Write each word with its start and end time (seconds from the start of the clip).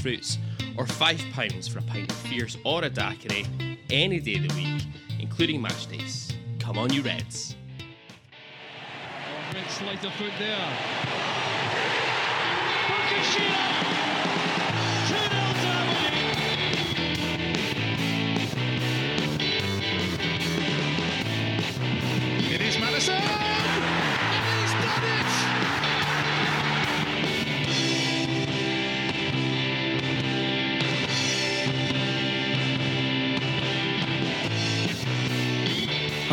fruits, 0.00 0.38
or 0.76 0.84
£5 0.84 1.70
for 1.70 1.78
a 1.78 1.82
pint 1.82 2.10
of 2.10 2.16
fierce 2.18 2.56
or 2.64 2.84
a 2.84 2.90
daiquiri 2.90 3.46
any 3.90 4.20
day 4.20 4.36
of 4.36 4.48
the 4.48 4.54
week, 4.54 4.82
including 5.18 5.60
match 5.60 5.86
days. 5.86 6.32
Come 6.58 6.78
on, 6.78 6.92
you 6.92 7.02
Reds. 7.02 7.56
Oh, 9.54 9.64
slight 9.68 10.04
of 10.04 10.12
foot 10.14 10.32
there. 10.38 11.08
It 22.50 22.60
is 22.60 22.78
Madison! 22.78 23.47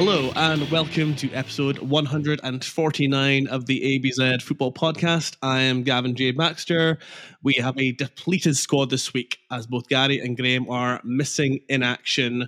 Hello 0.08 0.32
and 0.36 0.70
welcome 0.70 1.16
to 1.16 1.32
episode 1.32 1.80
149 1.80 3.48
of 3.48 3.66
the 3.66 4.00
ABZ 4.00 4.40
Football 4.44 4.72
Podcast. 4.72 5.36
I 5.42 5.62
am 5.62 5.82
Gavin 5.82 6.16
J. 6.16 6.30
Baxter. 6.30 7.00
We 7.42 7.56
have 7.56 7.76
a 7.80 7.92
depleted 7.92 8.56
squad 8.56 8.92
this 8.92 9.16
week 9.16 9.40
as 9.50 9.66
both 9.66 9.88
Gary 9.88 10.20
and 10.20 10.38
Graham 10.38 10.70
are 10.70 11.02
missing 11.04 11.62
in 11.70 11.82
action. 11.82 12.48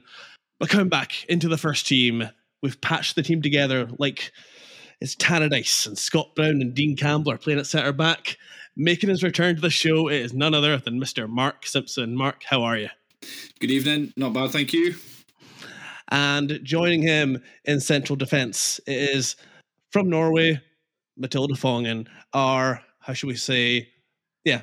But 0.60 0.70
coming 0.70 0.88
back 0.88 1.26
into 1.30 1.48
the 1.48 1.58
first 1.58 1.88
team, 1.88 2.30
we've 2.62 2.80
patched 2.80 3.16
the 3.16 3.24
team 3.24 3.42
together 3.42 3.90
like 3.98 4.32
it's 5.02 5.16
Tannadice 5.16 5.88
and 5.88 5.98
Scott 5.98 6.36
Brown 6.36 6.62
and 6.62 6.76
Dean 6.76 6.96
Campbell 6.96 7.32
are 7.32 7.40
playing 7.40 7.58
at 7.58 7.66
centre 7.66 7.92
back. 7.92 8.38
Making 8.76 9.10
his 9.10 9.24
return 9.24 9.56
to 9.56 9.62
the 9.62 9.72
show 9.72 10.10
it 10.10 10.22
is 10.22 10.32
none 10.32 10.54
other 10.54 10.78
than 10.78 11.02
Mr. 11.02 11.28
Mark 11.28 11.66
Simpson. 11.66 12.16
Mark, 12.16 12.44
how 12.48 12.62
are 12.62 12.78
you? 12.78 12.90
Good 13.60 13.72
evening. 13.72 14.14
Not 14.16 14.34
bad, 14.34 14.52
thank 14.52 14.74
you. 14.74 14.94
And 16.10 16.60
joining 16.64 17.02
him 17.02 17.42
in 17.66 17.80
central 17.80 18.16
defence 18.16 18.80
is 18.88 19.36
from 19.92 20.10
Norway, 20.10 20.62
Matilda 21.18 21.56
Fongen, 21.56 22.08
our 22.34 22.82
how 23.00 23.14
should 23.14 23.28
we 23.28 23.36
say, 23.36 23.90
yeah, 24.44 24.62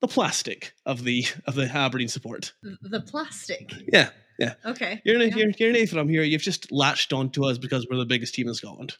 the 0.00 0.08
plastic 0.08 0.72
of 0.84 1.04
the 1.04 1.26
of 1.46 1.54
the 1.54 1.64
Aberdeen 1.64 2.08
support. 2.08 2.52
The 2.62 3.00
plastic. 3.00 3.72
Yeah, 3.90 4.10
yeah. 4.38 4.54
Okay. 4.66 5.00
You're 5.04 5.16
an, 5.20 5.28
Yeah. 5.30 5.36
you're, 5.36 5.50
you're 5.58 5.80
an 5.80 5.86
from 5.86 6.08
here. 6.08 6.22
You've 6.22 6.42
just 6.42 6.70
latched 6.72 7.12
on 7.12 7.30
to 7.30 7.44
us 7.44 7.58
because 7.58 7.86
we're 7.90 7.98
the 7.98 8.04
biggest 8.06 8.34
team 8.34 8.48
in 8.48 8.54
Scotland. 8.54 8.96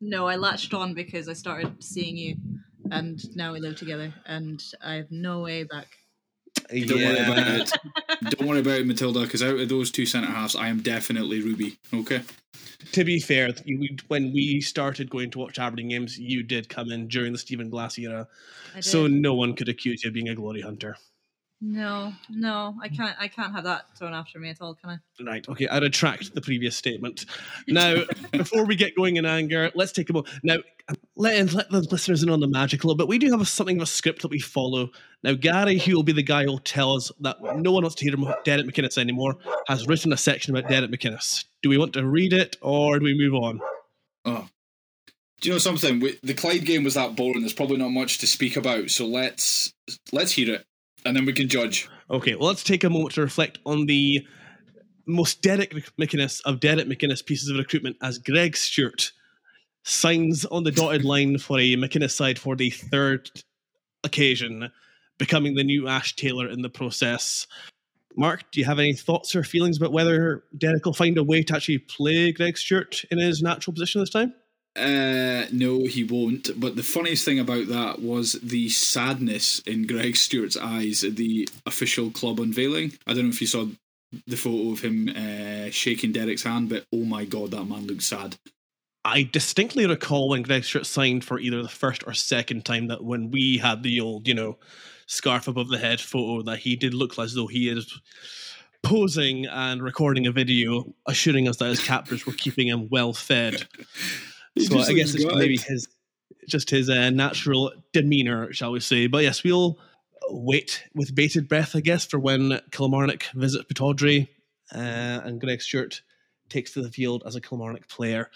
No, 0.00 0.26
I 0.26 0.36
latched 0.36 0.72
on 0.74 0.94
because 0.94 1.28
I 1.28 1.32
started 1.32 1.82
seeing 1.82 2.16
you, 2.16 2.36
and 2.90 3.20
now 3.36 3.52
we 3.52 3.60
live 3.60 3.76
together, 3.76 4.14
and 4.26 4.62
I 4.82 4.94
have 4.94 5.10
no 5.10 5.40
way 5.40 5.64
back. 5.64 5.88
Don't 6.70 6.90
worry 6.90 7.18
about 7.18 7.38
it. 7.48 7.72
Don't 8.30 8.48
worry 8.48 8.60
about 8.60 8.80
it, 8.80 8.86
Matilda, 8.86 9.20
because 9.20 9.42
out 9.42 9.58
of 9.58 9.68
those 9.68 9.90
two 9.90 10.06
centre 10.06 10.30
halves, 10.30 10.54
I 10.54 10.68
am 10.68 10.80
definitely 10.80 11.40
Ruby. 11.40 11.78
Okay. 11.92 12.22
To 12.92 13.04
be 13.04 13.20
fair, 13.20 13.50
when 14.08 14.32
we 14.32 14.60
started 14.60 15.10
going 15.10 15.30
to 15.32 15.38
watch 15.38 15.58
Aberdeen 15.58 15.88
games, 15.88 16.18
you 16.18 16.42
did 16.42 16.68
come 16.68 16.90
in 16.90 17.08
during 17.08 17.32
the 17.32 17.38
Stephen 17.38 17.70
Glass 17.70 17.98
era, 17.98 18.28
so 18.80 19.06
no 19.06 19.34
one 19.34 19.54
could 19.54 19.68
accuse 19.68 20.04
you 20.04 20.08
of 20.08 20.14
being 20.14 20.28
a 20.28 20.34
glory 20.34 20.60
hunter. 20.60 20.96
No, 21.60 22.12
no, 22.30 22.76
I 22.80 22.88
can't. 22.88 23.16
I 23.18 23.26
can't 23.28 23.52
have 23.52 23.64
that 23.64 23.86
thrown 23.98 24.14
after 24.14 24.38
me 24.38 24.50
at 24.50 24.60
all, 24.60 24.74
can 24.74 24.90
I? 24.90 24.98
Right. 25.24 25.48
Okay. 25.48 25.66
I 25.66 25.78
retract 25.78 26.34
the 26.34 26.40
previous 26.40 26.76
statement. 26.76 27.24
Now, 27.66 28.04
before 28.32 28.64
we 28.64 28.76
get 28.76 28.94
going 28.94 29.16
in 29.16 29.26
anger, 29.26 29.70
let's 29.74 29.90
take 29.92 30.08
a 30.10 30.12
moment. 30.12 30.32
Now, 30.44 30.58
let, 31.16 31.52
let 31.52 31.70
the 31.70 31.80
listeners 31.90 32.22
in 32.22 32.30
on 32.30 32.40
the 32.40 32.46
magic 32.46 32.84
a 32.84 32.86
little 32.86 32.96
bit. 32.96 33.08
We 33.08 33.18
do 33.18 33.30
have 33.32 33.40
a, 33.40 33.44
something 33.44 33.76
of 33.76 33.82
a 33.82 33.86
script 33.86 34.22
that 34.22 34.28
we 34.30 34.38
follow. 34.38 34.90
Now, 35.24 35.34
Gary, 35.34 35.78
who 35.78 35.96
will 35.96 36.04
be 36.04 36.12
the 36.12 36.22
guy 36.22 36.44
who'll 36.44 36.58
tell 36.60 36.94
us 36.94 37.10
that 37.20 37.36
no 37.42 37.72
one 37.72 37.82
wants 37.82 37.96
to 37.96 38.04
hear 38.04 38.14
about 38.14 38.44
Derek 38.44 38.66
McInnes 38.66 38.96
anymore, 38.96 39.36
has 39.66 39.86
written 39.88 40.12
a 40.12 40.16
section 40.16 40.56
about 40.56 40.70
Derek 40.70 40.90
McInnes. 40.90 41.44
Do 41.62 41.68
we 41.68 41.78
want 41.78 41.92
to 41.94 42.06
read 42.06 42.32
it 42.32 42.56
or 42.62 42.98
do 43.00 43.04
we 43.04 43.18
move 43.18 43.34
on? 43.34 43.60
Oh. 44.24 44.48
Do 45.40 45.48
you 45.48 45.54
know 45.54 45.58
something? 45.58 46.00
We- 46.00 46.18
The 46.22 46.34
Clyde 46.34 46.64
game 46.64 46.84
was 46.84 46.94
that 46.94 47.16
boring. 47.16 47.40
There's 47.40 47.52
probably 47.52 47.76
not 47.78 47.90
much 47.90 48.18
to 48.18 48.26
speak 48.26 48.56
about. 48.56 48.90
So 48.90 49.06
let's 49.06 49.72
let's 50.12 50.32
hear 50.32 50.54
it, 50.54 50.66
and 51.08 51.16
then 51.16 51.26
we 51.26 51.32
can 51.32 51.48
judge. 51.48 51.88
Okay, 52.10 52.34
well, 52.34 52.48
let's 52.48 52.62
take 52.62 52.84
a 52.84 52.90
moment 52.90 53.14
to 53.14 53.22
reflect 53.22 53.58
on 53.64 53.86
the 53.86 54.26
most 55.06 55.42
Derek 55.42 55.74
McInnes 55.98 56.40
of 56.44 56.60
Derek 56.60 56.86
McInnes 56.86 57.24
pieces 57.24 57.48
of 57.48 57.56
recruitment 57.56 57.96
as 58.02 58.18
Greg 58.18 58.56
Stewart 58.56 59.10
signs 59.84 60.44
on 60.46 60.64
the 60.64 60.70
dotted 60.70 61.04
line 61.04 61.38
for 61.38 61.58
a 61.58 61.76
McInnes 61.76 62.10
side 62.10 62.38
for 62.38 62.54
the 62.54 62.70
third 62.70 63.30
occasion, 64.04 64.70
becoming 65.16 65.54
the 65.54 65.64
new 65.64 65.88
Ash 65.88 66.14
Taylor 66.14 66.48
in 66.48 66.62
the 66.62 66.68
process. 66.68 67.46
Mark, 68.16 68.44
do 68.50 68.60
you 68.60 68.66
have 68.66 68.78
any 68.78 68.94
thoughts 68.94 69.34
or 69.34 69.44
feelings 69.44 69.78
about 69.78 69.92
whether 69.92 70.44
Derek 70.56 70.84
will 70.84 70.92
find 70.92 71.16
a 71.16 71.24
way 71.24 71.42
to 71.42 71.54
actually 71.54 71.78
play 71.78 72.32
Greg 72.32 72.58
Stewart 72.58 73.02
in 73.10 73.18
his 73.18 73.42
natural 73.42 73.72
position 73.72 74.00
this 74.00 74.10
time? 74.10 74.34
Uh, 74.78 75.46
no, 75.52 75.86
he 75.86 76.04
won't. 76.04 76.50
But 76.58 76.76
the 76.76 76.82
funniest 76.82 77.24
thing 77.24 77.38
about 77.38 77.68
that 77.68 78.00
was 78.00 78.34
the 78.42 78.68
sadness 78.68 79.58
in 79.60 79.86
Greg 79.86 80.16
Stewart's 80.16 80.56
eyes 80.56 81.02
at 81.04 81.16
the 81.16 81.48
official 81.66 82.10
club 82.10 82.40
unveiling. 82.40 82.92
I 83.06 83.14
don't 83.14 83.24
know 83.24 83.30
if 83.30 83.40
you 83.40 83.46
saw 83.46 83.66
the 84.26 84.36
photo 84.36 84.72
of 84.72 84.80
him 84.80 85.08
uh, 85.08 85.70
shaking 85.70 86.12
Derek's 86.12 86.44
hand, 86.44 86.68
but 86.68 86.84
oh 86.92 87.04
my 87.04 87.24
god, 87.24 87.50
that 87.50 87.64
man 87.64 87.86
looks 87.86 88.06
sad. 88.06 88.36
I 89.04 89.28
distinctly 89.30 89.86
recall 89.86 90.28
when 90.28 90.42
Greg 90.42 90.64
Stewart 90.64 90.86
signed 90.86 91.24
for 91.24 91.38
either 91.38 91.62
the 91.62 91.68
first 91.68 92.04
or 92.06 92.14
second 92.14 92.64
time 92.64 92.88
that 92.88 93.04
when 93.04 93.30
we 93.30 93.58
had 93.58 93.82
the 93.82 94.00
old, 94.00 94.28
you 94.28 94.34
know, 94.34 94.58
scarf 95.06 95.48
above 95.48 95.68
the 95.68 95.78
head 95.78 96.00
photo, 96.00 96.42
that 96.42 96.58
he 96.58 96.76
did 96.76 96.94
look 96.94 97.18
as 97.18 97.34
though 97.34 97.46
he 97.46 97.68
is 97.68 98.00
posing 98.82 99.46
and 99.46 99.82
recording 99.82 100.26
a 100.26 100.32
video, 100.32 100.94
assuring 101.06 101.48
us 101.48 101.56
that 101.56 101.68
his 101.68 101.82
captors 101.82 102.26
were 102.26 102.32
keeping 102.32 102.68
him 102.68 102.88
well 102.90 103.12
fed. 103.12 103.66
So 104.58 104.78
I 104.78 104.92
guess 104.92 105.14
it's 105.14 105.24
maybe 105.24 105.56
his 105.56 105.88
just 106.46 106.70
his 106.70 106.88
uh, 106.88 107.10
natural 107.10 107.72
demeanor, 107.92 108.52
shall 108.52 108.72
we 108.72 108.80
say? 108.80 109.06
But 109.06 109.22
yes, 109.22 109.44
we'll 109.44 109.78
wait 110.30 110.84
with 110.94 111.14
bated 111.14 111.48
breath, 111.48 111.76
I 111.76 111.80
guess, 111.80 112.04
for 112.04 112.18
when 112.18 112.60
Kilmarnock 112.70 113.24
visit 113.34 113.68
Pittodrie 113.68 114.28
uh, 114.74 115.20
and 115.24 115.40
Greg 115.40 115.62
Stewart 115.62 116.02
takes 116.48 116.72
to 116.72 116.82
the 116.82 116.90
field 116.90 117.22
as 117.26 117.36
a 117.36 117.40
Kilmarnock 117.40 117.88
player. 117.88 118.30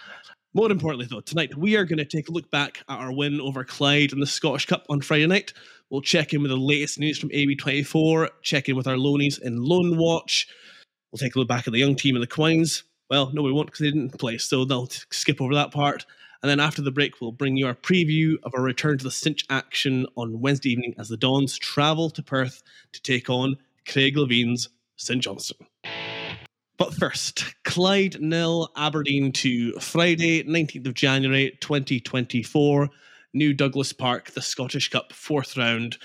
More 0.54 0.70
importantly, 0.70 1.06
though, 1.10 1.20
tonight 1.20 1.56
we 1.56 1.76
are 1.76 1.84
going 1.84 1.98
to 1.98 2.04
take 2.04 2.28
a 2.28 2.32
look 2.32 2.50
back 2.50 2.82
at 2.88 2.98
our 2.98 3.10
win 3.10 3.40
over 3.40 3.64
Clyde 3.64 4.12
in 4.12 4.20
the 4.20 4.26
Scottish 4.26 4.66
Cup 4.66 4.84
on 4.90 5.00
Friday 5.00 5.26
night. 5.26 5.54
We'll 5.88 6.02
check 6.02 6.34
in 6.34 6.42
with 6.42 6.50
the 6.50 6.56
latest 6.58 6.98
news 6.98 7.18
from 7.18 7.30
AB24, 7.30 8.28
check 8.42 8.68
in 8.68 8.76
with 8.76 8.86
our 8.86 8.96
loanies 8.96 9.40
in 9.40 9.62
Loan 9.62 9.96
Watch. 9.96 10.46
We'll 11.10 11.18
take 11.18 11.36
a 11.36 11.38
look 11.38 11.48
back 11.48 11.66
at 11.66 11.72
the 11.72 11.78
young 11.78 11.96
team 11.96 12.16
in 12.16 12.20
the 12.20 12.26
Quines. 12.26 12.82
Well, 13.12 13.30
no, 13.34 13.42
we 13.42 13.52
won't 13.52 13.66
because 13.66 13.80
they 13.80 13.90
didn't 13.90 14.18
play, 14.18 14.38
so 14.38 14.64
they'll 14.64 14.88
skip 15.10 15.42
over 15.42 15.54
that 15.54 15.70
part. 15.70 16.06
And 16.42 16.48
then 16.48 16.60
after 16.60 16.80
the 16.80 16.90
break, 16.90 17.20
we'll 17.20 17.30
bring 17.30 17.58
you 17.58 17.66
our 17.66 17.74
preview 17.74 18.36
of 18.42 18.54
our 18.54 18.62
return 18.62 18.96
to 18.96 19.04
the 19.04 19.10
cinch 19.10 19.44
action 19.50 20.06
on 20.16 20.40
Wednesday 20.40 20.70
evening 20.70 20.94
as 20.98 21.10
the 21.10 21.18
Dons 21.18 21.58
travel 21.58 22.08
to 22.08 22.22
Perth 22.22 22.62
to 22.92 23.02
take 23.02 23.28
on 23.28 23.58
Craig 23.86 24.16
Levein's 24.16 24.70
St 24.96 25.22
Johnstone. 25.22 25.66
But 26.78 26.94
first, 26.94 27.54
Clyde 27.64 28.18
nil, 28.18 28.70
Aberdeen 28.78 29.30
2, 29.30 29.72
Friday, 29.72 30.44
19th 30.44 30.86
of 30.86 30.94
January 30.94 31.58
2024, 31.60 32.88
New 33.34 33.52
Douglas 33.52 33.92
Park, 33.92 34.30
the 34.30 34.40
Scottish 34.40 34.88
Cup, 34.88 35.12
fourth 35.12 35.58
round. 35.58 35.98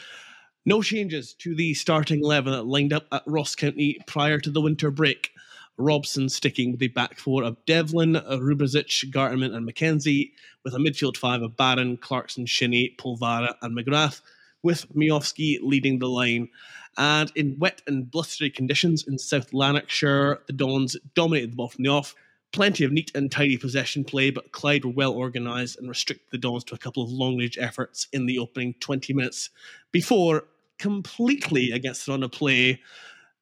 No 0.66 0.82
changes 0.82 1.34
to 1.36 1.56
the 1.56 1.74
starting 1.74 2.20
11 2.22 2.52
that 2.52 2.66
lined 2.66 2.92
up 2.92 3.06
at 3.14 3.24
Ross 3.26 3.56
County 3.56 3.98
prior 4.08 4.42
to 4.42 4.52
the 4.52 4.60
winter 4.60 4.92
break. 4.92 5.32
Robson 5.78 6.28
sticking 6.30 6.72
with 6.72 6.80
the 6.80 6.88
back 6.88 7.20
four 7.20 7.44
of 7.44 7.64
Devlin, 7.66 8.14
Rubezic, 8.14 9.12
Gartenmann, 9.12 9.54
and 9.56 9.68
MacKenzie, 9.68 10.32
with 10.64 10.74
a 10.74 10.78
midfield 10.78 11.18
five 11.18 11.42
of 11.42 11.56
Barron, 11.56 11.98
Clarkson, 11.98 12.46
Shinnie, 12.46 12.96
Polvara, 12.98 13.56
and 13.62 13.78
McGrath, 13.78 14.22
with 14.64 14.92
Miovski 14.96 15.60
leading 15.62 16.00
the 16.00 16.10
line. 16.10 16.50
And 16.98 17.32
in 17.36 17.60
wet 17.60 17.84
and 17.86 18.10
blustery 18.10 18.50
conditions 18.50 19.08
in 19.08 19.20
South 19.20 19.54
Lanarkshire, 19.54 20.40
the 20.48 20.54
Dons 20.54 20.98
dominated 21.14 21.52
the 21.52 21.56
ball 21.56 21.70
from 21.70 21.84
the 21.84 21.92
off. 21.92 22.16
Plenty 22.54 22.86
of 22.86 22.92
neat 22.92 23.12
and 23.14 23.32
tidy 23.32 23.58
possession 23.58 24.04
play, 24.04 24.32
but 24.32 24.52
Clyde 24.52 24.86
were 24.86 24.92
well 24.92 25.14
organised 25.14 25.78
and 25.78 25.88
restricted 25.88 26.28
the 26.32 26.38
Dons 26.38 26.64
to 26.66 26.76
a 26.76 26.80
couple 26.80 27.04
of 27.04 27.12
long 27.12 27.38
range 27.38 27.58
efforts 27.60 28.08
in 28.14 28.26
the 28.26 28.40
opening 28.40 28.74
20 28.80 29.14
minutes 29.14 29.52
before 29.92 30.46
completely 30.80 31.72
against 31.72 32.06
the 32.06 32.14
run 32.14 32.24
of 32.24 32.32
play. 32.32 32.82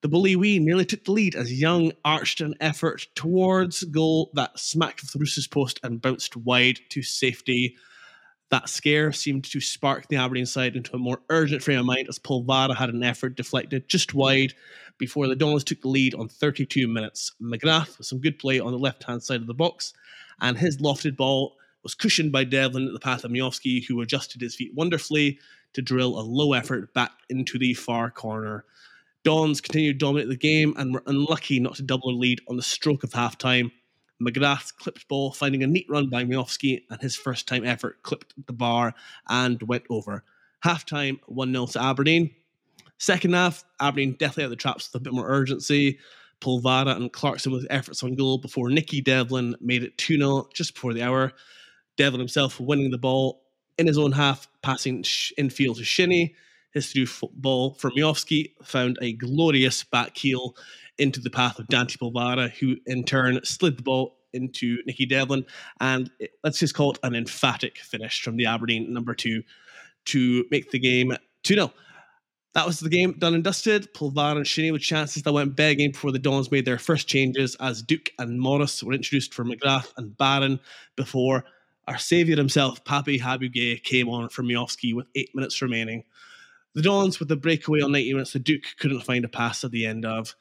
The 0.06 0.10
Bully 0.10 0.36
Wee 0.36 0.60
nearly 0.60 0.86
took 0.86 1.04
the 1.04 1.14
lead 1.14 1.34
as 1.34 1.60
Young 1.60 1.92
arched 2.06 2.40
an 2.40 2.54
effort 2.60 3.08
towards 3.16 3.84
goal 3.86 4.30
that 4.36 4.60
smacked 4.60 5.12
the 5.12 5.18
Roosters 5.18 5.48
post 5.48 5.80
and 5.82 6.00
bounced 6.00 6.38
wide 6.38 6.80
to 6.90 7.02
safety. 7.02 7.76
That 8.52 8.70
scare 8.70 9.12
seemed 9.12 9.46
to 9.46 9.60
spark 9.60 10.08
the 10.08 10.18
Aberdeen 10.18 10.46
side 10.46 10.76
into 10.76 10.96
a 10.96 11.00
more 11.00 11.24
urgent 11.32 11.64
frame 11.64 11.80
of 11.80 11.88
mind 11.88 12.08
as 12.08 12.20
Polvara 12.20 12.76
had 12.76 12.92
an 12.92 13.02
effort 13.02 13.36
deflected 13.36 13.90
just 13.90 14.14
wide 14.14 14.54
before 15.00 15.28
the 15.28 15.36
Dons 15.36 15.64
took 15.64 15.82
the 15.82 15.88
lead 15.88 16.14
on 16.14 16.30
32 16.30 16.88
minutes. 16.88 17.32
McGrath 17.42 17.98
with 17.98 18.06
some 18.06 18.20
good 18.22 18.38
play 18.38 18.60
on 18.60 18.72
the 18.72 18.78
left 18.78 19.06
hand 19.06 19.24
side 19.24 19.42
of 19.42 19.48
the 19.48 19.56
box, 19.56 19.92
and 20.40 20.56
his 20.56 20.78
lofted 20.78 21.18
ball 21.18 21.58
was 21.82 21.96
cushioned 21.96 22.32
by 22.32 22.44
Devlin 22.44 22.86
at 22.86 22.94
the 22.94 23.00
path 23.00 23.24
of 23.24 23.32
Miovski, 23.32 23.84
who 23.84 24.02
adjusted 24.02 24.42
his 24.42 24.54
feet 24.54 24.76
wonderfully 24.76 25.40
to 25.74 25.82
drill 25.82 26.20
a 26.20 26.22
low 26.22 26.54
effort 26.54 26.94
back 26.94 27.14
into 27.28 27.58
the 27.58 27.74
far 27.74 28.12
corner. 28.12 28.66
Dons 29.26 29.60
continued 29.60 30.00
to 30.00 30.06
dominate 30.06 30.30
the 30.30 30.38
game 30.38 30.76
and 30.78 30.94
were 30.94 31.04
unlucky 31.08 31.60
not 31.60 31.76
to 31.76 31.84
double 31.84 32.10
their 32.10 32.18
lead 32.18 32.42
on 32.48 32.58
the 32.58 32.62
stroke 32.62 33.04
of 33.04 33.12
half 33.12 33.40
time. 33.40 33.72
McGrath's 34.22 34.72
clipped 34.72 35.08
ball 35.08 35.32
finding 35.32 35.64
a 35.64 35.68
neat 35.68 35.88
run 35.90 36.10
by 36.10 36.24
Miovski, 36.24 36.84
and 36.92 37.02
his 37.02 37.16
first 37.16 37.48
time 37.48 37.66
effort 37.66 38.04
clipped 38.04 38.34
the 38.46 38.54
bar 38.54 38.94
and 39.28 39.62
went 39.64 39.84
over. 39.90 40.24
Half 40.62 40.86
time 40.86 41.20
1 41.26 41.52
0 41.52 41.66
to 41.66 41.82
Aberdeen. 41.82 42.30
Second 43.00 43.34
half, 43.34 43.66
Aberdeen 43.82 44.16
definitely 44.20 44.46
out 44.46 44.50
the 44.52 44.56
traps 44.56 44.94
with 44.94 45.02
a 45.02 45.04
bit 45.04 45.14
more 45.14 45.28
urgency. 45.28 45.98
Polvara 46.40 46.96
and 46.96 47.12
Clarkson 47.12 47.52
with 47.52 47.66
efforts 47.72 48.04
on 48.04 48.14
goal 48.14 48.38
before 48.38 48.70
Nicky 48.70 49.02
Devlin 49.02 49.56
made 49.60 49.84
it 49.84 49.98
2 49.98 50.18
0 50.18 50.48
just 50.54 50.76
before 50.76 50.94
the 50.94 51.02
hour. 51.02 51.34
Devlin 51.98 52.20
himself 52.20 52.60
winning 52.60 52.92
the 52.92 52.98
ball 53.00 53.42
in 53.80 53.88
his 53.88 53.98
own 53.98 54.12
half, 54.12 54.48
passing 54.62 55.04
infield 55.38 55.78
to 55.78 55.84
Shinnie. 55.84 56.36
His 56.76 56.92
through 56.92 57.30
ball 57.34 57.74
from 57.76 57.94
Miovski 57.94 58.52
found 58.62 59.00
a 59.02 59.14
glorious 59.14 59.84
back 59.84 60.16
heel 60.16 60.56
into 60.98 61.20
the 61.22 61.30
path 61.30 61.58
of 61.58 61.68
Dante 61.68 61.96
Polvara, 61.96 62.52
who 62.52 62.76
in 62.86 63.06
turn 63.06 63.40
slid 63.44 63.78
the 63.78 63.84
ball 63.84 64.18
into 64.34 64.80
Nicky 64.86 65.06
Devlin. 65.06 65.46
And 65.80 66.12
it, 66.20 66.32
let's 66.44 66.60
just 66.60 66.76
call 66.76 66.92
it 66.92 67.00
an 67.02 67.16
emphatic 67.16 67.78
finish 67.78 68.22
from 68.22 68.36
the 68.36 68.46
Aberdeen 68.46 68.94
number 68.94 69.16
two 69.16 69.42
to 70.06 70.46
make 70.52 70.72
the 70.72 70.80
game 70.80 71.16
2 71.44 71.54
0. 71.56 71.74
That 72.54 72.66
was 72.66 72.82
the 72.82 72.90
game 72.90 73.14
done 73.14 73.34
and 73.34 73.44
dusted. 73.44 73.94
Polvara 73.94 74.36
and 74.36 74.46
Shinnie 74.46 74.72
with 74.72 74.82
chances 74.82 75.24
that 75.24 75.34
went 75.34 75.56
begging 75.56 75.92
before 75.92 76.12
the 76.12 76.20
Dons 76.20 76.52
made 76.52 76.66
their 76.66 76.78
first 76.78 77.08
changes 77.08 77.56
as 77.56 77.82
Duk 77.82 78.10
and 78.20 78.40
Morris 78.40 78.84
were 78.84 78.94
introduced 78.94 79.34
for 79.34 79.44
McGrath 79.46 79.94
and 79.98 80.18
Barron 80.18 80.60
before 80.96 81.46
our 81.88 81.98
saviour 81.98 82.38
himself, 82.38 82.84
Papi 82.84 83.20
Habib 83.20 83.54
Gueye, 83.54 83.84
came 83.84 84.10
on 84.10 84.30
for 84.30 84.44
Miovski 84.44 84.94
with 84.94 85.08
eight 85.16 85.34
minutes 85.36 85.62
remaining. 85.62 86.04
The 86.76 86.82
Dons 86.82 87.20
with 87.20 87.30
the 87.30 87.38
breakaway 87.38 87.82
on 87.82 87.94
90 87.94 88.14
minutes, 88.14 88.34
the 88.34 88.40
Duk 88.40 88.62
couldn't 88.80 89.02
find 89.02 89.24
a 89.26 89.30
pass 89.30 89.64
at 89.64 89.72
the 89.72 89.86
end 89.86 90.06
of. 90.06 90.36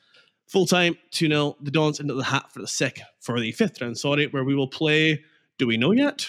Full 0.49 0.67
time, 0.67 0.99
2 1.13 1.29
0. 1.29 1.57
The 1.63 1.71
Dons 1.71 2.01
into 2.01 2.15
the 2.15 2.25
hat 2.25 2.53
for 2.53 2.61
the 2.61 2.67
second, 2.67 3.07
for 3.21 3.41
the 3.41 3.53
fifth 3.53 3.81
round, 3.81 3.97
sorry, 3.97 4.27
where 4.27 4.45
we 4.45 4.55
will 4.55 4.69
play. 4.69 5.23
Do 5.59 5.67
we 5.67 5.77
know 5.77 5.93
yet? 5.93 6.29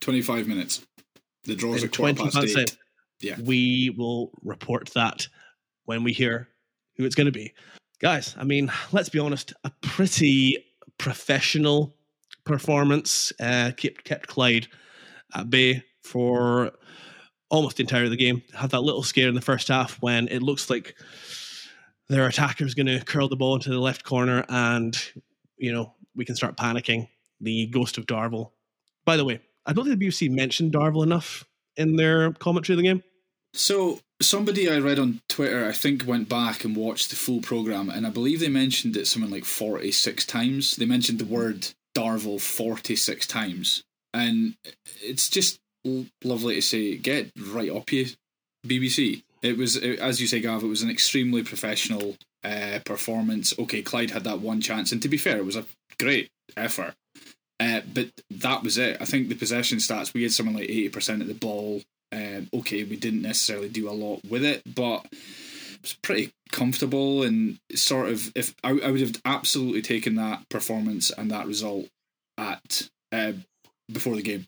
25 0.00 0.48
minutes. 0.48 0.84
The 1.44 1.54
draws 1.54 1.84
at 1.84 1.96
quarter 1.96 2.14
past 2.14 2.36
eight. 2.36 2.76
Yeah. 3.20 3.36
We 3.42 3.90
will 3.96 4.32
report 4.42 4.90
that 4.94 5.28
when 5.84 6.02
we 6.02 6.12
hear 6.12 6.48
who 6.96 7.04
it's 7.04 7.14
going 7.14 7.26
to 7.26 7.32
be. 7.32 7.54
Guys, 8.00 8.34
I 8.38 8.44
mean, 8.44 8.70
let's 8.92 9.08
be 9.08 9.18
honest, 9.18 9.52
a 9.62 9.70
pretty 9.82 10.58
professional 10.98 11.94
performance 12.44 13.32
uh, 13.40 13.70
kept, 13.76 14.04
kept 14.04 14.26
Clyde 14.26 14.66
at 15.34 15.48
bay 15.48 15.82
for 16.02 16.72
almost 17.50 17.76
the 17.76 17.82
entirety 17.82 18.06
of 18.06 18.10
the 18.10 18.16
game. 18.16 18.42
Had 18.52 18.70
that 18.70 18.80
little 18.80 19.02
scare 19.02 19.28
in 19.28 19.34
the 19.34 19.40
first 19.40 19.68
half 19.68 20.00
when 20.00 20.28
it 20.28 20.42
looks 20.42 20.70
like 20.70 20.96
their 22.08 22.26
attacker 22.26 22.64
is 22.64 22.74
going 22.74 22.86
to 22.86 23.04
curl 23.04 23.28
the 23.28 23.36
ball 23.36 23.54
into 23.54 23.70
the 23.70 23.78
left 23.78 24.04
corner 24.04 24.44
and, 24.48 24.96
you 25.56 25.72
know, 25.72 25.94
we 26.14 26.24
can 26.24 26.36
start 26.36 26.56
panicking. 26.56 27.08
The 27.40 27.66
ghost 27.66 27.98
of 27.98 28.06
Darvel. 28.06 28.52
By 29.04 29.16
the 29.16 29.24
way, 29.24 29.40
I 29.66 29.72
don't 29.72 29.84
think 29.84 29.98
the 29.98 30.06
BBC 30.06 30.30
mentioned 30.30 30.72
Darvel 30.72 31.02
enough 31.02 31.44
in 31.76 31.96
their 31.96 32.32
commentary 32.32 32.74
of 32.74 32.78
the 32.78 32.88
game. 32.88 33.02
So 33.52 34.00
somebody 34.22 34.70
I 34.70 34.78
read 34.78 34.98
on 34.98 35.20
Twitter, 35.28 35.66
I 35.66 35.72
think, 35.72 36.06
went 36.06 36.28
back 36.28 36.64
and 36.64 36.74
watched 36.74 37.10
the 37.10 37.16
full 37.16 37.40
program, 37.40 37.90
and 37.90 38.06
I 38.06 38.10
believe 38.10 38.40
they 38.40 38.48
mentioned 38.48 38.96
it 38.96 39.06
something 39.06 39.30
like 39.30 39.44
forty-six 39.44 40.24
times. 40.24 40.76
They 40.76 40.86
mentioned 40.86 41.18
the 41.18 41.24
word 41.24 41.68
Darvel 41.94 42.40
forty-six 42.40 43.26
times, 43.26 43.82
and 44.12 44.54
it's 45.02 45.28
just 45.28 45.58
lovely 46.22 46.56
to 46.56 46.62
say, 46.62 46.96
get 46.96 47.30
right 47.38 47.70
up 47.70 47.92
you, 47.92 48.06
BBC. 48.66 49.22
It 49.42 49.58
was, 49.58 49.76
as 49.76 50.20
you 50.20 50.26
say, 50.26 50.40
Gav. 50.40 50.62
It 50.62 50.68
was 50.68 50.82
an 50.82 50.90
extremely 50.90 51.42
professional 51.42 52.16
uh, 52.42 52.80
performance. 52.84 53.52
Okay, 53.58 53.82
Clyde 53.82 54.10
had 54.10 54.24
that 54.24 54.40
one 54.40 54.60
chance, 54.60 54.92
and 54.92 55.02
to 55.02 55.08
be 55.08 55.18
fair, 55.18 55.36
it 55.36 55.44
was 55.44 55.56
a 55.56 55.66
great 55.98 56.30
effort. 56.56 56.94
Uh, 57.60 57.80
but 57.92 58.10
that 58.30 58.62
was 58.62 58.78
it. 58.78 58.96
I 59.00 59.04
think 59.04 59.28
the 59.28 59.34
possession 59.34 59.78
stats 59.78 60.12
we 60.12 60.22
had 60.22 60.32
something 60.32 60.54
like 60.54 60.64
eighty 60.64 60.88
percent 60.88 61.22
of 61.22 61.28
the 61.28 61.34
ball. 61.34 61.82
Um, 62.12 62.48
okay, 62.54 62.84
we 62.84 62.96
didn't 62.96 63.22
necessarily 63.22 63.68
do 63.68 63.88
a 63.88 63.92
lot 63.92 64.20
with 64.28 64.44
it, 64.44 64.62
but 64.74 65.06
it 65.12 65.82
was 65.82 65.96
pretty 66.02 66.32
comfortable 66.50 67.22
and 67.22 67.58
sort 67.74 68.08
of. 68.08 68.32
If 68.34 68.54
I, 68.64 68.70
I 68.70 68.90
would 68.90 69.00
have 69.00 69.20
absolutely 69.24 69.82
taken 69.82 70.16
that 70.16 70.48
performance 70.48 71.10
and 71.10 71.30
that 71.30 71.46
result 71.46 71.86
at 72.38 72.88
uh, 73.12 73.32
before 73.92 74.16
the 74.16 74.22
game, 74.22 74.46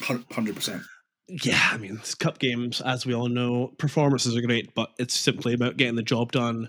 hundred 0.00 0.54
percent 0.54 0.82
yeah, 1.28 1.70
I 1.72 1.78
mean, 1.78 1.96
it's 1.96 2.14
cup 2.14 2.38
games, 2.38 2.80
as 2.82 3.06
we 3.06 3.14
all 3.14 3.28
know, 3.28 3.72
performances 3.78 4.36
are 4.36 4.42
great, 4.42 4.74
but 4.74 4.90
it's 4.98 5.14
simply 5.14 5.54
about 5.54 5.78
getting 5.78 5.94
the 5.94 6.02
job 6.02 6.32
done, 6.32 6.68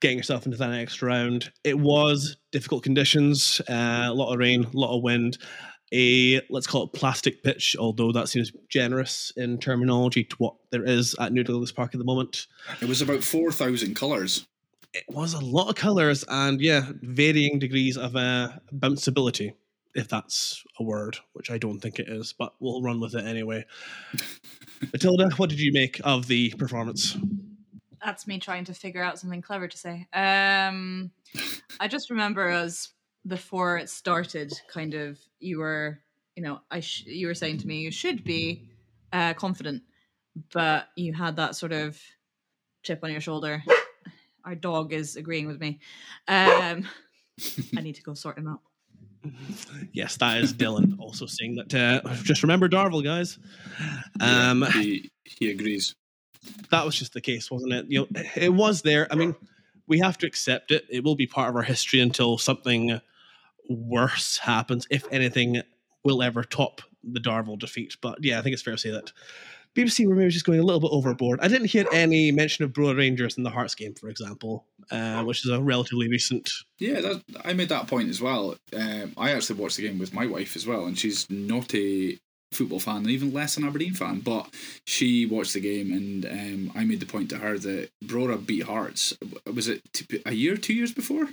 getting 0.00 0.18
yourself 0.18 0.44
into 0.44 0.58
that 0.58 0.70
next 0.70 1.00
round. 1.00 1.50
It 1.64 1.78
was 1.78 2.36
difficult 2.52 2.82
conditions, 2.82 3.60
uh, 3.68 4.06
a 4.06 4.12
lot 4.12 4.32
of 4.32 4.38
rain, 4.38 4.64
a 4.64 4.76
lot 4.76 4.94
of 4.94 5.02
wind, 5.02 5.38
a 5.92 6.42
let's 6.50 6.66
call 6.66 6.84
it 6.84 6.92
plastic 6.92 7.42
pitch, 7.42 7.74
although 7.78 8.12
that 8.12 8.28
seems 8.28 8.52
generous 8.68 9.32
in 9.36 9.58
terminology 9.58 10.24
to 10.24 10.36
what 10.36 10.54
there 10.70 10.84
is 10.84 11.16
at 11.18 11.32
New 11.32 11.42
Douglas 11.42 11.72
Park 11.72 11.94
at 11.94 11.98
the 11.98 12.04
moment. 12.04 12.48
It 12.82 12.88
was 12.88 13.00
about 13.00 13.22
4,000 13.22 13.96
colours. 13.96 14.46
It 14.92 15.04
was 15.08 15.34
a 15.34 15.40
lot 15.40 15.68
of 15.68 15.76
colours 15.76 16.24
and, 16.28 16.60
yeah, 16.60 16.90
varying 17.00 17.58
degrees 17.60 17.96
of 17.96 18.16
uh, 18.16 18.50
bounceability 18.74 19.54
if 19.94 20.08
that's 20.08 20.64
a 20.78 20.82
word, 20.82 21.18
which 21.32 21.50
I 21.50 21.58
don't 21.58 21.80
think 21.80 21.98
it 21.98 22.08
is, 22.08 22.32
but 22.32 22.54
we'll 22.60 22.82
run 22.82 23.00
with 23.00 23.14
it 23.14 23.24
anyway. 23.24 23.64
Matilda, 24.92 25.30
what 25.36 25.50
did 25.50 25.60
you 25.60 25.72
make 25.72 26.00
of 26.04 26.26
the 26.26 26.50
performance? 26.50 27.16
That's 28.04 28.26
me 28.26 28.38
trying 28.38 28.64
to 28.64 28.74
figure 28.74 29.02
out 29.02 29.18
something 29.18 29.42
clever 29.42 29.68
to 29.68 29.76
say. 29.76 30.06
Um, 30.12 31.10
I 31.78 31.88
just 31.88 32.10
remember 32.10 32.48
as 32.48 32.90
before 33.26 33.76
it 33.76 33.90
started, 33.90 34.52
kind 34.72 34.94
of 34.94 35.18
you 35.38 35.58
were, 35.58 36.00
you 36.34 36.42
know, 36.42 36.60
I 36.70 36.80
sh- 36.80 37.04
you 37.06 37.26
were 37.26 37.34
saying 37.34 37.58
to 37.58 37.66
me 37.66 37.80
you 37.80 37.90
should 37.90 38.24
be 38.24 38.70
uh, 39.12 39.34
confident, 39.34 39.82
but 40.52 40.88
you 40.96 41.12
had 41.12 41.36
that 41.36 41.56
sort 41.56 41.72
of 41.72 42.00
chip 42.82 43.00
on 43.02 43.12
your 43.12 43.20
shoulder. 43.20 43.62
Our 44.44 44.54
dog 44.54 44.94
is 44.94 45.16
agreeing 45.16 45.46
with 45.46 45.60
me. 45.60 45.80
Um, 46.26 46.88
I 47.76 47.82
need 47.82 47.96
to 47.96 48.02
go 48.02 48.14
sort 48.14 48.38
him 48.38 48.48
out. 48.48 48.60
yes, 49.92 50.16
that 50.18 50.38
is 50.38 50.54
Dylan 50.54 50.98
also 50.98 51.26
saying 51.26 51.56
that. 51.56 51.74
Uh, 51.74 52.14
just 52.22 52.42
remember 52.42 52.68
Darvel, 52.68 53.02
guys. 53.04 53.38
Um, 54.20 54.62
yeah, 54.62 54.70
he 54.70 55.10
he 55.24 55.50
agrees. 55.50 55.94
That 56.70 56.84
was 56.84 56.96
just 56.96 57.12
the 57.12 57.20
case, 57.20 57.50
wasn't 57.50 57.72
it? 57.72 57.86
You 57.88 58.00
know, 58.00 58.22
it 58.34 58.52
was 58.52 58.82
there. 58.82 59.06
I 59.10 59.14
mean, 59.14 59.34
we 59.86 59.98
have 59.98 60.16
to 60.18 60.26
accept 60.26 60.70
it. 60.70 60.86
It 60.88 61.04
will 61.04 61.16
be 61.16 61.26
part 61.26 61.50
of 61.50 61.56
our 61.56 61.62
history 61.62 62.00
until 62.00 62.38
something 62.38 63.00
worse 63.68 64.38
happens, 64.38 64.86
if 64.90 65.04
anything 65.12 65.62
will 66.02 66.22
ever 66.22 66.42
top 66.42 66.80
the 67.04 67.20
Darvel 67.20 67.58
defeat. 67.58 67.96
But 68.00 68.22
yeah, 68.22 68.38
I 68.38 68.42
think 68.42 68.54
it's 68.54 68.62
fair 68.62 68.74
to 68.74 68.78
say 68.78 68.90
that 68.90 69.12
BBC 69.76 70.06
were 70.06 70.14
maybe 70.14 70.30
just 70.30 70.46
going 70.46 70.58
a 70.58 70.64
little 70.64 70.80
bit 70.80 70.90
overboard. 70.90 71.40
I 71.40 71.48
didn't 71.48 71.68
hear 71.68 71.86
any 71.92 72.32
mention 72.32 72.64
of 72.64 72.72
Brora 72.72 72.96
Rangers 72.96 73.36
in 73.36 73.44
the 73.44 73.50
Hearts 73.50 73.74
game, 73.74 73.94
for 73.94 74.08
example, 74.08 74.66
uh, 74.90 75.22
which 75.22 75.44
is 75.44 75.50
a 75.50 75.60
relatively 75.60 76.08
recent. 76.08 76.50
Yeah, 76.78 77.14
I 77.44 77.52
made 77.52 77.68
that 77.68 77.86
point 77.86 78.08
as 78.08 78.20
well. 78.20 78.56
Um, 78.76 79.12
I 79.16 79.30
actually 79.30 79.60
watched 79.60 79.76
the 79.76 79.86
game 79.86 79.98
with 79.98 80.12
my 80.12 80.26
wife 80.26 80.56
as 80.56 80.66
well, 80.66 80.86
and 80.86 80.98
she's 80.98 81.28
not 81.30 81.72
a 81.74 82.18
football 82.52 82.80
fan, 82.80 82.96
and 82.98 83.10
even 83.10 83.32
less 83.32 83.56
an 83.56 83.64
Aberdeen 83.64 83.94
fan. 83.94 84.20
But 84.20 84.52
she 84.86 85.24
watched 85.26 85.54
the 85.54 85.60
game, 85.60 85.92
and 85.92 86.26
um, 86.26 86.72
I 86.74 86.84
made 86.84 87.00
the 87.00 87.06
point 87.06 87.30
to 87.30 87.38
her 87.38 87.56
that 87.58 87.90
Brora 88.04 88.44
beat 88.44 88.64
Hearts. 88.64 89.16
Was 89.52 89.68
it 89.68 89.82
a 90.26 90.32
year, 90.32 90.56
two 90.56 90.74
years 90.74 90.92
before? 90.92 91.28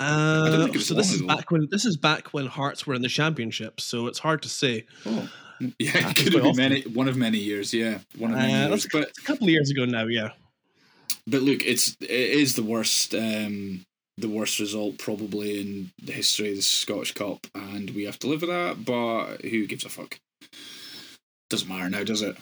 Uh, 0.00 0.72
so 0.78 0.94
this 0.94 1.12
is 1.12 1.22
back 1.22 1.50
when 1.50 1.68
this 1.70 1.84
is 1.84 1.96
back 1.96 2.32
when 2.32 2.46
Hearts 2.46 2.86
were 2.86 2.94
in 2.94 3.02
the 3.02 3.08
championship. 3.08 3.80
So 3.80 4.06
it's 4.06 4.18
hard 4.18 4.42
to 4.42 4.48
say. 4.48 4.86
Oh. 5.06 5.28
Yeah, 5.78 6.08
it 6.08 6.16
could 6.16 6.32
have 6.32 6.42
been 6.42 6.56
many, 6.56 6.80
one 6.82 7.06
of 7.06 7.18
many 7.18 7.36
years. 7.36 7.74
Yeah, 7.74 7.98
one 8.16 8.30
of 8.30 8.38
many 8.38 8.54
uh, 8.54 8.68
years. 8.68 8.88
But 8.90 9.10
a 9.10 9.22
couple 9.24 9.44
of 9.44 9.50
years 9.50 9.70
ago 9.70 9.84
now. 9.84 10.06
Yeah. 10.06 10.30
But 11.26 11.42
look, 11.42 11.66
it's 11.66 11.98
it 12.00 12.10
is 12.10 12.54
the 12.56 12.62
worst 12.62 13.14
um, 13.14 13.84
the 14.16 14.28
worst 14.28 14.58
result 14.58 14.96
probably 14.96 15.60
in 15.60 15.90
the 16.02 16.12
history 16.12 16.48
of 16.50 16.56
the 16.56 16.62
Scottish 16.62 17.12
Cup, 17.12 17.46
and 17.54 17.90
we 17.90 18.04
have 18.04 18.18
to 18.20 18.26
live 18.26 18.40
with 18.40 18.48
that. 18.48 18.84
But 18.84 19.42
who 19.42 19.66
gives 19.66 19.84
a 19.84 19.90
fuck? 19.90 20.18
Doesn't 21.50 21.68
matter 21.68 21.90
now, 21.90 22.04
does 22.04 22.22
it? 22.22 22.36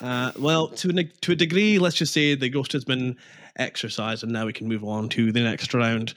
Uh, 0.00 0.30
well, 0.38 0.68
to 0.68 0.90
a, 0.90 1.04
to 1.22 1.32
a 1.32 1.36
degree, 1.36 1.78
let's 1.78 1.96
just 1.96 2.12
say 2.12 2.34
the 2.34 2.50
ghost 2.50 2.72
has 2.72 2.84
been 2.84 3.16
exercised, 3.56 4.22
and 4.22 4.32
now 4.32 4.46
we 4.46 4.52
can 4.52 4.68
move 4.68 4.84
on 4.84 5.08
to 5.08 5.32
the 5.32 5.42
next 5.42 5.74
round. 5.74 6.14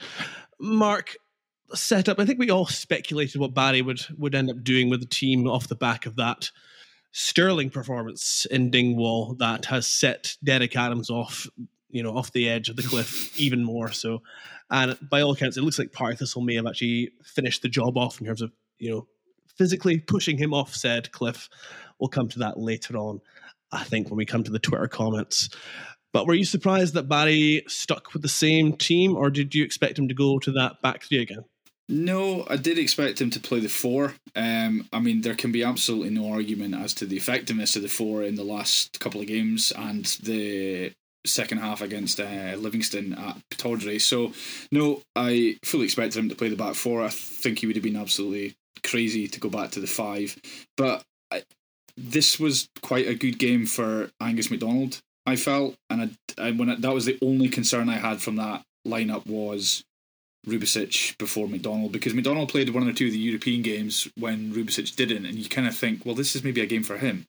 Mark, 0.60 1.16
setup. 1.74 2.18
I 2.18 2.26
think 2.26 2.38
we 2.38 2.50
all 2.50 2.66
speculated 2.66 3.40
what 3.40 3.54
Barry 3.54 3.82
would 3.82 4.04
would 4.18 4.34
end 4.34 4.50
up 4.50 4.62
doing 4.62 4.90
with 4.90 5.00
the 5.00 5.06
team 5.06 5.46
off 5.46 5.68
the 5.68 5.74
back 5.74 6.06
of 6.06 6.16
that 6.16 6.50
sterling 7.12 7.70
performance 7.70 8.46
in 8.50 8.70
Dingwall 8.70 9.34
that 9.38 9.64
has 9.66 9.86
set 9.86 10.36
Derek 10.44 10.76
Adams 10.76 11.10
off, 11.10 11.46
you 11.88 12.02
know, 12.02 12.16
off 12.16 12.32
the 12.32 12.48
edge 12.48 12.68
of 12.68 12.76
the 12.76 12.82
cliff 12.82 13.38
even 13.40 13.64
more 13.64 13.90
so. 13.90 14.22
And 14.70 14.96
by 15.08 15.20
all 15.20 15.32
accounts, 15.32 15.56
it 15.56 15.62
looks 15.62 15.78
like 15.78 15.92
Partick 15.92 16.20
Thistle 16.20 16.42
may 16.42 16.54
have 16.54 16.66
actually 16.66 17.10
finished 17.24 17.62
the 17.62 17.68
job 17.68 17.96
off 17.96 18.20
in 18.20 18.26
terms 18.26 18.42
of, 18.42 18.52
you 18.78 18.90
know, 18.90 19.06
physically 19.56 19.98
pushing 19.98 20.38
him 20.38 20.54
off 20.54 20.74
said 20.74 21.10
cliff. 21.12 21.48
We'll 21.98 22.08
come 22.08 22.28
to 22.28 22.38
that 22.40 22.58
later 22.58 22.96
on, 22.96 23.20
I 23.72 23.82
think, 23.82 24.08
when 24.08 24.16
we 24.16 24.24
come 24.24 24.44
to 24.44 24.52
the 24.52 24.58
Twitter 24.58 24.86
comments. 24.86 25.50
But 26.12 26.26
were 26.26 26.34
you 26.34 26.44
surprised 26.44 26.94
that 26.94 27.08
Barry 27.08 27.62
stuck 27.68 28.12
with 28.12 28.22
the 28.22 28.28
same 28.28 28.72
team, 28.72 29.16
or 29.16 29.30
did 29.30 29.54
you 29.54 29.64
expect 29.64 29.98
him 29.98 30.08
to 30.08 30.14
go 30.14 30.38
to 30.40 30.52
that 30.52 30.82
back 30.82 31.04
three 31.04 31.22
again? 31.22 31.44
No, 31.88 32.46
I 32.48 32.56
did 32.56 32.78
expect 32.78 33.20
him 33.20 33.30
to 33.30 33.40
play 33.40 33.58
the 33.58 33.68
four. 33.68 34.14
Um, 34.36 34.88
I 34.92 35.00
mean, 35.00 35.22
there 35.22 35.34
can 35.34 35.50
be 35.50 35.64
absolutely 35.64 36.10
no 36.10 36.32
argument 36.32 36.76
as 36.76 36.94
to 36.94 37.06
the 37.06 37.16
effectiveness 37.16 37.74
of 37.74 37.82
the 37.82 37.88
four 37.88 38.22
in 38.22 38.36
the 38.36 38.44
last 38.44 39.00
couple 39.00 39.20
of 39.20 39.26
games 39.26 39.72
and 39.72 40.04
the 40.22 40.92
second 41.26 41.58
half 41.58 41.82
against 41.82 42.20
uh, 42.20 42.54
Livingston 42.56 43.14
at 43.14 43.38
Pittodrie. 43.50 44.00
So, 44.00 44.32
no, 44.70 45.02
I 45.16 45.58
fully 45.64 45.84
expected 45.84 46.18
him 46.18 46.28
to 46.28 46.36
play 46.36 46.48
the 46.48 46.56
back 46.56 46.76
four. 46.76 47.02
I 47.02 47.08
think 47.08 47.58
he 47.58 47.66
would 47.66 47.76
have 47.76 47.82
been 47.82 47.96
absolutely 47.96 48.54
crazy 48.84 49.26
to 49.26 49.40
go 49.40 49.48
back 49.48 49.72
to 49.72 49.80
the 49.80 49.88
five. 49.88 50.36
But 50.76 51.02
I, 51.32 51.42
this 51.96 52.38
was 52.38 52.68
quite 52.82 53.08
a 53.08 53.16
good 53.16 53.38
game 53.38 53.66
for 53.66 54.10
Angus 54.20 54.50
MacDonald. 54.50 55.00
I 55.26 55.36
felt, 55.36 55.76
and 55.88 56.16
I, 56.38 56.42
I 56.42 56.50
when 56.52 56.70
I, 56.70 56.76
that 56.76 56.94
was 56.94 57.04
the 57.04 57.18
only 57.22 57.48
concern 57.48 57.88
I 57.88 57.98
had 57.98 58.20
from 58.20 58.36
that 58.36 58.62
lineup 58.86 59.26
was 59.26 59.84
Rubezic 60.46 61.18
before 61.18 61.48
MacDonald 61.48 61.92
because 61.92 62.14
MacDonald 62.14 62.48
played 62.48 62.70
one 62.70 62.88
or 62.88 62.92
two 62.92 63.06
of 63.06 63.12
the 63.12 63.18
European 63.18 63.62
games 63.62 64.08
when 64.18 64.52
Rubezic 64.52 64.96
didn't, 64.96 65.26
and 65.26 65.36
you 65.36 65.48
kind 65.48 65.68
of 65.68 65.76
think, 65.76 66.04
well, 66.04 66.14
this 66.14 66.34
is 66.34 66.42
maybe 66.42 66.60
a 66.60 66.66
game 66.66 66.82
for 66.82 66.98
him. 66.98 67.26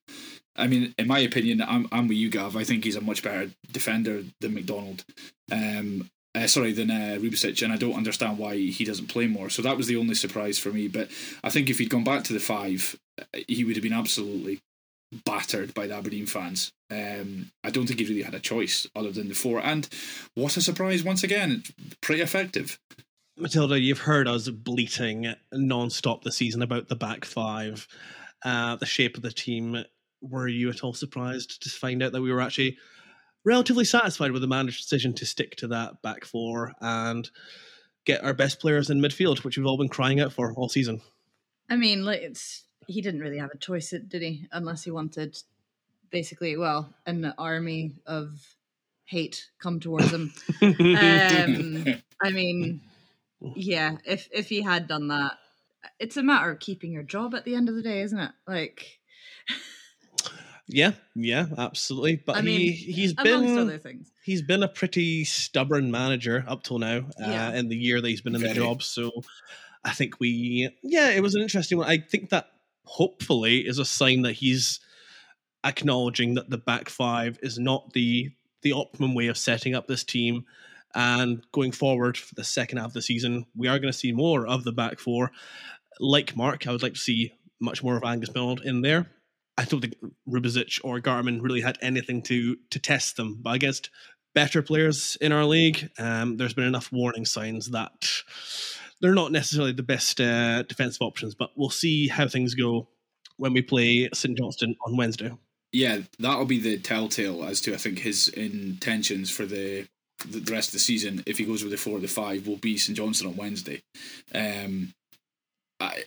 I 0.56 0.68
mean, 0.68 0.94
in 0.98 1.08
my 1.08 1.20
opinion, 1.20 1.62
I'm, 1.62 1.88
I'm 1.92 2.08
with 2.08 2.18
you, 2.18 2.30
Gav. 2.30 2.58
I 2.58 2.64
think 2.64 2.84
he's 2.84 2.96
a 2.96 3.02
much 3.02 3.24
better 3.24 3.52
defender 3.72 4.24
than 4.42 4.54
MacDonald. 4.54 5.06
Um, 5.52 6.10
uh, 6.34 6.48
sorry, 6.48 6.72
than 6.72 6.90
uh, 6.90 7.18
Rubezic, 7.20 7.62
and 7.62 7.74
I 7.74 7.78
don't 7.78 7.96
understand 7.96 8.38
why 8.38 8.56
he 8.56 8.86
doesn't 8.86 9.08
play 9.08 9.28
more. 9.28 9.50
So 9.50 9.62
that 9.62 9.76
was 9.76 9.88
the 9.88 9.98
only 9.98 10.16
surprise 10.16 10.58
for 10.58 10.70
me. 10.70 10.88
But 10.88 11.10
I 11.44 11.50
think 11.50 11.70
if 11.70 11.78
he'd 11.80 11.90
gone 11.90 12.06
back 12.06 12.24
to 12.26 12.34
the 12.34 12.40
five, 12.40 12.98
he 13.48 13.66
would 13.66 13.76
have 13.76 13.84
been 13.84 13.92
absolutely 13.92 14.62
battered 15.26 15.74
by 15.74 15.88
the 15.88 15.96
Aberdeen 15.96 16.26
fans. 16.26 16.72
Um, 16.90 17.52
I 17.64 17.70
don't 17.70 17.88
think 17.88 18.00
he 18.00 18.06
really 18.06 18.22
had 18.22 18.36
a 18.36 18.40
choice 18.40 18.88
other 18.96 19.12
than 19.12 19.30
the 19.30 19.36
four. 19.36 19.60
And 19.60 19.88
what 20.36 20.58
a 20.58 20.62
surprise 20.62 21.04
once 21.04 21.24
again! 21.24 21.64
Pretty 22.02 22.22
effective. 22.22 22.80
Matilda, 23.38 23.80
you've 23.80 24.00
heard 24.00 24.28
us 24.28 24.50
bleating 24.50 25.34
non-stop 25.52 26.24
this 26.24 26.38
season 26.38 26.62
about 26.62 26.90
the 26.90 26.96
back 26.96 27.26
five, 27.26 27.88
uh, 28.44 28.76
the 28.76 28.86
shape 28.86 29.18
of 29.18 29.24
the 29.24 29.32
team. 29.32 29.84
Were 30.22 30.48
you 30.48 30.70
at 30.70 30.84
all 30.84 30.94
surprised 30.94 31.64
to 31.64 31.70
find 31.70 32.04
out 32.04 32.12
that 32.12 32.22
we 32.22 32.32
were 32.32 32.42
actually 32.42 32.78
relatively 33.44 33.86
satisfied 33.86 34.32
with 34.32 34.42
the 34.42 34.48
manager's 34.48 34.82
decision 34.82 35.14
to 35.14 35.26
stick 35.26 35.56
to 35.58 35.68
that 35.68 36.02
back 36.02 36.26
four 36.26 36.74
and 36.80 37.30
get 38.06 38.24
our 38.24 38.34
best 38.34 38.60
players 38.60 38.90
in 38.90 39.02
midfield, 39.02 39.44
which 39.44 39.58
we've 39.58 39.66
all 39.66 39.78
been 39.78 39.90
crying 39.90 40.20
out 40.20 40.34
for 40.34 40.54
all 40.54 40.70
season? 40.70 41.02
I 41.70 41.76
mean, 41.78 42.06
like 42.06 42.22
it's 42.22 42.64
he 42.92 43.02
didn't 43.02 43.22
really 43.22 43.38
have 43.38 43.52
a 43.52 43.58
choice, 43.58 43.90
did 43.90 44.22
he? 44.22 44.48
Unless 44.52 44.84
he 44.84 44.92
wanted 44.92 45.38
basically, 46.10 46.58
well, 46.58 46.94
an 47.06 47.34
army 47.38 47.94
of 48.06 48.56
hate 49.06 49.50
come 49.60 49.80
towards 49.80 50.12
him. 50.12 50.34
um, 50.62 51.86
I 52.22 52.32
mean, 52.32 52.82
yeah, 53.56 53.98
if 54.06 54.30
if 54.32 54.50
he 54.50 54.62
had 54.62 54.88
done 54.88 55.08
that, 55.08 55.38
it's 56.00 56.18
a 56.18 56.24
matter 56.24 56.52
of 56.52 56.60
keeping 56.60 56.92
your 56.92 57.04
job 57.04 57.34
at 57.36 57.46
the 57.46 57.56
end 57.56 57.70
of 57.70 57.76
the 57.76 57.82
day, 57.82 58.02
isn't 58.02 58.20
it? 58.20 58.32
Like, 58.48 59.00
yeah, 60.68 60.92
yeah, 61.16 61.48
absolutely. 61.58 62.22
But 62.26 62.38
I 62.38 62.42
mean, 62.42 62.60
he 62.60 62.72
he's 62.72 63.14
amongst 63.18 63.56
been 63.56 63.58
other 63.58 63.78
things. 63.78 64.12
he's 64.24 64.42
been 64.42 64.64
a 64.64 64.68
pretty 64.68 65.24
stubborn 65.26 65.92
manager 65.92 66.44
up 66.48 66.64
till 66.64 66.80
now 66.80 67.06
uh, 67.22 67.52
in 67.56 67.70
the 67.70 67.78
year 67.78 68.02
that 68.02 68.08
he's 68.08 68.22
been 68.22 68.36
in 68.36 68.42
the 68.42 68.54
job. 68.54 68.84
So 68.84 69.12
I 69.84 69.92
think 69.92 70.20
we, 70.20 70.70
yeah, 70.84 71.10
it 71.10 71.22
was 71.22 71.36
an 71.36 71.42
interesting 71.42 71.78
one. 71.80 71.88
I 71.88 71.98
think 71.98 72.30
that 72.30 72.48
hopefully 72.86 73.60
is 73.60 73.80
a 73.80 73.86
sign 73.86 74.22
that 74.24 74.34
he's 74.34 74.80
acknowledging 75.64 76.36
that 76.36 76.50
the 76.50 76.58
back 76.58 76.90
five 76.90 77.38
is 77.42 77.60
not 77.60 77.94
the 77.94 78.32
the 78.64 78.74
optimum 78.74 79.16
way 79.16 79.28
of 79.28 79.38
setting 79.38 79.74
up 79.74 79.88
this 79.88 80.04
team. 80.04 80.46
And 80.94 81.44
going 81.52 81.72
forward 81.72 82.18
for 82.18 82.36
the 82.36 82.44
second 82.44 82.78
half 82.78 82.88
of 82.88 82.94
the 82.94 83.02
season, 83.02 83.46
we 83.56 83.68
are 83.68 83.80
going 83.80 83.92
to 83.92 83.98
see 83.98 84.12
more 84.12 84.46
of 84.46 84.64
the 84.64 84.74
back 84.74 85.00
four. 85.00 85.32
Like 86.00 86.36
Mark, 86.36 86.68
I 86.68 86.72
would 86.72 86.84
like 86.84 86.94
to 86.94 87.00
see 87.00 87.34
much 87.60 87.82
more 87.82 87.96
of 87.96 88.04
Angus 88.04 88.30
Donald 88.30 88.62
in 88.64 88.82
there. 88.82 89.08
I 89.58 89.64
don't 89.66 89.82
think 89.82 89.96
Rubezic 90.28 90.80
or 90.84 91.00
Garmin 91.00 91.42
really 91.42 91.62
had 91.62 91.78
anything 91.82 92.22
to 92.24 92.58
to 92.70 92.80
test 92.80 93.18
them, 93.18 93.40
but 93.42 93.56
against 93.56 93.90
better 94.34 94.62
players 94.62 95.18
in 95.22 95.32
our 95.32 95.46
league, 95.46 95.90
um, 95.98 96.38
there's 96.38 96.54
been 96.54 96.66
enough 96.66 96.92
warning 96.92 97.26
signs 97.26 97.72
that 97.72 98.10
they're 99.02 99.14
not 99.14 99.32
necessarily 99.32 99.74
the 99.74 99.84
best 99.84 100.22
uh, 100.22 100.64
defensive 100.64 101.02
options. 101.02 101.36
But 101.36 101.52
we'll 101.56 101.70
see 101.70 102.08
how 102.08 102.28
things 102.28 102.56
go 102.56 102.88
when 103.38 103.54
we 103.54 103.62
play 103.62 104.10
St 104.14 104.38
Johnstone 104.38 104.76
on 104.86 104.98
Wednesday. 104.98 105.32
Yeah, 105.74 106.00
that'll 106.20 106.46
be 106.46 106.60
the 106.60 106.78
telltale 106.78 107.44
as 107.44 107.62
to 107.62 107.74
I 107.74 107.78
think 107.78 108.00
his 108.00 108.28
intentions 108.30 109.32
for 109.32 109.46
the 109.46 109.88
the 110.26 110.52
rest 110.52 110.70
of 110.70 110.74
the 110.74 110.80
season. 110.80 111.24
If 111.26 111.38
he 111.38 111.46
goes 111.46 111.64
with 111.64 111.72
the 111.72 111.78
four 111.78 111.98
or 111.98 112.00
the 112.00 112.08
five, 112.08 112.48
will 112.48 112.58
be 112.58 112.78
St 112.78 112.96
Johnstone 112.98 113.30
on 113.30 113.38
Wednesday. 113.38 113.82
Um, 114.34 114.94
I, 115.82 116.04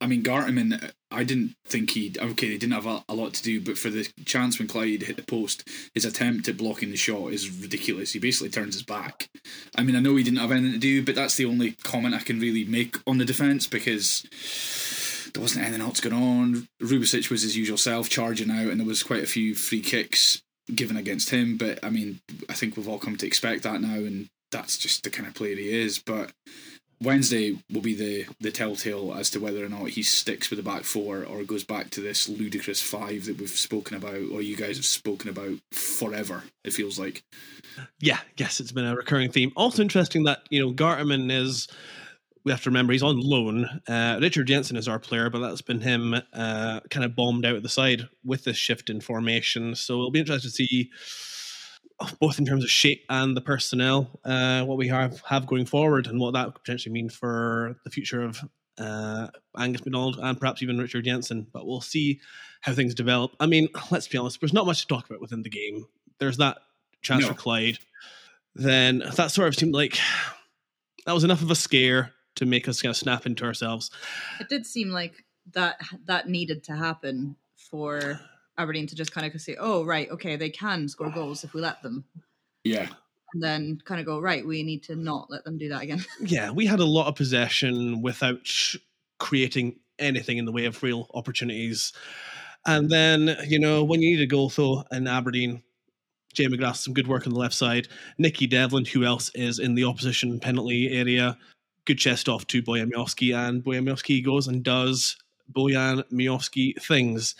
I 0.00 0.06
mean, 0.06 0.22
Gartenmann, 0.22 0.92
I 1.10 1.24
didn't 1.24 1.54
think 1.64 1.90
he. 1.90 2.14
Okay, 2.18 2.48
he 2.48 2.58
didn't 2.58 2.74
have 2.74 2.86
a, 2.86 3.04
a 3.08 3.14
lot 3.14 3.34
to 3.34 3.42
do, 3.42 3.60
but 3.60 3.78
for 3.78 3.88
the 3.88 4.06
chance 4.24 4.58
when 4.58 4.68
Clyde 4.68 5.02
hit 5.02 5.16
the 5.16 5.22
post, 5.22 5.68
his 5.94 6.04
attempt 6.04 6.48
at 6.48 6.58
blocking 6.58 6.90
the 6.90 6.96
shot 6.96 7.32
is 7.32 7.50
ridiculous. 7.50 8.12
He 8.12 8.18
basically 8.18 8.50
turns 8.50 8.74
his 8.74 8.82
back. 8.82 9.28
I 9.74 9.82
mean, 9.82 9.96
I 9.96 10.00
know 10.00 10.16
he 10.16 10.22
didn't 10.22 10.40
have 10.40 10.52
anything 10.52 10.72
to 10.72 10.78
do, 10.78 11.04
but 11.04 11.14
that's 11.14 11.36
the 11.36 11.46
only 11.46 11.72
comment 11.84 12.14
I 12.14 12.20
can 12.20 12.40
really 12.40 12.64
make 12.64 12.96
on 13.06 13.18
the 13.18 13.24
defence 13.24 13.66
because 13.66 14.26
there 15.32 15.40
wasn't 15.40 15.64
anything 15.64 15.82
else 15.82 16.00
going 16.00 16.14
on. 16.14 16.68
Rubezic 16.82 17.30
was 17.30 17.42
his 17.42 17.56
usual 17.56 17.78
self, 17.78 18.08
charging 18.08 18.50
out, 18.50 18.68
and 18.68 18.80
there 18.80 18.86
was 18.86 19.02
quite 19.02 19.22
a 19.22 19.26
few 19.26 19.54
free 19.54 19.80
kicks 19.80 20.42
given 20.74 20.96
against 20.96 21.30
him. 21.30 21.56
But 21.56 21.78
I 21.82 21.90
mean, 21.90 22.20
I 22.48 22.52
think 22.54 22.76
we've 22.76 22.88
all 22.88 22.98
come 22.98 23.16
to 23.16 23.26
expect 23.26 23.62
that 23.62 23.80
now, 23.80 23.94
and 23.94 24.28
that's 24.52 24.78
just 24.78 25.04
the 25.04 25.10
kind 25.10 25.28
of 25.28 25.34
player 25.34 25.56
he 25.56 25.70
is. 25.70 25.98
But 26.04 26.32
Wednesday 27.02 27.58
will 27.70 27.82
be 27.82 27.94
the 27.94 28.26
the 28.40 28.50
telltale 28.50 29.14
as 29.14 29.30
to 29.30 29.38
whether 29.38 29.64
or 29.64 29.68
not 29.68 29.90
he 29.90 30.02
sticks 30.02 30.50
with 30.50 30.58
the 30.58 30.62
back 30.62 30.84
four 30.84 31.24
or 31.24 31.44
goes 31.44 31.64
back 31.64 31.90
to 31.90 32.00
this 32.00 32.28
ludicrous 32.28 32.80
five 32.80 33.26
that 33.26 33.38
we've 33.38 33.48
spoken 33.50 33.96
about, 33.96 34.30
or 34.32 34.42
you 34.42 34.56
guys 34.56 34.76
have 34.76 34.86
spoken 34.86 35.28
about 35.28 35.58
forever. 35.72 36.44
It 36.64 36.72
feels 36.72 36.98
like. 36.98 37.22
Yeah, 38.00 38.20
yes, 38.38 38.60
it's 38.60 38.72
been 38.72 38.86
a 38.86 38.96
recurring 38.96 39.30
theme. 39.30 39.52
Also 39.56 39.82
interesting 39.82 40.24
that 40.24 40.40
you 40.50 40.60
know 40.60 40.72
Gartenmann 40.72 41.30
is. 41.30 41.68
We 42.44 42.52
have 42.52 42.62
to 42.62 42.70
remember 42.70 42.92
he's 42.92 43.02
on 43.02 43.18
loan. 43.18 43.68
Uh, 43.88 44.20
Richard 44.22 44.46
Jensen 44.46 44.76
is 44.76 44.86
our 44.86 45.00
player, 45.00 45.28
but 45.30 45.40
that's 45.40 45.62
been 45.62 45.80
him 45.80 46.14
uh, 46.32 46.78
kind 46.90 47.04
of 47.04 47.16
bombed 47.16 47.44
out 47.44 47.56
of 47.56 47.64
the 47.64 47.68
side 47.68 48.08
with 48.24 48.44
this 48.44 48.56
shift 48.56 48.88
in 48.88 49.00
formation. 49.00 49.74
So 49.74 49.94
it'll 49.94 50.12
be 50.12 50.20
interesting 50.20 50.50
to 50.50 50.54
see 50.54 50.92
both 52.20 52.38
in 52.38 52.44
terms 52.46 52.62
of 52.64 52.70
shape 52.70 53.04
and 53.08 53.36
the 53.36 53.40
personnel, 53.40 54.20
uh, 54.24 54.62
what 54.64 54.76
we 54.78 54.88
have 54.88 55.20
have 55.26 55.46
going 55.46 55.66
forward, 55.66 56.06
and 56.06 56.20
what 56.20 56.34
that 56.34 56.46
could 56.54 56.64
potentially 56.64 56.92
mean 56.92 57.08
for 57.08 57.76
the 57.84 57.90
future 57.90 58.22
of 58.22 58.40
uh, 58.78 59.28
Angus 59.58 59.84
MacDonald 59.84 60.18
and 60.22 60.38
perhaps 60.38 60.62
even 60.62 60.78
Richard 60.78 61.04
Jensen. 61.04 61.46
But 61.52 61.66
we'll 61.66 61.80
see 61.80 62.20
how 62.60 62.74
things 62.74 62.94
develop. 62.94 63.32
I 63.40 63.46
mean, 63.46 63.68
let's 63.90 64.08
be 64.08 64.18
honest, 64.18 64.40
there's 64.40 64.52
not 64.52 64.66
much 64.66 64.82
to 64.82 64.86
talk 64.86 65.08
about 65.08 65.20
within 65.20 65.42
the 65.42 65.50
game. 65.50 65.86
There's 66.18 66.36
that 66.38 66.58
chance 67.02 67.22
No. 67.22 67.28
for 67.28 67.34
Clyde. 67.34 67.78
Then 68.54 69.02
that 69.16 69.30
sort 69.30 69.48
of 69.48 69.54
seemed 69.54 69.74
like 69.74 69.98
that 71.06 71.12
was 71.12 71.24
enough 71.24 71.42
of 71.42 71.50
a 71.50 71.54
scare 71.54 72.12
to 72.36 72.46
make 72.46 72.68
us 72.68 72.82
kind 72.82 72.90
of 72.90 72.96
snap 72.96 73.24
into 73.26 73.44
ourselves. 73.44 73.90
It 74.40 74.48
did 74.48 74.66
seem 74.66 74.90
like 74.90 75.24
that 75.52 75.80
that 76.06 76.28
needed 76.28 76.64
to 76.64 76.76
happen 76.76 77.36
for 77.56 78.20
Aberdeen 78.58 78.86
to 78.86 78.94
just 78.94 79.12
kind 79.12 79.32
of 79.32 79.40
say, 79.40 79.56
"Oh, 79.58 79.84
right, 79.84 80.10
okay, 80.10 80.36
they 80.36 80.50
can 80.50 80.88
score 80.88 81.10
goals 81.10 81.44
if 81.44 81.54
we 81.54 81.60
let 81.60 81.82
them," 81.82 82.04
Yeah, 82.64 82.88
and 83.34 83.42
then 83.42 83.80
kind 83.84 84.00
of 84.00 84.06
go, 84.06 84.20
"Right, 84.20 84.46
we 84.46 84.62
need 84.62 84.82
to 84.84 84.96
not 84.96 85.30
let 85.30 85.44
them 85.44 85.58
do 85.58 85.68
that 85.68 85.82
again." 85.82 86.04
Yeah, 86.20 86.50
we 86.50 86.66
had 86.66 86.80
a 86.80 86.84
lot 86.84 87.06
of 87.08 87.16
possession 87.16 88.02
without 88.02 88.48
creating 89.18 89.80
anything 89.98 90.38
in 90.38 90.44
the 90.44 90.52
way 90.52 90.66
of 90.66 90.82
real 90.82 91.08
opportunities. 91.14 91.92
And 92.66 92.90
then, 92.90 93.36
you 93.46 93.58
know, 93.58 93.84
when 93.84 94.02
you 94.02 94.16
need 94.16 94.22
a 94.22 94.26
goal, 94.26 94.48
though, 94.48 94.84
in 94.90 95.06
Aberdeen, 95.06 95.62
Jay 96.34 96.46
McGrath, 96.46 96.76
some 96.76 96.94
good 96.94 97.06
work 97.06 97.26
on 97.26 97.32
the 97.32 97.38
left 97.38 97.54
side. 97.54 97.88
Nicky 98.18 98.46
Devlin, 98.46 98.84
who 98.84 99.04
else 99.04 99.30
is 99.34 99.58
in 99.58 99.74
the 99.74 99.84
opposition 99.84 100.38
penalty 100.38 100.90
area, 100.90 101.38
good 101.86 101.98
chest 101.98 102.28
off 102.28 102.46
to 102.48 102.62
Bojan 102.62 102.92
Miovski, 102.92 103.34
and 103.34 103.64
Bojan 103.64 103.88
Miovski 103.88 104.22
goes 104.22 104.46
and 104.46 104.62
does 104.62 105.16
Bojan 105.50 106.02
Miovski 106.12 106.80
things. 106.82 107.34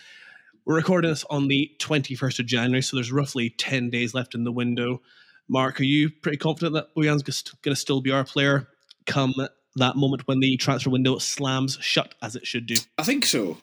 We're 0.66 0.74
recording 0.74 1.10
this 1.10 1.24
on 1.30 1.46
the 1.46 1.70
21st 1.78 2.40
of 2.40 2.46
January, 2.46 2.82
so 2.82 2.96
there's 2.96 3.12
roughly 3.12 3.50
10 3.50 3.88
days 3.88 4.14
left 4.14 4.34
in 4.34 4.42
the 4.42 4.50
window. 4.50 5.00
Mark, 5.48 5.78
are 5.78 5.84
you 5.84 6.10
pretty 6.10 6.38
confident 6.38 6.74
that 6.74 6.92
Bojan's 6.92 7.22
going 7.22 7.72
to 7.72 7.80
still 7.80 8.00
be 8.00 8.10
our 8.10 8.24
player 8.24 8.66
come 9.06 9.32
that 9.76 9.94
moment 9.94 10.26
when 10.26 10.40
the 10.40 10.56
transfer 10.56 10.90
window 10.90 11.18
slams 11.18 11.78
shut 11.80 12.16
as 12.20 12.34
it 12.34 12.48
should 12.48 12.66
do? 12.66 12.74
I 12.98 13.04
think 13.04 13.26
so. 13.26 13.58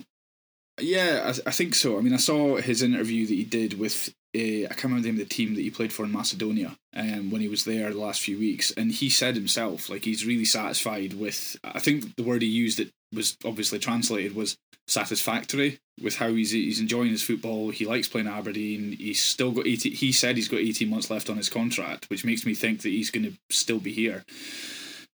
Yeah, 0.79 1.33
I, 1.45 1.50
I 1.50 1.51
think 1.51 1.75
so. 1.75 1.98
I 1.98 2.01
mean, 2.01 2.13
I 2.13 2.17
saw 2.17 2.55
his 2.55 2.81
interview 2.81 3.27
that 3.27 3.33
he 3.33 3.43
did 3.43 3.77
with 3.77 4.13
uh, 4.36 4.65
I 4.65 4.67
can't 4.69 4.86
remember 4.86 5.03
the 5.03 5.10
name 5.10 5.22
of 5.22 5.27
the 5.27 5.36
team 5.36 5.55
that 5.55 5.62
he 5.62 5.69
played 5.69 5.93
for 5.93 6.05
in 6.05 6.12
Macedonia 6.12 6.75
um, 6.95 7.29
when 7.29 7.41
he 7.41 7.50
was 7.50 7.65
there 7.65 7.91
the 7.91 8.00
last 8.00 8.22
few 8.22 8.39
weeks, 8.39 8.72
and 8.72 8.91
he 8.91 9.10
said 9.10 9.36
himself 9.36 9.89
like 9.89 10.05
he's 10.05 10.25
really 10.25 10.45
satisfied 10.45 11.13
with. 11.13 11.57
I 11.63 11.79
think 11.79 12.15
the 12.15 12.24
word 12.24 12.41
he 12.41 12.48
used 12.48 12.79
that 12.79 12.91
was 13.13 13.38
obviously 13.46 13.79
translated 13.79 14.36
was 14.36 14.58
satisfactory 14.88 15.79
with 16.01 16.17
how 16.17 16.29
he's 16.34 16.51
he's 16.51 16.79
enjoying 16.79 17.10
his 17.10 17.24
football. 17.24 17.70
He 17.70 17.86
likes 17.86 18.10
playing 18.10 18.27
Aberdeen. 18.27 18.93
He's 18.93 19.22
still 19.22 19.51
got 19.51 19.67
18, 19.67 19.93
He 19.93 20.12
said 20.12 20.36
he's 20.36 20.48
got 20.48 20.60
eighteen 20.60 20.89
months 20.89 21.10
left 21.10 21.29
on 21.29 21.38
his 21.38 21.50
contract, 21.50 22.10
which 22.10 22.25
makes 22.25 22.46
me 22.46 22.53
think 22.53 22.82
that 22.82 22.89
he's 22.89 23.12
going 23.12 23.25
to 23.25 23.34
still 23.50 23.79
be 23.79 23.93
here. 23.93 24.24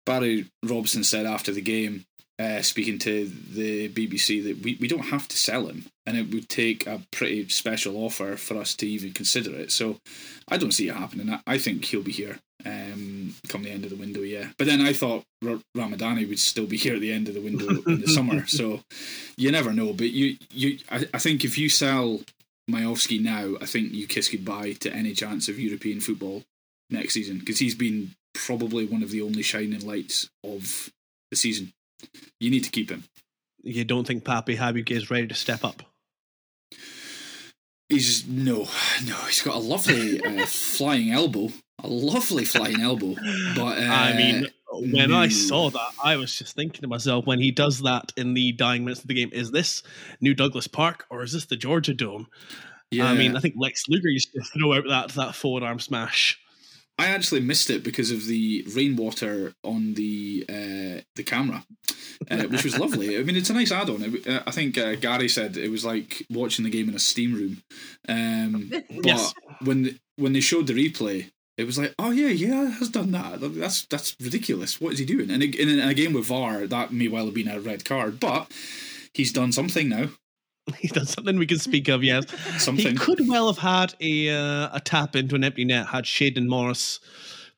Barry 0.06 0.46
Robson 0.64 1.04
said 1.04 1.26
after 1.26 1.52
the 1.52 1.60
game 1.60 2.04
uh, 2.40 2.62
speaking 2.62 2.98
to 2.98 3.30
the 3.52 3.88
BBC 3.90 4.42
that 4.42 4.62
we, 4.62 4.78
we 4.80 4.88
don't 4.88 5.00
have 5.00 5.28
to 5.28 5.36
sell 5.36 5.66
him, 5.66 5.84
and 6.06 6.16
it 6.16 6.32
would 6.32 6.48
take 6.48 6.86
a 6.86 7.02
pretty 7.10 7.46
special 7.50 7.96
offer 7.98 8.36
for 8.36 8.56
us 8.56 8.74
to 8.76 8.86
even 8.86 9.12
consider 9.12 9.54
it. 9.56 9.70
So 9.70 9.98
I 10.48 10.56
don't 10.56 10.72
see 10.72 10.88
it 10.88 10.94
happening. 10.94 11.28
I, 11.30 11.40
I 11.46 11.58
think 11.58 11.84
he'll 11.84 12.02
be 12.02 12.12
here 12.12 12.38
um, 12.64 13.09
come 13.48 13.62
the 13.62 13.70
end 13.70 13.84
of 13.84 13.90
the 13.90 13.96
window, 13.96 14.20
yeah. 14.20 14.48
But 14.58 14.66
then 14.66 14.80
I 14.80 14.92
thought 14.92 15.24
R- 15.44 15.60
Ramadani 15.76 16.28
would 16.28 16.38
still 16.38 16.66
be 16.66 16.76
here 16.76 16.94
at 16.94 17.00
the 17.00 17.12
end 17.12 17.28
of 17.28 17.34
the 17.34 17.40
window 17.40 17.68
in 17.86 18.00
the 18.00 18.08
summer. 18.08 18.46
So 18.46 18.80
you 19.36 19.50
never 19.50 19.72
know. 19.72 19.92
But 19.92 20.10
you, 20.10 20.36
you, 20.50 20.78
I, 20.90 21.06
I 21.14 21.18
think 21.18 21.44
if 21.44 21.58
you 21.58 21.68
sell 21.68 22.20
Miovski 22.70 23.20
now, 23.20 23.56
I 23.60 23.66
think 23.66 23.92
you 23.92 24.06
kiss 24.06 24.28
goodbye 24.28 24.72
to 24.80 24.92
any 24.92 25.12
chance 25.14 25.48
of 25.48 25.58
European 25.58 26.00
football 26.00 26.42
next 26.90 27.14
season 27.14 27.38
because 27.38 27.58
he's 27.58 27.74
been 27.74 28.12
probably 28.34 28.86
one 28.86 29.02
of 29.02 29.10
the 29.10 29.22
only 29.22 29.42
shining 29.42 29.86
lights 29.86 30.28
of 30.44 30.90
the 31.30 31.36
season. 31.36 31.72
You 32.38 32.50
need 32.50 32.64
to 32.64 32.70
keep 32.70 32.90
him. 32.90 33.04
You 33.62 33.84
don't 33.84 34.06
think 34.06 34.24
Papi 34.24 34.56
Habib 34.56 34.90
is 34.90 35.10
ready 35.10 35.26
to 35.26 35.34
step 35.34 35.64
up? 35.64 35.82
He's 37.88 38.26
no, 38.26 38.68
no. 39.06 39.16
He's 39.26 39.42
got 39.42 39.56
a 39.56 39.58
lovely 39.58 40.22
uh, 40.22 40.46
flying 40.46 41.10
elbow, 41.10 41.50
a 41.84 41.88
lovely 41.88 42.44
flying 42.44 42.80
elbow. 42.80 43.14
But 43.54 43.78
uh, 43.78 43.82
I 43.90 44.14
mean, 44.14 44.46
when 44.72 45.10
no. 45.10 45.18
I 45.18 45.28
saw 45.28 45.70
that, 45.70 45.90
I 46.02 46.16
was 46.16 46.36
just 46.36 46.54
thinking 46.54 46.82
to 46.82 46.88
myself, 46.88 47.26
when 47.26 47.40
he 47.40 47.50
does 47.50 47.80
that 47.82 48.12
in 48.16 48.34
the 48.34 48.52
dying 48.52 48.84
minutes 48.84 49.00
of 49.02 49.08
the 49.08 49.14
game, 49.14 49.30
is 49.32 49.50
this 49.50 49.82
New 50.20 50.34
Douglas 50.34 50.66
Park 50.66 51.06
or 51.10 51.22
is 51.22 51.32
this 51.32 51.46
the 51.46 51.56
Georgia 51.56 51.94
Dome? 51.94 52.28
Yeah. 52.90 53.06
I 53.06 53.14
mean, 53.14 53.36
I 53.36 53.40
think 53.40 53.54
Lex 53.56 53.88
Luger 53.88 54.08
used 54.08 54.32
to 54.32 54.42
throw 54.42 54.74
out 54.74 54.84
that 54.88 55.10
that 55.10 55.34
forward 55.34 55.62
arm 55.62 55.78
smash. 55.78 56.40
I 57.00 57.06
actually 57.06 57.40
missed 57.40 57.70
it 57.70 57.82
because 57.82 58.10
of 58.10 58.26
the 58.26 58.62
rainwater 58.76 59.54
on 59.64 59.94
the 59.94 60.44
uh, 60.48 61.00
the 61.16 61.22
camera, 61.24 61.64
uh, 62.30 62.42
which 62.44 62.62
was 62.62 62.78
lovely. 62.78 63.18
I 63.18 63.22
mean, 63.22 63.36
it's 63.36 63.48
a 63.48 63.54
nice 63.54 63.72
add-on. 63.72 64.18
Uh, 64.28 64.42
I 64.46 64.50
think 64.50 64.76
uh, 64.76 64.96
Gary 64.96 65.28
said 65.30 65.56
it 65.56 65.70
was 65.70 65.82
like 65.82 66.26
watching 66.28 66.62
the 66.62 66.70
game 66.70 66.90
in 66.90 66.94
a 66.94 66.98
steam 66.98 67.32
room. 67.32 67.62
Um, 68.06 68.68
but 68.90 69.06
yes. 69.06 69.34
when 69.64 69.98
when 70.16 70.34
they 70.34 70.40
showed 70.40 70.66
the 70.66 70.74
replay, 70.74 71.30
it 71.60 71.66
was 71.66 71.78
like, 71.78 71.94
oh 71.98 72.10
yeah, 72.10 72.28
yeah, 72.28 72.70
has 72.70 72.88
done 72.88 73.12
that. 73.12 73.38
That's 73.40 73.84
that's 73.84 74.16
ridiculous. 74.20 74.80
What 74.80 74.94
is 74.94 74.98
he 74.98 75.04
doing? 75.04 75.30
And 75.30 75.42
in 75.42 75.78
a 75.78 75.94
game 75.94 76.14
with 76.14 76.26
VAR, 76.26 76.66
that 76.66 76.92
may 76.92 77.08
well 77.08 77.26
have 77.26 77.34
been 77.34 77.48
a 77.48 77.60
red 77.60 77.84
card, 77.84 78.18
but 78.18 78.50
he's 79.12 79.32
done 79.32 79.52
something 79.52 79.88
now. 79.88 80.08
He's 80.78 80.92
done 80.92 81.06
something 81.06 81.36
we 81.36 81.46
can 81.46 81.58
speak 81.58 81.88
of. 81.88 82.04
Yes, 82.04 82.26
something. 82.62 82.92
He 82.92 82.94
could 82.94 83.26
well 83.26 83.52
have 83.52 83.58
had 83.58 83.94
a 84.00 84.28
uh, 84.28 84.68
a 84.72 84.80
tap 84.84 85.16
into 85.16 85.34
an 85.34 85.42
empty 85.42 85.64
net 85.64 85.86
had 85.86 86.04
Shayden 86.04 86.46
Morris 86.46 87.00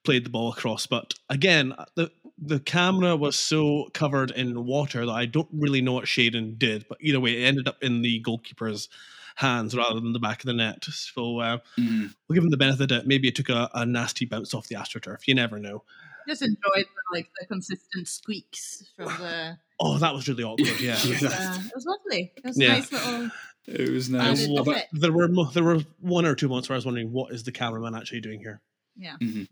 played 0.03 0.25
the 0.25 0.31
ball 0.31 0.53
across. 0.53 0.87
But 0.87 1.13
again, 1.29 1.75
the 1.95 2.11
the 2.39 2.61
camera 2.61 3.15
was 3.17 3.37
so 3.37 3.89
covered 3.93 4.31
in 4.31 4.65
water 4.65 5.05
that 5.05 5.13
I 5.13 5.27
don't 5.27 5.49
really 5.53 5.83
know 5.83 5.93
what 5.93 6.07
Shayden 6.07 6.59
did. 6.59 6.87
But 6.89 6.99
either 7.01 7.21
way, 7.21 7.43
it 7.43 7.47
ended 7.47 7.69
up 7.69 7.83
in 7.83 8.03
the 8.03 8.21
goalkeeper's 8.21 8.89
hands 9.37 9.77
rather 9.77 10.01
than 10.01 10.13
the 10.13 10.19
back 10.19 10.41
of 10.41 10.47
the 10.47 10.55
net. 10.55 10.85
So 10.85 11.41
uh, 11.41 11.59
mm. 11.79 12.15
we'll 12.29 12.35
give 12.35 12.45
him 12.45 12.51
the 12.51 12.57
benefit 12.57 12.89
that 12.91 13.07
maybe 13.07 13.29
it 13.29 13.35
took 13.35 13.49
a, 13.49 13.71
a 13.75 13.87
nasty 13.87 14.25
bounce 14.25 14.55
off 14.55 14.69
the 14.69 14.77
astroturf. 14.77 15.27
You 15.27 15.35
never 15.35 15.59
know. 15.59 15.85
Just 16.29 16.43
enjoyed 16.43 16.57
the, 16.75 17.03
like 17.13 17.31
the 17.41 17.47
consistent 17.47 18.07
squeaks 18.07 18.85
from 18.97 19.07
the 19.07 19.59
Oh, 19.81 19.99
that 19.99 20.15
was 20.15 20.29
really 20.29 20.45
awkward. 20.45 20.69
Yeah, 20.81 20.97
yeah. 21.05 21.59
it 21.59 21.73
was 21.75 21.85
lovely. 21.85 22.33
It 22.37 22.45
was 22.45 22.59
yeah. 22.59 22.69
nice 22.75 22.93
little. 22.93 23.31
It 23.67 23.91
was 23.91 24.11
nice. 24.11 24.47
But 24.47 24.87
there 24.93 25.13
were 25.13 25.29
there 25.53 25.65
were 25.65 25.81
one 26.01 26.25
or 26.25 26.35
two 26.35 26.49
months 26.49 26.69
where 26.69 26.75
I 26.75 26.79
was 26.79 26.85
wondering 26.85 27.13
what 27.13 27.33
is 27.33 27.43
the 27.43 27.53
cameraman 27.53 27.95
actually 27.95 28.21
doing 28.21 28.41
here. 28.41 28.61
Yeah. 28.97 29.17
Mm-hmm. 29.21 29.45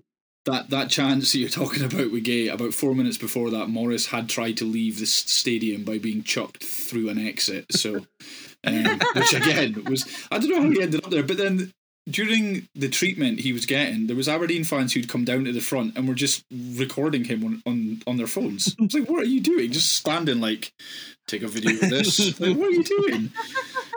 That 0.51 0.71
that 0.71 0.91
chance 0.91 1.31
that 1.31 1.39
you're 1.39 1.49
talking 1.49 1.85
about 1.85 2.11
with 2.11 2.25
Gay, 2.25 2.49
about 2.49 2.75
four 2.75 2.95
minutes 2.95 3.19
before 3.19 3.51
that, 3.51 3.69
Morris 3.69 4.07
had 4.07 4.29
tried 4.29 4.57
to 4.57 4.65
leave 4.65 4.99
the 4.99 5.07
stadium 5.07 5.85
by 5.85 5.99
being 5.99 6.25
chucked 6.25 6.65
through 6.65 7.09
an 7.09 7.25
exit. 7.25 7.73
So, 7.73 8.07
um, 8.67 9.01
which 9.15 9.33
again 9.33 9.85
was 9.85 10.07
I 10.31 10.39
don't 10.39 10.51
know 10.51 10.63
how 10.63 10.71
he 10.71 10.83
ended 10.83 11.05
up 11.05 11.11
there, 11.11 11.23
but 11.23 11.37
then 11.37 11.73
during 12.09 12.69
the 12.75 12.89
treatment 12.89 13.41
he 13.41 13.53
was 13.53 13.65
getting, 13.67 14.09
there 14.09 14.17
was 14.17 14.29
Aberdeen 14.29 14.65
fans 14.65 14.93
who'd 14.93 15.09
come 15.09 15.25
down 15.25 15.45
to 15.45 15.53
the 15.53 15.61
front 15.61 15.97
and 15.97 16.09
were 16.09 16.15
just 16.15 16.45
recording 16.51 17.25
him 17.25 17.45
on 17.45 17.63
on, 17.65 18.03
on 18.09 18.17
their 18.17 18.27
phones. 18.27 18.75
I 18.81 18.83
was 18.83 18.95
like, 18.95 19.09
"What 19.09 19.23
are 19.23 19.27
you 19.27 19.41
doing? 19.41 19.71
Just 19.71 19.93
standing 19.93 20.41
like, 20.41 20.73
take 21.29 21.43
a 21.43 21.49
video 21.49 21.75
of 21.75 21.91
this? 21.91 22.41
like, 22.41 22.57
what 22.57 22.69
are 22.69 22.73
you 22.73 22.85
doing?" 22.85 23.31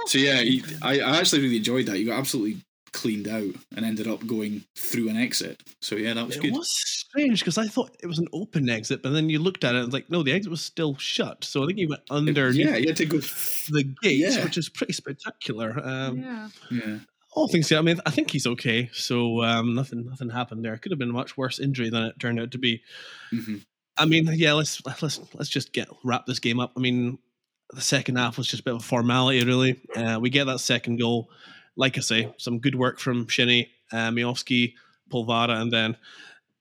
So 0.05 0.19
yeah, 0.19 0.41
he, 0.41 0.63
I, 0.81 0.99
I 0.99 1.17
actually 1.17 1.41
really 1.41 1.57
enjoyed 1.57 1.87
that. 1.87 1.97
You 1.97 2.07
got 2.07 2.19
absolutely 2.19 2.61
cleaned 2.93 3.27
out 3.27 3.55
and 3.75 3.85
ended 3.85 4.07
up 4.07 4.25
going 4.25 4.63
through 4.77 5.09
an 5.09 5.17
exit. 5.17 5.61
So 5.81 5.95
yeah, 5.95 6.13
that 6.13 6.25
was 6.25 6.37
it 6.37 6.41
good. 6.41 6.53
It 6.53 6.57
was 6.57 6.69
strange 6.69 7.39
because 7.39 7.57
I 7.57 7.67
thought 7.67 7.95
it 8.01 8.07
was 8.07 8.19
an 8.19 8.27
open 8.31 8.69
exit, 8.69 9.03
but 9.03 9.11
then 9.11 9.29
you 9.29 9.39
looked 9.39 9.63
at 9.63 9.75
it 9.75 9.83
and 9.83 9.93
like, 9.93 10.09
no, 10.09 10.23
the 10.23 10.31
exit 10.31 10.51
was 10.51 10.61
still 10.61 10.95
shut. 10.97 11.43
So 11.43 11.63
I 11.63 11.67
think 11.67 11.79
he 11.79 11.87
went 11.87 12.03
under. 12.09 12.51
Yeah, 12.51 12.77
you 12.77 12.87
had 12.87 12.97
to 12.97 13.05
go 13.05 13.17
the 13.17 13.95
gate, 14.01 14.17
yeah. 14.17 14.43
which 14.43 14.57
is 14.57 14.69
pretty 14.69 14.93
spectacular. 14.93 15.79
Um, 15.83 16.19
yeah. 16.19 16.49
Yeah 16.71 16.97
all 17.35 17.47
things 17.47 17.69
yeah. 17.71 17.79
I 17.79 17.81
mean, 17.81 17.99
I 18.05 18.11
think 18.11 18.31
he's 18.31 18.47
okay. 18.47 18.89
So 18.93 19.43
um, 19.43 19.73
nothing, 19.73 20.05
nothing 20.05 20.29
happened 20.29 20.63
there. 20.63 20.73
It 20.73 20.81
could 20.81 20.91
have 20.91 20.99
been 20.99 21.09
a 21.09 21.13
much 21.13 21.37
worse 21.37 21.59
injury 21.59 21.89
than 21.89 22.03
it 22.03 22.19
turned 22.19 22.39
out 22.39 22.51
to 22.51 22.57
be. 22.57 22.81
Mm-hmm. 23.33 23.57
I 23.97 24.05
mean, 24.05 24.27
yeah, 24.33 24.53
let's 24.53 24.81
let's 24.85 25.19
let's 25.33 25.49
just 25.49 25.73
get 25.73 25.87
wrap 26.03 26.25
this 26.25 26.39
game 26.39 26.59
up. 26.59 26.73
I 26.75 26.79
mean, 26.79 27.19
the 27.71 27.81
second 27.81 28.17
half 28.17 28.37
was 28.37 28.47
just 28.47 28.61
a 28.61 28.63
bit 28.63 28.75
of 28.75 28.81
a 28.81 28.83
formality, 28.83 29.43
really. 29.45 29.81
Uh, 29.95 30.19
we 30.19 30.29
get 30.29 30.45
that 30.45 30.59
second 30.59 30.97
goal. 30.97 31.29
Like 31.75 31.97
I 31.97 32.01
say, 32.01 32.33
some 32.37 32.59
good 32.59 32.75
work 32.75 32.99
from 32.99 33.27
Shinnie, 33.27 33.71
uh, 33.91 34.09
Miovski, 34.09 34.73
Polvara, 35.11 35.61
and 35.61 35.71
then 35.71 35.97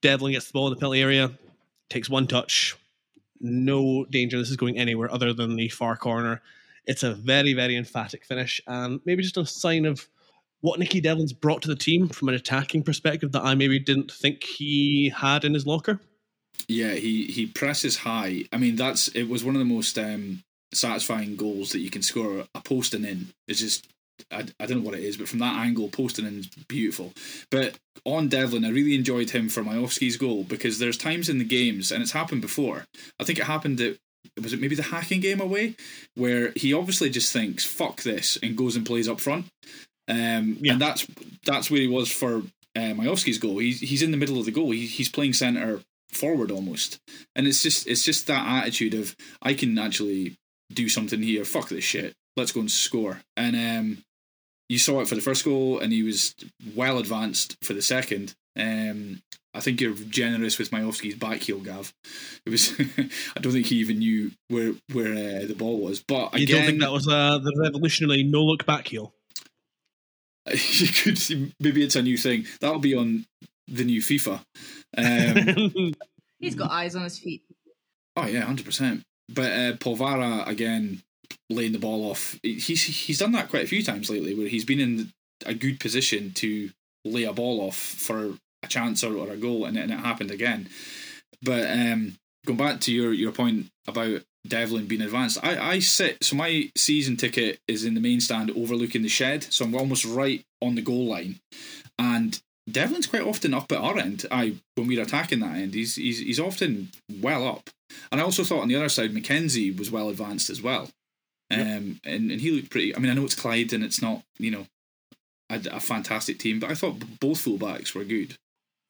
Devlin 0.01 0.33
gets 0.33 0.47
the 0.47 0.53
ball 0.53 0.69
in 0.69 0.75
the 0.75 0.79
penalty 0.79 1.01
area, 1.01 1.31
takes 1.91 2.09
one 2.09 2.27
touch. 2.27 2.77
No 3.41 4.05
danger. 4.05 4.39
This 4.39 4.51
is 4.51 4.57
going 4.57 4.79
anywhere 4.79 5.13
other 5.13 5.33
than 5.33 5.57
the 5.57 5.69
far 5.69 5.97
corner. 5.97 6.41
It's 6.87 7.03
a 7.03 7.15
very, 7.15 7.55
very 7.55 7.77
emphatic 7.77 8.25
finish, 8.25 8.61
and 8.67 9.01
maybe 9.05 9.23
just 9.23 9.37
a 9.37 9.47
sign 9.47 9.85
of 9.85 10.07
what 10.61 10.79
Nicky 10.79 11.01
Devlin's 11.01 11.33
brought 11.33 11.63
to 11.63 11.69
the 11.69 11.77
team 11.77 12.09
from 12.09 12.29
an 12.29 12.35
attacking 12.35 12.85
perspective 12.85 13.33
that 13.33 13.43
I 13.43 13.55
maybe 13.55 13.79
didn't 13.79 14.11
think 14.11 14.45
he 14.45 15.13
had 15.15 15.45
in 15.45 15.55
his 15.55 15.67
locker. 15.67 16.01
Yeah, 16.69 16.95
he 16.95 17.27
he 17.27 17.47
presses 17.47 17.97
high. 17.97 18.45
I 18.53 18.57
mean, 18.57 18.77
that's 18.77 19.09
it 19.09 19.29
was 19.29 19.45
one 19.45 19.55
of 19.55 19.59
the 19.59 19.65
most 19.65 19.99
um, 19.99 20.43
satisfying 20.73 21.37
goals 21.37 21.71
that 21.73 21.81
you 21.81 21.91
can 21.91 22.03
score. 22.03 22.45
A 22.55 22.61
post 22.61 22.95
and 22.95 23.05
in 23.05 23.29
It's 23.49 23.61
just 23.61 23.89
I, 24.31 24.47
I 24.61 24.67
don't 24.67 24.79
know 24.79 24.85
what 24.85 24.99
it 24.99 25.05
is, 25.05 25.17
but 25.17 25.29
from 25.29 25.41
that 25.41 25.57
angle, 25.57 25.89
posting 25.89 26.27
in 26.27 26.41
is 26.41 26.47
beautiful. 26.69 27.13
But 27.51 27.79
on 28.05 28.29
Devlin, 28.29 28.65
I 28.65 28.71
really 28.71 28.95
enjoyed 28.95 29.31
him 29.31 29.49
for 29.49 29.63
Miovski's 29.63 30.17
goal 30.17 30.45
because 30.45 30.79
there's 30.79 30.97
times 30.97 31.29
in 31.29 31.39
the 31.39 31.45
games, 31.45 31.91
and 31.91 32.03
it's 32.03 32.13
happened 32.13 32.43
before. 32.43 32.85
I 33.21 33.25
think 33.25 33.39
it 33.39 33.47
happened 33.47 33.81
at 33.81 33.97
was 34.41 34.53
it 34.53 34.61
maybe 34.61 34.77
the 34.77 34.85
hacking 34.85 35.21
game 35.21 35.41
away 35.41 35.75
where 36.15 36.53
he 36.55 36.73
obviously 36.73 37.11
just 37.11 37.33
thinks 37.33 37.65
fuck 37.65 38.03
this 38.03 38.39
and 38.41 38.57
goes 38.57 38.77
and 38.77 38.87
plays 38.87 39.09
up 39.09 39.21
front 39.21 39.47
um, 40.09 40.59
yeah. 40.61 40.73
And 40.73 40.81
that's 40.81 41.07
that's 41.45 41.71
where 41.71 41.81
he 41.81 41.89
was 41.89 42.11
for 42.11 42.39
uh, 42.77 42.93
Miovski's 42.95 43.39
goal. 43.39 43.59
He's 43.59 43.81
he's 43.81 44.03
in 44.03 44.11
the 44.11 44.17
middle 44.17 44.39
of 44.39 44.45
the 44.45 44.51
goal. 44.51 44.71
He, 44.71 44.87
he's 44.87 45.09
playing 45.09 45.33
centre 45.35 45.81
forward 46.11 46.51
almost, 46.51 46.99
and 47.35 47.47
it's 47.47 47.63
just 47.63 47.87
it's 47.87 48.05
just 48.05 48.27
that 48.27 48.47
attitude 48.47 48.95
of 48.95 49.17
I 49.41 49.55
can 49.55 49.79
actually 49.79 50.37
do 50.73 50.89
something 50.89 51.23
here. 51.23 51.45
Fuck 51.45 51.69
this 51.69 51.85
shit. 51.85 52.15
Let's 52.37 52.53
go 52.53 52.61
and 52.61 52.71
score. 52.71 53.21
And 53.37 53.57
um, 53.57 54.05
you 54.69 54.79
saw 54.79 55.01
it 55.01 55.09
for 55.09 55.15
the 55.15 55.21
first 55.21 55.45
goal, 55.45 55.79
and 55.79 55.93
he 55.93 56.03
was 56.03 56.35
well 56.75 56.99
advanced 56.99 57.57
for 57.63 57.75
the 57.75 57.83
second. 57.83 58.35
Um, 58.57 59.23
I 59.55 59.61
think 59.61 59.81
you're 59.81 59.95
generous 59.95 60.59
with 60.59 60.71
Miovski's 60.71 61.15
back 61.15 61.41
heel, 61.41 61.59
Gav. 61.59 61.93
It 62.47 62.51
was. 62.51 62.73
I 63.37 63.41
don't 63.41 63.53
think 63.53 63.67
he 63.67 63.77
even 63.77 63.99
knew 63.99 64.31
where 64.49 64.73
where 64.93 65.13
uh, 65.13 65.47
the 65.47 65.55
ball 65.57 65.79
was. 65.79 66.03
But 66.03 66.29
again, 66.29 66.41
you 66.41 66.47
don't 66.47 66.65
think 66.65 66.81
that 66.81 66.93
was 66.93 67.07
uh, 67.07 67.39
the 67.39 67.55
revolutionary 67.59 68.23
no 68.23 68.43
look 68.43 68.65
back 68.65 68.89
heel? 68.89 69.13
you 70.53 70.89
could 70.89 71.19
see, 71.19 71.53
maybe 71.61 71.85
it's 71.85 71.97
a 71.97 72.03
new 72.03 72.17
thing 72.17 72.47
that'll 72.61 72.79
be 72.79 72.95
on 72.95 73.27
the 73.69 73.85
new 73.85 74.01
FIFA. 74.01 74.41
Um, 74.97 75.95
He's 76.41 76.57
got 76.57 76.71
eyes 76.71 76.97
on 76.97 77.05
his 77.05 77.19
feet. 77.19 77.43
Oh 78.17 78.27
yeah, 78.27 78.41
hundred 78.41 78.67
percent. 78.67 79.03
But 79.29 79.53
uh, 79.53 79.73
Polvara 79.75 80.47
again 80.49 81.03
laying 81.51 81.73
the 81.73 81.79
ball 81.79 82.11
off. 82.11 82.39
He's 82.43 82.83
he's 82.85 83.19
done 83.19 83.33
that 83.33 83.49
quite 83.51 83.65
a 83.65 83.69
few 83.69 83.83
times 83.83 84.11
lately, 84.11 84.35
where 84.35 84.49
he's 84.49 84.65
been 84.65 84.81
in 84.81 85.11
a 85.47 85.55
good 85.55 85.81
position 85.81 86.33
to 86.35 86.71
lay 87.05 87.25
a 87.25 87.33
ball 87.33 87.61
off 87.61 87.77
for 87.77 88.35
a 88.63 88.67
chance 88.69 89.03
or, 89.03 89.17
or 89.17 89.31
a 89.31 89.37
goal, 89.37 89.65
and, 89.65 89.77
it- 89.77 89.81
and 89.83 89.93
it 89.93 89.99
happened 90.01 90.31
again. 90.31 90.69
But 91.43 91.69
um, 91.71 92.15
going 92.47 92.59
back 92.59 92.81
to 92.83 92.93
your 92.93 93.13
your 93.13 93.33
point 93.33 93.67
about 93.89 94.23
Devlin 94.47 94.87
being 94.87 95.03
advanced, 95.03 95.39
I 95.43 95.59
I 95.59 95.79
sit 95.81 96.23
so 96.23 96.37
my 96.37 96.71
season 96.77 97.17
ticket 97.17 97.59
is 97.69 97.85
in 97.85 97.95
the 97.95 98.01
main 98.01 98.21
stand 98.21 98.51
overlooking 98.53 99.03
the 99.03 99.09
shed, 99.09 99.45
so 99.53 99.65
I'm 99.65 99.75
almost 99.75 100.05
right 100.05 100.45
on 100.61 100.75
the 100.77 100.83
goal 100.83 101.07
line, 101.07 101.41
and 101.99 102.41
Devlin's 102.71 103.09
quite 103.09 103.23
often 103.23 103.55
up 103.55 103.73
at 103.73 103.79
our 103.79 103.99
end. 103.99 104.25
I 104.31 104.55
when 104.77 104.87
we're 104.87 105.03
attacking 105.03 105.41
that 105.41 105.57
end, 105.57 105.75
he's 105.75 105.97
he's 105.97 106.21
he's 106.21 106.39
often 106.41 106.91
well 107.21 107.47
up. 107.49 107.71
And 108.11 108.21
I 108.21 108.25
also 108.25 108.43
thought 108.45 108.63
on 108.63 108.69
the 108.69 108.77
other 108.77 108.89
side, 108.89 109.13
Mackenzie 109.13 109.71
was 109.71 109.91
well 109.91 110.09
advanced 110.09 110.49
as 110.49 110.63
well. 110.63 110.89
Um, 111.53 112.01
and, 112.05 112.31
and 112.31 112.41
he 112.41 112.51
looked 112.51 112.71
pretty. 112.71 112.95
I 112.95 112.99
mean, 112.99 113.11
I 113.11 113.15
know 113.15 113.25
it's 113.25 113.35
Clyde 113.35 113.73
and 113.73 113.85
it's 113.85 114.01
not, 114.01 114.23
you 114.39 114.51
know, 114.51 114.67
a, 115.51 115.61
a 115.73 115.81
fantastic 115.81 116.39
team, 116.39 116.59
but 116.59 116.71
I 116.71 116.75
thought 116.75 117.21
both 117.21 117.45
fullbacks 117.45 117.95
were 117.95 118.05
good. 118.05 118.37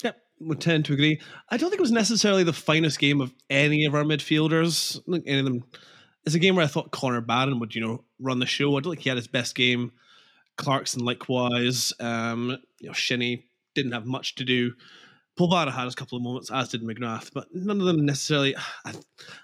Yep, 0.03 0.17
would 0.41 0.61
tend 0.61 0.85
to 0.87 0.95
agree. 0.95 1.21
I 1.49 1.57
don't 1.57 1.71
think 1.71 1.81
it 1.81 1.83
was 1.83 1.93
necessarily 1.93 2.45
the 2.45 2.53
finest 2.53 2.99
game 2.99 3.21
of 3.21 3.33
any 3.51 3.85
of 3.85 3.95
our 3.95 4.05
midfielders. 4.05 5.01
Any 5.27 5.39
of 5.39 5.45
them. 5.45 5.65
It's 6.25 6.37
a 6.37 6.39
game 6.39 6.55
where 6.55 6.65
I 6.65 6.69
thought 6.69 6.93
Connor 6.93 7.21
Barron 7.21 7.59
would, 7.59 7.75
you 7.75 7.81
know, 7.81 8.05
run 8.21 8.39
the 8.39 8.47
show. 8.47 8.77
I 8.77 8.81
don't 8.81 8.93
think 8.93 9.03
he 9.03 9.09
had 9.09 9.19
his 9.19 9.27
best 9.27 9.57
game. 9.57 9.91
Clarkson 10.57 11.05
likewise. 11.05 11.93
Um, 11.99 12.59
you 12.79 12.89
know, 12.89 12.93
Shinnie 12.93 13.47
didn't 13.75 13.93
have 13.93 14.07
much 14.07 14.37
to 14.37 14.45
do. 14.45 14.73
Polvara 15.37 15.73
had 15.73 15.89
a 15.89 15.93
couple 15.93 16.17
of 16.17 16.23
moments, 16.23 16.51
as 16.51 16.69
did 16.69 16.83
McGrath, 16.83 17.33
but 17.33 17.49
none 17.53 17.81
of 17.81 17.87
them 17.87 18.05
necessarily. 18.05 18.55
I, 18.85 18.93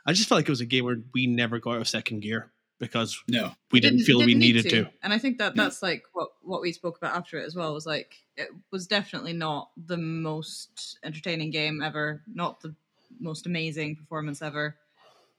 I 0.07 0.13
just 0.13 0.29
felt 0.29 0.39
like 0.39 0.49
it 0.49 0.53
was 0.53 0.61
a 0.61 0.67
game 0.67 0.85
where 0.85 0.99
we 1.15 1.27
never 1.27 1.59
got 1.59 1.77
out 1.77 1.81
of 1.81 1.89
second 1.89 2.21
gear 2.21 2.53
because 2.79 3.23
No, 3.29 3.53
we 3.73 3.81
didn't, 3.81 4.01
feel 4.01 4.19
we 4.19 4.27
didn't 4.27 4.41
need 4.41 4.55
needed 4.57 4.71
to. 4.71 4.89
And 5.03 5.13
I 5.13 5.19
think 5.19 5.39
that 5.39 5.57
No. 5.57 5.65
that's 5.65 5.83
like 5.83 6.05
what 6.13 6.29
what 6.43 6.61
we 6.61 6.73
spoke 6.73 6.97
about 6.97 7.17
after 7.17 7.39
it 7.39 7.47
as 7.47 7.55
well 7.55 7.75
was 7.75 7.87
like 7.87 8.15
it 8.37 8.49
was 8.71 8.87
definitely 8.87 9.33
not 9.33 9.71
the 9.77 9.97
most 9.97 10.99
entertaining 11.05 11.51
game 11.51 11.83
ever, 11.83 12.23
not 12.33 12.61
the 12.61 12.75
most 13.21 13.47
amazing 13.47 13.97
performance 13.97 14.43
ever, 14.43 14.77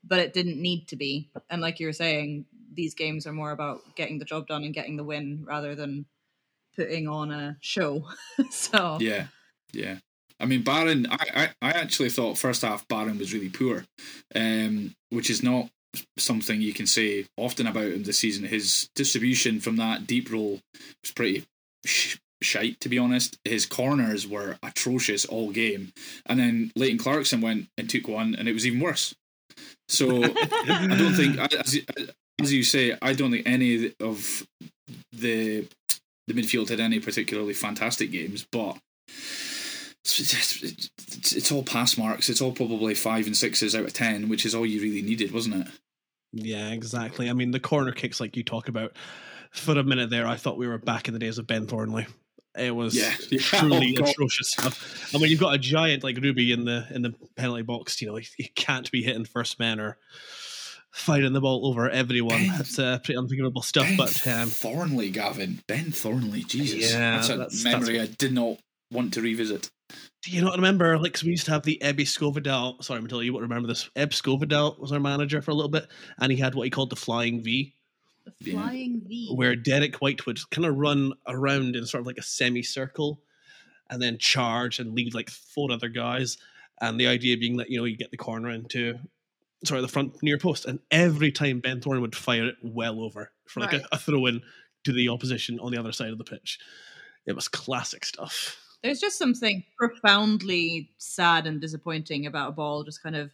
but 0.03 0.19
it 0.19 0.33
didn't 0.33 0.61
need 0.61 0.87
to 0.89 0.95
be. 0.95 1.29
And 1.49 1.61
like 1.61 1.79
you 1.79 1.87
were 1.87 1.93
saying, 1.93 2.45
these 2.73 2.93
games 2.93 3.25
are 3.25 3.33
more 3.33 3.51
about 3.51 3.81
getting 3.95 4.19
the 4.19 4.25
job 4.25 4.47
done 4.47 4.63
and 4.63 4.73
getting 4.73 4.97
the 4.97 5.03
win 5.03 5.43
rather 5.45 5.75
than 5.75 6.05
putting 6.75 7.07
on 7.07 7.31
a 7.31 7.57
show. 7.61 8.05
so 8.51 8.97
yeah, 8.99 9.27
yeah. 9.73 9.97
I 10.39 10.45
mean, 10.45 10.63
Barron. 10.63 11.07
I, 11.09 11.25
I, 11.35 11.49
I 11.61 11.71
actually 11.71 12.09
thought 12.09 12.37
first 12.37 12.61
half 12.61 12.87
Barron 12.87 13.17
was 13.17 13.33
really 13.33 13.49
poor, 13.49 13.85
um, 14.33 14.95
which 15.09 15.29
is 15.29 15.43
not 15.43 15.69
something 16.17 16.61
you 16.61 16.73
can 16.73 16.87
say 16.87 17.25
often 17.37 17.67
about 17.67 17.91
him 17.91 18.03
this 18.03 18.19
season. 18.19 18.45
His 18.45 18.89
distribution 18.95 19.59
from 19.59 19.77
that 19.77 20.07
deep 20.07 20.31
roll 20.31 20.59
was 21.03 21.11
pretty 21.15 21.45
sh- 21.85 22.17
shite, 22.41 22.79
to 22.81 22.89
be 22.89 22.97
honest. 22.97 23.37
His 23.43 23.65
corners 23.65 24.27
were 24.27 24.57
atrocious 24.63 25.25
all 25.25 25.51
game, 25.51 25.93
and 26.25 26.39
then 26.39 26.71
Leighton 26.75 26.97
Clarkson 26.97 27.41
went 27.41 27.67
and 27.77 27.89
took 27.89 28.07
one, 28.07 28.35
and 28.35 28.47
it 28.47 28.53
was 28.53 28.65
even 28.65 28.79
worse. 28.79 29.15
So 29.87 30.23
I 30.23 30.95
don't 30.97 31.15
think, 31.15 31.37
as, 31.39 31.79
as 32.39 32.53
you 32.53 32.63
say, 32.63 32.97
I 33.01 33.13
don't 33.13 33.31
think 33.31 33.47
any 33.47 33.93
of 33.99 34.47
the 35.11 35.67
the 36.27 36.33
midfield 36.35 36.69
had 36.69 36.79
any 36.79 36.99
particularly 36.99 37.55
fantastic 37.55 38.11
games, 38.11 38.45
but 38.51 38.77
it's, 40.05 41.51
all 41.51 41.63
pass 41.63 41.97
marks. 41.97 42.29
It's 42.29 42.41
all 42.41 42.51
probably 42.51 42.93
five 42.95 43.25
and 43.27 43.35
sixes 43.35 43.75
out 43.75 43.85
of 43.85 43.93
ten, 43.93 44.29
which 44.29 44.45
is 44.45 44.55
all 44.55 44.65
you 44.65 44.81
really 44.81 45.01
needed, 45.01 45.31
wasn't 45.31 45.55
it? 45.55 45.67
Yeah, 46.31 46.69
exactly. 46.69 47.29
I 47.29 47.33
mean, 47.33 47.51
the 47.51 47.59
corner 47.59 47.91
kicks, 47.91 48.19
like 48.19 48.37
you 48.37 48.43
talk 48.43 48.67
about, 48.69 48.93
for 49.51 49.77
a 49.77 49.83
minute 49.83 50.09
there, 50.09 50.27
I 50.27 50.35
thought 50.35 50.57
we 50.57 50.67
were 50.67 50.77
back 50.77 51.07
in 51.07 51.13
the 51.13 51.19
days 51.19 51.37
of 51.37 51.47
Ben 51.47 51.65
Thornley. 51.67 52.07
It 52.57 52.75
was 52.75 52.95
Yeah. 52.95 53.13
Yeah. 53.31 53.39
truly 53.39 53.95
Oh, 53.99 54.03
atrocious 54.05 54.51
stuff. 54.51 55.11
I 55.13 55.17
mean, 55.19 55.29
you've 55.31 55.39
got 55.39 55.55
a 55.55 55.59
giant 55.59 56.03
like 56.03 56.17
Ruby 56.17 56.51
in 56.51 56.65
the 56.65 56.85
in 56.91 57.01
the 57.01 57.13
penalty 57.35 57.63
box. 57.63 58.01
You 58.01 58.07
know, 58.09 58.15
he 58.15 58.47
can't 58.55 58.89
be 58.91 59.03
hitting 59.03 59.25
first 59.25 59.59
men 59.59 59.79
or 59.79 59.97
fighting 60.91 61.33
the 61.33 61.41
ball 61.41 61.67
over 61.67 61.89
everyone. 61.89 62.47
Ben- 62.47 62.57
That's 62.57 62.79
uh, 62.79 62.99
pretty 63.03 63.17
unforgivable 63.17 63.61
stuff. 63.61 63.85
Ben 63.87 63.97
But 63.97 64.27
um, 64.27 64.49
Thornley, 64.49 65.09
Gavin, 65.11 65.61
Ben 65.67 65.91
Thornley, 65.91 66.43
Jesus, 66.43 66.91
Yeah, 66.91 67.15
that's 67.17 67.29
a 67.29 67.37
that's- 67.37 67.63
memory 67.63 67.99
I 68.01 68.07
did 68.07 68.33
not 68.33 68.57
want 68.91 69.13
to 69.13 69.21
revisit. 69.21 69.69
Do 70.21 70.31
you 70.31 70.41
not 70.41 70.55
remember? 70.55 70.97
Like, 70.99 71.13
'cause 71.13 71.23
we 71.23 71.31
used 71.31 71.45
to 71.45 71.51
have 71.51 71.63
the 71.63 71.81
Ebbe 71.81 71.99
Skovdahl. 72.03 72.83
Sorry, 72.83 73.01
Matilda, 73.01 73.23
you 73.23 73.31
won't 73.33 73.43
remember 73.43 73.67
this. 73.67 73.89
Eb 73.95 74.09
Skovdahl 74.11 74.77
was 74.77 74.91
our 74.91 74.99
manager 74.99 75.41
for 75.41 75.51
a 75.51 75.53
little 75.53 75.69
bit, 75.71 75.87
and 76.17 76.31
he 76.31 76.37
had 76.37 76.55
what 76.55 76.63
he 76.65 76.69
called 76.69 76.89
the 76.89 76.95
flying 76.95 77.41
V. 77.41 77.73
the 78.37 78.51
Yeah. 78.51 78.61
flying 78.61 79.01
V. 79.07 79.29
where 79.33 79.55
Derek 79.55 80.01
Whyte 80.01 80.25
would 80.27 80.37
kind 80.51 80.65
of 80.65 80.75
run 80.75 81.13
around 81.25 81.75
in 81.75 81.85
sort 81.87 82.01
of 82.01 82.05
like 82.05 82.19
a 82.19 82.21
semicircle 82.21 83.19
and 83.89 83.99
then 84.01 84.19
charge 84.19 84.77
and 84.77 84.93
lead 84.93 85.15
like 85.15 85.31
four 85.31 85.71
other 85.71 85.89
guys. 85.89 86.37
And 86.79 86.99
the 86.99 87.07
idea 87.07 87.37
being 87.37 87.57
that, 87.57 87.71
you 87.71 87.79
know, 87.79 87.85
you 87.85 87.95
get 87.97 88.11
the 88.11 88.17
corner 88.17 88.49
into 88.51 88.99
sorry, 89.65 89.81
the 89.81 89.87
front 89.87 90.21
near 90.21 90.37
post. 90.37 90.65
And 90.65 90.79
every 90.91 91.31
time 91.31 91.59
Ben 91.59 91.81
Thorne 91.81 92.01
would 92.01 92.15
fire 92.15 92.47
it 92.47 92.55
well 92.61 93.01
over 93.01 93.31
for 93.45 93.61
like 93.61 93.71
Right. 93.71 93.81
a, 93.91 93.95
a 93.95 93.97
throw 93.97 94.25
in 94.27 94.41
to 94.83 94.93
the 94.93 95.09
opposition 95.09 95.59
on 95.59 95.71
the 95.71 95.79
other 95.79 95.91
side 95.91 96.11
of 96.11 96.17
the 96.19 96.23
pitch. 96.23 96.59
It 97.25 97.33
was 97.33 97.47
classic 97.47 98.05
stuff. 98.05 98.57
There's 98.83 98.99
just 98.99 99.17
something 99.17 99.63
profoundly 99.77 100.89
sad 100.97 101.45
and 101.47 101.59
disappointing 101.59 102.25
about 102.25 102.49
a 102.49 102.51
ball 102.53 102.83
just 102.83 103.03
kind 103.03 103.15
of 103.15 103.31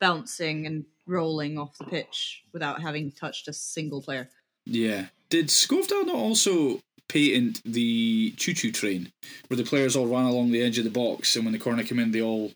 bouncing 0.00 0.66
and 0.66 0.84
rolling 1.06 1.58
off 1.58 1.76
the 1.78 1.84
pitch 1.84 2.42
without 2.52 2.80
having 2.80 3.10
touched 3.12 3.48
a 3.48 3.52
single 3.52 4.02
player. 4.02 4.28
Yeah. 4.64 5.06
Did 5.28 5.46
Skovdahl 5.48 6.06
not 6.06 6.14
also 6.16 6.80
patent 7.08 7.62
the 7.64 8.32
choo 8.36 8.52
choo 8.54 8.72
train 8.72 9.12
where 9.48 9.56
the 9.56 9.64
players 9.64 9.94
all 9.96 10.06
ran 10.06 10.24
along 10.24 10.50
the 10.50 10.62
edge 10.62 10.78
of 10.78 10.84
the 10.84 10.90
box 10.90 11.36
and 11.36 11.44
when 11.44 11.52
the 11.52 11.58
corner 11.58 11.84
came 11.84 11.98
in 12.00 12.10
they 12.10 12.22
all 12.22 12.52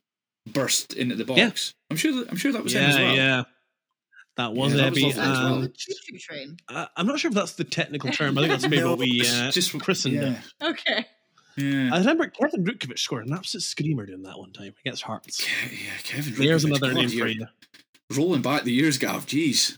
burst 0.52 0.92
into 0.94 1.14
the 1.16 1.24
box? 1.24 1.38
Yeah. 1.38 1.50
I'm 1.90 1.96
sure 1.96 2.12
that 2.14 2.30
I'm 2.30 2.36
sure 2.36 2.52
that 2.52 2.62
was 2.64 2.74
him 2.74 2.82
yeah, 2.82 2.88
as 2.88 2.96
well. 2.96 3.14
yeah. 3.16 3.42
That 4.36 4.52
was 4.54 4.72
Yeah, 4.74 4.82
that 4.84 4.92
was 4.92 4.98
Ebby. 5.02 5.16
well. 5.16 5.54
um, 5.54 5.72
choo-choo 5.76 6.18
train. 6.18 6.56
I- 6.68 6.88
I'm 6.96 7.06
not 7.06 7.18
sure 7.18 7.28
if 7.30 7.34
that's 7.34 7.52
the 7.54 7.64
technical 7.64 8.10
term. 8.10 8.38
I 8.38 8.42
think 8.42 8.50
that's 8.52 8.62
maybe 8.68 8.78
No, 8.82 8.90
what 8.90 8.98
we 9.00 9.20
it's 9.20 9.32
uh, 9.32 9.50
just- 9.52 9.76
christened 9.80 10.16
it. 10.16 10.22
yeah. 10.60 10.68
Okay. 10.68 11.06
Yeah. 11.56 11.90
I 11.92 11.98
remember 11.98 12.28
Kevin 12.28 12.64
Rutkiewicz 12.64 12.98
scored 12.98 13.26
an 13.26 13.32
absolute 13.32 13.62
screamer 13.62 14.06
doing 14.06 14.22
that 14.22 14.38
one 14.38 14.52
time 14.52 14.74
against 14.84 15.02
Hearts. 15.02 15.42
Ke- 15.44 15.72
yeah, 15.72 15.90
Kevin. 16.02 16.34
There's 16.36 16.64
another 16.64 16.88
God, 16.88 16.96
name 16.96 17.08
for 17.08 17.26
you're. 17.26 17.48
Rolling 18.12 18.42
back 18.42 18.64
the 18.64 18.72
years, 18.72 18.98
Gav. 18.98 19.26
Jeez. 19.26 19.76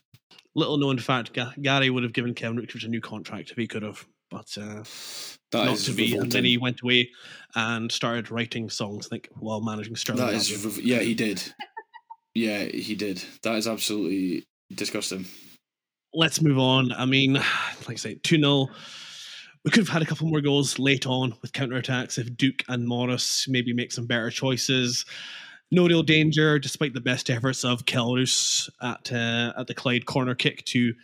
Little 0.55 0.77
known 0.79 0.99
fact: 0.99 1.33
Ga- 1.33 1.55
Gary 1.61 1.91
would 1.91 2.03
have 2.03 2.13
given 2.13 2.35
Kevin 2.35 2.59
Rutkiewicz 2.59 2.85
a 2.85 2.89
new 2.89 3.01
contract 3.01 3.51
if 3.51 3.57
he 3.57 3.67
could 3.67 3.83
have, 3.83 4.07
but 4.31 4.47
uh, 4.59 4.85
That 5.53 5.67
not 5.67 5.75
is 5.75 5.85
to 5.87 5.93
be. 5.93 6.17
And 6.17 6.31
then 6.31 6.45
he 6.45 6.59
went 6.59 6.83
away 6.83 7.11
and 7.55 7.91
started 7.91 8.31
writing 8.31 8.69
songs, 8.71 9.07
I 9.07 9.11
think, 9.11 9.29
while 9.35 9.61
managing 9.61 9.97
Sterling. 9.97 10.25
That 10.27 10.35
is, 10.35 10.65
rev- 10.65 10.85
yeah, 10.85 11.01
he 11.01 11.15
did. 11.15 11.43
Yeah, 12.35 12.65
he 12.65 12.95
did. 12.95 13.23
That 13.43 13.57
is 13.57 13.67
absolutely 13.67 14.45
disgusting. 14.75 15.27
Let's 16.15 16.41
move 16.41 16.59
on. 16.59 16.93
I 16.93 17.05
mean, 17.05 17.35
like 17.35 17.91
I 17.91 17.95
say, 17.97 18.15
2 18.23 18.39
0. 18.39 18.69
We 19.65 19.71
could 19.71 19.87
have 19.87 19.89
had 19.89 20.03
a 20.03 20.07
couple 20.07 20.27
more 20.27 20.41
goals 20.41 20.79
late 20.79 21.07
on 21.07 21.35
with 21.41 21.53
counterattacks 21.53 22.19
if 22.19 22.37
Duk 22.37 22.65
and 22.69 22.87
Morris 22.87 23.47
maybe 23.49 23.73
make 23.73 23.93
some 23.93 24.07
better 24.07 24.31
choices. 24.31 25.05
No 25.71 25.87
real 25.87 26.03
danger, 26.03 26.59
despite 26.59 26.95
the 26.95 27.01
best 27.01 27.31
efforts 27.31 27.65
of 27.65 27.87
Kelle 27.87 28.15
Roos 28.15 28.69
at 28.83 29.13
uh, 29.13 29.53
at 29.57 29.69
the 29.69 29.75
Clyde 29.75 30.07
corner 30.07 30.35
kick 30.35 30.65
to 30.67 30.95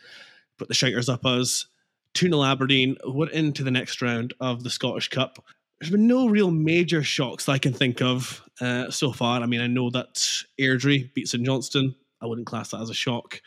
put 0.59 0.69
the 0.69 0.75
Shiters 0.75 1.13
up 1.13 1.25
us. 1.25 1.67
2 2.15 2.27
0 2.27 2.43
Aberdeen. 2.43 2.97
We're 3.07 3.29
into 3.29 3.63
the 3.63 3.71
next 3.71 4.03
round 4.03 4.35
of 4.41 4.65
the 4.65 4.71
Scottish 4.71 5.09
Cup. 5.09 5.45
There's 5.81 5.93
been 5.93 6.09
no 6.09 6.29
real 6.29 6.51
major 6.51 7.05
shocks 7.05 7.47
that 7.47 7.53
I 7.53 7.59
can 7.59 7.73
think 7.73 8.03
of 8.03 8.43
uh, 8.61 8.91
so 8.91 9.13
far. 9.13 9.41
I 9.41 9.47
mean, 9.47 9.61
I 9.61 9.69
know 9.69 9.91
that 9.91 10.17
Airdrie 10.61 11.15
beat 11.15 11.29
St 11.29 11.45
Johnstone. 11.45 11.95
I 12.21 12.27
wouldn't 12.27 12.49
class 12.49 12.71
that 12.71 12.81
as 12.81 12.91
a 12.91 12.95
shock. 12.95 13.41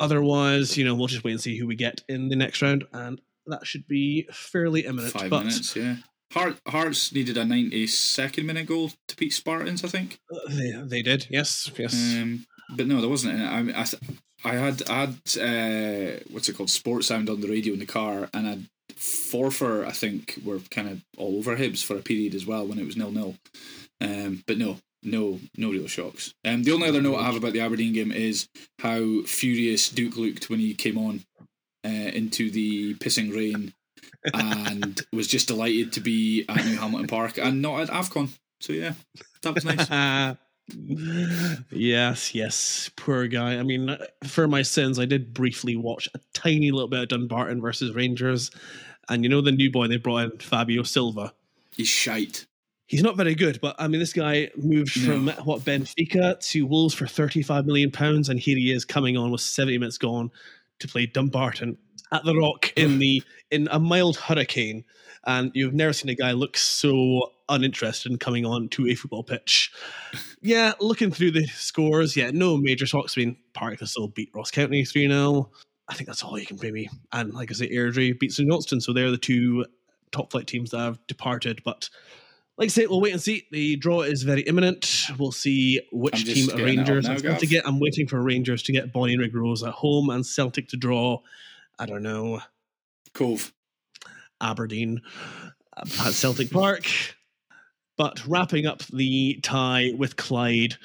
Otherwise, 0.00 0.76
you 0.76 0.84
know, 0.84 0.94
we'll 0.96 1.06
just 1.06 1.22
wait 1.22 1.32
and 1.32 1.40
see 1.40 1.56
who 1.56 1.68
we 1.68 1.76
get 1.76 2.02
in 2.08 2.28
the 2.28 2.34
next 2.34 2.60
round, 2.60 2.84
and 2.92 3.20
that 3.46 3.66
should 3.66 3.86
be 3.86 4.28
fairly 4.32 4.86
imminent. 4.86 5.12
Five 5.12 5.30
but 5.30 5.46
minutes, 5.46 5.74
yeah. 5.76 5.96
Heart, 6.32 6.56
Hearts 6.66 7.12
needed 7.12 7.36
a 7.36 7.44
92nd 7.44 8.44
minute 8.44 8.66
goal 8.66 8.90
to 9.08 9.16
beat 9.16 9.32
Spartans, 9.32 9.84
I 9.84 9.88
think. 9.88 10.18
uh, 10.32 10.38
they, 10.48 10.72
they 10.84 11.02
did, 11.02 11.26
yes, 11.30 11.70
yes. 11.78 11.94
Um, 11.94 12.46
but 12.70 12.86
no, 12.86 13.00
there 13.00 13.10
wasn't. 13.10 13.40
I, 13.40 13.62
mean, 13.62 13.76
I, 13.76 13.86
I 14.44 14.54
had, 14.54 14.82
I 14.90 14.94
had 14.94 15.10
uh, 15.40 16.20
what's 16.30 16.48
it 16.48 16.56
called, 16.56 16.70
Sports 16.70 17.06
Sound 17.06 17.30
on 17.30 17.40
the 17.40 17.48
radio 17.48 17.72
in 17.72 17.78
the 17.78 17.86
car, 17.86 18.28
and 18.34 18.48
I 18.48 18.58
Forfar, 18.96 19.86
I 19.86 19.92
think, 19.92 20.38
were 20.44 20.60
kind 20.70 20.88
of 20.88 21.02
all 21.16 21.36
over 21.36 21.56
Hibs 21.56 21.84
for 21.84 21.96
a 21.96 22.02
period 22.02 22.34
as 22.34 22.46
well 22.46 22.66
when 22.66 22.78
it 22.78 22.86
was 22.86 22.96
nil 22.96 23.10
nil. 23.10 23.36
Um, 24.00 24.42
but 24.46 24.58
no, 24.58 24.78
no, 25.02 25.40
no 25.56 25.70
real 25.70 25.86
shocks. 25.86 26.34
Um, 26.44 26.62
the 26.62 26.72
only 26.72 26.88
other 26.88 27.02
note 27.02 27.16
I 27.16 27.24
have 27.24 27.36
about 27.36 27.52
the 27.52 27.60
Aberdeen 27.60 27.92
game 27.92 28.12
is 28.12 28.48
how 28.80 29.22
furious 29.22 29.90
Duk 29.90 30.16
looked 30.16 30.50
when 30.50 30.60
he 30.60 30.74
came 30.74 30.98
on 30.98 31.24
uh, 31.84 31.88
into 31.88 32.50
the 32.50 32.94
pissing 32.94 33.34
rain 33.34 33.72
and 34.34 35.00
was 35.12 35.26
just 35.28 35.48
delighted 35.48 35.92
to 35.92 36.00
be 36.00 36.44
at 36.48 36.64
New 36.64 36.76
Hamilton 36.76 37.06
Park 37.08 37.38
and 37.38 37.60
not 37.62 37.80
at 37.80 37.88
AFCON. 37.88 38.30
So 38.60 38.72
yeah, 38.72 38.94
that 39.42 39.54
was 39.54 39.64
nice. 39.64 40.36
yes, 41.70 42.34
yes. 42.34 42.90
Poor 42.96 43.26
guy. 43.26 43.58
I 43.58 43.62
mean, 43.62 43.96
for 44.24 44.48
my 44.48 44.62
sins, 44.62 44.98
I 44.98 45.04
did 45.04 45.34
briefly 45.34 45.76
watch 45.76 46.08
a 46.14 46.20
tiny 46.32 46.70
little 46.70 46.88
bit 46.88 47.00
of 47.02 47.08
Dumbarton 47.08 47.60
versus 47.60 47.94
Rangers. 47.94 48.50
And 49.08 49.22
you 49.22 49.28
know 49.28 49.42
the 49.42 49.52
new 49.52 49.70
boy 49.70 49.88
they 49.88 49.98
brought 49.98 50.24
in, 50.32 50.38
Fabio 50.38 50.82
Silva. 50.82 51.34
He's 51.76 51.88
shite. 51.88 52.46
He's 52.86 53.02
not 53.02 53.16
very 53.16 53.34
good, 53.34 53.60
but 53.60 53.76
I 53.78 53.88
mean, 53.88 54.00
this 54.00 54.12
guy 54.12 54.50
moved 54.56 54.96
No. 55.02 55.12
from 55.12 55.28
what 55.46 55.60
Benfica 55.62 56.38
to 56.50 56.66
Wolves 56.66 56.94
for 56.94 57.06
thirty-five 57.06 57.66
million 57.66 57.90
pounds, 57.90 58.28
and 58.28 58.38
here 58.38 58.56
he 58.56 58.72
is 58.72 58.84
coming 58.84 59.16
on 59.16 59.30
with 59.30 59.40
seventy 59.40 59.76
minutes 59.78 59.98
gone 59.98 60.30
to 60.80 60.88
play 60.88 61.06
Dumbarton 61.06 61.78
at 62.12 62.24
the 62.24 62.36
Rock 62.36 62.72
in 62.76 62.98
the 62.98 63.22
in 63.50 63.68
a 63.70 63.78
mild 63.78 64.16
hurricane. 64.16 64.84
And 65.26 65.50
you've 65.54 65.74
never 65.74 65.92
seen 65.92 66.10
a 66.10 66.14
guy 66.14 66.32
look 66.32 66.56
so 66.56 67.32
uninterested 67.48 68.12
in 68.12 68.18
coming 68.18 68.44
on 68.44 68.68
to 68.70 68.88
a 68.88 68.94
football 68.94 69.22
pitch. 69.22 69.72
Yeah, 70.42 70.72
looking 70.80 71.10
through 71.10 71.30
the 71.30 71.46
scores, 71.46 72.16
yeah, 72.16 72.30
no 72.30 72.58
major 72.58 72.84
shocks. 72.84 73.16
I 73.16 73.22
mean, 73.22 73.36
Park 73.54 73.78
Thistle 73.78 74.08
beat 74.08 74.30
Ross 74.34 74.50
County 74.50 74.84
3 74.84 75.08
0. 75.08 75.50
I 75.88 75.94
think 75.94 76.06
that's 76.06 76.22
all 76.22 76.38
you 76.38 76.46
can 76.46 76.58
pay 76.58 76.70
me. 76.70 76.88
And 77.12 77.32
like 77.32 77.50
I 77.50 77.54
say, 77.54 77.70
Airdrie 77.70 78.18
beat 78.18 78.32
St 78.32 78.48
Johnstone. 78.48 78.80
So 78.80 78.92
they're 78.92 79.10
the 79.10 79.16
two 79.16 79.64
top 80.12 80.32
flight 80.32 80.46
teams 80.46 80.70
that 80.70 80.78
have 80.78 80.98
departed. 81.06 81.62
But 81.64 81.88
like 82.56 82.66
I 82.66 82.68
say, 82.68 82.86
we'll 82.86 83.00
wait 83.00 83.12
and 83.12 83.22
see. 83.22 83.46
The 83.50 83.76
draw 83.76 84.02
is 84.02 84.22
very 84.22 84.42
imminent. 84.42 85.06
We'll 85.18 85.32
see 85.32 85.80
which 85.92 86.24
team 86.24 86.50
up 86.50 86.56
Rangers 86.56 87.08
now, 87.08 87.18
going 87.18 87.38
to 87.38 87.46
get. 87.46 87.66
I'm 87.66 87.80
waiting 87.80 88.06
for 88.06 88.22
Rangers 88.22 88.62
to 88.64 88.72
get 88.72 88.92
Bonnyrigg 88.92 89.34
Rose 89.34 89.62
at 89.62 89.72
home 89.72 90.10
and 90.10 90.24
Celtic 90.24 90.68
to 90.68 90.76
draw. 90.76 91.20
I 91.78 91.86
don't 91.86 92.02
know. 92.02 92.40
Cove. 93.12 93.52
Aberdeen 94.40 95.00
at 95.76 95.88
Celtic 95.88 96.50
Park. 96.50 96.86
But 97.96 98.26
wrapping 98.26 98.66
up 98.66 98.82
the 98.86 99.38
tie 99.42 99.92
with 99.96 100.16
Clyde, 100.16 100.76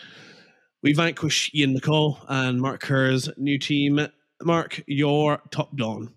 we 0.84 0.94
vanquish 0.94 1.52
Ian 1.54 1.76
McCall 1.76 2.24
and 2.28 2.62
Mark 2.62 2.82
Kerr's 2.82 3.30
new 3.38 3.58
team. 3.58 4.08
Mark, 4.44 4.82
your 4.88 5.42
top 5.52 5.76
Don. 5.76 6.14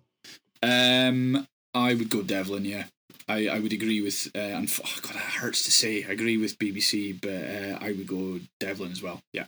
Um, 0.61 1.47
I 1.73 1.95
would 1.95 2.09
go 2.09 2.21
Devlin. 2.21 2.63
Yeah, 2.63 2.85
I, 3.27 3.47
I 3.47 3.59
would 3.59 3.73
agree 3.73 4.01
with. 4.01 4.29
Uh, 4.35 4.39
and 4.39 4.67
f- 4.67 4.81
oh 4.83 4.99
God, 5.01 5.15
it 5.15 5.21
hurts 5.21 5.63
to 5.65 5.71
say. 5.71 6.03
I 6.03 6.11
agree 6.11 6.37
with 6.37 6.59
BBC, 6.59 7.19
but 7.21 7.29
uh, 7.29 7.85
I 7.85 7.93
would 7.93 8.07
go 8.07 8.39
Devlin 8.59 8.91
as 8.91 9.01
well. 9.01 9.21
Yeah. 9.31 9.45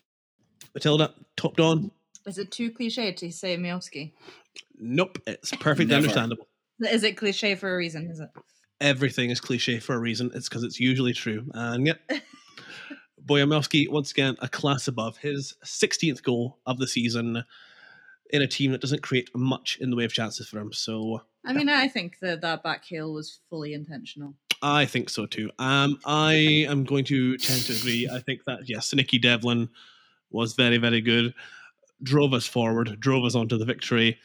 Matilda, 0.73 1.13
top 1.38 1.55
Don. 1.55 1.91
Is 2.25 2.38
it 2.38 2.51
too 2.51 2.71
cliche 2.71 3.11
to 3.11 3.31
say 3.31 3.57
Miovski? 3.57 4.13
Nope, 4.77 5.19
it's 5.27 5.55
perfectly 5.55 5.95
understandable. 5.95 6.47
Is 6.79 7.03
it 7.03 7.17
cliche 7.17 7.55
for 7.55 7.73
a 7.73 7.77
reason? 7.77 8.09
Is 8.09 8.19
it? 8.19 8.29
Everything 8.81 9.29
is 9.29 9.39
cliche 9.39 9.79
for 9.79 9.95
a 9.95 9.99
reason. 9.99 10.31
It's 10.33 10.49
because 10.49 10.63
it's 10.63 10.79
usually 10.79 11.13
true. 11.13 11.45
And 11.53 11.88
yep, 11.88 11.99
Boyamowski, 13.25 13.89
once 13.89 14.11
again, 14.11 14.35
a 14.41 14.49
class 14.49 14.88
above. 14.88 15.17
His 15.17 15.55
16th 15.63 16.23
goal 16.23 16.59
of 16.65 16.77
the 16.77 16.88
season 16.88 17.43
in 18.31 18.41
a 18.41 18.47
team 18.47 18.71
that 18.71 18.81
doesn't 18.81 19.03
create 19.03 19.29
much 19.35 19.77
in 19.79 19.89
the 19.89 19.95
way 19.95 20.03
of 20.03 20.11
chances 20.11 20.47
for 20.47 20.59
him. 20.59 20.73
So 20.73 21.21
I 21.45 21.53
mean, 21.53 21.69
I 21.69 21.88
think 21.88 22.19
that 22.19 22.41
that 22.41 22.63
back 22.63 22.84
heel 22.84 23.13
was 23.13 23.39
fully 23.49 23.73
intentional. 23.73 24.34
I 24.62 24.86
think 24.86 25.10
so 25.10 25.25
too. 25.25 25.51
Um, 25.60 25.99
I 26.05 26.34
am 26.67 26.86
going 26.86 27.05
to 27.05 27.38
tend 27.38 27.62
to 27.63 27.75
agree. 27.75 28.10
I 28.12 28.19
think 28.19 28.45
that 28.45 28.67
yes, 28.67 28.93
Nicky 28.93 29.19
Devlin 29.19 29.69
was 30.31 30.53
very, 30.53 30.77
very 30.77 31.01
good. 31.01 31.34
Drove 32.01 32.34
us 32.34 32.47
forward, 32.47 32.99
drove 32.99 33.25
us 33.25 33.36
onto 33.36 33.58
the 33.58 33.65
victory. 33.65 34.17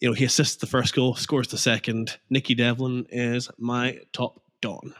You 0.00 0.08
know, 0.08 0.14
he 0.14 0.24
assists 0.24 0.56
the 0.56 0.66
first 0.66 0.94
goal, 0.94 1.14
scores 1.14 1.48
the 1.48 1.58
second. 1.58 2.18
Nicky 2.30 2.54
Devlin 2.54 3.06
is 3.10 3.50
my 3.58 3.98
top 4.12 4.42
don. 4.60 4.94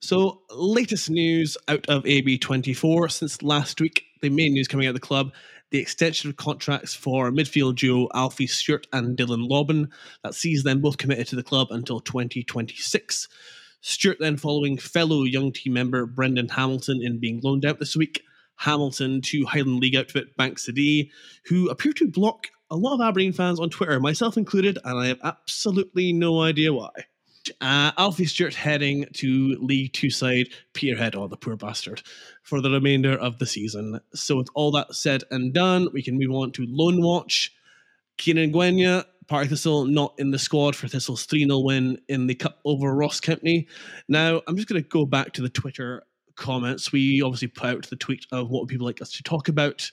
So, 0.00 0.42
latest 0.50 1.08
news 1.08 1.56
out 1.68 1.86
of 1.88 2.04
AB24 2.04 3.10
since 3.10 3.42
last 3.42 3.80
week. 3.80 4.04
The 4.20 4.28
main 4.28 4.52
news 4.52 4.68
coming 4.68 4.86
out 4.86 4.90
of 4.90 4.96
the 4.96 5.00
club: 5.00 5.32
the 5.74 5.80
extension 5.80 6.30
of 6.30 6.36
contracts 6.36 6.94
for 6.94 7.32
midfield 7.32 7.74
duo 7.74 8.06
Alfie 8.14 8.46
Stewart 8.46 8.86
and 8.92 9.18
Dylan 9.18 9.48
Lobban 9.48 9.90
that 10.22 10.36
sees 10.36 10.62
them 10.62 10.80
both 10.80 10.98
committed 10.98 11.26
to 11.26 11.34
the 11.34 11.42
club 11.42 11.66
until 11.72 11.98
2026. 11.98 13.26
Stewart 13.80 14.18
then 14.20 14.36
following 14.36 14.78
fellow 14.78 15.24
young 15.24 15.50
team 15.50 15.72
member 15.72 16.06
Brendan 16.06 16.48
Hamilton 16.50 17.02
in 17.02 17.18
being 17.18 17.40
loaned 17.42 17.64
out 17.64 17.80
this 17.80 17.96
week. 17.96 18.22
Hamilton 18.54 19.20
to 19.22 19.46
Highland 19.46 19.80
League 19.80 19.96
outfit 19.96 20.36
Bank 20.36 20.60
City, 20.60 21.10
who 21.46 21.68
appear 21.68 21.92
to 21.94 22.06
block 22.06 22.50
a 22.70 22.76
lot 22.76 22.94
of 22.94 23.00
Aberdeen 23.00 23.32
fans 23.32 23.58
on 23.58 23.68
Twitter, 23.68 23.98
myself 23.98 24.36
included, 24.36 24.78
and 24.84 24.96
I 24.96 25.08
have 25.08 25.18
absolutely 25.24 26.12
no 26.12 26.40
idea 26.40 26.72
why. 26.72 26.92
Uh, 27.60 27.92
Alfie 27.98 28.26
Stewart 28.26 28.54
heading 28.54 29.06
to 29.14 29.56
League 29.60 29.92
Two 29.92 30.10
side 30.10 30.48
Peterhead, 30.72 31.14
oh 31.14 31.28
the 31.28 31.36
poor 31.36 31.56
bastard, 31.56 32.02
for 32.42 32.60
the 32.60 32.70
remainder 32.70 33.16
of 33.18 33.38
the 33.38 33.46
season. 33.46 34.00
So 34.14 34.36
with 34.36 34.48
all 34.54 34.70
that 34.72 34.94
said 34.94 35.24
and 35.30 35.52
done, 35.52 35.88
we 35.92 36.02
can 36.02 36.18
move 36.18 36.34
on 36.34 36.52
to 36.52 36.66
Loan 36.68 37.02
Watch. 37.02 37.52
Kieran 38.16 38.52
Ngwenya, 38.52 39.04
Park 39.26 39.48
Thistle, 39.48 39.86
not 39.86 40.14
in 40.18 40.30
the 40.30 40.38
squad 40.38 40.76
for 40.76 40.88
Thistle's 40.88 41.24
3 41.26 41.46
0 41.46 41.58
win 41.58 41.98
in 42.08 42.26
the 42.26 42.34
Cup 42.34 42.60
over 42.64 42.94
Ross 42.94 43.20
County. 43.20 43.66
Now, 44.08 44.42
I'm 44.46 44.56
just 44.56 44.68
going 44.68 44.82
to 44.82 44.88
go 44.88 45.04
back 45.04 45.32
to 45.32 45.42
the 45.42 45.48
Twitter 45.48 46.04
comments. 46.36 46.92
We 46.92 47.22
obviously 47.22 47.48
put 47.48 47.66
out 47.66 47.88
the 47.88 47.96
tweet 47.96 48.26
of 48.32 48.50
what 48.50 48.68
people 48.68 48.86
like 48.86 49.00
us 49.00 49.12
to 49.12 49.22
talk 49.22 49.48
about. 49.48 49.90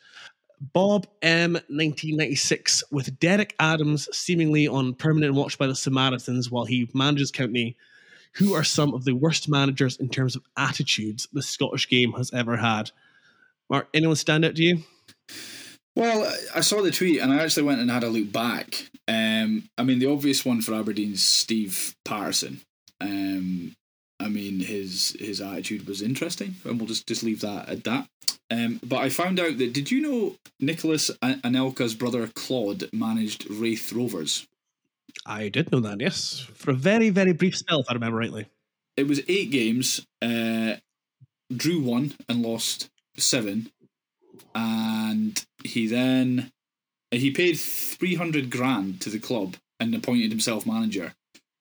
Bob 0.62 1.08
M 1.22 1.54
1996 1.54 2.84
with 2.92 3.20
Derek 3.20 3.56
Adams 3.60 4.08
seemingly 4.16 4.68
on 4.68 4.94
permanent 4.94 5.34
watch 5.34 5.58
by 5.58 5.68
the 5.68 5.76
Samaritans 5.76 6.52
while 6.52 6.66
he 6.66 6.90
manages 6.94 7.32
County. 7.32 7.76
Who 8.36 8.54
are 8.54 8.64
some 8.64 8.94
of 8.94 9.04
the 9.04 9.14
worst 9.14 9.50
managers 9.50 9.98
in 9.98 10.08
terms 10.08 10.36
of 10.38 10.44
attitudes 10.56 11.28
the 11.34 11.42
Scottish 11.42 11.90
game 11.90 12.14
has 12.14 12.32
ever 12.32 12.56
had? 12.58 12.92
Mark, 13.70 13.90
anyone 13.94 14.16
stand 14.16 14.46
out 14.46 14.56
to 14.56 14.64
you? 14.64 14.84
Well, 15.96 16.32
I- 16.56 16.62
saw 16.62 16.82
the 16.82 16.92
tweet 16.92 17.20
and 17.20 17.34
I 17.34 17.44
actually 17.44 17.64
went 17.64 17.82
and 17.82 17.92
had 17.92 18.04
a 18.04 18.10
look 18.10 18.32
back. 18.32 18.90
Um, 19.08 19.70
I 19.78 19.84
mean, 19.84 20.00
the 20.00 20.06
obvious 20.06 20.46
one 20.46 20.62
for 20.62 20.74
Aberdeen's 20.74 21.24
Steve 21.24 21.96
Paterson. 22.06 22.62
Um, 23.02 23.76
I 24.22 24.30
mean, 24.30 24.60
his 24.60 25.16
his 25.20 25.42
attitude 25.42 25.88
was 25.88 26.02
interesting, 26.02 26.56
and 26.64 26.78
we'll 26.78 26.88
just 26.88 27.08
just 27.08 27.24
leave 27.24 27.42
that 27.42 27.68
at 27.70 27.84
that. 27.86 28.08
Um, 28.50 28.80
but 28.84 28.98
I 28.98 29.10
found 29.10 29.40
out 29.40 29.58
that 29.58 29.74
did 29.74 29.92
you 29.92 30.02
know 30.02 30.36
Nicholas 30.60 31.10
An- 31.22 31.42
Anelka's 31.42 31.96
brother 31.96 32.28
Claude 32.28 32.90
managed 32.94 33.50
Raith 33.50 33.92
Rovers? 33.94 34.48
I 35.26 35.50
did 35.50 35.72
know 35.72 35.80
that, 35.82 36.00
yes. 36.00 36.40
For 36.56 36.72
a 36.72 36.76
very, 36.76 37.10
very 37.10 37.34
brief 37.34 37.58
spell, 37.58 37.82
if 37.82 37.86
I 37.90 37.94
remember 37.94 38.18
rightly. 38.18 38.48
It 38.98 39.08
was 39.08 39.22
eight 39.28 39.52
games, 39.52 40.06
uh, 40.22 40.76
drew 41.56 41.82
one 41.82 42.14
and 42.28 42.42
lost 42.42 42.90
seven, 43.18 43.72
and 44.54 45.44
he 45.64 45.88
then 45.88 46.52
he 47.12 47.32
paid 47.32 47.58
three 47.58 48.16
hundred 48.16 48.50
grand 48.50 49.02
to 49.02 49.10
the 49.10 49.20
club 49.20 49.56
and 49.80 49.96
appointed 49.96 50.30
himself 50.32 50.66
manager, 50.66 51.14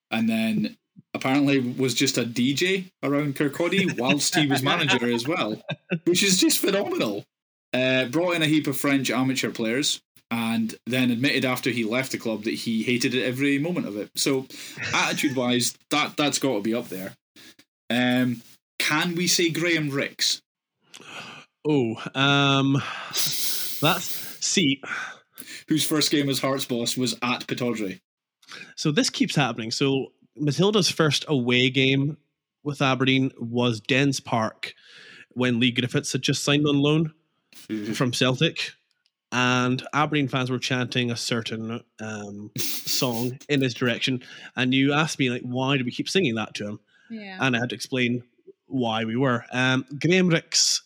and 0.09 0.29
then 0.29 0.77
apparently 1.13 1.59
was 1.59 1.93
just 1.93 2.17
a 2.17 2.23
DJ 2.23 2.91
around 3.03 3.35
Kirkcaldy 3.35 3.99
whilst 3.99 4.35
he 4.35 4.47
was 4.47 4.63
manager 4.63 5.11
as 5.11 5.27
well, 5.27 5.61
which 6.05 6.23
is 6.23 6.39
just 6.39 6.59
phenomenal. 6.59 7.23
Uh, 7.73 8.05
brought 8.05 8.35
in 8.35 8.41
a 8.41 8.47
heap 8.47 8.67
of 8.67 8.77
French 8.77 9.09
amateur 9.09 9.51
players. 9.51 10.01
And 10.33 10.73
then 10.85 11.11
admitted 11.11 11.43
after 11.43 11.71
he 11.71 11.83
left 11.83 12.13
the 12.13 12.17
club 12.17 12.45
that 12.45 12.53
he 12.53 12.83
hated 12.83 13.13
it 13.13 13.25
every 13.25 13.59
moment 13.59 13.85
of 13.85 13.97
it. 13.97 14.11
So, 14.15 14.47
attitude-wise, 14.93 15.77
that 15.89 16.15
that's 16.15 16.39
got 16.39 16.53
to 16.53 16.61
be 16.61 16.73
up 16.73 16.87
there. 16.87 17.15
Um, 17.89 18.41
can 18.79 19.15
we 19.15 19.27
say 19.27 19.49
Graham 19.49 19.89
Rix? 19.89 20.41
Oh, 21.67 22.01
um, 22.15 22.81
that's 23.81 24.37
see. 24.39 24.81
whose 25.67 25.85
first 25.85 26.11
game 26.11 26.29
as 26.29 26.39
Hearts 26.39 26.65
boss 26.65 26.97
was 26.97 27.13
at 27.21 27.47
Pittodrie. 27.47 27.99
So 28.75 28.91
this 28.91 29.09
keeps 29.09 29.35
happening. 29.35 29.71
So 29.71 30.07
Matilda's 30.35 30.89
first 30.89 31.25
away 31.27 31.69
game 31.69 32.17
with 32.63 32.81
Aberdeen 32.81 33.31
was 33.37 33.79
Dens 33.79 34.19
Park 34.19 34.73
when 35.29 35.59
Leigh 35.59 35.71
Griffiths 35.71 36.11
had 36.11 36.21
just 36.21 36.43
signed 36.43 36.67
on 36.67 36.79
loan 36.79 37.13
from 37.93 38.13
Celtic. 38.13 38.71
And 39.33 39.81
Aberdeen 39.93 40.27
fans 40.27 40.51
were 40.51 40.59
chanting 40.59 41.09
a 41.09 41.15
certain 41.15 41.81
um, 42.01 42.51
song 42.57 43.39
in 43.47 43.61
his 43.61 43.73
direction. 43.73 44.23
And 44.57 44.73
you 44.73 44.91
asked 44.93 45.19
me, 45.19 45.29
like, 45.29 45.43
why 45.43 45.77
do 45.77 45.85
we 45.85 45.91
keep 45.91 46.09
singing 46.09 46.35
that 46.35 46.53
to 46.55 46.67
him? 46.67 46.79
Yeah. 47.09 47.37
And 47.39 47.55
I 47.55 47.59
had 47.59 47.69
to 47.69 47.75
explain 47.75 48.23
why 48.67 49.05
we 49.05 49.15
were. 49.15 49.45
Um, 49.53 49.85
Graham 49.99 50.27
Rix, 50.27 50.83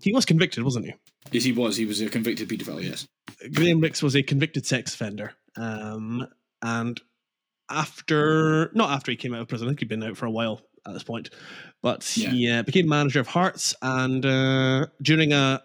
he 0.00 0.12
was 0.12 0.24
convicted, 0.24 0.64
wasn't 0.64 0.86
he? 0.86 0.94
Yes, 1.30 1.44
he 1.44 1.52
was. 1.52 1.76
He 1.76 1.86
was 1.86 2.00
a 2.00 2.08
convicted 2.08 2.48
paedophile. 2.48 2.82
Yes. 2.82 3.06
Graham 3.54 3.80
Rix 3.80 4.02
was 4.02 4.16
a 4.16 4.22
convicted 4.22 4.66
sex 4.66 4.94
offender. 4.94 5.34
Um, 5.56 6.26
and 6.62 7.00
after, 7.70 8.70
not 8.74 8.90
after 8.90 9.10
he 9.10 9.16
came 9.16 9.34
out 9.34 9.40
of 9.40 9.48
prison, 9.48 9.66
I 9.66 9.70
think 9.70 9.80
he'd 9.80 9.88
been 9.88 10.02
out 10.02 10.16
for 10.16 10.26
a 10.26 10.30
while 10.30 10.60
at 10.86 10.92
this 10.92 11.02
point, 11.02 11.30
but 11.82 12.04
he 12.04 12.48
uh, 12.48 12.62
became 12.62 12.88
manager 12.88 13.20
of 13.20 13.26
Hearts 13.26 13.74
and 13.82 14.24
uh, 14.24 14.86
during 15.02 15.32
a 15.32 15.62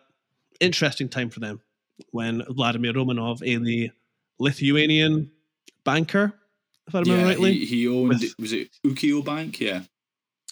interesting 0.60 1.10
time 1.10 1.30
for 1.30 1.40
them 1.40 1.62
when 2.12 2.44
Vladimir 2.50 2.94
Romanov, 2.94 3.42
a 3.44 3.58
the 3.58 3.92
Lithuanian 4.40 5.30
banker, 5.84 6.34
if 6.88 6.96
I 6.96 7.00
remember 7.00 7.22
yeah, 7.22 7.28
rightly, 7.28 7.54
he, 7.54 7.66
he 7.66 7.88
owned. 7.88 8.10
with- 8.10 8.36
was 8.40 8.54
it 8.54 8.70
Ukio 8.86 9.24
Bank? 9.24 9.60
Yeah. 9.60 9.82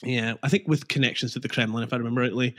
yeah, 0.04 0.36
I 0.44 0.50
think 0.50 0.68
with 0.68 0.88
connections 0.88 1.34
to 1.34 1.40
the 1.40 1.50
Kremlin, 1.50 1.84
if 1.84 1.92
I 1.92 1.98
remember 1.98 2.22
rightly, 2.22 2.56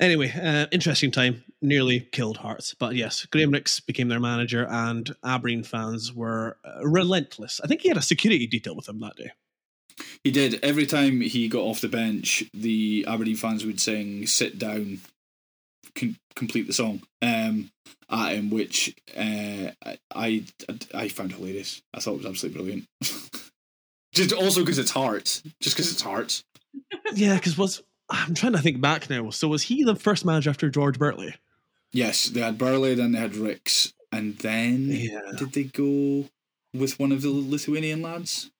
Anyway, 0.00 0.32
uh, 0.32 0.66
interesting 0.70 1.10
time. 1.10 1.44
Nearly 1.60 2.00
killed 2.00 2.36
Hearts, 2.36 2.74
but 2.78 2.94
yes, 2.94 3.26
Graham 3.26 3.50
Rix 3.50 3.80
became 3.80 4.06
their 4.08 4.20
manager, 4.20 4.64
and 4.70 5.12
Aberdeen 5.24 5.64
fans 5.64 6.12
were 6.12 6.56
uh, 6.64 6.86
relentless. 6.86 7.60
I 7.62 7.66
think 7.66 7.80
he 7.80 7.88
had 7.88 7.96
a 7.96 8.02
security 8.02 8.46
detail 8.46 8.76
with 8.76 8.88
him 8.88 9.00
that 9.00 9.16
day. 9.16 9.32
He 10.22 10.30
did. 10.30 10.60
Every 10.62 10.86
time 10.86 11.20
he 11.20 11.48
got 11.48 11.62
off 11.62 11.80
the 11.80 11.88
bench, 11.88 12.44
the 12.54 13.04
Aberdeen 13.08 13.34
fans 13.34 13.66
would 13.66 13.80
sing 13.80 14.24
"Sit 14.28 14.56
down, 14.56 15.00
complete 16.36 16.68
the 16.68 16.72
song" 16.72 17.02
um, 17.22 17.70
at 18.08 18.34
him, 18.34 18.50
which 18.50 18.94
uh, 19.16 19.72
I, 20.14 20.44
I 20.94 21.08
found 21.08 21.32
hilarious. 21.32 21.82
I 21.92 21.98
thought 21.98 22.14
it 22.14 22.18
was 22.18 22.26
absolutely 22.26 22.62
brilliant. 22.62 22.86
Just 24.14 24.32
also 24.32 24.60
because 24.60 24.78
it's 24.78 24.90
Hearts, 24.90 25.42
just 25.60 25.76
because 25.76 25.92
it's 25.92 26.00
Hearts. 26.00 26.42
Yeah, 27.14 27.36
because 27.36 27.58
was 27.58 27.82
I'm 28.10 28.34
trying 28.34 28.52
to 28.52 28.58
think 28.58 28.80
back 28.80 29.10
now. 29.10 29.30
So 29.30 29.48
was 29.48 29.62
he 29.64 29.84
the 29.84 29.94
first 29.94 30.24
manager 30.24 30.50
after 30.50 30.70
George 30.70 30.98
Burley? 30.98 31.34
Yes, 31.92 32.26
they 32.26 32.40
had 32.40 32.58
Burley, 32.58 32.94
then 32.94 33.12
they 33.12 33.18
had 33.18 33.36
Rix, 33.36 33.92
and 34.12 34.36
then 34.38 34.86
Yeah. 34.90 35.20
did 35.38 35.52
they 35.52 35.64
go 35.64 36.28
with 36.74 36.98
one 36.98 37.12
of 37.12 37.22
the 37.22 37.30
Lithuanian 37.30 38.02
lads? 38.02 38.50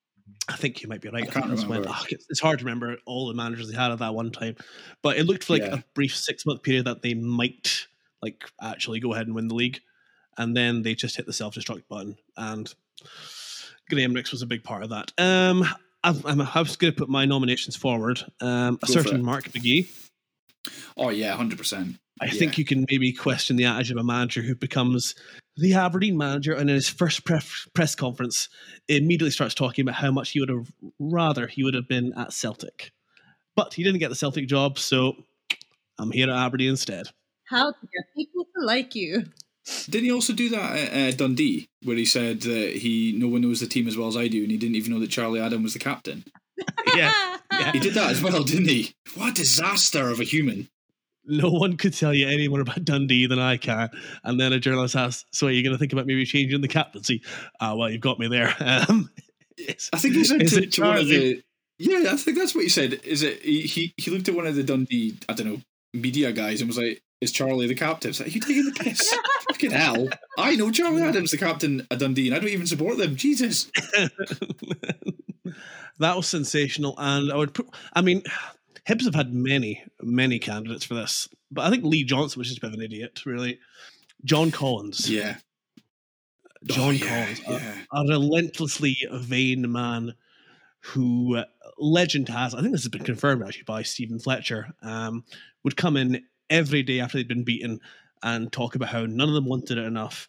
I 0.48 0.56
think 0.56 0.82
you 0.82 0.88
might 0.88 1.00
be 1.02 1.08
right. 1.11 1.24
I 1.24 1.26
can't 1.26 1.46
when- 1.48 1.56
remember. 1.62 1.88
ah, 1.90 2.04
it's, 2.11 2.26
it's 2.30 2.40
hard 2.40 2.58
to 2.61 2.64
remember 2.64 2.96
all 3.06 3.28
the 3.28 3.34
managers 3.34 3.70
they 3.70 3.76
had 3.76 3.90
at 3.92 3.98
that 3.98 4.14
one 4.14 4.30
time, 4.30 4.56
but 5.02 5.16
it 5.18 5.24
looked 5.24 5.50
like 5.50 5.62
Yeah. 5.62 5.74
a 5.76 5.82
brief 5.94 6.16
six 6.16 6.46
month 6.46 6.62
period 6.62 6.87
that 6.87 7.02
they 7.02 7.14
might 7.14 7.87
like 8.22 8.44
actually 8.61 8.98
go 9.00 9.12
ahead 9.12 9.26
and 9.26 9.34
win 9.37 9.48
the 9.48 9.54
league, 9.54 9.80
and 10.38 10.56
then 10.56 10.82
they 10.82 10.94
just 10.94 11.16
hit 11.16 11.26
the 11.26 11.32
self 11.32 11.54
destruct 11.54 11.87
button, 11.88 12.16
and 12.37 12.74
Graham 13.90 14.12
Rix 14.14 14.30
was 14.32 14.42
a 14.42 14.46
big 14.46 14.64
part 14.64 14.82
of 14.82 14.90
that. 14.90 15.12
Um, 15.18 15.66
I'm, 16.04 16.20
I'm, 16.24 16.40
I 16.40 16.61
was 16.61 16.76
going 16.76 16.92
to 16.92 16.98
put 16.98 17.08
my 17.08 17.24
nominations 17.24 17.76
forward. 17.76 18.22
Um, 18.40 18.78
a 18.82 18.87
Go 18.87 18.92
for 18.94 19.02
certain 19.02 19.20
it. 19.20 19.24
Mark 19.24 19.44
McGhee. 19.50 19.88
Oh 20.96 21.08
yeah, 21.11 21.34
hundred 21.34 21.58
percent. 21.58 21.96
I 22.20 22.26
Yeah. 22.26 22.32
think 22.32 22.58
you 22.58 22.64
can 22.64 22.84
maybe 22.90 23.12
question 23.12 23.56
the 23.56 23.64
attitude 23.64 23.96
of 23.96 24.00
a 24.00 24.04
manager 24.04 24.42
who 24.42 24.54
becomes 24.54 25.14
the 25.56 25.74
Aberdeen 25.74 26.16
manager 26.16 26.52
and 26.52 26.68
in 26.68 26.74
his 26.74 26.88
first 26.88 27.24
pref- 27.24 27.68
press 27.74 27.94
conference 27.94 28.48
immediately 28.88 29.30
starts 29.30 29.54
talking 29.54 29.82
about 29.82 29.94
how 29.94 30.11
much 30.11 30.30
he 30.30 30.40
would 30.40 30.48
have 30.48 30.70
rather 30.98 31.46
he 31.46 31.62
would 31.62 31.74
have 31.74 31.88
been 31.88 32.12
at 32.16 32.32
Celtic. 32.32 32.90
But 33.56 33.74
he 33.74 33.82
didn't 33.84 34.00
get 34.00 34.08
the 34.08 34.16
Celtic 34.16 34.46
job, 34.48 34.78
so 34.78 35.16
I'm 35.98 36.11
here 36.12 36.28
at 36.30 36.37
Aberdeen 36.37 36.70
instead. 36.70 37.06
How 37.44 37.70
to 37.72 37.78
get 37.80 38.14
people 38.14 38.44
to 38.58 38.64
like 38.66 38.94
you. 38.94 39.24
Didn't 39.88 40.04
he 40.07 40.12
also 40.12 40.33
do 40.33 40.48
that 40.50 40.76
at 40.76 41.14
uh, 41.14 41.16
Dundee, 41.16 41.68
where 41.83 41.96
he 41.96 42.04
said 42.04 42.42
that 42.42 42.76
he 42.76 43.12
no 43.16 43.28
one 43.28 43.42
knows 43.42 43.61
the 43.61 43.66
team 43.66 43.88
as 43.88 43.96
well 43.96 44.09
as 44.09 44.16
I 44.16 44.28
do, 44.28 44.42
and 44.42 44.50
he 44.50 44.57
didn't 44.57 44.76
even 44.76 44.92
know 44.92 45.00
that 45.00 45.11
Charlie 45.11 45.40
Adam 45.40 45.62
was 45.62 45.72
the 45.72 45.78
captain? 45.78 46.24
Yeah, 46.96 47.12
yeah. 47.52 47.72
He 47.72 47.78
did 47.78 47.94
that 47.94 48.11
as 48.11 48.22
well, 48.22 48.42
didn't 48.42 48.68
he? 48.68 48.92
What 49.14 49.31
a 49.31 49.35
disaster 49.35 50.09
of 50.09 50.20
a 50.20 50.24
human! 50.24 50.68
No 51.24 51.50
one 51.50 51.76
could 51.76 51.92
tell 51.92 52.14
you 52.14 52.26
any 52.26 52.48
more 52.48 52.61
about 52.61 52.85
Dundee 52.85 53.26
than 53.26 53.38
I 53.38 53.59
can. 53.59 53.90
And 54.24 54.40
then 54.40 54.52
a 54.54 54.59
journalist 54.59 54.96
asks, 54.96 55.26
"So 55.33 55.46
are 55.46 55.50
you 55.50 55.62
going 55.62 55.74
to 55.74 55.78
think 55.78 55.92
about 55.92 56.07
maybe 56.07 56.24
changing 56.24 56.62
the 56.62 56.66
captaincy?" 56.68 57.22
Ah, 57.61 57.74
well, 57.74 57.90
you've 57.90 58.00
got 58.00 58.18
me 58.18 58.26
there. 58.26 58.54
Um, 58.61 59.11
I 59.92 59.98
think 59.98 60.14
he 60.14 60.24
said 60.24 60.40
to, 60.40 60.66
to 60.66 60.81
one 60.81 60.96
of 60.96 61.07
Charlie? 61.09 61.35
the 61.35 61.42
yeah, 61.78 62.12
I 62.12 62.16
think 62.16 62.38
that's 62.38 62.54
what 62.54 62.64
he 62.64 62.70
said. 62.70 62.94
Is 63.04 63.22
it 63.22 63.42
he, 63.42 63.62
he? 63.62 63.94
He 63.96 64.11
looked 64.11 64.28
at 64.28 64.35
one 64.35 64.46
of 64.46 64.57
the 64.57 64.64
Dundee, 64.64 65.16
I 65.28 65.35
don't 65.35 65.46
know, 65.46 65.61
media 65.92 66.33
guys, 66.33 66.61
and 66.61 66.68
was 66.68 66.78
like, 66.78 67.02
"Is 67.20 67.33
Charlie 67.33 67.68
the 67.68 67.74
captain?" 67.74 68.11
It's 68.11 68.20
like, 68.20 68.28
Are 68.28 68.33
you 68.33 68.40
taking 68.40 68.64
the 68.64 68.72
piss? 68.72 69.16
Fucking 69.59 69.71
hell! 69.73 70.09
I 70.38 70.55
know 70.55 70.71
Charlie 70.71 71.03
Adams, 71.03 71.33
the 71.33 71.37
captain 71.38 71.87
at 71.90 71.99
Dundee, 71.99 72.29
and 72.29 72.37
I 72.37 72.38
don't 72.38 72.49
even 72.51 72.66
support 72.66 72.97
them. 72.97 73.16
Jesus. 73.16 73.71
that 75.99 76.16
was 76.16 76.29
sensational, 76.29 76.94
and 76.99 77.33
I 77.33 77.37
would 77.37 77.55
put. 77.55 77.68
I 77.92 78.01
mean, 78.01 78.23
Hibs 78.88 79.05
have 79.05 79.14
had 79.16 79.35
many, 79.35 79.83
many 80.01 80.38
candidates 80.38 80.85
for 80.85 80.94
this, 80.94 81.29
but 81.51 81.62
I 81.66 81.71
think 81.71 81.85
Lee 81.85 82.05
Johnson 82.05 82.38
was 82.38 82.49
just 82.49 82.59
a 82.59 82.61
bit 82.61 82.68
of 82.68 82.75
an 82.75 82.83
idiot, 82.85 83.27
really. 83.27 83.59
John 84.25 84.51
Collins, 84.51 85.11
Yeah. 85.11 85.37
John 86.64 86.88
Oh, 86.88 86.90
yeah, 86.90 87.35
Collins, 87.35 87.40
a- 87.92 87.97
a, 87.97 88.09
relentlessly 88.09 88.97
vain 89.12 89.71
man 89.71 90.14
who 90.81 91.37
uh, 91.37 91.44
legend 91.79 92.29
has. 92.29 92.55
I 92.55 92.61
think 92.61 92.73
this 92.73 92.83
has 92.83 92.90
been 92.90 93.05
confirmed 93.05 93.42
actually 93.44 93.62
by 93.64 93.83
Steven 93.83 94.18
Fletcher. 94.18 94.75
Um, 94.83 95.25
would 95.64 95.77
come 95.77 95.97
in 95.97 96.25
every 96.51 96.83
day 96.83 96.99
after 97.01 97.18
they'd 97.18 97.29
been 97.29 97.44
beaten 97.44 97.81
and 98.22 98.52
talk 98.52 98.74
about 98.74 98.88
how 98.90 99.07
none 99.07 99.28
of 99.28 99.35
them 99.35 99.46
wanted 99.46 99.78
it 99.78 99.85
enough. 99.85 100.28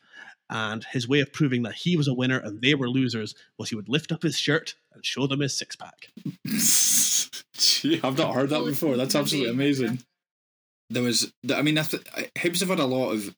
And 0.51 0.83
his 0.83 1.07
way 1.07 1.19
of 1.19 1.31
proving 1.31 1.61
that 1.63 1.75
he 1.75 1.95
was 1.95 2.07
a 2.07 2.13
winner 2.13 2.39
and 2.39 2.59
they 2.61 2.73
were 2.73 2.89
losers 2.89 3.35
was 3.59 3.69
he 3.69 3.75
would 3.75 3.87
lift 3.89 4.11
up 4.11 4.23
his 4.23 4.37
shirt 4.37 4.73
and 4.93 5.05
show 5.05 5.27
them 5.27 5.41
his 5.41 5.55
six 5.55 5.75
pack. 5.75 6.07
Gee, 7.57 7.99
I've 8.03 8.17
not 8.17 8.33
heard 8.33 8.49
that 8.49 8.65
before. 8.65 8.97
That's 8.97 9.15
absolutely 9.15 9.51
amazing. 9.51 9.99
There 10.89 11.03
was, 11.03 11.31
I 11.53 11.61
mean, 11.61 11.77
I 11.77 11.83
th- 11.83 12.03
Hibs 12.35 12.61
have 12.61 12.69
had 12.69 12.79
a 12.79 12.85
lot 12.85 13.11
of 13.11 13.35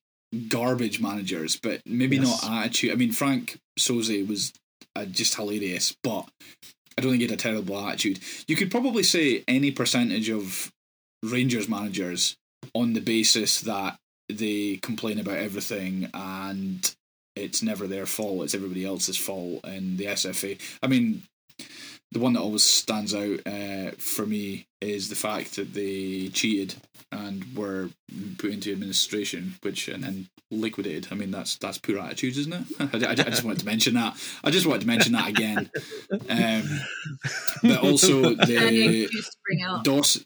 garbage 0.47 1.01
managers, 1.01 1.57
but 1.61 1.81
maybe 1.85 2.17
Yes. 2.17 2.43
not 2.43 2.59
attitude. 2.59 2.91
I 2.91 2.95
mean, 2.95 3.11
Franck 3.11 3.59
Sauzée 3.77 4.25
was 4.25 4.53
uh, 4.95 5.03
just 5.05 5.35
hilarious, 5.35 5.95
but 6.03 6.29
I 6.97 7.01
don't 7.01 7.11
think 7.11 7.21
he 7.23 7.27
had 7.27 7.37
a 7.37 7.41
terrible 7.41 7.77
attitude. 7.77 8.19
You 8.47 8.55
could 8.55 8.71
probably 8.71 9.03
say 9.03 9.43
any 9.49 9.71
percentage 9.71 10.29
of 10.29 10.71
Rangers 11.23 11.67
managers 11.67 12.37
on 12.73 12.93
the 12.93 13.01
basis 13.01 13.59
that 13.61 13.97
they 14.37 14.77
complain 14.81 15.19
about 15.19 15.37
everything 15.37 16.09
and 16.13 16.93
it's 17.35 17.61
never 17.63 17.87
their 17.87 18.05
fault, 18.05 18.43
it's 18.43 18.55
everybody 18.55 18.85
else's 18.85 19.17
fault. 19.17 19.61
And 19.63 19.97
the 19.97 20.05
SFA, 20.05 20.59
I 20.83 20.87
mean, 20.87 21.23
the 22.11 22.19
one 22.19 22.33
that 22.33 22.41
always 22.41 22.63
stands 22.63 23.15
out 23.15 23.39
uh, 23.45 23.91
for 23.97 24.25
me 24.25 24.65
is 24.81 25.07
the 25.09 25.15
fact 25.15 25.55
that 25.55 25.73
they 25.73 26.29
cheated 26.33 26.75
and 27.13 27.45
were 27.55 27.89
put 28.37 28.51
into 28.51 28.71
administration, 28.71 29.55
which 29.61 29.87
and 29.87 30.03
then 30.03 30.27
liquidated. 30.49 31.07
I 31.11 31.15
mean, 31.15 31.31
that's 31.31 31.55
that's 31.57 31.77
poor 31.77 31.97
attitudes, 31.99 32.37
isn't 32.37 32.53
it? 32.53 32.65
I, 33.05 33.07
I- 33.07 33.11
I 33.11 33.29
just 33.29 33.43
wanted 33.45 33.59
to 33.59 33.65
mention 33.65 33.93
that. 33.93 34.17
I 34.43 34.49
just 34.51 34.65
wanted 34.65 34.81
to 34.81 34.87
mention 34.87 35.13
that 35.13 35.27
again. 35.29 35.69
Um, 36.29 36.63
but 37.63 37.77
also 37.83 38.23
Any 38.35 38.35
the 38.45 39.01
excuse 39.03 39.25
to 39.29 39.37
bring 39.45 39.61
out. 39.63 39.83
DOS. 39.85 40.17
E- 40.17 40.23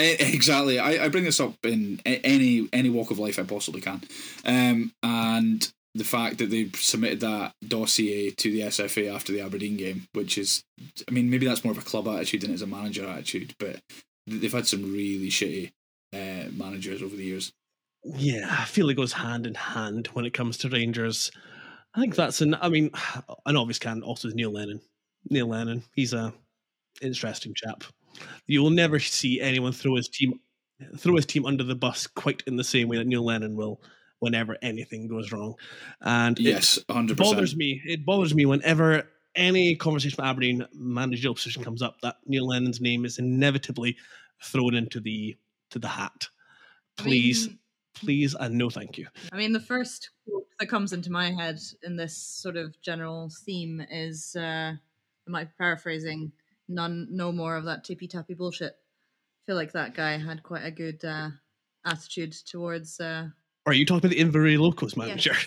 Exactly. 0.00 0.78
I, 0.78 1.04
I 1.04 1.08
bring 1.08 1.24
this 1.24 1.40
up 1.40 1.54
in 1.64 2.00
any 2.04 2.68
any 2.72 2.90
walk 2.90 3.10
of 3.10 3.18
life 3.18 3.38
I 3.38 3.42
possibly 3.42 3.80
can, 3.80 4.02
um, 4.44 4.92
and 5.02 5.70
the 5.94 6.04
fact 6.04 6.38
that 6.38 6.50
they 6.50 6.70
submitted 6.74 7.20
that 7.20 7.52
dossier 7.66 8.30
to 8.30 8.50
the 8.50 8.60
SFA 8.60 9.12
after 9.12 9.32
the 9.32 9.40
Aberdeen 9.40 9.76
game, 9.76 10.06
which 10.12 10.38
is, 10.38 10.62
I 11.08 11.10
mean, 11.10 11.30
maybe 11.30 11.46
that's 11.46 11.64
more 11.64 11.72
of 11.72 11.78
a 11.78 11.82
club 11.82 12.06
attitude 12.06 12.42
than 12.42 12.52
it's 12.52 12.62
a 12.62 12.66
manager 12.66 13.06
attitude, 13.08 13.54
but 13.58 13.80
they've 14.26 14.52
had 14.52 14.68
some 14.68 14.92
really 14.92 15.30
shitty 15.30 15.72
uh, 16.12 16.50
managers 16.52 17.02
over 17.02 17.16
the 17.16 17.24
years. 17.24 17.52
Yeah, 18.04 18.46
I 18.48 18.64
feel 18.64 18.88
it 18.88 18.94
goes 18.94 19.12
hand 19.12 19.46
in 19.46 19.54
hand 19.54 20.06
when 20.08 20.24
it 20.24 20.32
comes 20.32 20.58
to 20.58 20.68
Rangers. 20.68 21.30
I 21.94 22.00
think 22.00 22.14
that's 22.14 22.40
an. 22.40 22.54
I 22.54 22.68
mean, 22.68 22.90
an 23.46 23.56
obvious 23.56 23.78
can 23.78 24.02
also 24.02 24.28
is 24.28 24.34
Neil 24.34 24.52
Lennon. 24.52 24.80
Neil 25.28 25.48
Lennon, 25.48 25.82
he's 25.94 26.12
a 26.12 26.32
interesting 27.02 27.52
chap. 27.54 27.84
You 28.46 28.62
will 28.62 28.70
never 28.70 28.98
see 28.98 29.40
anyone 29.40 29.72
throw 29.72 29.96
his 29.96 30.08
team 30.08 30.40
throw 30.96 31.14
his 31.16 31.26
team 31.26 31.44
under 31.44 31.62
the 31.62 31.74
bus 31.74 32.06
quite 32.06 32.42
in 32.46 32.56
the 32.56 32.64
same 32.64 32.88
way 32.88 32.96
that 32.96 33.06
Neil 33.06 33.24
Lennon 33.24 33.54
will 33.54 33.82
whenever 34.20 34.56
anything 34.62 35.08
goes 35.08 35.30
wrong. 35.32 35.54
And 36.00 36.38
it 36.38 36.42
Yes, 36.42 36.78
hundred 36.90 37.16
bothers 37.18 37.54
me. 37.56 37.82
It 37.84 38.04
bothers 38.06 38.34
me 38.34 38.46
whenever 38.46 39.08
any 39.34 39.76
conversation 39.76 40.16
with 40.18 40.26
Aberdeen 40.26 40.66
managerial 40.74 41.34
position 41.34 41.62
comes 41.62 41.82
up 41.82 41.96
that 42.02 42.16
Neil 42.26 42.46
Lennon's 42.46 42.80
name 42.80 43.04
is 43.04 43.18
inevitably 43.18 43.96
thrown 44.42 44.74
into 44.74 45.00
the 45.00 45.36
to 45.70 45.78
the 45.78 45.88
hat. 45.88 46.28
I 46.98 47.02
Please, 47.02 47.48
mean- 47.48 47.58
please, 47.94 48.34
and 48.34 48.56
no 48.56 48.70
thank 48.70 48.96
you. 48.98 49.06
I 49.32 49.36
mean, 49.36 49.52
the 49.52 49.60
first 49.60 50.10
quote 50.28 50.46
that 50.58 50.68
comes 50.68 50.92
into 50.92 51.10
my 51.12 51.30
head 51.30 51.60
in 51.82 51.96
this 51.96 52.16
sort 52.16 52.56
of 52.56 52.80
general 52.82 53.30
theme 53.44 53.80
is, 53.90 54.34
uh, 54.36 54.72
I 54.74 55.30
might 55.30 55.44
be 55.44 55.52
paraphrasing, 55.58 56.32
none, 56.70 57.08
no 57.10 57.32
more 57.32 57.56
of 57.56 57.64
that 57.64 57.84
tippy 57.84 58.08
tappy 58.08 58.34
bullshit. 58.34 58.72
I 58.72 59.40
feel 59.46 59.56
like 59.56 59.72
that 59.72 59.94
guy 59.94 60.16
had 60.16 60.42
quite 60.42 60.64
a 60.64 60.70
good 60.70 61.04
uh, 61.04 61.30
attitude 61.84 62.34
towards. 62.46 63.00
Uh, 63.00 63.28
Are 63.66 63.72
you 63.72 63.84
talking 63.84 64.06
about 64.06 64.16
the 64.16 64.22
Inverurie 64.22 64.58
Locos 64.58 64.96
manager? 64.96 65.34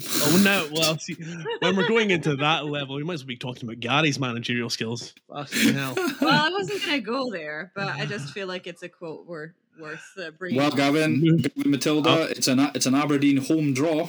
Oh 0.00 0.40
no! 0.44 0.68
Well, 0.72 0.96
see, 0.96 1.16
when 1.58 1.74
we're 1.74 1.88
going 1.88 2.12
into 2.12 2.36
that 2.36 2.66
level, 2.66 2.94
we 2.94 3.02
might 3.02 3.14
as 3.14 3.24
well 3.24 3.28
be 3.28 3.36
talking 3.36 3.68
about 3.68 3.80
Gary's 3.80 4.20
managerial 4.20 4.70
skills. 4.70 5.12
Fucking 5.28 5.74
hell! 5.74 5.94
well, 6.20 6.46
I 6.46 6.50
wasn't 6.50 6.84
gonna 6.84 7.00
go 7.00 7.32
there, 7.32 7.72
but 7.74 7.88
I 7.88 8.06
just 8.06 8.32
feel 8.32 8.46
like 8.46 8.68
it's 8.68 8.84
a 8.84 8.88
quote 8.88 9.26
worth 9.26 9.54
worth 9.76 10.08
uh, 10.16 10.30
bringing. 10.30 10.58
Well, 10.58 10.68
up. 10.68 10.76
Gavin, 10.76 11.38
Gavin 11.38 11.70
Matilda, 11.72 12.28
it's 12.30 12.46
an 12.46 12.60
it's 12.76 12.86
an 12.86 12.94
Aberdeen 12.94 13.38
home 13.38 13.74
draw. 13.74 14.08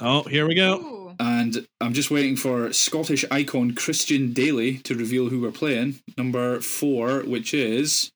Oh, 0.00 0.22
here 0.22 0.48
we 0.48 0.54
go. 0.54 0.80
Ooh. 0.80 0.99
And 1.20 1.66
I'm 1.82 1.92
just 1.92 2.10
waiting 2.10 2.34
for 2.34 2.72
Scottish 2.72 3.26
icon 3.30 3.74
Christian 3.74 4.32
Dailly 4.32 4.78
to 4.84 4.94
reveal 4.94 5.28
who 5.28 5.42
we're 5.42 5.50
playing. 5.52 6.00
Number 6.16 6.60
four, 6.60 7.20
which 7.20 7.52
is 7.52 8.10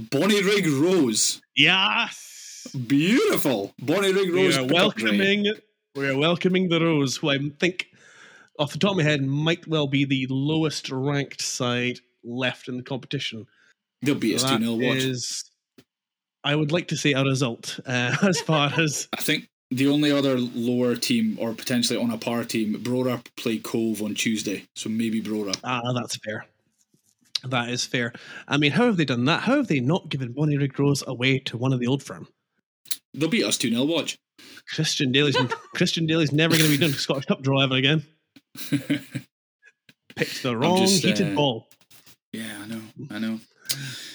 Bonnyrigg 0.00 0.66
Rose. 0.80 1.42
Yes, 1.54 2.66
Beautiful. 2.86 3.74
Bonnyrigg 3.82 4.34
Rose. 4.34 4.56
we 4.58 4.64
are 4.64 4.66
welcoming. 4.72 5.46
We 5.94 6.08
are 6.08 6.16
welcoming 6.16 6.68
the 6.70 6.80
Rose, 6.80 7.16
who 7.16 7.28
I 7.30 7.38
think, 7.60 7.88
off 8.58 8.72
the 8.72 8.78
top 8.78 8.92
of 8.92 8.96
my 8.98 9.02
head, 9.02 9.22
might 9.22 9.66
well 9.66 9.86
be 9.86 10.04
the 10.04 10.26
lowest 10.30 10.90
ranked 10.90 11.42
side 11.42 12.00
left 12.24 12.68
in 12.68 12.76
the 12.78 12.82
competition. 12.82 13.46
They'll 14.02 14.14
beat 14.14 14.36
us 14.36 14.44
2 14.44 14.48
That 14.48 14.60
0 14.62 14.72
watch. 14.74 14.96
is- 14.98 15.44
I 16.44 16.54
would 16.54 16.72
like 16.72 16.88
to 16.88 16.96
see 16.96 17.12
a 17.12 17.22
result 17.24 17.80
uh, 17.84 18.16
as 18.22 18.40
far 18.40 18.72
as 18.78 19.08
I 19.16 19.20
think 19.20 19.48
the 19.70 19.88
only 19.88 20.10
other 20.10 20.38
lower 20.38 20.96
team, 20.96 21.36
or 21.40 21.52
potentially 21.52 21.98
on 21.98 22.10
a 22.10 22.18
par 22.18 22.44
team, 22.44 22.74
Brora 22.82 23.24
play 23.36 23.58
Cove 23.58 24.02
on 24.02 24.14
Tuesday, 24.14 24.66
so 24.74 24.88
maybe 24.88 25.22
Brora. 25.22 25.58
ah, 25.64 25.92
that's 25.92 26.16
fair. 26.16 26.46
That 27.44 27.68
is 27.68 27.84
fair. 27.84 28.12
I 28.48 28.56
mean, 28.56 28.72
how 28.72 28.86
have 28.86 28.96
they 28.96 29.04
done 29.04 29.26
that? 29.26 29.42
How 29.42 29.56
have 29.56 29.68
they 29.68 29.80
not 29.80 30.08
given 30.08 30.32
Bonnie 30.32 30.58
Rose 30.78 31.04
away 31.06 31.38
to 31.40 31.56
one 31.56 31.72
of 31.72 31.80
the 31.80 31.86
old 31.86 32.02
firm? 32.02 32.26
They'll 33.14 33.28
beat 33.28 33.44
us 33.44 33.58
2 33.58 33.70
0 33.70 33.84
watch. 33.84 34.18
Christian 34.74 35.12
Dailly's 35.12 35.36
Christian 35.74 36.06
Dailly's 36.06 36.32
never 36.32 36.56
going 36.56 36.70
to 36.70 36.76
be 36.76 36.78
doing 36.78 36.92
a 36.92 36.96
Scottish 36.96 37.26
Cup 37.26 37.42
draw 37.42 37.62
ever 37.62 37.76
again. 37.76 38.04
Picked 40.16 40.42
the 40.42 40.56
wrong 40.56 40.78
just, 40.78 41.04
heated 41.04 41.32
uh, 41.32 41.34
ball. 41.34 41.68
Yeah, 42.32 42.58
I 42.62 42.66
know. 42.66 42.80
I 43.10 43.18
know. 43.18 43.40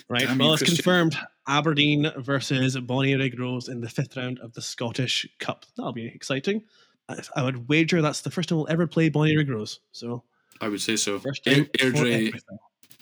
Right. 0.10 0.28
Damn 0.28 0.38
well, 0.38 0.54
it's 0.54 0.62
Christian. 0.62 0.78
confirmed. 0.78 1.18
Aberdeen 1.48 2.12
versus 2.18 2.78
Bonnie 2.80 3.16
Rose 3.38 3.68
in 3.68 3.82
the 3.82 3.90
fifth 3.90 4.16
round 4.16 4.40
of 4.40 4.54
the 4.54 4.62
Scottish 4.62 5.28
Cup. 5.40 5.66
That'll 5.76 5.92
be 5.94 6.08
exciting. 6.08 6.64
I, 7.10 7.18
I 7.36 7.44
would 7.44 7.68
wager 7.68 8.02
that's 8.02 8.22
the 8.22 8.32
first 8.32 8.50
time 8.50 8.58
we'll 8.60 8.70
ever 8.70 8.88
play 8.88 9.10
Bonnie 9.10 9.36
Rose. 9.44 9.80
So 9.92 10.24
I 10.62 10.70
would 10.70 10.82
say 10.82 10.96
so. 10.96 11.20
first 11.20 11.46
Air- 11.48 11.66
Airdrie. 11.66 12.34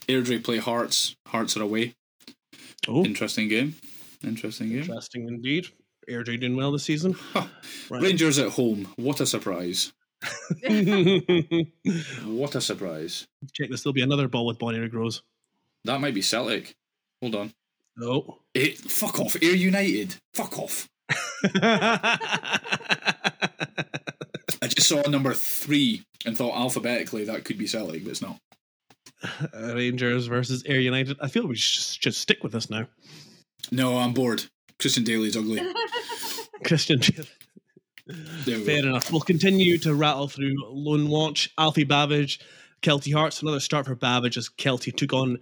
Airdrie 0.08 0.44
play 0.44 0.58
Hearts. 0.58 1.16
Hearts 1.28 1.56
are 1.58 1.62
away. 1.64 1.96
Oh, 2.88 3.06
Interesting 3.06 3.48
game. 3.48 3.76
Interesting 4.24 4.70
game. 4.70 4.80
interesting 4.80 5.28
indeed. 5.28 5.68
Airdrie 6.10 6.40
doing 6.40 6.56
well 6.56 6.72
this 6.72 6.84
season. 6.84 7.14
Huh. 7.14 7.46
Right. 7.90 8.02
Rangers 8.04 8.40
at 8.40 8.50
home. 8.50 8.88
What 8.96 9.20
a 9.22 9.26
surprise. 9.26 9.94
What 12.26 12.56
a 12.56 12.62
surprise. 12.62 13.28
Check 13.54 13.70
this. 13.70 13.84
There'll 13.84 13.94
be 13.94 14.02
another 14.02 14.28
ball 14.28 14.46
with 14.46 14.60
Bonnie 14.60 14.80
Rose. 14.80 15.22
That 15.86 16.00
might 16.02 16.14
be 16.14 16.22
Celtic. 16.22 16.76
Hold 17.22 17.36
on. 17.36 17.54
Oh. 18.00 18.38
Eh, 18.56 18.74
fuck 18.76 19.20
off. 19.20 19.36
Ayr 19.42 19.56
United. 19.56 20.16
Fuck 20.34 20.60
off. 20.60 20.88
I 24.62 24.68
just 24.68 24.88
saw 24.88 25.02
number 25.10 25.34
three 25.34 26.04
and 26.26 26.38
thought 26.38 26.56
alphabetically 26.56 27.26
that 27.26 27.44
could 27.46 27.58
be 27.58 27.68
Celtic, 27.68 28.04
but 28.04 28.12
it's 28.12 28.22
not. 28.22 28.38
Rangers 29.54 30.28
versus 30.28 30.64
Ayr 30.66 30.80
United. 30.80 31.18
I 31.22 31.28
feel 31.28 31.48
we 31.48 31.56
should 31.56 32.00
just 32.02 32.22
stick 32.22 32.44
with 32.44 32.54
this 32.54 32.70
now. 32.70 32.88
No, 33.72 33.98
I'm 33.98 34.14
bored. 34.14 34.44
Christian 34.80 35.04
Dailly's 35.04 35.38
ugly. 35.38 35.62
Christian. 36.66 37.02
There 38.46 38.58
we 38.58 38.64
Fair 38.66 38.82
go. 38.82 38.90
enough. 38.90 39.12
We'll 39.12 39.22
continue 39.22 39.78
to 39.80 39.94
rattle 39.94 40.28
through 40.28 40.56
Loan 40.70 41.08
Watch, 41.10 41.50
Alfie 41.58 41.86
Bavidge, 41.86 42.42
Kelty 42.82 43.14
Hearts. 43.14 43.42
Another 43.42 43.60
start 43.60 43.86
for 43.86 43.96
Bavidge 43.96 44.38
as 44.38 44.50
Kelty 44.50 44.96
took 44.96 45.14
on 45.14 45.40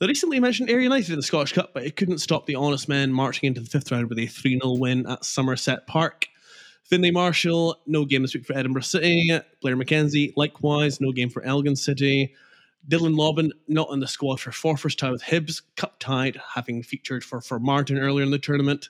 the 0.00 0.08
recently 0.08 0.40
mentioned 0.40 0.70
Ayr 0.70 0.80
United 0.80 1.10
in 1.10 1.16
the 1.16 1.22
Scottish 1.22 1.52
Cup, 1.52 1.72
but 1.74 1.84
it 1.84 1.94
couldn't 1.94 2.18
stop 2.18 2.46
the 2.46 2.54
honest 2.54 2.88
men 2.88 3.12
marching 3.12 3.46
into 3.46 3.60
the 3.60 3.68
fifth 3.68 3.92
round 3.92 4.08
with 4.08 4.18
a 4.18 4.26
3 4.26 4.58
0 4.58 4.74
win 4.76 5.06
at 5.06 5.26
Somerset 5.26 5.86
Park. 5.86 6.26
Finlay 6.84 7.10
Marshall, 7.10 7.76
no 7.86 8.06
game 8.06 8.22
this 8.22 8.34
week 8.34 8.46
for 8.46 8.56
Edinburgh 8.56 8.82
City. 8.82 9.30
Blair 9.60 9.76
McKenzie, 9.76 10.32
likewise, 10.36 11.02
no 11.02 11.12
game 11.12 11.28
for 11.28 11.42
Elgin 11.42 11.76
City. 11.76 12.34
Dylan 12.88 13.14
Lobban, 13.14 13.50
not 13.68 13.90
in 13.92 14.00
the 14.00 14.08
squad 14.08 14.40
for 14.40 14.50
Forfars 14.50 14.96
tie 14.96 15.10
with 15.10 15.22
Hibs, 15.22 15.60
cup 15.76 15.98
tied, 16.00 16.40
having 16.54 16.82
featured 16.82 17.22
for, 17.22 17.42
Formartine 17.42 18.00
earlier 18.00 18.24
in 18.24 18.30
the 18.30 18.38
tournament. 18.38 18.88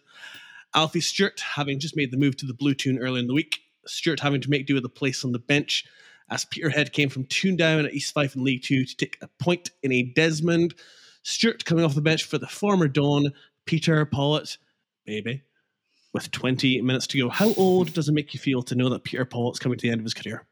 Alfie 0.76 1.00
Stewart, 1.00 1.40
having 1.40 1.80
just 1.80 1.96
made 1.96 2.12
the 2.12 2.16
move 2.16 2.36
to 2.36 2.46
the 2.46 2.54
Blue 2.54 2.72
Toon 2.72 3.00
earlier 3.00 3.20
in 3.20 3.26
the 3.26 3.34
week. 3.34 3.58
Stewart 3.84 4.20
having 4.20 4.40
to 4.42 4.50
make 4.50 4.66
do 4.66 4.74
with 4.74 4.84
a 4.84 4.88
place 4.88 5.24
on 5.24 5.32
the 5.32 5.40
bench 5.40 5.84
as 6.30 6.44
Peterhead 6.44 6.92
came 6.92 7.08
from 7.08 7.24
two 7.24 7.56
down 7.56 7.84
at 7.84 7.92
East 7.92 8.14
Fife 8.14 8.36
in 8.36 8.44
League 8.44 8.62
Two 8.62 8.84
to 8.84 8.96
take 8.96 9.18
a 9.20 9.28
point 9.42 9.70
in 9.82 9.90
a 9.90 10.04
Desmond. 10.04 10.74
Stewart 11.22 11.64
coming 11.64 11.84
off 11.84 11.94
the 11.94 12.00
bench 12.00 12.24
for 12.24 12.38
the 12.38 12.46
former 12.46 12.88
Don, 12.88 13.32
Peter 13.66 14.04
Pawlett, 14.04 14.58
maybe, 15.06 15.42
with 16.12 16.30
20 16.30 16.80
minutes 16.82 17.06
to 17.08 17.18
go. 17.18 17.28
How 17.28 17.52
old 17.54 17.92
does 17.92 18.08
it 18.08 18.12
make 18.12 18.34
you 18.34 18.40
feel 18.40 18.62
to 18.62 18.74
know 18.74 18.88
that 18.88 19.04
Peter 19.04 19.24
Pawlett's 19.24 19.58
coming 19.58 19.78
to 19.78 19.86
the 19.86 19.92
end 19.92 20.00
of 20.00 20.04
his 20.04 20.14
career? 20.14 20.44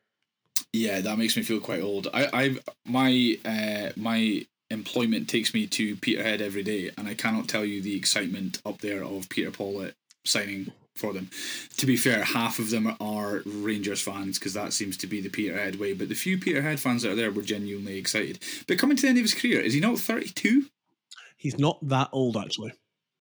Yeah, 0.72 1.00
that 1.00 1.18
makes 1.18 1.36
me 1.36 1.42
feel 1.42 1.60
quite 1.60 1.82
old. 1.82 2.08
I, 2.12 2.28
I, 2.32 2.56
my, 2.84 3.38
uh, 3.44 3.92
my 3.96 4.44
employment 4.70 5.28
takes 5.28 5.54
me 5.54 5.66
to 5.66 5.96
Peterhead 5.96 6.42
every 6.42 6.62
day, 6.62 6.90
and 6.98 7.08
I 7.08 7.14
cannot 7.14 7.48
tell 7.48 7.64
you 7.64 7.80
the 7.80 7.96
excitement 7.96 8.60
up 8.66 8.80
there 8.80 9.02
of 9.02 9.28
Peter 9.28 9.50
Pawlett 9.50 9.94
signing 10.24 10.72
for 10.98 11.12
them. 11.12 11.30
To 11.78 11.86
be 11.86 11.96
fair, 11.96 12.24
half 12.24 12.58
of 12.58 12.70
them 12.70 12.94
are 13.00 13.42
Rangers 13.46 14.00
fans 14.00 14.38
because 14.38 14.54
that 14.54 14.72
seems 14.72 14.96
to 14.98 15.06
be 15.06 15.20
the 15.20 15.28
Peterhead 15.28 15.78
way. 15.78 15.92
But 15.92 16.08
the 16.08 16.14
few 16.14 16.38
Peterhead 16.38 16.80
fans 16.80 17.02
that 17.02 17.12
are 17.12 17.16
there 17.16 17.30
were 17.30 17.42
genuinely 17.42 17.96
excited. 17.96 18.40
But 18.66 18.78
coming 18.78 18.96
to 18.96 19.02
the 19.02 19.08
end 19.08 19.18
of 19.18 19.24
his 19.24 19.34
career, 19.34 19.60
is 19.60 19.74
he 19.74 19.80
not 19.80 19.98
thirty-two? 19.98 20.66
He's 21.36 21.58
not 21.58 21.78
that 21.88 22.08
old, 22.12 22.36
actually. 22.36 22.72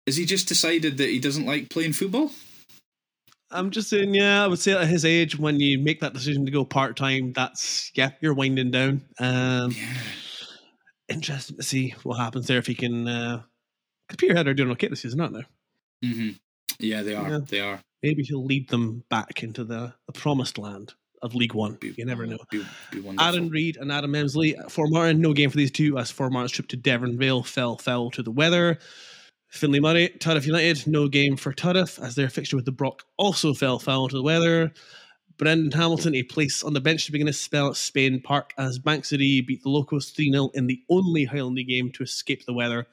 Has 0.06 0.16
he 0.16 0.24
just 0.24 0.48
decided 0.48 0.96
that 0.98 1.08
he 1.08 1.18
doesn't 1.18 1.44
like 1.44 1.68
playing 1.68 1.92
football? 1.92 2.30
I'm 3.50 3.70
just 3.70 3.88
saying, 3.90 4.14
yeah, 4.14 4.44
I 4.44 4.46
would 4.46 4.58
say 4.58 4.72
at 4.72 4.86
his 4.86 5.04
age, 5.04 5.38
when 5.38 5.58
you 5.58 5.78
make 5.78 6.00
that 6.00 6.12
decision 6.12 6.44
to 6.44 6.52
go 6.52 6.64
part 6.64 6.96
time, 6.96 7.32
that's, 7.32 7.90
yeah, 7.94 8.10
you're 8.20 8.34
winding 8.34 8.70
down. 8.70 9.02
Um, 9.18 9.72
Yeah. 9.72 9.94
interesting 11.08 11.56
to 11.56 11.62
see 11.62 11.94
what 12.02 12.18
happens 12.18 12.46
there 12.46 12.58
if 12.58 12.66
he 12.66 12.74
can. 12.74 13.04
Because 13.04 14.16
Peterhead 14.18 14.48
are 14.48 14.54
doing 14.54 14.70
okay 14.72 14.88
this 14.88 15.00
season, 15.00 15.20
aren't 15.20 15.34
they? 15.34 16.08
hmm 16.08 16.30
Yeah, 16.78 17.02
they 17.02 17.14
are. 17.14 17.28
Yeah. 17.28 17.40
They 17.46 17.60
are. 17.60 17.80
Maybe 18.02 18.22
he'll 18.22 18.44
lead 18.44 18.68
them 18.68 19.04
back 19.10 19.42
into 19.42 19.64
the, 19.64 19.92
the 20.06 20.12
promised 20.12 20.58
land 20.58 20.94
of 21.22 21.34
League 21.34 21.54
One. 21.54 21.78
You 21.82 22.04
never 22.04 22.26
know. 22.26 22.38
Be, 22.50 22.64
be. 22.92 23.16
Aaron 23.18 23.48
Reid 23.48 23.76
and 23.76 23.90
Adam 23.90 24.12
Emsley 24.12 24.54
Formartine. 24.70 25.18
No 25.18 25.32
game 25.32 25.50
for 25.50 25.56
these 25.56 25.72
two 25.72 25.98
as 25.98 26.12
Formartine's 26.12 26.52
trip 26.52 26.68
to 26.68 26.76
Deveronvale 26.76 27.44
fell 27.44 27.76
foul 27.76 28.10
to 28.12 28.22
the 28.22 28.30
weather. 28.30 28.78
Finley 29.48 29.80
Murray, 29.80 30.10
Turriff 30.18 30.46
United, 30.46 30.86
no 30.86 31.08
game 31.08 31.36
for 31.36 31.52
Turriff 31.52 32.02
as 32.02 32.14
their 32.14 32.28
fixture 32.28 32.56
with 32.56 32.66
the 32.66 32.72
Broch 32.72 33.02
also 33.16 33.54
fell 33.54 33.78
foul 33.78 34.08
to 34.08 34.16
the 34.16 34.22
weather. 34.22 34.72
Brendan 35.38 35.70
Hamilton, 35.70 36.16
a 36.16 36.22
place 36.24 36.62
on 36.62 36.74
the 36.74 36.80
bench 36.80 37.06
to 37.06 37.12
begin 37.12 37.28
his 37.28 37.40
spell 37.40 37.68
at 37.68 37.76
Spain 37.76 38.20
Park 38.20 38.52
as 38.58 38.78
Bank 38.78 39.04
City 39.04 39.40
beat 39.40 39.62
the 39.62 39.70
Locos 39.70 40.10
3 40.10 40.32
0 40.32 40.50
in 40.54 40.66
the 40.66 40.82
only 40.90 41.24
Highland 41.24 41.56
League 41.56 41.68
game 41.68 41.90
to 41.92 42.02
escape 42.02 42.44
the 42.44 42.52
weather. 42.52 42.86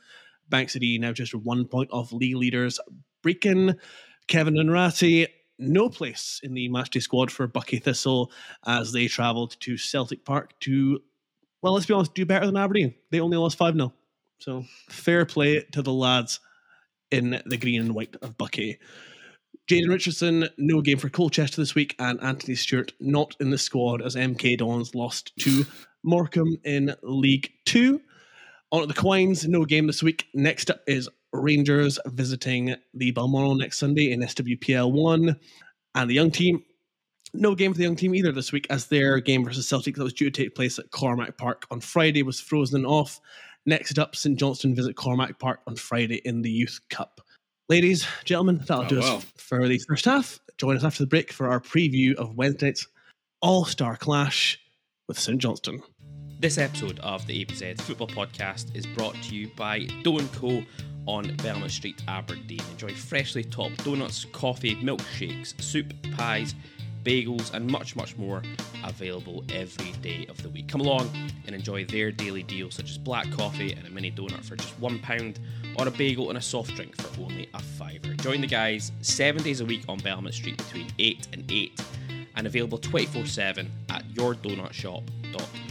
Bank 0.49 0.69
City 0.69 0.97
now 0.97 1.11
just 1.11 1.33
one 1.33 1.65
point 1.65 1.89
off 1.91 2.13
league 2.13 2.36
leaders. 2.36 2.79
Brecon, 3.26 3.80
Kevin 4.28 4.55
and 4.59 4.71
Ratty, 4.71 5.26
no 5.57 5.89
place 5.89 6.39
in 6.43 6.53
the 6.53 6.69
matchday 6.69 7.01
squad 7.01 7.32
for 7.32 7.47
Buckie 7.47 7.82
Thistle 7.82 8.32
as 8.67 8.91
they 8.91 9.07
travelled 9.07 9.59
to 9.61 9.78
Celtic 9.78 10.23
Park 10.23 10.51
to, 10.59 11.01
well, 11.63 11.73
let's 11.73 11.88
be 11.88 11.95
honest, 11.95 12.13
do 12.13 12.23
better 12.23 12.45
than 12.45 12.55
Aberdeen. 12.55 12.93
They 13.09 13.19
only 13.19 13.38
lost 13.38 13.57
5 13.57 13.73
0. 13.73 13.91
So 14.38 14.63
fair 14.89 15.26
play 15.26 15.65
to 15.71 15.82
the 15.82 15.91
lads 15.91 16.39
in 17.09 17.41
the 17.47 17.57
green 17.57 17.82
and 17.82 17.95
white 17.95 18.15
of 18.21 18.38
Buckie. 18.38 18.78
Jayden 19.67 19.89
Richardson, 19.89 20.47
no 20.59 20.82
game 20.82 20.99
for 20.99 21.09
Colchester 21.09 21.59
this 21.59 21.73
week, 21.73 21.95
and 21.97 22.21
Anthony 22.21 22.53
Stewart 22.53 22.93
not 22.99 23.36
in 23.39 23.49
the 23.49 23.57
squad 23.57 24.03
as 24.03 24.15
MK 24.15 24.59
Dons 24.59 24.93
lost 24.93 25.36
to 25.39 25.65
Morecambe 26.03 26.59
in 26.63 26.93
League 27.01 27.49
Two. 27.65 28.01
On 28.71 28.84
at 28.84 28.88
the 28.88 28.93
Quines, 28.93 29.47
no 29.47 29.65
game 29.65 29.88
this 29.88 30.03
week. 30.03 30.28
Next 30.36 30.69
up 30.69 30.82
is 30.86 31.09
Rangers 31.41 31.99
visiting 32.07 32.75
the 32.93 33.11
Balmoral 33.11 33.55
next 33.55 33.79
Sunday 33.79 34.11
in 34.11 34.21
SWPL 34.21 34.91
1. 34.91 35.36
And 35.95 36.09
the 36.09 36.13
young 36.13 36.31
team, 36.31 36.63
no 37.33 37.55
game 37.55 37.73
for 37.73 37.77
the 37.77 37.83
young 37.83 37.95
team 37.95 38.13
either 38.15 38.31
this 38.31 38.51
week, 38.51 38.67
as 38.69 38.88
their 38.88 39.19
game 39.19 39.43
versus 39.45 39.67
Celtic 39.67 39.95
that 39.95 40.03
was 40.03 40.13
due 40.13 40.29
to 40.29 40.43
take 40.43 40.55
place 40.55 40.77
at 40.79 40.91
Cormack 40.91 41.38
Park 41.38 41.65
on 41.71 41.79
Friday 41.79 42.23
was 42.23 42.39
frozen 42.39 42.86
off. 42.86 43.19
Next 43.65 43.97
up, 43.97 44.15
St 44.15 44.38
Johnstone 44.38 44.75
visit 44.75 44.95
Cormack 44.95 45.39
Park 45.39 45.61
on 45.67 45.75
Friday 45.75 46.21
in 46.25 46.41
the 46.41 46.51
Youth 46.51 46.79
Cup. 46.89 47.21
Ladies, 47.67 48.05
gentlemen, 48.25 48.57
that'll 48.67 48.86
Oh, 48.86 48.88
do 48.89 48.99
wow. 48.99 49.17
us 49.17 49.25
for 49.38 49.67
the 49.67 49.79
first 49.79 50.05
half. 50.05 50.39
Join 50.57 50.77
us 50.77 50.83
after 50.83 51.03
the 51.03 51.07
break 51.07 51.33
for 51.33 51.49
our 51.49 51.59
preview 51.59 52.13
of 52.15 52.36
Wednesday's 52.36 52.88
All 53.41 53.65
Star 53.65 53.97
Clash 53.97 54.59
with 55.07 55.17
St 55.19 55.39
Johnstone. 55.39 55.81
This 56.38 56.57
episode 56.57 56.99
of 56.99 57.25
the 57.27 57.45
ABZ 57.45 57.79
Football 57.81 58.07
Podcast 58.07 58.75
is 58.75 58.86
brought 58.86 59.15
to 59.23 59.36
you 59.36 59.47
by 59.55 59.88
Dough 60.03 60.19
& 60.27 60.33
Co. 60.33 60.63
on 61.05 61.33
Belmont 61.38 61.71
Street, 61.71 62.03
Aberdeen. 62.09 62.59
Enjoy 62.71 62.89
freshly 62.89 63.43
topped 63.43 63.83
donuts, 63.86 64.25
coffee, 64.33 64.75
milkshakes, 64.75 65.59
soup, 65.61 65.93
pies, 66.17 66.53
bagels, 67.03 67.53
and 67.53 67.65
much, 67.65 67.95
much 67.95 68.17
more 68.17 68.43
available 68.83 69.45
every 69.53 69.93
day 70.01 70.25
of 70.27 70.43
the 70.43 70.49
week. 70.49 70.67
Come 70.67 70.81
along 70.81 71.09
and 71.47 71.55
enjoy 71.55 71.86
their 71.86 72.11
daily 72.11 72.43
deals, 72.43 72.75
such 72.75 72.91
as 72.91 72.97
black 72.97 73.31
coffee 73.31 73.71
and 73.71 73.88
a 73.88 73.89
mini 73.89 74.11
donut 74.11 74.43
for 74.43 74.57
just 74.57 74.79
£1, 74.81 75.38
or 75.79 75.88
a 75.88 75.91
bagel 75.91 76.29
and 76.29 76.38
a 76.38 76.41
soft 76.41 76.75
drink 76.75 76.95
for 76.97 77.21
only 77.21 77.47
a 77.53 77.61
fiver. 77.61 78.13
Join 78.15 78.41
the 78.41 78.47
guys 78.47 78.91
seven 79.01 79.41
days 79.41 79.61
a 79.61 79.65
week 79.65 79.83
on 79.88 79.99
Belmont 79.99 80.36
Street 80.36 80.57
between 80.57 80.88
8 80.99 81.27
and 81.31 81.49
8 81.49 81.81
and 82.36 82.45
available 82.45 82.77
24 82.77 83.25
7 83.25 83.71
at 83.89 84.03
yourdonutshop.com. 84.09 85.64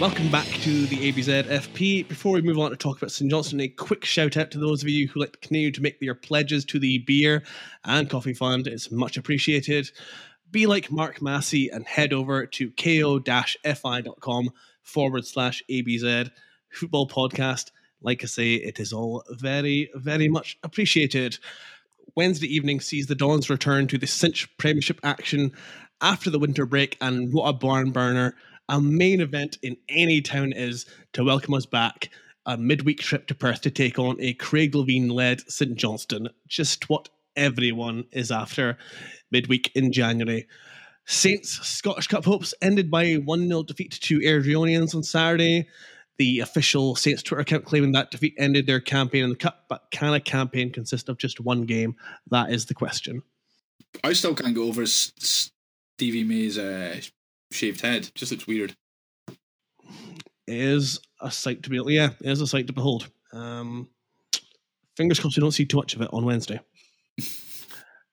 Welcome 0.00 0.30
back 0.30 0.46
to 0.46 0.86
the 0.86 1.10
ABZ 1.10 1.48
FP. 1.48 2.06
Before 2.06 2.32
we 2.32 2.40
move 2.40 2.56
on 2.60 2.70
to 2.70 2.76
talk 2.76 2.98
about 2.98 3.10
St 3.10 3.28
Johnstone, 3.28 3.60
a 3.62 3.68
quick 3.68 4.04
shout 4.04 4.36
out 4.36 4.52
to 4.52 4.58
those 4.58 4.80
of 4.80 4.88
you 4.88 5.08
who 5.08 5.18
like 5.18 5.32
to 5.32 5.38
continue 5.38 5.72
to 5.72 5.82
make 5.82 6.00
your 6.00 6.14
pledges 6.14 6.64
to 6.66 6.78
the 6.78 6.98
beer 6.98 7.42
and 7.84 8.08
coffee 8.08 8.32
fund. 8.32 8.68
It's 8.68 8.92
much 8.92 9.16
appreciated. 9.16 9.90
Be 10.50 10.66
like 10.66 10.90
Mark 10.90 11.20
Massey 11.20 11.68
and 11.68 11.86
head 11.86 12.12
over 12.12 12.46
to 12.46 12.70
ko-fi.com 12.70 14.50
forward 14.82 15.26
slash 15.26 15.62
ABZ 15.70 16.30
football 16.70 17.08
podcast. 17.08 17.70
Like 18.00 18.22
I 18.22 18.26
say, 18.26 18.54
it 18.54 18.80
is 18.80 18.92
all 18.92 19.24
very, 19.30 19.90
very 19.94 20.28
much 20.28 20.58
appreciated. 20.62 21.38
Wednesday 22.14 22.52
evening 22.52 22.80
sees 22.80 23.06
the 23.06 23.14
Dons 23.14 23.50
return 23.50 23.86
to 23.88 23.98
the 23.98 24.06
cinch 24.06 24.48
Premiership 24.56 25.00
action 25.02 25.52
after 26.00 26.30
the 26.30 26.38
winter 26.38 26.64
break, 26.64 26.96
and 27.00 27.32
what 27.32 27.48
a 27.48 27.52
barn 27.52 27.90
burner 27.90 28.34
a 28.68 28.80
main 28.80 29.20
event 29.20 29.58
in 29.62 29.76
any 29.88 30.20
town 30.20 30.52
is 30.52 30.86
to 31.14 31.24
welcome 31.24 31.54
us 31.54 31.66
back. 31.66 32.10
A 32.46 32.56
midweek 32.56 33.00
trip 33.00 33.26
to 33.26 33.34
Perth 33.34 33.62
to 33.62 33.70
take 33.70 33.98
on 33.98 34.16
a 34.20 34.34
Craig 34.34 34.72
Levein 34.72 35.10
led 35.10 35.40
St 35.50 35.74
Johnstone. 35.74 36.28
Just 36.46 36.88
what 36.88 37.08
everyone 37.36 38.04
is 38.12 38.30
after 38.30 38.78
midweek 39.30 39.72
in 39.74 39.92
January. 39.92 40.46
Saints 41.06 41.66
Scottish 41.66 42.06
Cup 42.06 42.24
hopes 42.24 42.52
ended 42.60 42.90
by 42.90 43.04
a 43.04 43.16
1 43.16 43.48
0 43.48 43.62
defeat 43.62 43.92
to 43.92 44.18
Airdrieonians 44.18 44.94
on 44.94 45.02
Saturday. 45.02 45.66
The 46.18 46.40
official 46.40 46.96
Saints 46.96 47.22
Twitter 47.22 47.40
account 47.40 47.64
claiming 47.64 47.92
that 47.92 48.10
defeat 48.10 48.34
ended 48.38 48.66
their 48.66 48.80
campaign 48.80 49.24
in 49.24 49.30
the 49.30 49.36
Cup, 49.36 49.64
but 49.68 49.84
can 49.90 50.12
a 50.12 50.20
campaign 50.20 50.70
consist 50.70 51.08
of 51.08 51.16
just 51.16 51.40
one 51.40 51.62
game? 51.62 51.96
That 52.30 52.50
is 52.50 52.66
the 52.66 52.74
question. 52.74 53.22
I 54.04 54.12
still 54.12 54.34
can't 54.34 54.54
go 54.54 54.64
over 54.64 54.84
Stevie 54.84 56.24
May's 56.24 56.58
uh, 56.58 57.00
shaved 57.52 57.80
head. 57.80 58.10
Just 58.14 58.32
looks 58.32 58.46
weird. 58.46 58.76
Is 60.46 61.00
a 61.20 61.30
sight 61.30 61.62
to 61.62 61.70
be 61.70 61.80
yeah, 61.94 62.10
it 62.20 62.30
is 62.30 62.40
a 62.40 62.46
sight 62.46 62.66
to 62.66 62.72
behold. 62.72 63.08
Um, 63.32 63.88
fingers 64.96 65.20
crossed 65.20 65.36
we 65.36 65.40
don't 65.40 65.52
see 65.52 65.64
too 65.64 65.76
much 65.76 65.94
of 65.94 66.02
it 66.02 66.10
on 66.12 66.24
Wednesday. 66.24 66.60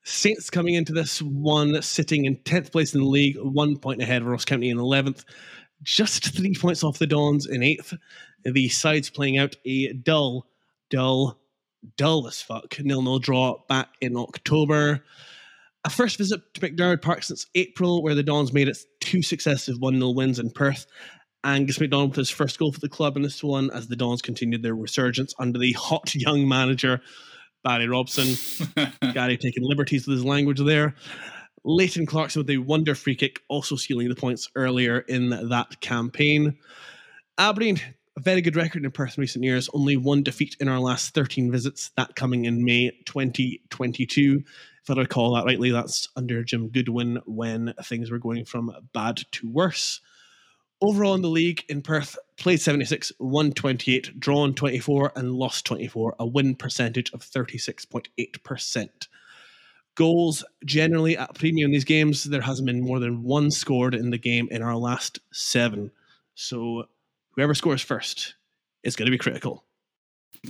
Saints 0.05 0.51
coming 0.51 0.75
into 0.75 0.93
this 0.93 1.19
one 1.21 1.81
sitting 1.81 2.25
in 2.25 2.37
10th 2.37 2.71
place 2.71 2.93
in 2.93 3.01
the 3.01 3.07
league, 3.07 3.37
one 3.39 3.75
point 3.75 4.01
ahead 4.01 4.21
of 4.21 4.27
Ross 4.27 4.45
County 4.45 4.69
in 4.69 4.77
11th, 4.77 5.25
just 5.81 6.35
three 6.35 6.53
points 6.53 6.83
off 6.83 6.99
the 6.99 7.07
Dons 7.07 7.47
in 7.47 7.61
8th. 7.61 7.97
The 8.43 8.69
sides 8.69 9.09
playing 9.09 9.39
out 9.39 9.55
a 9.65 9.93
dull, 9.93 10.45
dull, 10.91 11.39
dull 11.97 12.27
as 12.27 12.39
fuck 12.39 12.79
nil 12.79 13.01
nil 13.01 13.17
draw 13.17 13.57
back 13.67 13.89
in 13.99 14.15
October. 14.15 15.03
A 15.83 15.89
first 15.89 16.19
visit 16.19 16.41
to 16.53 16.61
McDiarmid 16.61 17.01
Park 17.01 17.23
since 17.23 17.47
April, 17.55 18.03
where 18.03 18.15
the 18.15 18.23
Dons 18.23 18.53
made 18.53 18.67
it 18.67 18.77
two 18.99 19.23
successive 19.23 19.79
1 19.79 19.95
0 19.95 20.09
wins 20.11 20.37
in 20.37 20.51
Perth. 20.51 20.85
Angus 21.43 21.79
MacDonald 21.79 22.11
with 22.11 22.17
his 22.17 22.29
first 22.29 22.57
goal 22.57 22.71
for 22.71 22.79
the 22.79 22.89
club 22.89 23.15
in 23.15 23.23
this 23.23 23.43
one 23.43 23.69
as 23.71 23.87
the 23.87 23.95
Dons 23.95 24.21
continued 24.21 24.63
their 24.63 24.75
resurgence 24.75 25.33
under 25.39 25.59
the 25.59 25.73
hot 25.73 26.13
young 26.15 26.47
manager, 26.47 27.01
Barry 27.65 27.87
Robson. 27.87 28.37
Gary 29.13 29.37
taking 29.37 29.63
liberties 29.63 30.07
with 30.07 30.15
his 30.17 30.25
language 30.25 30.61
there. 30.63 30.95
Leighton 31.65 32.05
Clarkson 32.05 32.41
with 32.41 32.49
a 32.51 32.59
wonder 32.59 32.95
free 32.95 33.15
kick, 33.15 33.41
also 33.49 33.75
sealing 33.75 34.07
the 34.07 34.15
points 34.15 34.49
earlier 34.55 34.99
in 34.99 35.31
that 35.49 35.81
campaign. 35.81 36.57
Aberdeen, 37.37 37.81
a 38.15 38.21
very 38.21 38.39
good 38.39 38.55
record 38.55 38.85
in 38.85 38.91
Perth 38.91 39.17
in 39.17 39.21
recent 39.21 39.43
years, 39.43 39.67
only 39.73 39.97
one 39.97 40.23
defeat 40.23 40.55
in 40.59 40.69
our 40.69 40.79
last 40.79 41.13
13 41.15 41.51
visits, 41.51 41.89
that 41.97 42.15
coming 42.15 42.45
in 42.45 42.63
May 42.63 42.91
2022 43.05 44.43
if 44.87 44.95
I 44.95 45.01
recall 45.01 45.33
that 45.33 45.45
rightly, 45.45 45.71
that's 45.71 46.09
under 46.15 46.43
Jim 46.43 46.69
Goodwin 46.69 47.19
when 47.25 47.73
things 47.85 48.11
were 48.11 48.19
going 48.19 48.45
from 48.45 48.71
bad 48.93 49.17
to 49.31 49.49
worse. 49.49 49.99
Overall 50.81 51.15
in 51.15 51.21
the 51.21 51.29
league 51.29 51.63
in 51.69 51.81
Perth, 51.81 52.17
played 52.37 52.59
76, 52.59 53.11
won 53.19 53.51
28, 53.51 54.19
drawn 54.19 54.53
24, 54.53 55.13
and 55.15 55.31
lost 55.33 55.65
24, 55.65 56.15
a 56.19 56.25
win 56.25 56.55
percentage 56.55 57.11
of 57.13 57.21
36.8%. 57.21 59.07
Goals 59.95 60.43
generally 60.65 61.17
at 61.17 61.33
premium 61.35 61.67
in 61.67 61.71
these 61.71 61.85
games, 61.85 62.25
there 62.25 62.41
hasn't 62.41 62.65
been 62.65 62.81
more 62.81 62.99
than 62.99 63.23
one 63.23 63.49
scored 63.49 63.95
in 63.95 64.09
the 64.09 64.17
game 64.17 64.49
in 64.51 64.61
our 64.61 64.75
last 64.75 65.19
seven. 65.31 65.91
So 66.35 66.89
whoever 67.31 67.55
scores 67.55 67.81
first 67.81 68.35
is 68.83 68.97
going 68.97 69.05
to 69.05 69.11
be 69.11 69.17
critical. 69.17 69.63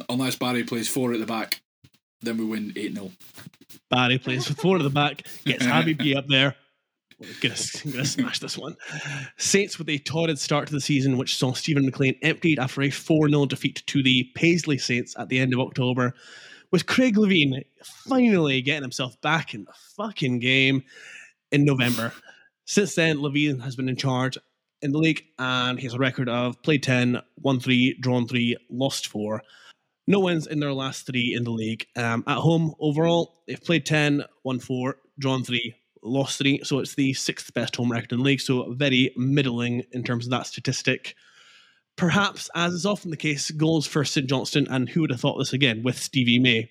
Unless 0.10 0.38
Barry 0.38 0.64
plays 0.64 0.90
four 0.90 1.14
at 1.14 1.20
the 1.20 1.28
back. 1.28 1.62
Then 2.22 2.38
we 2.38 2.46
win 2.46 2.74
8 2.76 2.94
0. 2.94 3.12
Barry 3.92 4.18
plays 4.18 4.48
four 4.48 4.78
at 4.78 4.84
the 4.84 4.90
back, 4.90 5.28
gets 5.46 5.66
Habib 5.66 6.00
B 6.00 6.16
up 6.16 6.28
there. 6.28 6.56
I'm 7.22 7.28
gonna, 7.42 7.56
gonna 7.92 8.06
smash 8.06 8.40
this 8.40 8.58
one. 8.58 8.76
Saints 9.38 9.78
with 9.78 9.90
a 9.90 9.98
torrid 10.00 10.40
start 10.40 10.68
to 10.68 10.74
the 10.74 10.82
season, 10.82 11.18
which 11.18 11.38
saw 11.38 11.54
Stephen 11.54 11.86
McLean 11.86 12.16
emptied 12.22 12.60
after 12.60 12.82
a 12.82 12.90
4 12.90 13.30
0 13.30 13.46
defeat 13.46 13.84
to 13.88 14.04
the 14.04 14.26
Paisley 14.36 14.78
Saints 14.78 15.16
at 15.18 15.30
the 15.30 15.40
end 15.40 15.54
of 15.54 15.60
October, 15.60 16.14
with 16.72 16.86
Craig 16.86 17.16
Levein 17.16 17.64
finally 17.84 18.62
getting 18.62 18.84
himself 18.84 19.20
back 19.22 19.54
in 19.54 19.64
the 19.66 19.74
fucking 19.96 20.40
game 20.40 20.84
in 21.52 21.66
November. 21.66 22.12
Since 22.66 22.96
then, 22.96 23.18
Levein 23.18 23.62
has 23.62 23.76
been 23.76 23.90
in 23.90 23.96
charge 23.96 24.38
in 24.82 24.92
the 24.92 24.98
league 24.98 25.24
and 25.40 25.80
he 25.80 25.86
has 25.86 25.94
a 25.94 26.00
record 26.00 26.28
of 26.30 26.62
played 26.62 26.84
10, 26.84 27.22
won 27.38 27.60
3, 27.60 27.98
drawn 28.02 28.28
3, 28.28 28.58
lost 28.70 29.08
4. 29.08 29.42
No 30.08 30.20
wins 30.20 30.46
in 30.46 30.60
their 30.60 30.74
last 30.74 31.08
three 31.08 31.34
in 31.34 31.44
the 31.44 31.52
league. 31.52 31.88
Um, 31.96 32.24
at 32.28 32.38
home, 32.38 32.76
overall, 32.80 33.42
they've 33.48 33.64
played 33.64 33.86
10, 33.86 34.24
won 34.44 34.60
4, 34.60 34.98
drawn 35.18 35.44
3, 35.44 35.74
lost 36.06 36.38
3. 36.38 36.62
So 36.64 36.80
it's 36.80 36.96
the 36.96 37.14
sixth 37.14 37.54
best 37.54 37.76
home 37.76 37.92
record 37.92 38.12
in 38.12 38.20
the 38.20 38.24
league. 38.24 38.42
So 38.42 38.74
very 38.74 39.14
middling 39.18 39.84
in 39.92 40.04
terms 40.04 40.26
of 40.26 40.32
that 40.32 40.48
statistic. 40.48 41.16
Perhaps, 41.98 42.50
as 42.56 42.74
is 42.74 42.86
often 42.86 43.12
the 43.12 43.18
case, 43.18 43.52
goals 43.52 43.88
for 43.88 44.04
St 44.04 44.28
Johnstone, 44.28 44.68
and 44.70 44.90
who 44.90 45.02
would 45.02 45.12
have 45.12 45.22
thought 45.22 45.38
this 45.38 45.54
again 45.54 45.82
with 45.82 45.98
Stevie 45.98 46.40
May? 46.40 46.70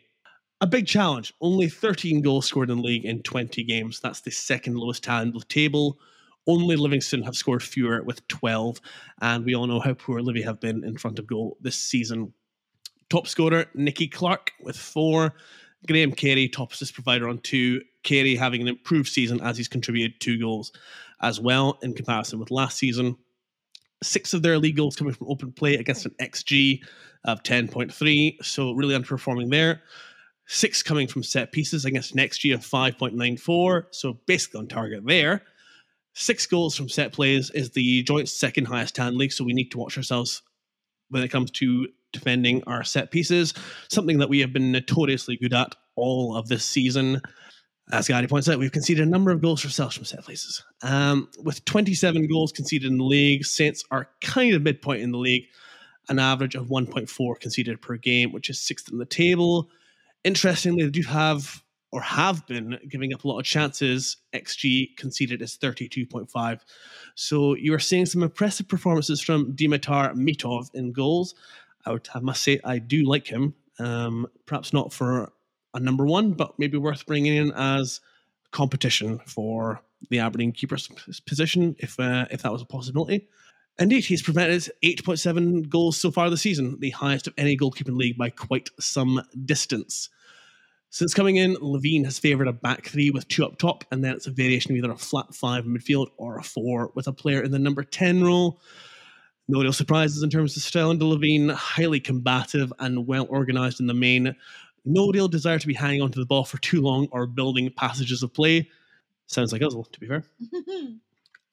A 0.61 0.67
big 0.67 0.87
challenge. 0.87 1.33
Only 1.41 1.69
13 1.69 2.21
goals 2.21 2.47
scored 2.47 2.71
in 2.71 2.79
the 2.79 2.83
league 2.83 3.05
in 3.05 3.23
20 3.23 3.65
games. 3.65 4.01
That's 4.01 4.21
the 4.21 4.31
second 4.31 4.77
lowest 4.77 5.03
tally 5.03 5.29
in 5.29 5.33
the 5.33 5.41
table. 5.41 5.99
Only 6.47 6.77
Livingston 6.77 7.23
have 7.23 7.37
scored 7.37 7.63
fewer 7.63 8.03
with 8.03 8.27
12, 8.29 8.81
and 9.23 9.45
we 9.47 9.55
all 9.55 9.67
know 9.67 9.81
how 9.81 9.95
poor 9.95 10.21
Livy 10.21 10.43
have 10.43 10.61
been 10.61 10.85
in 10.85 10.99
front 10.99 11.19
of 11.19 11.27
goal 11.27 11.57
this 11.61 11.77
season. 11.77 12.35
Top 13.09 13.27
scorer, 13.27 13.67
Nicky 13.75 14.09
Clark 14.09 14.53
with 14.61 14.77
four. 14.77 15.35
Graham 15.87 16.13
Carey, 16.13 16.49
top 16.49 16.73
assist 16.73 16.95
provider 16.95 17.29
on 17.29 17.39
two. 17.39 17.83
Carey 18.05 18.37
having 18.37 18.61
an 18.61 18.69
improved 18.69 19.09
season 19.09 19.41
as 19.41 19.57
he's 19.57 19.69
contributed 19.69 20.21
two 20.21 20.39
goals 20.39 20.73
as 21.21 21.41
well 21.41 21.79
in 21.83 21.95
comparison 21.95 22.39
with 22.39 22.51
last 22.51 22.79
season. 22.79 23.17
Six 24.03 24.35
of 24.35 24.43
their 24.43 24.59
league 24.59 24.77
goals 24.77 24.97
coming 24.97 25.15
from 25.15 25.29
open 25.31 25.53
play 25.53 25.75
against 25.75 26.07
an 26.07 26.15
XG 26.21 26.81
of 27.25 27.43
10.3, 27.43 28.45
so 28.45 28.73
really 28.73 28.95
underperforming 28.95 29.51
there. 29.51 29.83
Six 30.47 30.83
coming 30.83 31.09
from 31.09 31.23
set 31.23 31.53
pieces 31.53 31.87
against 31.87 32.13
an 32.13 32.19
XG 32.19 32.53
of 32.55 32.61
5.94, 32.61 33.87
so 33.91 34.21
basically 34.27 34.59
on 34.59 34.69
target 34.69 35.03
there. 35.07 35.43
Six 36.13 36.47
goals 36.47 36.77
from 36.77 36.89
set 36.89 37.13
plays 37.13 37.51
is 37.51 37.71
the 37.71 38.03
joint 38.03 38.29
second 38.29 38.67
highest 38.67 38.95
talent 38.95 39.17
league, 39.17 39.33
so 39.33 39.43
we 39.43 39.55
need 39.55 39.71
to 39.71 39.79
watch 39.79 39.97
ourselves 39.97 40.43
when 41.09 41.23
it 41.23 41.31
comes 41.31 41.51
to 41.53 41.89
defending 42.13 42.63
our 42.67 42.85
set 42.85 43.11
pieces, 43.11 43.55
something 43.89 44.19
that 44.19 44.29
we 44.29 44.41
have 44.41 44.53
been 44.53 44.71
notoriously 44.71 45.37
good 45.37 45.55
at 45.55 45.75
all 45.97 46.37
of 46.37 46.49
this 46.49 46.65
season. 46.65 47.21
As 47.93 48.09
Gary 48.09 48.27
points 48.27 48.49
out, 48.49 48.59
we've 48.59 48.73
conceded 48.73 49.07
a 49.07 49.11
number 49.11 49.31
of 49.31 49.43
goals 49.43 49.61
for 49.61 49.67
ourselves 49.67 49.95
from 49.95 50.07
set 50.07 50.25
places. 50.25 50.65
Um, 50.83 51.29
with 51.43 51.65
27 51.67 52.27
goals 52.29 52.51
conceded 52.51 52.91
in 52.91 52.97
the 52.97 53.05
league, 53.05 53.45
Saints 53.45 53.85
are 53.91 54.09
kind 54.23 54.55
of 54.55 54.63
midpoint 54.63 55.03
in 55.03 55.13
the 55.13 55.19
league, 55.19 55.47
an 56.09 56.19
average 56.19 56.55
of 56.55 56.69
1.4 56.69 57.41
conceded 57.41 57.83
per 57.83 57.97
game, 57.97 58.33
which 58.33 58.49
is 58.49 58.59
sixth 58.59 58.91
in 58.91 58.99
the 58.99 59.05
table. 59.05 59.69
Interestingly, 60.25 60.85
they 60.85 60.91
do 60.91 61.03
have 61.03 61.63
or 61.93 62.01
have 62.01 62.45
been 62.49 62.77
giving 62.89 63.15
up 63.15 63.23
a 63.23 63.29
lot 63.29 63.39
of 63.39 63.45
chances. 63.45 64.17
XG 64.33 64.97
conceded 64.97 65.41
is 65.41 65.57
32.5. 65.57 66.61
So 67.15 67.55
you 67.55 67.73
are 67.73 67.79
seeing 67.79 68.05
some 68.05 68.23
impressive 68.23 68.67
performances 68.67 69.21
from 69.21 69.55
Dimitar 69.55 70.13
Mitov 70.15 70.75
in 70.75 70.91
goals. 70.91 71.37
I 71.87 71.93
would 71.93 72.09
I 72.13 72.19
must 72.19 72.43
say 72.43 72.59
I 72.65 72.79
do 72.79 73.05
like 73.05 73.29
him. 73.29 73.55
Um, 73.79 74.27
perhaps 74.45 74.73
not 74.73 74.93
for 74.93 75.33
a 75.75 75.81
number 75.81 76.07
one, 76.07 76.33
but 76.33 76.59
maybe 76.59 76.79
worth 76.79 77.05
bringing 77.07 77.37
in 77.37 77.53
as 77.53 78.01
competition 78.51 79.21
for 79.27 79.81
the 80.11 80.21
Aberdeen 80.21 80.53
keeper's 80.53 80.89
position 81.27 81.77
if 81.79 81.99
uh, 81.99 82.27
if 82.31 82.43
that 82.43 82.53
was 82.53 82.63
a 82.63 82.67
possibility. 82.67 83.29
Indeed, 83.79 84.05
he's 84.05 84.23
prevented 84.23 84.71
8.7 84.85 85.69
goals 85.69 85.97
so 85.97 86.13
far 86.13 86.31
this 86.31 86.43
season, 86.43 86.79
the 86.79 86.91
highest 86.91 87.27
of 87.27 87.35
any 87.37 87.57
goalkeeping 87.57 87.97
league 87.97 88.17
by 88.17 88.31
quite 88.31 88.71
some 88.79 89.21
distance. 89.45 90.11
Since 90.91 91.13
coming 91.13 91.37
in, 91.37 91.57
Levein 91.57 92.05
has 92.05 92.21
favoured 92.21 92.47
a 92.47 92.53
back 92.53 92.87
three 92.87 93.11
with 93.11 93.27
two 93.27 93.45
up 93.45 93.59
top, 93.59 93.85
and 93.91 94.05
then 94.05 94.15
it's 94.15 94.29
a 94.29 94.31
variation 94.31 94.71
of 94.71 94.77
either 94.77 94.93
a 94.93 94.97
flat 94.97 95.35
five 95.35 95.65
in 95.65 95.77
midfield 95.77 96.07
or 96.19 96.39
a 96.39 96.43
four 96.45 96.93
with 96.95 97.09
a 97.09 97.13
player 97.13 97.43
in 97.43 97.51
the 97.51 97.59
number 97.59 97.83
10 97.83 98.23
role. 98.23 98.61
No 99.49 99.61
real 99.61 99.73
surprises 99.73 100.23
in 100.23 100.31
terms 100.31 100.57
of 100.57 100.63
style 100.63 100.91
under 100.91 101.05
Levein, 101.05 101.51
highly 101.53 101.99
combative 101.99 102.73
and 102.79 103.09
well 103.09 103.27
organised 103.27 103.81
in 103.81 103.89
the 103.89 103.93
main. 103.93 104.37
No 104.85 105.11
real 105.11 105.29
desire 105.29 105.59
to 105.59 105.67
be 105.67 105.75
hanging 105.75 106.03
onto 106.03 106.21
the 106.21 106.27
ball 106.27 106.45
for 106.45 106.59
too 106.59 106.81
long 106.83 107.09
or 107.11 107.27
building 107.27 107.71
passages 107.77 108.23
of 108.23 108.35
play. 108.35 108.69
Sounds 109.27 109.53
like 109.53 109.63
Uzzle, 109.63 109.85
to 109.85 110.01
be 110.01 110.07
fair. 110.07 110.25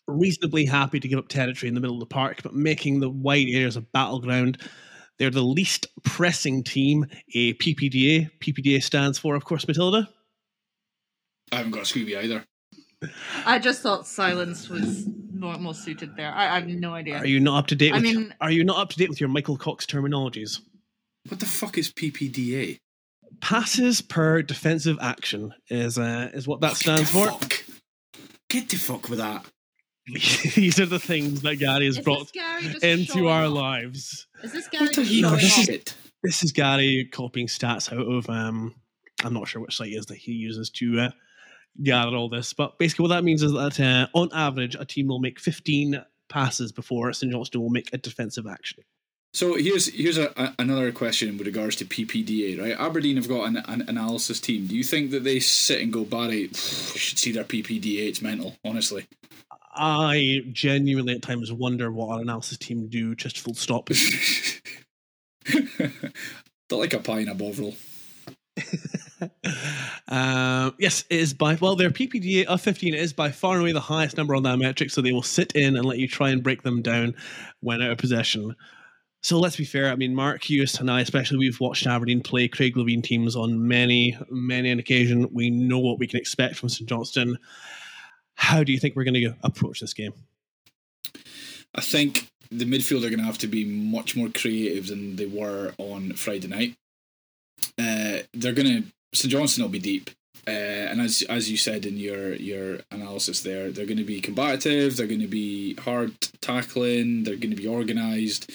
reasonably 0.07 0.65
happy 0.65 0.99
to 0.99 1.07
give 1.07 1.19
up 1.19 1.27
territory 1.27 1.67
in 1.67 1.73
the 1.75 1.81
middle 1.81 1.95
of 1.95 2.01
the 2.01 2.05
park, 2.05 2.41
but 2.43 2.53
making 2.53 2.99
the 2.99 3.09
wide 3.09 3.47
areas 3.49 3.75
a 3.75 3.81
battleground. 3.81 4.57
They're 5.17 5.29
the 5.29 5.43
least 5.43 5.87
pressing 6.03 6.63
team, 6.63 7.05
a 7.35 7.53
PPDA. 7.55 8.31
PPDA 8.39 8.81
stands 8.81 9.19
for, 9.19 9.35
of 9.35 9.45
course, 9.45 9.67
Matilda. 9.67 10.09
I 11.51 11.57
haven't 11.57 11.73
got 11.73 11.81
a 11.81 11.93
Scooby 11.93 12.17
either. 12.17 12.43
I 13.45 13.59
just 13.59 13.81
thought 13.81 14.07
silence 14.07 14.69
was 14.69 15.07
more, 15.33 15.57
more 15.57 15.73
suited 15.73 16.15
there. 16.15 16.31
I, 16.31 16.55
I 16.55 16.59
have 16.59 16.67
no 16.67 16.93
idea. 16.93 17.17
Are 17.17 17.25
you 17.25 17.39
not 17.39 17.59
up 17.59 17.67
to 17.67 17.75
date? 17.75 17.91
I 17.93 17.95
With, 17.95 18.03
mean- 18.03 18.33
are 18.41 18.51
you 18.51 18.63
not 18.63 18.77
up 18.77 18.89
to 18.89 18.97
date 18.97 19.09
with 19.09 19.19
your 19.19 19.29
Michael 19.29 19.57
Cox 19.57 19.85
terminologies? 19.85 20.59
What 21.27 21.39
the 21.39 21.45
fuck 21.45 21.77
is 21.77 21.91
PPDA? 21.91 22.79
Passes 23.41 24.01
per 24.01 24.41
defensive 24.43 24.97
action 25.01 25.53
is 25.69 25.97
uh, 25.97 26.29
is 26.33 26.47
what 26.47 26.61
that 26.61 26.69
Get 26.71 26.77
stands 26.77 27.11
the 27.11 27.19
for. 27.19 27.27
Fuck. 27.39 27.63
Get 28.49 28.69
the 28.69 28.77
fuck 28.77 29.09
with 29.09 29.19
that. 29.19 29.45
These 30.55 30.79
are 30.79 30.85
the 30.85 30.99
things 30.99 31.41
that 31.41 31.55
Gary 31.57 31.85
has 31.85 31.97
Is 31.97 32.03
brought 32.03 32.19
this 32.21 32.31
Gary 32.31 32.61
just 32.63 32.83
into 32.83 33.27
our 33.27 33.45
off? 33.45 33.51
lives. 33.53 34.27
Is 34.43 34.51
this 34.53 34.67
Gary 34.67 34.85
What 34.85 34.95
the 34.95 35.01
just 35.01 35.11
heap 35.13 35.21
No, 35.23 35.31
this 35.31 35.43
is- 35.43 35.59
off? 35.59 35.65
shit? 35.65 35.95
This 36.23 36.43
is 36.43 36.51
Gary 36.51 37.09
copying 37.11 37.47
stats 37.47 37.91
out 37.91 38.05
of 38.07 38.29
um 38.29 38.75
I'm 39.23 39.33
not 39.33 39.47
sure 39.47 39.61
which 39.61 39.75
site 39.77 39.93
is 39.93 40.05
that 40.07 40.17
he 40.17 40.31
uses 40.33 40.69
to 40.71 40.99
uh, 40.99 41.09
gather 41.83 42.15
all 42.15 42.29
this, 42.29 42.53
but 42.53 42.77
basically 42.79 43.03
what 43.03 43.09
that 43.15 43.23
means 43.23 43.41
is 43.43 43.51
that 43.53 43.79
uh, 43.79 44.07
on 44.13 44.29
average 44.33 44.75
a 44.79 44.85
team 44.85 45.07
will 45.07 45.19
make 45.19 45.39
15 45.39 46.03
passes 46.29 46.71
before 46.71 47.11
St 47.13 47.31
Johnstone 47.31 47.61
will 47.61 47.69
make 47.69 47.89
a 47.93 47.97
defensive 47.97 48.45
action. 48.47 48.83
So 49.33 49.55
here's 49.55 49.87
here's 49.87 50.17
a, 50.17 50.33
a, 50.35 50.53
another 50.59 50.91
question 50.91 51.37
with 51.37 51.47
regards 51.47 51.77
to 51.77 51.85
PPDA, 51.85 52.59
right? 52.59 52.77
Aberdeen 52.77 53.15
have 53.15 53.29
got 53.29 53.47
an, 53.47 53.57
an 53.67 53.85
analysis 53.87 54.41
team. 54.41 54.67
Do 54.67 54.75
you 54.75 54.83
think 54.83 55.11
that 55.11 55.23
they 55.23 55.39
sit 55.39 55.81
and 55.81 55.93
go, 55.93 56.03
Barry, 56.03 56.49
should 56.49 57.17
see 57.17 57.31
their 57.31 57.45
PPDA? 57.45 58.09
It's 58.09 58.21
mental, 58.21 58.57
honestly. 58.65 59.07
I 59.73 60.41
genuinely 60.51 61.15
at 61.15 61.21
times 61.21 61.51
wonder 61.51 61.91
what 61.91 62.13
our 62.13 62.21
analysis 62.21 62.57
team 62.57 62.87
do. 62.89 63.15
Just 63.15 63.39
full 63.39 63.53
stop. 63.53 63.89
They're 65.45 65.91
like 66.69 66.93
a 66.93 66.99
pie 66.99 67.19
in 67.19 67.29
a 67.29 67.35
bovril. 67.35 67.75
um, 70.09 70.75
yes, 70.77 71.05
it 71.09 71.19
is 71.19 71.33
by 71.33 71.55
well, 71.55 71.77
their 71.77 71.89
PPDA 71.89 72.43
of 72.45 72.59
15 72.61 72.93
is 72.93 73.13
by 73.13 73.31
far 73.31 73.53
and 73.53 73.61
away 73.61 73.71
the 73.71 73.79
highest 73.79 74.17
number 74.17 74.35
on 74.35 74.43
that 74.43 74.57
metric. 74.57 74.91
So 74.91 75.01
they 75.01 75.13
will 75.13 75.23
sit 75.23 75.53
in 75.53 75.77
and 75.77 75.85
let 75.85 75.99
you 75.99 76.07
try 76.09 76.31
and 76.31 76.43
break 76.43 76.63
them 76.63 76.81
down 76.81 77.15
when 77.61 77.81
out 77.81 77.91
of 77.91 77.97
possession. 77.97 78.57
So 79.23 79.39
let's 79.39 79.55
be 79.55 79.65
fair. 79.65 79.89
I 79.89 79.95
mean, 79.95 80.15
Mark 80.15 80.49
Hughes 80.49 80.79
and 80.79 80.89
I, 80.89 81.01
especially, 81.01 81.37
we've 81.37 81.59
watched 81.59 81.85
Aberdeen 81.85 82.21
play 82.21 82.47
Craig 82.47 82.75
Levein 82.75 83.03
teams 83.03 83.35
on 83.35 83.67
many, 83.67 84.17
many 84.29 84.71
an 84.71 84.79
occasion. 84.79 85.27
We 85.31 85.51
know 85.51 85.79
what 85.79 85.99
we 85.99 86.07
can 86.07 86.19
expect 86.19 86.55
from 86.55 86.69
St 86.69 86.89
Johnstone. 86.89 87.37
How 88.35 88.63
do 88.63 88.71
you 88.71 88.79
think 88.79 88.95
we're 88.95 89.03
going 89.03 89.13
to 89.13 89.35
approach 89.43 89.79
this 89.79 89.93
game? 89.93 90.13
I 91.75 91.81
think 91.81 92.29
the 92.49 92.65
midfield 92.65 93.05
are 93.05 93.09
going 93.09 93.19
to 93.19 93.25
have 93.25 93.37
to 93.39 93.47
be 93.47 93.63
much 93.63 94.15
more 94.15 94.29
creative 94.29 94.87
than 94.87 95.15
they 95.15 95.27
were 95.27 95.73
on 95.77 96.13
Friday 96.13 96.47
night. 96.47 96.75
Uh, 97.77 98.23
they're 98.33 98.53
going 98.53 98.83
to 98.83 98.83
St 99.13 99.31
Johnstone 99.31 99.63
will 99.63 99.69
be 99.69 99.79
deep, 99.79 100.09
uh, 100.47 100.51
and 100.51 100.99
as 100.99 101.21
as 101.23 101.51
you 101.51 101.57
said 101.57 101.85
in 101.85 101.97
your 101.97 102.33
your 102.33 102.79
analysis 102.89 103.41
there, 103.41 103.71
they're 103.71 103.85
going 103.85 103.97
to 103.97 104.03
be 104.03 104.21
combative. 104.21 104.97
They're 104.97 105.07
going 105.07 105.21
to 105.21 105.27
be 105.27 105.75
hard 105.75 106.13
tackling. 106.41 107.23
They're 107.23 107.35
going 107.35 107.55
to 107.55 107.61
be 107.61 107.67
organised. 107.67 108.49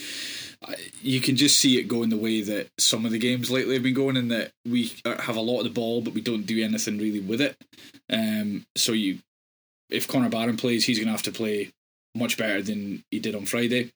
You 1.02 1.20
can 1.20 1.36
just 1.36 1.58
see 1.58 1.78
it 1.78 1.84
going 1.84 2.08
the 2.08 2.16
way 2.16 2.42
that 2.42 2.68
some 2.78 3.04
of 3.04 3.12
the 3.12 3.18
games 3.18 3.50
lately 3.50 3.74
have 3.74 3.82
been 3.82 3.94
going, 3.94 4.16
in 4.16 4.28
that 4.28 4.52
we 4.64 4.92
have 5.04 5.36
a 5.36 5.40
lot 5.40 5.58
of 5.58 5.64
the 5.64 5.70
ball, 5.70 6.00
but 6.00 6.14
we 6.14 6.20
don't 6.20 6.46
do 6.46 6.62
anything 6.62 6.98
really 6.98 7.20
with 7.20 7.40
it. 7.40 7.56
Um, 8.10 8.66
so 8.74 8.92
you, 8.92 9.18
if 9.90 10.08
Connor 10.08 10.28
Barron 10.28 10.56
plays, 10.56 10.84
he's 10.84 10.98
going 10.98 11.06
to 11.06 11.12
have 11.12 11.22
to 11.24 11.32
play 11.32 11.72
much 12.14 12.36
better 12.36 12.62
than 12.62 13.04
he 13.10 13.18
did 13.18 13.34
on 13.34 13.46
Friday. 13.46 13.92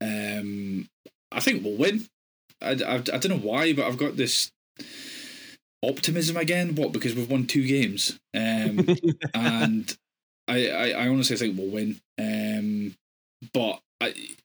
Um, 0.00 0.88
I 1.30 1.40
think 1.40 1.64
we'll 1.64 1.76
win. 1.76 2.06
I, 2.60 2.70
I, 2.70 2.94
I 2.94 2.98
don't 3.00 3.28
know 3.28 3.38
why, 3.38 3.72
but 3.72 3.86
I've 3.86 3.98
got 3.98 4.16
this 4.16 4.50
optimism 5.82 6.36
again. 6.36 6.74
What? 6.74 6.92
Because 6.92 7.14
we've 7.14 7.30
won 7.30 7.46
two 7.46 7.66
games, 7.66 8.18
um, 8.34 8.86
and 9.34 9.96
I, 10.48 10.68
I, 10.68 10.90
I 10.90 11.08
honestly 11.08 11.36
think 11.36 11.58
we'll 11.58 11.70
win. 11.70 12.00
Um, 12.18 12.96
but 13.52 13.80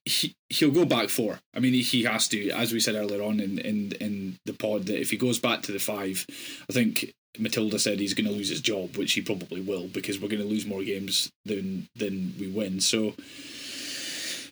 He 0.06 0.36
he'll 0.50 0.72
go 0.72 0.86
back 0.86 1.10
four. 1.10 1.40
I 1.54 1.60
mean, 1.60 1.74
he, 1.74 2.04
has 2.04 2.28
to, 2.30 2.50
as 2.52 2.72
we 2.72 2.80
said 2.80 2.96
earlier 2.96 3.22
on 3.22 3.40
in, 3.40 3.60
in 3.60 3.92
in 3.94 4.40
the 4.46 4.54
pod, 4.54 4.86
that 4.86 5.00
if 5.00 5.12
he 5.12 5.18
goes 5.18 5.40
back 5.40 5.62
to 5.64 5.72
the 5.72 5.80
five, 5.80 6.26
I 6.70 6.74
think 6.74 7.14
Matilda 7.40 7.80
said 7.80 8.00
he's 8.00 8.14
going 8.14 8.28
to 8.28 8.34
lose 8.34 8.50
his 8.50 8.62
job, 8.62 8.98
which 8.98 9.14
he 9.14 9.22
probably 9.22 9.62
will 9.62 9.88
because 9.88 10.20
we're 10.20 10.30
going 10.30 10.42
to 10.42 10.48
lose 10.48 10.66
more 10.66 10.84
games 10.84 11.30
than 11.46 11.88
than 11.96 12.34
we 12.40 12.48
win. 12.48 12.80
So. 12.80 13.14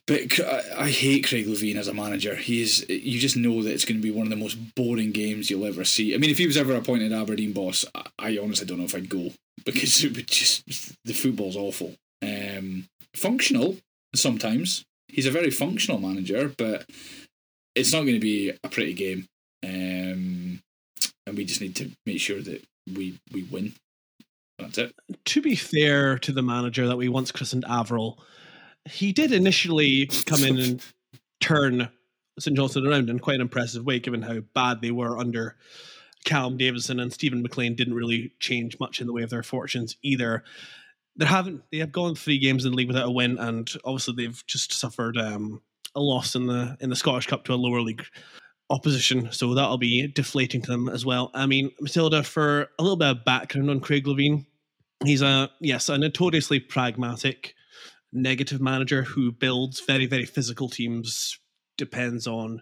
But 0.07 0.39
I, 0.77 0.91
hate 0.91 1.27
Craig 1.27 1.47
Levein 1.47 1.77
as 1.77 1.87
a 1.87 1.93
manager. 1.93 2.35
He 2.35 2.61
is. 2.61 2.87
You 2.87 3.19
just 3.19 3.35
know 3.35 3.63
that 3.63 3.73
it's 3.73 3.85
going 3.85 3.97
to 3.97 4.03
be 4.03 4.11
one 4.11 4.27
of 4.27 4.29
the 4.29 4.35
most 4.35 4.75
boring 4.75 5.11
games 5.11 5.49
you'll 5.49 5.65
ever 5.65 5.83
see. 5.83 6.13
I 6.13 6.19
mean, 6.19 6.29
if 6.29 6.37
he 6.37 6.45
was 6.45 6.57
ever 6.57 6.75
appointed 6.75 7.11
Aberdeen 7.11 7.53
boss, 7.53 7.85
I, 7.95 8.03
I 8.19 8.37
honestly 8.37 8.67
don't 8.67 8.77
know 8.77 8.85
if 8.85 8.93
I'd 8.93 9.09
go 9.09 9.31
because 9.65 10.03
it 10.03 10.15
would 10.15 10.27
just 10.27 10.63
the 11.05 11.13
football's 11.13 11.55
awful. 11.55 11.95
Um, 12.21 12.85
functional 13.15 13.77
sometimes. 14.13 14.85
He's 15.07 15.25
a 15.25 15.31
very 15.31 15.51
functional 15.51 15.99
manager, 15.99 16.51
but 16.57 16.85
it's 17.75 17.93
not 17.93 18.01
going 18.01 18.15
to 18.15 18.19
be 18.19 18.51
a 18.63 18.69
pretty 18.69 18.93
game. 18.93 19.27
Um, 19.63 20.61
and 21.25 21.37
we 21.37 21.45
just 21.45 21.61
need 21.61 21.75
to 21.77 21.91
make 22.05 22.19
sure 22.19 22.41
that 22.41 22.63
we 22.93 23.19
we 23.31 23.43
win. 23.43 23.73
That's 24.59 24.77
it. 24.77 24.95
to 25.25 25.41
be 25.41 25.55
fair 25.55 26.17
to 26.19 26.31
the 26.31 26.41
manager 26.41 26.87
that 26.87 26.97
we 26.97 27.09
once 27.09 27.31
christened 27.31 27.65
Averill, 27.67 28.19
he 28.85 29.11
did 29.11 29.33
initially 29.33 30.07
come 30.25 30.43
in 30.43 30.57
and 30.57 30.83
turn 31.41 31.89
St 32.39 32.55
Johnstone 32.55 32.87
around 32.87 33.09
in 33.09 33.19
quite 33.19 33.35
an 33.35 33.41
impressive 33.41 33.85
way, 33.85 33.99
given 33.99 34.21
how 34.21 34.39
bad 34.53 34.81
they 34.81 34.91
were 34.91 35.17
under 35.17 35.55
Callum 36.25 36.57
Davidson 36.57 36.99
and 36.99 37.13
Stephen 37.13 37.41
McLean 37.41 37.75
didn't 37.75 37.93
really 37.93 38.33
change 38.39 38.79
much 38.79 38.99
in 38.99 39.07
the 39.07 39.13
way 39.13 39.23
of 39.23 39.29
their 39.29 39.43
fortunes 39.43 39.95
either. 40.01 40.43
They 41.17 41.25
haven't. 41.25 41.63
They 41.71 41.77
have 41.77 41.91
gone 41.91 42.15
three 42.15 42.39
games 42.39 42.65
in 42.65 42.71
the 42.71 42.77
league 42.77 42.87
without 42.87 43.07
a 43.07 43.11
win, 43.11 43.37
and 43.37 43.71
obviously 43.85 44.15
they've 44.17 44.43
just 44.47 44.73
suffered 44.73 45.17
um, 45.17 45.61
a 45.95 46.01
loss 46.01 46.35
in 46.35 46.47
the 46.47 46.77
in 46.81 46.89
the 46.89 46.95
Scottish 46.95 47.27
Cup 47.27 47.45
to 47.45 47.53
a 47.53 47.55
lower 47.55 47.81
league 47.81 48.05
opposition. 48.69 49.31
So 49.31 49.53
that'll 49.53 49.77
be 49.77 50.07
deflating 50.07 50.61
to 50.63 50.71
them 50.71 50.89
as 50.89 51.05
well. 51.05 51.31
I 51.33 51.45
mean, 51.45 51.71
Matilda, 51.79 52.23
for 52.23 52.67
a 52.77 52.83
little 52.83 52.97
bit 52.97 53.09
of 53.09 53.25
background 53.25 53.69
on 53.69 53.79
Craig 53.79 54.05
Levein, 54.05 54.45
he's 55.03 55.21
a 55.21 55.49
yes, 55.59 55.89
a 55.89 55.97
notoriously 55.97 56.59
pragmatic, 56.59 57.55
negative 58.11 58.61
manager 58.61 59.03
who 59.03 59.31
builds 59.31 59.79
very 59.79 60.05
very 60.05 60.25
physical 60.25 60.69
teams. 60.69 61.39
Depends 61.77 62.27
on 62.27 62.61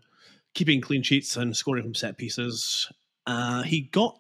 keeping 0.53 0.81
clean 0.81 1.03
sheets 1.03 1.35
and 1.37 1.55
scoring 1.55 1.83
from 1.83 1.95
set 1.95 2.17
pieces. 2.17 2.91
Uh, 3.25 3.63
he 3.63 3.81
got 3.81 4.19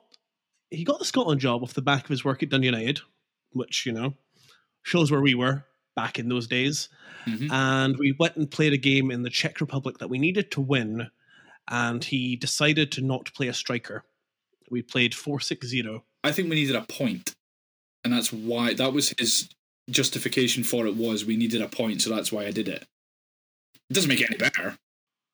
he 0.69 0.83
got 0.83 0.99
the 0.99 1.05
Scotland 1.05 1.41
job 1.41 1.63
off 1.63 1.73
the 1.73 1.81
back 1.81 2.03
of 2.03 2.09
his 2.09 2.25
work 2.25 2.41
at 2.41 2.49
Dundee 2.49 2.67
United, 2.67 3.01
which 3.51 3.85
you 3.85 3.91
know 3.91 4.13
shows 4.83 5.11
where 5.11 5.21
we 5.21 5.35
were 5.35 5.65
back 5.95 6.19
in 6.19 6.29
those 6.29 6.47
days. 6.47 6.89
Mhm. 7.25 7.51
And 7.51 7.97
we 7.97 8.13
went 8.19 8.35
and 8.35 8.49
played 8.49 8.73
a 8.73 8.77
game 8.77 9.11
in 9.11 9.23
the 9.23 9.29
Czech 9.29 9.61
Republic 9.61 9.97
that 9.99 10.09
we 10.09 10.19
needed 10.19 10.51
to 10.51 10.61
win, 10.61 11.09
and 11.69 12.03
he 12.03 12.35
decided 12.35 12.91
to 12.93 13.01
not 13.01 13.33
play 13.33 13.47
a 13.47 13.53
striker. 13.53 14.03
We 14.69 14.81
played 14.81 15.13
four 15.15 15.39
six 15.39 15.67
zero. 15.67 16.05
I 16.23 16.31
think 16.31 16.49
we 16.49 16.55
needed 16.55 16.75
a 16.75 16.81
point, 16.81 17.35
and 18.03 18.13
that's 18.13 18.33
why 18.33 18.73
that 18.73 18.93
was 18.93 19.13
his 19.17 19.49
justification 19.89 20.63
for 20.63 20.87
it 20.87 20.95
was 20.95 21.25
we 21.25 21.37
needed 21.37 21.61
a 21.61 21.67
point, 21.67 22.01
so 22.01 22.09
that's 22.09 22.31
why 22.31 22.45
I 22.45 22.51
did 22.51 22.67
it. 22.67 22.85
It 23.89 23.93
doesn't 23.93 24.09
make 24.09 24.21
it 24.21 24.29
any 24.29 24.37
better. 24.37 24.77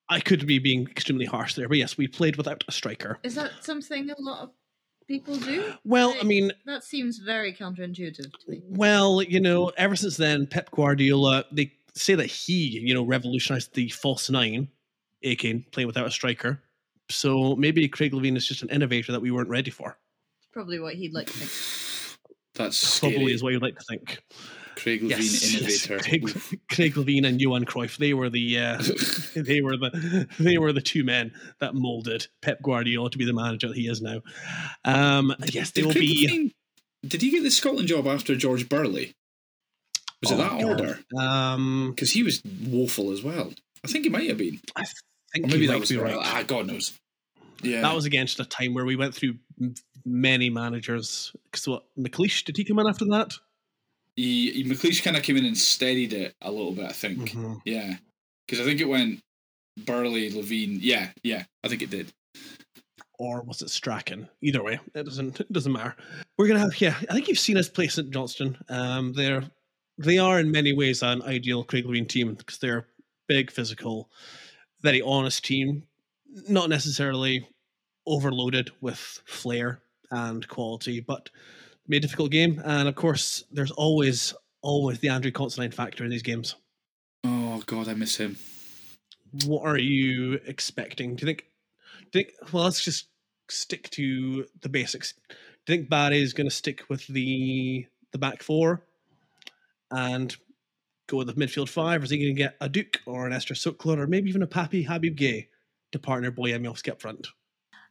I 0.10 0.20
could 0.20 0.48
be 0.48 0.58
being 0.58 0.88
extremely 0.90 1.26
harsh 1.26 1.54
there, 1.54 1.70
but 1.70 1.78
yes, 1.78 1.98
we 1.98 2.08
played 2.08 2.36
without 2.36 2.64
a 2.68 2.72
striker. 2.72 3.20
Is 3.24 3.36
that 3.36 3.52
something 3.64 4.10
a 4.10 4.20
lot 4.20 4.42
of 4.42 4.50
people 5.10 5.36
do? 5.36 5.74
Well, 5.84 6.12
I 6.14 6.18
Like, 6.20 6.26
mean, 6.26 6.52
that 6.66 6.84
seems 6.86 7.18
very 7.18 7.52
counterintuitive 7.54 8.32
to 8.32 8.50
me. 8.50 8.62
Well, 8.70 9.22
you 9.22 9.42
know, 9.42 9.74
ever 9.76 9.98
since 9.98 10.16
then, 10.16 10.48
Pep 10.48 10.72
Guardiola, 10.72 11.44
they 11.52 11.74
say 11.96 12.16
that 12.16 12.28
he, 12.28 12.80
you 12.80 12.94
know, 12.94 13.04
revolutionized 13.04 13.74
the 13.74 13.90
false 13.90 14.30
nine, 14.30 14.70
aka 15.24 15.60
playing 15.72 15.88
without 15.88 16.08
a 16.08 16.12
striker. 16.12 16.62
So 17.10 17.56
maybe 17.56 17.88
Craig 17.90 18.14
Levein 18.14 18.38
is 18.38 18.48
just 18.48 18.62
an 18.62 18.70
innovator 18.70 19.12
that 19.12 19.20
we 19.22 19.32
weren't 19.32 19.50
ready 19.50 19.72
for. 19.72 19.98
Probably 20.54 20.80
what 20.80 20.94
he'd 20.94 21.14
like 21.14 21.28
to 21.28 21.34
think. 21.34 22.20
That's 22.56 23.00
Probably 23.00 23.18
scary. 23.18 23.34
is 23.34 23.44
what 23.44 23.54
you'd 23.54 23.62
like 23.62 23.78
to 23.78 23.86
think. 23.90 24.20
Craig 24.80 25.02
Levein, 25.02 25.10
Yes, 25.10 25.62
yes. 25.62 25.86
Craig, 25.88 26.24
Craig 26.72 26.94
Levein 26.96 27.26
and 27.28 27.40
Johan 27.42 27.66
Cruyff, 27.66 27.98
they 27.98 28.14
were 28.14 28.30
the 28.30 28.58
uh, 28.60 28.78
they 29.36 29.62
were 29.62 29.78
the 29.78 30.28
they 30.40 30.58
were 30.58 30.72
the 30.74 30.82
two 30.82 31.04
men 31.04 31.32
that 31.60 31.76
molded 31.76 32.28
Pep 32.42 32.62
Guardiola 32.64 33.10
to 33.12 33.18
be 33.18 33.26
the 33.26 33.34
manager 33.34 33.68
that 33.68 33.78
he 33.78 33.88
is 33.88 34.02
now. 34.02 34.22
Um, 34.86 35.36
yes, 35.52 35.72
they 35.72 35.82
Did 35.82 35.86
will 35.88 35.94
Craig 35.94 36.02
be. 36.08 36.28
Levein- 36.28 37.10
Did 37.10 37.22
he 37.22 37.32
get 37.32 37.44
the 37.44 37.52
Scotland 37.52 37.88
job 37.88 38.08
after 38.08 38.36
George 38.36 38.68
Burley? 38.70 39.14
Was 40.22 40.32
it 40.32 40.36
Oh, 40.36 40.38
that 40.38 40.52
God. 40.62 40.64
order? 40.82 41.00
Um, 41.18 41.92
Because 41.96 42.12
he 42.12 42.24
was 42.24 42.42
woeful 42.68 43.12
as 43.12 43.24
well. 43.24 43.54
I 43.86 43.88
think 43.88 44.04
he 44.04 44.10
might 44.10 44.28
have 44.30 44.38
been. 44.38 44.60
I 44.76 44.86
think 45.34 45.46
Or 45.46 45.48
maybe 45.50 45.68
that 45.68 45.74
might 45.74 45.80
was 45.82 45.90
be 45.90 45.98
right. 45.98 46.16
right. 46.16 46.26
Ah, 46.26 46.44
God 46.46 46.68
knows. 46.68 46.92
Yeah, 47.62 47.82
That 47.82 47.96
was 47.96 48.06
against 48.06 48.40
a 48.40 48.46
time 48.46 48.74
where 48.74 48.86
we 48.86 48.96
went 48.98 49.14
through 49.16 49.36
many 50.06 50.50
managers. 50.50 51.34
Because 51.52 51.68
what 51.68 51.84
McLeish 51.98 52.44
did 52.46 52.58
he 52.58 52.64
come 52.66 52.80
in 52.80 52.88
after 52.88 53.06
that? 53.06 53.34
He, 54.20 54.52
he 54.52 54.64
McLeish 54.66 55.02
kind 55.04 55.16
of 55.16 55.24
came 55.24 55.38
in 55.38 55.46
and 55.46 55.58
steadied 55.58 56.12
it 56.14 56.36
a 56.42 56.52
little 56.52 56.74
bit. 56.74 56.86
I 56.86 56.92
think, 56.92 57.32
Mhm. 57.32 57.62
yeah, 57.64 57.96
because 58.46 58.60
I 58.60 58.68
think 58.68 58.82
it 58.82 58.88
went 58.90 59.22
Burley, 59.86 60.30
Levein. 60.32 60.78
Yeah, 60.82 61.12
yeah, 61.24 61.46
I 61.64 61.68
think 61.70 61.82
it 61.82 61.90
did. 61.90 62.12
or 63.18 63.42
was 63.44 63.62
it 63.62 63.70
Strachan? 63.70 64.28
Either 64.42 64.64
way, 64.64 64.80
it 64.96 65.04
doesn't 65.04 65.40
it 65.40 65.52
doesn't 65.54 65.72
matter. 65.72 65.96
We're 66.38 66.48
gonna 66.48 66.60
have 66.60 66.80
yeah. 66.82 66.96
I 67.10 67.14
think 67.14 67.28
you've 67.28 67.40
seen 67.40 67.58
us 67.58 67.70
play 67.70 67.88
St 67.88 68.12
Johnstone. 68.12 68.58
Um, 68.70 69.14
they're 69.14 69.44
they 69.98 70.18
are 70.18 70.40
in 70.40 70.52
many 70.52 70.74
ways 70.74 71.02
an 71.04 71.22
ideal 71.24 71.64
Craig 71.64 71.86
Levein 71.86 72.08
team 72.08 72.34
because 72.36 72.58
they're 72.58 72.88
big, 73.28 73.52
physical, 73.52 74.10
very 74.82 75.02
honest 75.02 75.44
team. 75.46 75.84
Not 76.48 76.70
necessarily 76.70 77.48
overloaded 78.06 78.72
with 78.82 79.00
flair 79.26 79.82
and 80.12 80.48
quality, 80.48 81.00
but 81.02 81.30
be 81.90 81.98
a 81.98 82.00
difficult 82.00 82.32
game. 82.32 82.62
And 82.64 82.88
of 82.88 82.96
course, 82.96 83.44
there's 83.52 83.72
always 83.72 84.34
always 84.62 85.00
the 85.00 85.10
Andrew 85.10 85.32
Considine 85.32 85.72
factor 85.72 86.04
in 86.04 86.12
these 86.12 86.24
games. 86.24 86.56
Oh 87.24 87.64
God, 87.66 87.88
I 87.88 87.94
miss 87.94 88.18
him. 88.18 88.38
What 89.46 89.66
are 89.66 89.78
you 89.78 90.40
expecting? 90.46 91.16
Do 91.16 91.22
you 91.22 91.28
think? 91.28 91.46
Do 92.12 92.20
you 92.20 92.26
think 92.26 92.54
well, 92.54 92.64
let's 92.64 92.84
just 92.84 93.08
stick 93.50 93.90
to 93.92 94.46
the 94.62 94.70
basics. 94.70 95.14
Do 95.66 95.74
you 95.74 95.80
think 95.80 95.90
Barry 95.90 96.22
is 96.22 96.34
going 96.34 96.48
to 96.48 96.56
stick 96.56 96.84
with 96.90 97.06
the 97.08 97.86
the 98.12 98.18
back 98.18 98.44
four 98.44 98.84
and 99.92 100.36
go 101.08 101.18
with 101.18 101.28
the 101.28 101.34
midfield 101.34 101.70
five? 101.70 102.02
Or 102.02 102.06
is 102.06 102.12
he 102.12 102.18
going 102.18 102.36
to 102.36 102.42
get 102.42 102.56
a 102.62 102.70
Duk 102.70 103.02
or 103.06 103.26
an 103.26 103.34
Ester 103.34 103.54
Sokler 103.54 103.98
or 103.98 104.08
maybe 104.08 104.30
even 104.30 104.44
a 104.44 104.48
Pappy 104.48 104.84
Habib 104.84 105.18
Gueye 105.18 105.48
to 105.92 106.00
partner 106.00 106.32
Bojan 106.32 106.62
Miovski 106.62 106.92
up 106.92 107.02
front? 107.02 107.28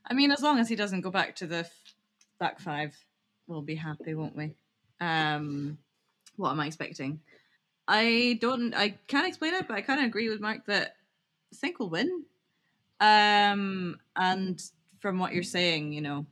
I 0.06 0.14
mean, 0.14 0.30
as 0.30 0.40
long 0.40 0.58
as 0.58 0.68
he 0.68 0.76
doesn't 0.76 1.02
go 1.02 1.10
back 1.10 1.36
to 1.36 1.46
the 1.46 1.58
f- 1.58 1.94
back 2.40 2.60
five, 2.60 2.96
we'll 3.48 3.62
be 3.62 3.74
happy, 3.74 4.14
won't 4.14 4.36
we? 4.36 4.54
Um, 5.00 5.78
what 6.36 6.52
am 6.52 6.60
I 6.60 6.66
expecting? 6.66 7.20
I 7.88 8.38
don't. 8.40 8.74
I 8.74 8.90
can't 9.08 9.26
explain 9.26 9.54
it, 9.54 9.66
but 9.66 9.76
I 9.76 9.80
kind 9.80 10.00
of 10.00 10.06
agree 10.06 10.28
with 10.28 10.40
Mark 10.40 10.66
that 10.66 10.96
I 11.52 11.56
think 11.56 11.78
we'll 11.78 11.90
win. 11.90 12.24
Um, 13.00 13.98
and 14.14 14.62
from 15.00 15.18
what 15.18 15.32
you're 15.32 15.42
saying, 15.42 15.92
you 15.92 16.02
know, 16.02 16.26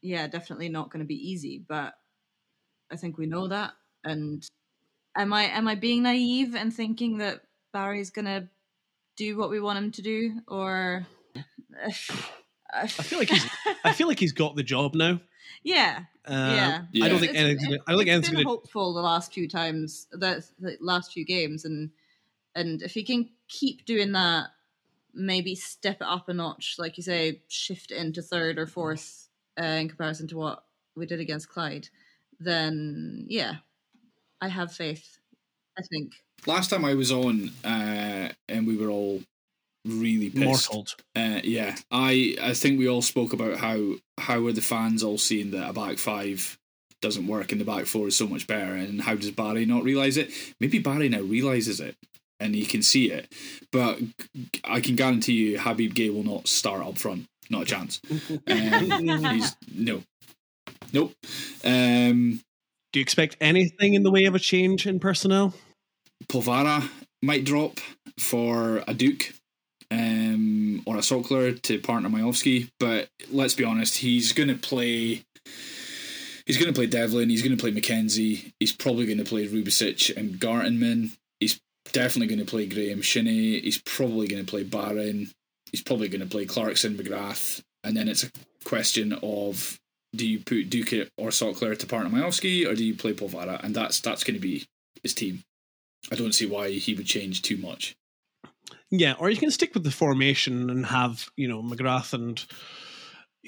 yeah, 0.00 0.26
definitely 0.26 0.68
not 0.68 0.90
going 0.90 1.04
to 1.04 1.06
be 1.06 1.30
easy, 1.30 1.62
but 1.68 1.94
I 2.90 2.96
think 2.96 3.18
we 3.18 3.26
know 3.26 3.48
that. 3.48 3.72
And 4.02 4.46
am 5.14 5.32
I 5.32 5.44
am 5.44 5.68
I 5.68 5.74
being 5.74 6.02
naive 6.02 6.54
and 6.54 6.72
thinking 6.72 7.18
that 7.18 7.42
Barry's 7.72 8.10
going 8.10 8.26
to 8.26 8.48
do 9.16 9.36
what 9.36 9.50
we 9.50 9.60
want 9.60 9.78
him 9.78 9.92
to 9.92 10.02
do, 10.02 10.40
or? 10.48 11.06
I 12.72 12.86
feel 12.86 13.18
like 13.18 13.30
he's 13.30 13.46
I 13.84 13.92
feel 13.92 14.08
like 14.08 14.18
he's 14.18 14.32
got 14.32 14.56
the 14.56 14.62
job 14.62 14.94
now. 14.94 15.20
Yeah, 15.62 16.04
Um, 16.26 16.36
yeah. 16.36 16.82
Yeah. 16.92 17.04
I 17.04 17.08
don't 17.08 17.18
think 17.20 17.30
It's- 17.32 17.44
anything's 17.44 17.64
gonna, 17.64 17.78
I 17.86 17.92
don't 17.92 17.98
think 17.98 18.08
it's 18.08 18.14
anything's 18.14 18.28
been 18.28 18.34
going 18.34 18.44
to 18.44 18.48
hopeful 18.62 18.94
the 18.94 19.02
last 19.02 19.32
few 19.32 19.48
times, 19.48 20.06
the, 20.12 20.44
the 20.58 20.76
last 20.80 21.12
few 21.12 21.24
games, 21.24 21.64
and 21.64 21.90
and 22.54 22.82
if 22.82 22.94
he 22.94 23.02
can 23.02 23.30
keep 23.48 23.84
doing 23.84 24.12
that, 24.12 24.48
maybe 25.12 25.54
step 25.54 25.96
it 26.00 26.06
up 26.06 26.28
a 26.28 26.34
notch, 26.34 26.76
like 26.78 26.96
you 26.96 27.02
say, 27.02 27.42
shift 27.48 27.90
into 27.90 28.22
third 28.22 28.58
or 28.58 28.66
fourth 28.66 29.28
uh, 29.60 29.64
in 29.64 29.88
comparison 29.88 30.28
to 30.28 30.36
what 30.36 30.64
we 30.96 31.04
did 31.06 31.20
against 31.20 31.48
Clyde, 31.48 31.88
then 32.40 33.26
yeah, 33.28 33.56
I 34.40 34.48
have 34.48 34.72
faith. 34.72 35.18
I 35.76 35.82
think. 35.82 36.12
Last 36.46 36.70
time 36.70 36.84
I 36.84 36.94
was 36.94 37.10
on, 37.10 37.50
uh, 37.64 38.28
and 38.48 38.66
we 38.66 38.76
were 38.76 38.88
all 38.90 39.22
really 39.84 40.30
pissed. 40.30 40.70
mortaled. 40.70 40.94
Uh, 41.14 41.40
yeah, 41.44 41.76
I 41.90 42.36
I 42.40 42.54
think 42.54 42.78
we 42.78 42.88
all 42.88 43.02
spoke 43.02 43.32
about 43.32 43.58
how 43.58 43.94
how 44.18 44.46
are 44.46 44.52
the 44.52 44.62
fans 44.62 45.02
all 45.02 45.18
seeing 45.18 45.50
that 45.52 45.70
a 45.70 45.72
back 45.72 45.98
five 45.98 46.58
doesn't 47.00 47.26
work 47.26 47.52
and 47.52 47.60
the 47.60 47.64
back 47.66 47.86
four 47.86 48.08
is 48.08 48.16
so 48.16 48.26
much 48.26 48.46
better, 48.46 48.74
and 48.74 49.02
how 49.02 49.14
does 49.14 49.30
Barry 49.30 49.64
not 49.66 49.84
realize 49.84 50.16
it? 50.16 50.30
Maybe 50.60 50.78
Barry 50.78 51.08
now 51.08 51.20
realizes 51.20 51.80
it 51.80 51.96
and 52.40 52.54
he 52.54 52.66
can 52.66 52.82
see 52.82 53.10
it, 53.10 53.32
but 53.72 53.98
I 54.64 54.80
can 54.80 54.96
guarantee 54.96 55.32
you 55.32 55.58
Habib 55.58 55.94
Gueye 55.94 56.12
will 56.12 56.24
not 56.24 56.48
start 56.48 56.84
up 56.84 56.98
front, 56.98 57.26
not 57.50 57.62
a 57.62 57.66
chance. 57.66 58.00
Um, 58.46 59.24
he's 59.34 59.56
no, 59.74 60.02
nope. 60.92 61.14
Um, 61.64 62.40
Do 62.92 63.00
you 63.00 63.02
expect 63.02 63.36
anything 63.40 63.94
in 63.94 64.02
the 64.02 64.10
way 64.10 64.24
of 64.24 64.34
a 64.34 64.38
change 64.38 64.86
in 64.86 65.00
personnel? 65.00 65.54
Polvara 66.26 66.88
might 67.22 67.44
drop 67.44 67.80
for 68.18 68.82
a 68.86 68.94
Duk 68.94 69.32
um, 69.94 70.82
or 70.86 70.96
a 70.96 71.00
Sokler 71.00 71.60
to 71.62 71.78
partner 71.78 72.08
Miovski, 72.08 72.70
but 72.80 73.08
let's 73.30 73.54
be 73.54 73.64
honest, 73.64 73.98
he's 73.98 74.32
going 74.32 74.48
to 74.48 74.56
play. 74.56 75.22
He's 76.46 76.58
going 76.58 76.72
to 76.72 76.78
play 76.78 76.86
Devlin. 76.86 77.30
He's 77.30 77.42
going 77.42 77.56
to 77.56 77.60
play 77.60 77.72
MacKenzie. 77.72 78.52
He's 78.60 78.72
probably 78.72 79.06
going 79.06 79.18
to 79.18 79.24
play 79.24 79.46
Rubezic 79.46 80.14
and 80.14 80.34
Gartenmann. 80.34 81.12
He's 81.40 81.58
definitely 81.92 82.26
going 82.26 82.44
to 82.44 82.50
play 82.50 82.66
Graeme 82.66 83.00
Shinnie. 83.00 83.60
He's 83.60 83.80
probably 83.80 84.28
going 84.28 84.44
to 84.44 84.50
play 84.50 84.62
Barron. 84.62 85.30
He's 85.70 85.82
probably 85.82 86.08
going 86.08 86.20
to 86.20 86.26
play 86.26 86.44
Clarkson, 86.44 86.96
McGrath, 86.96 87.62
and 87.82 87.96
then 87.96 88.08
it's 88.08 88.24
a 88.24 88.30
question 88.64 89.14
of 89.22 89.78
do 90.14 90.26
you 90.26 90.38
put 90.38 90.70
Duk 90.70 91.08
or 91.16 91.30
Sokler 91.30 91.76
to 91.78 91.86
partner 91.86 92.10
Miovski, 92.10 92.68
or 92.68 92.74
do 92.74 92.84
you 92.84 92.94
play 92.94 93.12
Polvara? 93.12 93.62
And 93.64 93.74
that's 93.74 94.00
that's 94.00 94.22
going 94.22 94.34
to 94.34 94.40
be 94.40 94.64
his 95.02 95.14
team. 95.14 95.42
I 96.12 96.16
don't 96.16 96.34
see 96.34 96.46
why 96.46 96.70
he 96.70 96.94
would 96.94 97.06
change 97.06 97.42
too 97.42 97.56
much. 97.56 97.96
Yeah, 98.90 99.14
or 99.18 99.30
you 99.30 99.36
can 99.36 99.50
stick 99.50 99.74
with 99.74 99.84
the 99.84 99.90
formation 99.90 100.70
and 100.70 100.86
have, 100.86 101.28
you 101.36 101.48
know, 101.48 101.62
McGrath 101.62 102.12
and 102.12 102.44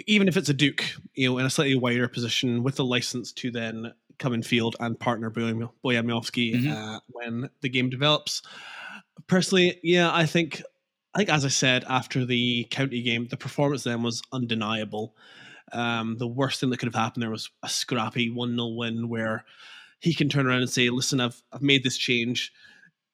even 0.07 0.28
if 0.28 0.37
it's 0.37 0.49
a 0.49 0.55
Duk, 0.55 0.82
you 1.14 1.28
know, 1.30 1.39
in 1.39 1.47
a 1.47 1.51
slightly 1.51 1.76
wider 1.76 2.09
position 2.09 2.62
with 2.62 2.76
the 2.76 2.84
license 2.84 3.32
to 3.32 3.51
then 3.51 3.93
come 4.18 4.34
in 4.34 4.43
field 4.43 4.76
and 4.80 4.99
partner 4.99 5.30
Boyam- 5.30 5.70
Bojan 5.84 6.05
Miovski 6.07 6.55
Mhm. 6.55 6.72
uh, 6.72 7.01
when 7.09 7.49
the 7.61 7.68
game 7.68 7.89
develops. 7.91 8.43
Personally, 9.26 9.78
yeah, 9.82 10.12
I 10.14 10.26
think, 10.26 10.62
I 11.14 11.18
think 11.18 11.30
as 11.30 11.45
I 11.45 11.49
said 11.49 11.84
after 11.89 12.24
the 12.24 12.64
county 12.70 13.03
game, 13.03 13.28
the 13.28 13.37
performance 13.37 13.84
then 13.84 14.03
was 14.03 14.22
undeniable. 14.32 15.16
Um, 15.72 16.16
the 16.18 16.26
worst 16.28 16.61
thing 16.61 16.70
that 16.70 16.78
could 16.78 16.87
have 16.93 16.95
happened 17.03 17.22
there 17.22 17.30
was 17.30 17.51
a 17.62 17.68
scrappy 17.68 18.30
1 18.30 18.55
0 18.55 18.68
win 18.76 19.09
where 19.09 19.45
he 20.01 20.14
can 20.14 20.28
turn 20.28 20.47
around 20.47 20.61
and 20.61 20.70
say, 20.70 20.91
listen, 20.91 21.20
I've, 21.20 21.43
I've 21.53 21.62
made 21.62 21.82
this 21.84 21.97
change. 21.97 22.53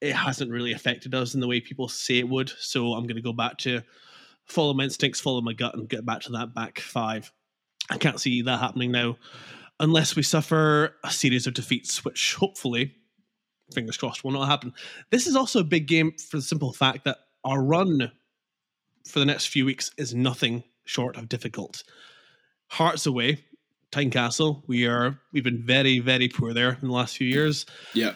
It 0.02 0.12
hasn't 0.14 0.50
really 0.50 0.72
affected 0.72 1.14
us 1.14 1.34
in 1.34 1.40
the 1.40 1.48
way 1.48 1.60
people 1.60 1.88
say 1.88 2.18
it 2.18 2.28
would. 2.28 2.52
So 2.58 2.92
I'm 2.92 3.04
going 3.04 3.16
to 3.16 3.22
go 3.22 3.32
back 3.32 3.56
to 3.58 3.82
follow 4.44 4.74
my 4.74 4.84
instincts, 4.84 5.20
follow 5.20 5.40
my 5.40 5.52
gut, 5.52 5.74
and 5.74 5.88
get 5.88 6.04
back 6.04 6.20
to 6.22 6.32
that 6.32 6.54
back 6.54 6.80
five. 6.80 7.32
I 7.88 7.96
can't 7.96 8.20
see 8.20 8.42
that 8.42 8.58
happening 8.58 8.90
now 8.90 9.16
unless 9.80 10.14
we 10.16 10.22
suffer 10.22 10.96
a 11.04 11.10
series 11.10 11.46
of 11.46 11.54
defeats, 11.54 12.04
which 12.04 12.34
hopefully, 12.34 12.94
fingers 13.72 13.96
crossed, 13.96 14.24
will 14.24 14.32
not 14.32 14.46
happen. 14.46 14.72
This 15.10 15.26
is 15.26 15.36
also 15.36 15.60
a 15.60 15.64
big 15.64 15.86
game 15.86 16.12
for 16.12 16.36
the 16.36 16.42
simple 16.42 16.72
fact 16.72 17.04
that 17.04 17.18
our 17.44 17.62
run 17.62 18.12
for 19.06 19.18
the 19.18 19.24
next 19.24 19.46
few 19.46 19.64
weeks 19.64 19.90
is 19.98 20.14
nothing 20.14 20.62
short 20.84 21.16
of 21.16 21.28
difficult. 21.28 21.82
Hearts 22.68 23.06
away, 23.06 23.44
Tynecastle. 23.90 24.62
We 24.66 24.86
are 24.86 25.18
we've 25.32 25.44
been 25.44 25.62
very 25.62 25.98
very 25.98 26.28
poor 26.28 26.54
there 26.54 26.78
in 26.80 26.88
the 26.88 26.94
last 26.94 27.16
few 27.16 27.28
years. 27.28 27.66
Yeah. 27.94 28.14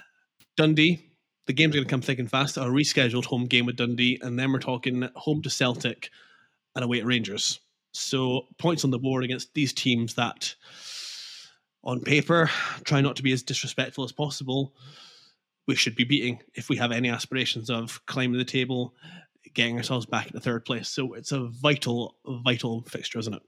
Dundee. 0.57 1.06
The 1.47 1.53
game's 1.53 1.75
going 1.75 1.85
to 1.85 1.91
come 1.91 2.03
thick 2.03 2.19
and 2.19 2.31
fast. 2.31 2.57
A 2.57 2.61
rescheduled 2.61 3.25
home 3.25 3.47
game 3.47 3.67
with 3.67 3.77
Dundee, 3.77 4.19
and 4.21 4.39
then 4.39 4.53
we're 4.53 4.59
talking 4.59 5.09
home 5.15 5.43
to 5.43 5.51
Celtic 5.51 6.11
and 6.75 6.85
away 6.85 6.99
at 6.99 7.07
Rangers. 7.07 7.61
So 7.93 8.47
points 8.59 8.85
on 8.85 8.91
the 8.91 8.99
board 8.99 9.25
against 9.25 9.55
these 9.55 9.73
teams 9.73 10.15
that, 10.15 10.55
on 11.83 12.01
paper, 12.01 12.51
try 12.85 13.01
not 13.01 13.17
to 13.17 13.23
be 13.23 13.33
as 13.33 13.43
disrespectful 13.43 14.05
as 14.05 14.13
possible. 14.13 14.75
We 15.67 15.77
should 15.77 15.97
be 15.97 16.05
beating 16.05 16.41
if 16.55 16.69
we 16.69 16.77
have 16.77 16.93
any 16.93 17.09
aspirations 17.09 17.71
of 17.71 18.05
climbing 18.07 18.39
the 18.39 18.45
table, 18.45 18.95
getting 19.55 19.77
ourselves 19.77 20.05
back 20.05 20.27
into 20.27 20.41
third 20.41 20.65
place. 20.65 20.89
So 20.89 21.15
it's 21.15 21.33
a 21.33 21.45
vital, 21.45 22.17
vital 22.27 22.83
fixture, 22.83 23.19
isn't 23.19 23.35
it? 23.35 23.43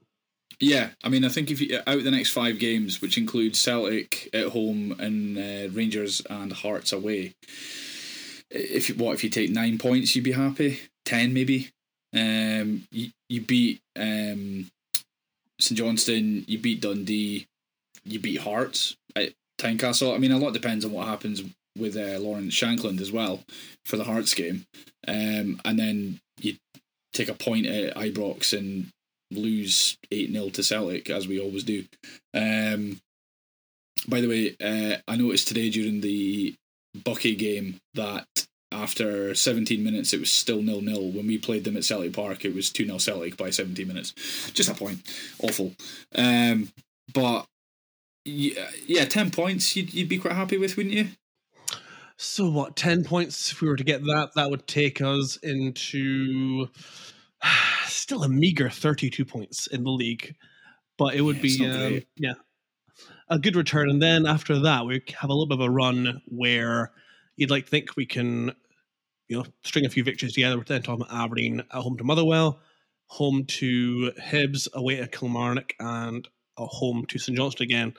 Yeah, 0.59 0.89
I 1.03 1.09
mean, 1.09 1.23
I 1.23 1.29
think 1.29 1.51
if 1.51 1.61
you 1.61 1.79
out 1.85 2.03
the 2.03 2.11
next 2.11 2.31
five 2.31 2.59
games, 2.59 3.01
which 3.01 3.17
include 3.17 3.55
Celtic 3.55 4.29
at 4.33 4.47
home 4.47 4.95
and 4.99 5.37
uh, 5.37 5.69
Rangers 5.71 6.21
and 6.29 6.51
Hearts 6.51 6.91
away, 6.91 7.35
if 8.51 8.89
you, 8.89 8.95
what 8.95 9.13
if 9.13 9.23
you 9.23 9.29
take 9.29 9.49
nine 9.51 9.77
points, 9.77 10.15
you'd 10.15 10.23
be 10.23 10.31
happy. 10.31 10.79
Ten 11.05 11.33
maybe. 11.33 11.69
Um, 12.13 12.87
you, 12.91 13.11
you 13.29 13.41
beat 13.41 13.81
um, 13.95 14.69
St 15.59 15.77
Johnstone, 15.77 16.45
you 16.47 16.57
beat 16.57 16.81
Dundee, 16.81 17.47
you 18.03 18.19
beat 18.19 18.39
Hearts 18.39 18.95
at 19.15 19.33
Tynecastle. 19.59 20.13
I 20.13 20.17
mean, 20.17 20.31
a 20.31 20.37
lot 20.37 20.53
depends 20.53 20.85
on 20.85 20.91
what 20.91 21.07
happens 21.07 21.43
with 21.77 21.95
uh, 21.95 22.19
Lawrence 22.19 22.55
Shankland 22.55 22.99
as 22.99 23.11
well 23.11 23.43
for 23.85 23.97
the 23.97 24.05
Hearts 24.05 24.33
game, 24.33 24.65
um, 25.07 25.61
and 25.63 25.77
then 25.77 26.19
you 26.41 26.55
take 27.13 27.29
a 27.29 27.33
point 27.33 27.67
at 27.67 27.95
Ibrox 27.95 28.57
and 28.57 28.87
lose 29.31 29.97
8 30.11 30.31
0 30.31 30.49
to 30.49 30.63
Celtic, 30.63 31.09
as 31.09 31.27
we 31.27 31.39
always 31.39 31.63
do. 31.63 31.85
Um, 32.33 32.99
by 34.07 34.21
the 34.21 34.27
way, 34.27 34.55
uh, 34.61 34.97
I 35.07 35.15
noticed 35.15 35.47
today 35.47 35.69
during 35.69 36.01
the 36.01 36.55
Buckie 36.97 37.37
game 37.37 37.79
that 37.93 38.27
after 38.71 39.33
17 39.33 39.83
minutes 39.83 40.13
it 40.13 40.19
was 40.19 40.31
still 40.31 40.61
nil 40.61 40.81
nil. 40.81 41.11
When 41.11 41.27
we 41.27 41.37
played 41.37 41.63
them 41.63 41.77
at 41.77 41.83
Celtic 41.83 42.13
Park, 42.13 42.45
it 42.45 42.53
was 42.53 42.71
2 42.71 42.85
0 42.85 42.97
Celtic 42.97 43.37
by 43.37 43.49
17 43.49 43.87
minutes. 43.87 44.13
Just 44.53 44.69
a 44.69 44.73
point. 44.73 44.99
Awful. 45.41 45.73
Um, 46.15 46.71
but 47.13 47.45
yeah, 48.25 48.69
yeah, 48.85 49.05
ten 49.05 49.31
points. 49.31 49.75
You'd, 49.75 49.93
you'd 49.93 50.09
be 50.09 50.19
quite 50.19 50.35
happy 50.35 50.57
with, 50.57 50.77
wouldn't 50.77 50.95
you? 50.95 51.07
So 52.17 52.49
what? 52.49 52.75
Ten 52.75 53.03
points. 53.03 53.51
If 53.51 53.61
we 53.61 53.69
were 53.69 53.75
to 53.77 53.83
get 53.83 54.03
that, 54.03 54.31
that 54.35 54.49
would 54.49 54.67
take 54.67 55.01
us 55.01 55.37
into 55.37 56.67
still 57.85 58.23
a 58.23 58.29
meager 58.29 58.69
thirty-two 58.69 59.25
points 59.25 59.67
in 59.67 59.83
the 59.83 59.91
league, 59.91 60.35
but 60.97 61.15
it 61.15 61.21
would 61.21 61.37
Yeah, 61.37 61.41
be 61.41 61.65
um, 61.65 62.01
yeah 62.17 62.33
a 63.29 63.39
good 63.39 63.55
return. 63.55 63.89
And 63.89 64.01
then 64.01 64.25
after 64.25 64.59
that, 64.59 64.85
we 64.85 65.03
have 65.19 65.29
a 65.29 65.33
little 65.33 65.45
bit 65.45 65.59
of 65.59 65.65
a 65.65 65.69
run 65.69 66.21
where 66.25 66.91
you'd 67.35 67.51
like 67.51 67.65
to 67.65 67.69
think 67.69 67.95
we 67.95 68.05
can, 68.05 68.53
you 69.27 69.37
know, 69.37 69.45
string 69.63 69.85
a 69.85 69.89
few 69.89 70.03
victories 70.03 70.33
together. 70.33 70.57
We're 70.57 70.63
then 70.63 70.81
talking 70.81 71.05
about 71.05 71.25
Aberdeen 71.25 71.59
at 71.59 71.81
home 71.81 71.97
to 71.97 72.03
Motherwell, 72.03 72.59
home 73.07 73.45
to 73.45 74.11
Hibs, 74.19 74.67
away 74.73 74.97
to 74.97 75.07
Kilmarnock, 75.07 75.73
and 75.79 76.27
a 76.57 76.65
home 76.65 77.05
to 77.07 77.19
St 77.19 77.37
Johnstone 77.37 77.65
again. 77.65 77.93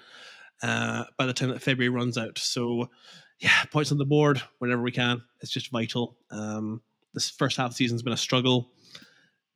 Uh, 0.62 1.04
by 1.16 1.24
the 1.24 1.32
time 1.32 1.48
that 1.48 1.62
February 1.62 1.88
runs 1.88 2.18
out, 2.18 2.36
so 2.36 2.90
yeah, 3.38 3.64
points 3.72 3.90
on 3.90 3.98
the 3.98 4.04
board 4.04 4.42
whenever 4.58 4.82
we 4.82 4.92
can. 4.92 5.22
It's 5.40 5.50
just 5.50 5.70
vital. 5.70 6.18
Um, 6.30 6.82
this 7.14 7.30
first 7.30 7.56
half 7.56 7.66
of 7.66 7.70
the 7.72 7.76
season's 7.76 8.02
been 8.02 8.12
a 8.12 8.18
struggle, 8.18 8.70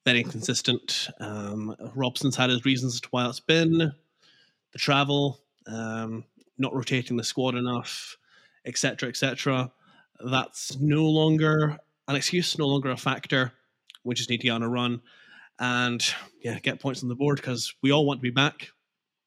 very 0.06 0.20
inconsistent. 0.20 1.08
Um, 1.20 1.76
Robson's 1.94 2.36
had 2.36 2.48
his 2.48 2.64
reasons 2.64 2.94
as 2.94 3.00
to 3.02 3.08
why 3.10 3.28
it's 3.28 3.38
been 3.40 3.78
the 3.78 4.78
travel, 4.78 5.43
um, 5.66 6.24
not 6.58 6.74
rotating 6.74 7.16
the 7.16 7.24
squad 7.24 7.54
enough, 7.54 8.16
etc., 8.64 9.08
etc. 9.08 9.70
That's 10.20 10.78
no 10.78 11.04
longer 11.04 11.78
an 12.08 12.16
excuse, 12.16 12.58
no 12.58 12.66
longer 12.66 12.90
a 12.90 12.96
factor. 12.96 13.52
We 14.04 14.14
just 14.14 14.30
need 14.30 14.38
to 14.38 14.44
get 14.44 14.52
on 14.52 14.62
a 14.62 14.68
run 14.68 15.02
and 15.58 16.04
yeah, 16.42 16.58
get 16.58 16.80
points 16.80 17.02
on 17.02 17.08
the 17.08 17.14
board 17.14 17.36
because 17.36 17.74
we 17.82 17.92
all 17.92 18.06
want 18.06 18.18
to 18.20 18.22
be 18.22 18.30
back 18.30 18.68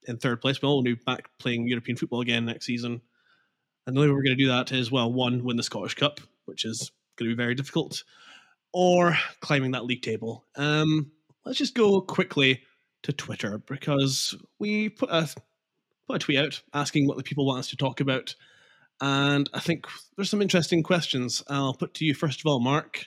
in 0.04 0.18
third 0.18 0.42
place. 0.42 0.62
We 0.62 0.68
all 0.68 0.76
want 0.76 0.88
to 0.88 0.96
be 0.96 1.02
back 1.06 1.30
playing 1.40 1.68
European 1.68 1.98
football 1.98 2.22
again 2.22 2.46
next 2.46 2.66
season. 2.66 3.02
And 3.86 3.96
the 3.96 4.02
only 4.02 4.12
way 4.12 4.16
we're 4.16 4.24
going 4.24 4.38
to 4.38 4.44
do 4.44 4.50
that 4.50 4.72
is 4.72 4.92
well, 4.92 5.12
one, 5.12 5.44
win 5.44 5.58
the 5.58 5.64
Scottish 5.64 5.96
Cup, 5.96 6.20
which 6.46 6.66
is 6.66 6.92
going 7.18 7.30
to 7.30 7.36
be 7.36 7.42
very 7.42 7.56
difficult, 7.56 8.04
or 8.74 9.18
climbing 9.40 9.72
that 9.72 9.86
league 9.86 10.02
table. 10.02 10.46
Um, 10.56 11.12
let's 11.46 11.58
just 11.58 11.74
go 11.74 12.02
quickly 12.02 12.62
to 13.04 13.14
Twitter 13.14 13.60
because 13.60 14.36
we 14.60 14.90
put 14.90 15.10
a 15.10 15.28
put 16.08 16.18
a 16.18 16.20
tweet 16.20 16.40
out 16.40 16.62
asking 16.74 17.08
what 17.08 17.18
the 17.18 17.24
people 17.24 17.46
want 17.46 17.60
us 17.60 17.70
to 17.70 17.78
talk 17.78 18.00
about, 18.00 18.36
and 19.02 19.50
I 19.54 19.60
think 19.60 19.86
there's 20.16 20.30
some 20.30 20.42
interesting 20.42 20.84
questions. 20.84 21.44
I'll 21.50 21.74
put 21.74 21.94
to 21.96 22.06
you 22.06 22.14
first 22.14 22.40
of 22.40 22.46
all, 22.48 22.60
Mark. 22.60 23.06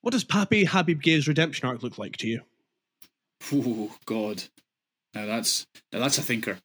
What 0.00 0.12
does 0.12 0.24
Pappy 0.24 0.64
Habib 0.64 1.00
Gueye's 1.00 1.28
redemption 1.28 1.66
arc 1.68 1.82
look 1.82 1.98
like 1.98 2.18
to 2.18 2.28
you? 2.28 2.42
Oh 3.52 3.94
God, 4.06 4.42
now 5.14 5.26
that's 5.26 5.66
now 5.92 6.00
that's 6.00 6.18
a 6.18 6.22
thinker. 6.22 6.58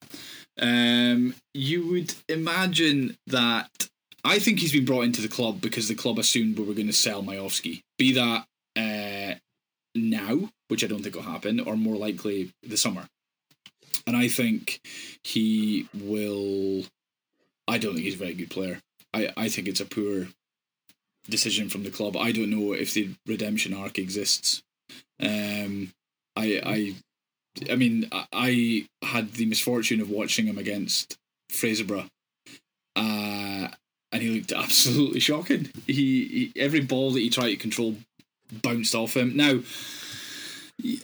Um, 0.59 1.35
you 1.53 1.87
would 1.87 2.13
imagine 2.27 3.17
that. 3.27 3.69
I 4.25 4.39
think 4.39 4.59
he's 4.59 4.73
been 4.73 4.83
brought 4.83 5.05
into 5.05 5.21
the 5.21 5.29
club 5.29 5.61
because 5.61 5.87
the 5.87 5.95
club 5.95 6.19
assumed 6.19 6.59
we 6.59 6.65
were 6.65 6.73
going 6.73 6.87
to 6.87 6.93
sell 6.93 7.23
Miovski. 7.23 7.83
Be 7.97 8.11
that 8.13 8.45
uh, 8.75 9.35
now, 9.95 10.49
which 10.67 10.83
I 10.83 10.87
don't 10.87 11.01
think 11.01 11.15
will 11.15 11.21
happen, 11.21 11.61
or 11.61 11.77
more 11.77 11.95
likely 11.95 12.51
the 12.61 12.75
summer. 12.75 13.07
And 14.09 14.17
I 14.17 14.27
think 14.27 14.81
he 15.23 15.87
will. 15.93 16.83
I 17.67 17.77
don't 17.77 17.93
think 17.93 18.05
he's 18.05 18.15
a 18.15 18.17
very 18.17 18.33
good 18.33 18.49
player. 18.49 18.79
I, 19.13 19.29
I 19.37 19.49
think 19.49 19.67
it's 19.67 19.81
a 19.81 19.85
poor 19.85 20.29
decision 21.29 21.69
from 21.69 21.83
the 21.83 21.91
club. 21.91 22.17
I 22.17 22.31
don't 22.31 22.49
know 22.49 22.73
if 22.73 22.95
the 22.95 23.11
redemption 23.27 23.71
arc 23.71 23.99
exists. 23.99 24.63
Um, 25.21 25.93
I 26.35 26.59
I 26.65 26.95
I 27.71 27.75
mean 27.75 28.09
I- 28.11 28.87
had 29.03 29.33
the 29.33 29.45
misfortune 29.45 30.01
of 30.01 30.09
watching 30.09 30.47
him 30.47 30.57
against 30.57 31.15
Fraserburgh, 31.51 32.09
uh, 32.95 33.67
and 34.11 34.23
he 34.23 34.29
looked 34.29 34.51
absolutely 34.65 35.19
shocking. 35.19 35.69
He, 35.85 36.51
he 36.53 36.53
every 36.55 36.81
ball 36.81 37.11
that 37.11 37.19
he 37.19 37.29
tried 37.29 37.49
to 37.51 37.57
control 37.57 37.97
bounced 38.51 38.95
off 38.95 39.15
him. 39.15 39.37
Now 39.37 39.59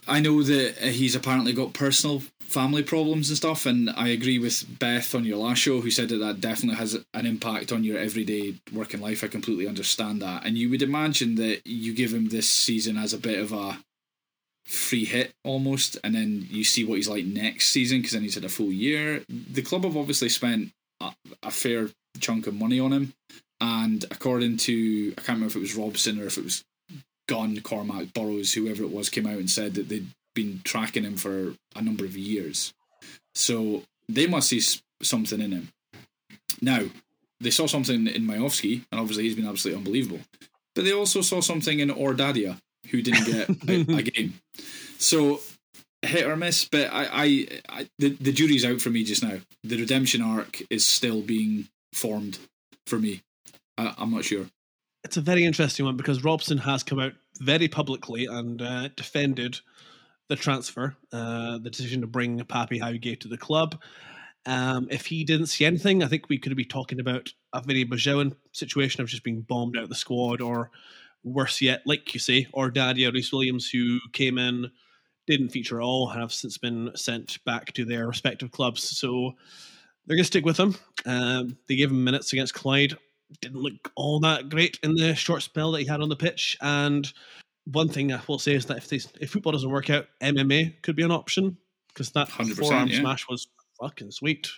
I 0.07 0.21
know 0.21 0.41
that 0.41 0.77
he's 0.79 1.15
apparently 1.15 1.53
got 1.53 1.73
personal 1.73 2.23
family 2.47 2.83
problems 2.83 3.29
and 3.29 3.37
stuff, 3.37 3.65
and 3.65 3.89
I 3.89 4.09
agree 4.09 4.39
with 4.39 4.79
Beth 4.79 5.13
on 5.13 5.25
your 5.25 5.37
last 5.37 5.59
show 5.59 5.81
who 5.81 5.91
said 5.91 6.09
that 6.09 6.17
that 6.17 6.41
definitely 6.41 6.77
has 6.77 6.93
an 7.13 7.25
impact 7.25 7.71
on 7.71 7.83
your 7.83 7.97
everyday 7.97 8.55
working 8.71 9.01
life. 9.01 9.23
I 9.23 9.27
completely 9.27 9.67
understand 9.67 10.21
that, 10.21 10.45
and 10.45 10.57
you 10.57 10.69
would 10.69 10.81
imagine 10.81 11.35
that 11.35 11.61
you 11.65 11.93
give 11.93 12.13
him 12.13 12.29
this 12.29 12.49
season 12.49 12.97
as 12.97 13.13
a 13.13 13.17
bit 13.17 13.39
of 13.39 13.51
a 13.51 13.79
free 14.65 15.05
hit 15.05 15.33
almost, 15.43 15.97
and 16.03 16.15
then 16.15 16.47
you 16.49 16.63
see 16.63 16.83
what 16.83 16.95
he's 16.95 17.09
like 17.09 17.25
next 17.25 17.67
season 17.67 17.99
because 17.99 18.13
then 18.13 18.23
he's 18.23 18.35
had 18.35 18.45
a 18.45 18.49
full 18.49 18.71
year. 18.71 19.23
The 19.29 19.61
club 19.61 19.83
have 19.83 19.97
obviously 19.97 20.29
spent 20.29 20.71
a, 21.01 21.11
a 21.43 21.51
fair 21.51 21.89
chunk 22.19 22.47
of 22.47 22.55
money 22.55 22.79
on 22.79 22.93
him, 22.93 23.13
and 23.59 24.05
according 24.11 24.57
to 24.57 25.13
I 25.17 25.21
can't 25.21 25.37
remember 25.37 25.47
if 25.47 25.55
it 25.55 25.59
was 25.59 25.75
Robson 25.75 26.21
or 26.21 26.25
if 26.25 26.37
it 26.37 26.43
was 26.43 26.63
Gunn, 27.27 27.59
Cormack, 27.61 28.13
Burrows, 28.13 28.53
whoever 28.53 28.83
it 28.83 28.91
was, 28.91 29.09
came 29.09 29.25
out 29.25 29.37
and 29.37 29.49
said 29.49 29.73
that 29.75 29.89
they'd 29.89 30.07
been 30.35 30.61
tracking 30.63 31.03
him 31.03 31.17
for 31.17 31.53
a 31.75 31.81
number 31.81 32.05
of 32.05 32.15
years. 32.15 32.73
So 33.33 33.83
they 34.07 34.27
must 34.27 34.49
see 34.49 34.61
something 35.01 35.41
in 35.41 35.51
him. 35.51 35.69
Now, 36.61 36.83
they 37.39 37.49
saw 37.49 37.67
something 37.67 38.07
in 38.07 38.27
Miovski, 38.27 38.85
and 38.91 39.01
obviously 39.01 39.23
he's 39.23 39.35
been 39.35 39.47
absolutely 39.47 39.79
unbelievable. 39.79 40.19
But 40.75 40.85
they 40.85 40.93
also 40.93 41.21
saw 41.21 41.41
something 41.41 41.79
in 41.79 41.89
Ordadia, 41.89 42.59
who 42.91 43.01
didn't 43.01 43.25
get 43.25 43.49
a, 43.89 43.97
a 43.97 44.01
game. 44.03 44.35
So 44.97 45.41
hit 46.01 46.25
or 46.25 46.35
miss, 46.35 46.65
but 46.65 46.91
I, 46.93 47.07
I, 47.11 47.47
I 47.69 47.89
the, 47.99 48.09
the 48.09 48.31
jury's 48.31 48.65
out 48.65 48.81
for 48.81 48.89
me 48.89 49.03
just 49.03 49.23
now. 49.23 49.39
The 49.63 49.77
redemption 49.77 50.21
arc 50.21 50.61
is 50.69 50.87
still 50.87 51.21
being 51.21 51.67
formed 51.93 52.39
for 52.85 52.99
me. 52.99 53.21
I, 53.77 53.93
I'm 53.97 54.11
not 54.11 54.25
sure. 54.25 54.45
It's 55.03 55.17
a 55.17 55.21
very 55.21 55.45
interesting 55.45 55.85
one 55.85 55.97
because 55.97 56.23
Robson 56.23 56.57
has 56.59 56.83
come 56.83 56.99
out 56.99 57.13
very 57.39 57.67
publicly 57.67 58.25
and 58.25 58.61
uh, 58.61 58.89
defended 58.95 59.59
the 60.27 60.35
transfer, 60.35 60.95
uh, 61.11 61.57
the 61.59 61.69
decision 61.69 62.01
to 62.01 62.07
bring 62.07 62.43
Pappy 62.45 62.79
Howgate 62.79 63.21
to 63.21 63.27
the 63.27 63.37
club. 63.37 63.81
Um, 64.45 64.87
if 64.91 65.05
he 65.05 65.23
didn't 65.23 65.47
see 65.47 65.65
anything, 65.65 66.03
I 66.03 66.07
think 66.07 66.29
we 66.29 66.37
could 66.37 66.55
be 66.55 66.65
talking 66.65 66.99
about 66.99 67.29
a 67.53 67.61
very 67.61 67.85
Bajowan 67.85 68.35
situation 68.51 69.01
of 69.01 69.07
just 69.07 69.23
being 69.23 69.41
bombed 69.41 69.77
out 69.77 69.83
of 69.83 69.89
the 69.89 69.95
squad, 69.95 70.41
or 70.41 70.71
worse 71.23 71.61
yet, 71.61 71.81
like 71.85 72.13
you 72.13 72.19
say, 72.19 72.47
or 72.53 72.69
Daddy 72.69 73.09
Reese 73.09 73.31
Williams, 73.31 73.69
who 73.69 73.99
came 74.13 74.37
in, 74.37 74.69
didn't 75.25 75.49
feature 75.49 75.81
at 75.81 75.83
all, 75.83 76.09
and 76.09 76.19
have 76.19 76.31
since 76.31 76.57
been 76.57 76.91
sent 76.95 77.43
back 77.45 77.73
to 77.73 77.85
their 77.85 78.07
respective 78.07 78.51
clubs. 78.51 78.83
So 78.83 79.33
they're 80.05 80.15
going 80.15 80.23
to 80.23 80.27
stick 80.27 80.45
with 80.45 80.59
him. 80.59 80.75
Um, 81.07 81.57
they 81.67 81.75
gave 81.75 81.89
him 81.89 82.03
minutes 82.03 82.31
against 82.31 82.53
Clyde. 82.53 82.95
Didn't 83.41 83.61
look 83.61 83.91
all 83.95 84.19
that 84.19 84.49
great 84.49 84.77
in 84.83 84.93
the 84.93 85.15
short 85.15 85.41
spell 85.41 85.71
that 85.71 85.81
he 85.81 85.87
had 85.87 86.01
on 86.01 86.09
the 86.09 86.15
pitch. 86.15 86.55
And 86.61 87.11
one 87.65 87.89
thing 87.89 88.13
I 88.13 88.21
will 88.27 88.39
say 88.39 88.53
is 88.53 88.65
that 88.67 88.77
if 88.77 88.87
they, 88.87 88.99
if 89.19 89.31
football 89.31 89.51
doesn't 89.51 89.69
work 89.69 89.89
out, 89.89 90.07
MMA 90.21 90.81
could 90.81 90.95
be 90.95 91.03
an 91.03 91.11
option 91.11 91.57
because 91.93 92.11
that 92.11 92.29
100%, 92.29 92.57
forearm 92.57 92.87
yeah. 92.87 92.99
smash 92.99 93.27
was 93.27 93.47
fucking 93.79 94.11
sweet. 94.11 94.49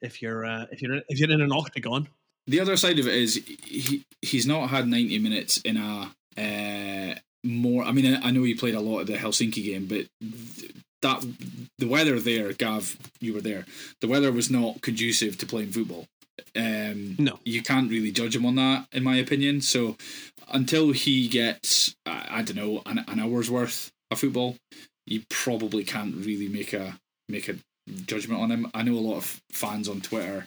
If 0.00 0.20
you're 0.20 0.44
uh, 0.44 0.66
if 0.70 0.82
you're 0.82 1.00
if 1.08 1.18
you're 1.18 1.30
in 1.30 1.40
an 1.40 1.52
octagon, 1.52 2.08
The 2.46 2.60
other 2.60 2.76
side 2.76 2.98
of 2.98 3.08
it 3.08 3.14
is 3.14 3.42
he 3.64 4.04
he's 4.20 4.46
not 4.46 4.68
had 4.70 4.86
90 4.86 5.18
minutes 5.18 5.58
in 5.58 5.76
a 5.76 6.10
uh, 6.36 7.18
more. 7.42 7.84
I 7.84 7.92
mean, 7.92 8.18
I 8.22 8.30
know 8.30 8.42
he 8.42 8.54
played 8.54 8.74
a 8.74 8.80
lot 8.80 9.00
of 9.00 9.06
the 9.06 9.14
Helsinki 9.14 9.64
game, 9.64 9.86
but 9.86 10.06
th- 10.20 10.72
that 11.02 11.24
the 11.78 11.86
weather 11.86 12.18
there, 12.18 12.52
Gav, 12.52 12.96
you 13.20 13.34
were 13.34 13.40
there. 13.40 13.66
The 14.00 14.08
weather 14.08 14.32
was 14.32 14.50
not 14.50 14.80
conducive 14.80 15.38
to 15.38 15.46
playing 15.46 15.70
football. 15.72 16.06
Um, 16.56 17.16
No. 17.18 17.38
you 17.44 17.62
can't 17.62 17.90
really 17.90 18.12
judge 18.12 18.34
him 18.36 18.46
on 18.46 18.56
that, 18.56 18.86
in 18.92 19.02
my 19.02 19.16
opinion. 19.16 19.60
So 19.60 19.96
until 20.48 20.92
he 20.92 21.28
gets, 21.28 21.94
I, 22.06 22.26
I 22.30 22.42
don't 22.42 22.56
know, 22.56 22.82
an, 22.86 23.04
an 23.08 23.20
hour's 23.20 23.50
worth 23.50 23.90
of 24.10 24.18
football, 24.20 24.56
you 25.06 25.22
probably 25.30 25.84
can't 25.84 26.14
really 26.16 26.48
make 26.48 26.72
a 26.72 26.98
make 27.28 27.48
a 27.48 27.56
judgment 28.06 28.40
on 28.40 28.50
him. 28.50 28.70
I 28.74 28.82
know 28.82 28.94
a 28.94 29.00
lot 29.00 29.16
of 29.16 29.40
fans 29.52 29.88
on 29.88 30.00
Twitter 30.00 30.46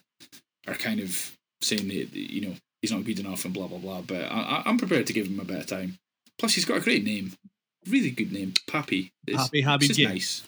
are 0.68 0.74
kind 0.76 1.00
of 1.00 1.32
saying 1.62 1.88
that 1.88 2.14
you 2.14 2.42
know 2.42 2.54
he's 2.82 2.92
not 2.92 3.04
good 3.06 3.20
enough 3.20 3.46
and 3.46 3.54
blah 3.54 3.68
blah 3.68 3.78
blah. 3.78 4.02
But 4.02 4.24
I, 4.32 4.64
I'm 4.66 4.78
prepared 4.78 5.08
to 5.08 5.14
give 5.14 5.28
him 5.28 5.40
a 5.40 5.46
bit 5.46 5.60
of 5.60 5.68
time. 5.68 5.98
Plus, 6.40 6.54
he's 6.54 6.66
got 6.66 6.78
a 6.78 6.82
great 6.82 7.04
name, 7.04 7.34
really 7.88 8.12
good 8.12 8.32
name, 8.32 8.54
Pappy. 8.68 9.12
It's, 9.26 9.38
Pappy 9.38 9.62
Habib 9.62 9.90
it's 9.90 9.98
just 9.98 10.00
Gueye. 10.00 10.14
nice. 10.14 10.44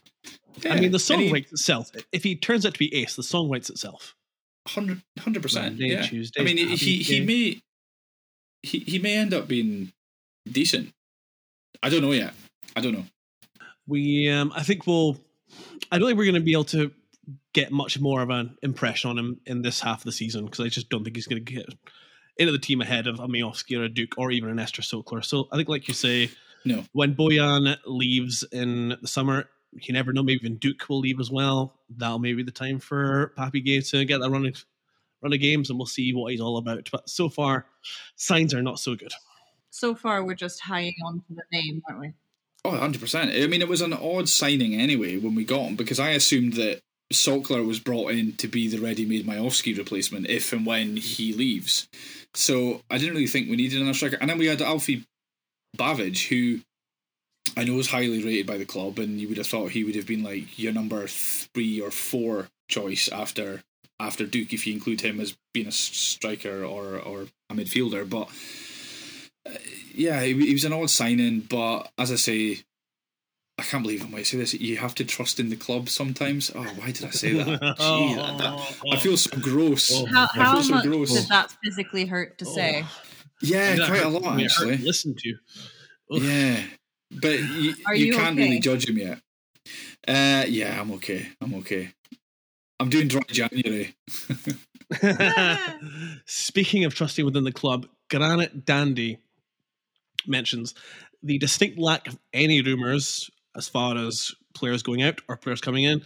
I 0.69 0.79
mean, 0.79 0.91
the 0.91 0.99
song 0.99 1.19
he- 1.19 1.31
writes 1.31 1.51
itself. 1.51 1.91
If 2.11 2.23
he 2.23 2.35
turns 2.35 2.65
out 2.65 2.73
to 2.73 2.79
be 2.79 2.93
ace, 2.93 3.15
the 3.15 3.23
song 3.23 3.49
writes 3.49 3.69
itself. 3.69 4.15
Hundred 4.73 5.01
hundred 5.19 5.41
percent. 5.41 5.77
Yeah. 5.77 6.03
Tuesday, 6.03 6.41
I 6.41 6.43
mean, 6.43 6.57
he 6.57 6.69
Happy 6.69 6.75
he, 6.75 7.03
he 7.03 7.19
may 7.21 7.61
he 8.61 8.79
he 8.79 8.99
may 8.99 9.15
end 9.15 9.33
up 9.33 9.47
being 9.47 9.91
decent. 10.49 10.93
I 11.81 11.89
don't 11.89 12.01
know 12.01 12.11
yet. 12.11 12.33
I 12.75 12.81
don't 12.81 12.93
know. 12.93 13.05
We, 13.87 14.29
um, 14.29 14.51
I 14.55 14.63
think 14.63 14.85
we'll. 14.85 15.17
I 15.91 15.97
don't 15.97 16.07
think 16.07 16.17
we're 16.17 16.25
going 16.25 16.35
to 16.35 16.41
be 16.41 16.51
able 16.51 16.65
to 16.65 16.91
get 17.53 17.71
much 17.71 17.99
more 17.99 18.21
of 18.21 18.29
an 18.29 18.55
impression 18.61 19.09
on 19.09 19.17
him 19.17 19.39
in 19.45 19.61
this 19.61 19.79
half 19.79 19.99
of 19.99 20.03
the 20.03 20.11
season 20.11 20.45
because 20.45 20.63
I 20.63 20.69
just 20.69 20.89
don't 20.89 21.03
think 21.03 21.15
he's 21.15 21.27
going 21.27 21.43
to 21.43 21.53
get 21.53 21.65
into 22.37 22.51
the 22.51 22.59
team 22.59 22.81
ahead 22.81 23.07
of 23.07 23.19
a 23.19 23.27
Miovski 23.27 23.79
or 23.79 23.83
a 23.85 23.89
Duk 23.89 24.17
or 24.17 24.31
even 24.31 24.49
an 24.49 24.59
Ester 24.59 24.81
Sokler. 24.83 25.23
So 25.25 25.47
I 25.51 25.55
think, 25.55 25.67
like 25.69 25.87
you 25.87 25.93
say, 25.93 26.29
No. 26.63 26.83
when 26.91 27.15
Boyan 27.15 27.75
leaves 27.85 28.43
in 28.51 28.95
the 29.01 29.07
summer, 29.07 29.49
you 29.73 29.93
never 29.93 30.13
know. 30.13 30.23
Maybe 30.23 30.39
even 30.43 30.57
Duk 30.57 30.87
will 30.89 30.99
leave 30.99 31.19
as 31.19 31.31
well. 31.31 31.75
that'll 31.97 32.19
maybe 32.19 32.37
be 32.37 32.43
the 32.43 32.51
time 32.51 32.79
for 32.79 33.33
Papi 33.37 33.65
Gueye 33.65 33.87
to 33.91 34.05
get 34.05 34.19
that 34.19 34.29
running 34.29 34.55
run 35.21 35.33
of 35.33 35.39
games, 35.39 35.69
and 35.69 35.77
we'll 35.77 35.85
see 35.85 36.13
what 36.13 36.31
he's 36.31 36.41
all 36.41 36.57
about. 36.57 36.89
But 36.91 37.09
so 37.09 37.29
far, 37.29 37.65
signs 38.15 38.53
are 38.53 38.61
not 38.61 38.79
so 38.79 38.95
good. 38.95 39.13
So 39.69 39.93
far, 39.95 40.23
we're 40.23 40.35
just 40.35 40.61
hanging 40.61 40.95
on 41.05 41.19
to 41.27 41.35
the 41.35 41.43
name, 41.51 41.81
aren't 41.87 42.01
we? 42.01 42.13
Oh, 42.65 42.71
100%. 42.71 43.43
I 43.43 43.47
mean, 43.47 43.61
it 43.61 43.67
was 43.67 43.81
an 43.81 43.93
odd 43.93 44.27
signing 44.27 44.75
anyway 44.75 45.17
when 45.17 45.35
we 45.35 45.45
got 45.45 45.67
him 45.67 45.75
because 45.75 45.99
I 45.99 46.09
assumed 46.09 46.53
that 46.53 46.81
Sokler 47.13 47.65
was 47.65 47.79
brought 47.79 48.11
in 48.11 48.33
to 48.37 48.47
be 48.47 48.67
the 48.67 48.79
ready-made 48.79 49.25
Miovski 49.25 49.77
replacement 49.77 50.27
if 50.27 50.51
and 50.51 50.65
when 50.65 50.97
he 50.97 51.33
leaves. 51.33 51.87
So 52.33 52.81
I 52.89 52.97
didn't 52.97 53.13
really 53.15 53.27
think 53.27 53.49
we 53.49 53.55
needed 53.55 53.81
another 53.81 53.93
striker. 53.93 54.17
And 54.19 54.29
then 54.29 54.37
we 54.37 54.47
had 54.47 54.61
Alfie 54.61 55.05
Bavidge, 55.77 56.27
who 56.27 56.59
I 57.57 57.63
know 57.63 57.77
is 57.79 57.87
highly 57.89 58.23
rated 58.23 58.47
by 58.47 58.57
the 58.57 58.65
club, 58.65 58.99
and 58.99 59.19
you 59.19 59.27
would 59.27 59.37
have 59.37 59.47
thought 59.47 59.71
he 59.71 59.83
would 59.83 59.95
have 59.95 60.07
been 60.07 60.23
like 60.23 60.57
your 60.57 60.71
number 60.71 61.07
three 61.07 61.81
or 61.81 61.91
four 61.91 62.47
choice 62.69 63.09
after 63.09 63.61
after 63.99 64.25
Duk 64.25 64.53
if 64.53 64.65
you 64.65 64.73
include 64.73 65.01
him 65.01 65.19
as 65.19 65.35
being 65.53 65.67
a 65.67 65.71
striker 65.71 66.63
or 66.63 66.97
or 66.99 67.27
a 67.49 67.53
midfielder. 67.53 68.09
But 68.09 68.29
uh, 69.45 69.57
yeah, 69.93 70.21
he, 70.23 70.33
he 70.45 70.53
was 70.53 70.63
an 70.63 70.73
odd 70.73 70.89
signing. 70.89 71.41
But 71.41 71.91
as 71.97 72.11
I 72.11 72.15
say, 72.15 72.59
I 73.57 73.63
can't 73.63 73.83
believe 73.83 74.05
I 74.05 74.09
might 74.09 74.27
say 74.27 74.37
this. 74.37 74.53
You 74.53 74.77
have 74.77 74.95
to 74.95 75.03
trust 75.03 75.39
in 75.39 75.49
the 75.49 75.57
club 75.57 75.89
sometimes. 75.89 76.51
Oh, 76.55 76.63
why 76.63 76.91
did 76.91 77.05
I 77.05 77.09
say 77.09 77.33
that? 77.33 77.45
Gee, 77.77 78.15
that- 78.15 78.37
that- 78.37 78.75
I 78.93 78.97
feel 78.99 79.17
so 79.17 79.37
gross. 79.37 79.91
Oh. 79.93 80.05
How, 80.05 80.27
I 80.33 80.53
feel 80.53 80.63
so 80.63 80.75
much 80.75 80.85
gross. 80.85 81.13
did 81.13 81.27
that 81.29 81.51
physically 81.63 82.05
hurt 82.05 82.37
to 82.37 82.45
say? 82.45 82.85
Yeah, 83.41 83.75
quite 83.87 84.03
a 84.03 84.07
lot 84.09 84.25
I 84.25 84.35
mean, 84.37 84.45
it 84.45 84.51
hurt 84.51 84.69
actually. 84.71 84.85
Listen 84.85 85.15
to. 85.15 85.29
Oof. 86.15 86.23
Yeah, 86.23 86.63
but 87.11 87.39
you, 87.39 87.73
you 87.93 87.93
you 87.93 88.13
can't 88.13 88.37
okay? 88.37 88.43
really 88.43 88.59
judge 88.59 88.87
him 88.87 88.97
yet. 88.97 89.19
Uh, 90.07 90.45
yeah, 90.47 90.79
I'm 90.79 90.91
okay. 90.93 91.27
I'm 91.41 91.53
okay. 91.55 91.93
I'm 92.79 92.89
doing 92.89 93.07
dry 93.07 93.21
January. 93.27 93.95
Speaking 96.25 96.85
of 96.85 96.95
trusting 96.95 97.25
within 97.25 97.43
the 97.43 97.51
club, 97.51 97.87
Granite 98.09 98.65
Dandy 98.65 99.19
mentions 100.25 100.73
the 101.21 101.37
distinct 101.37 101.77
lack 101.77 102.07
of 102.07 102.17
any 102.33 102.61
rumours 102.61 103.29
as 103.55 103.67
far 103.67 103.97
as 103.97 104.33
players 104.53 104.81
going 104.83 105.03
out 105.03 105.21
or 105.27 105.35
players 105.35 105.61
coming 105.61 105.83
in. 105.83 106.01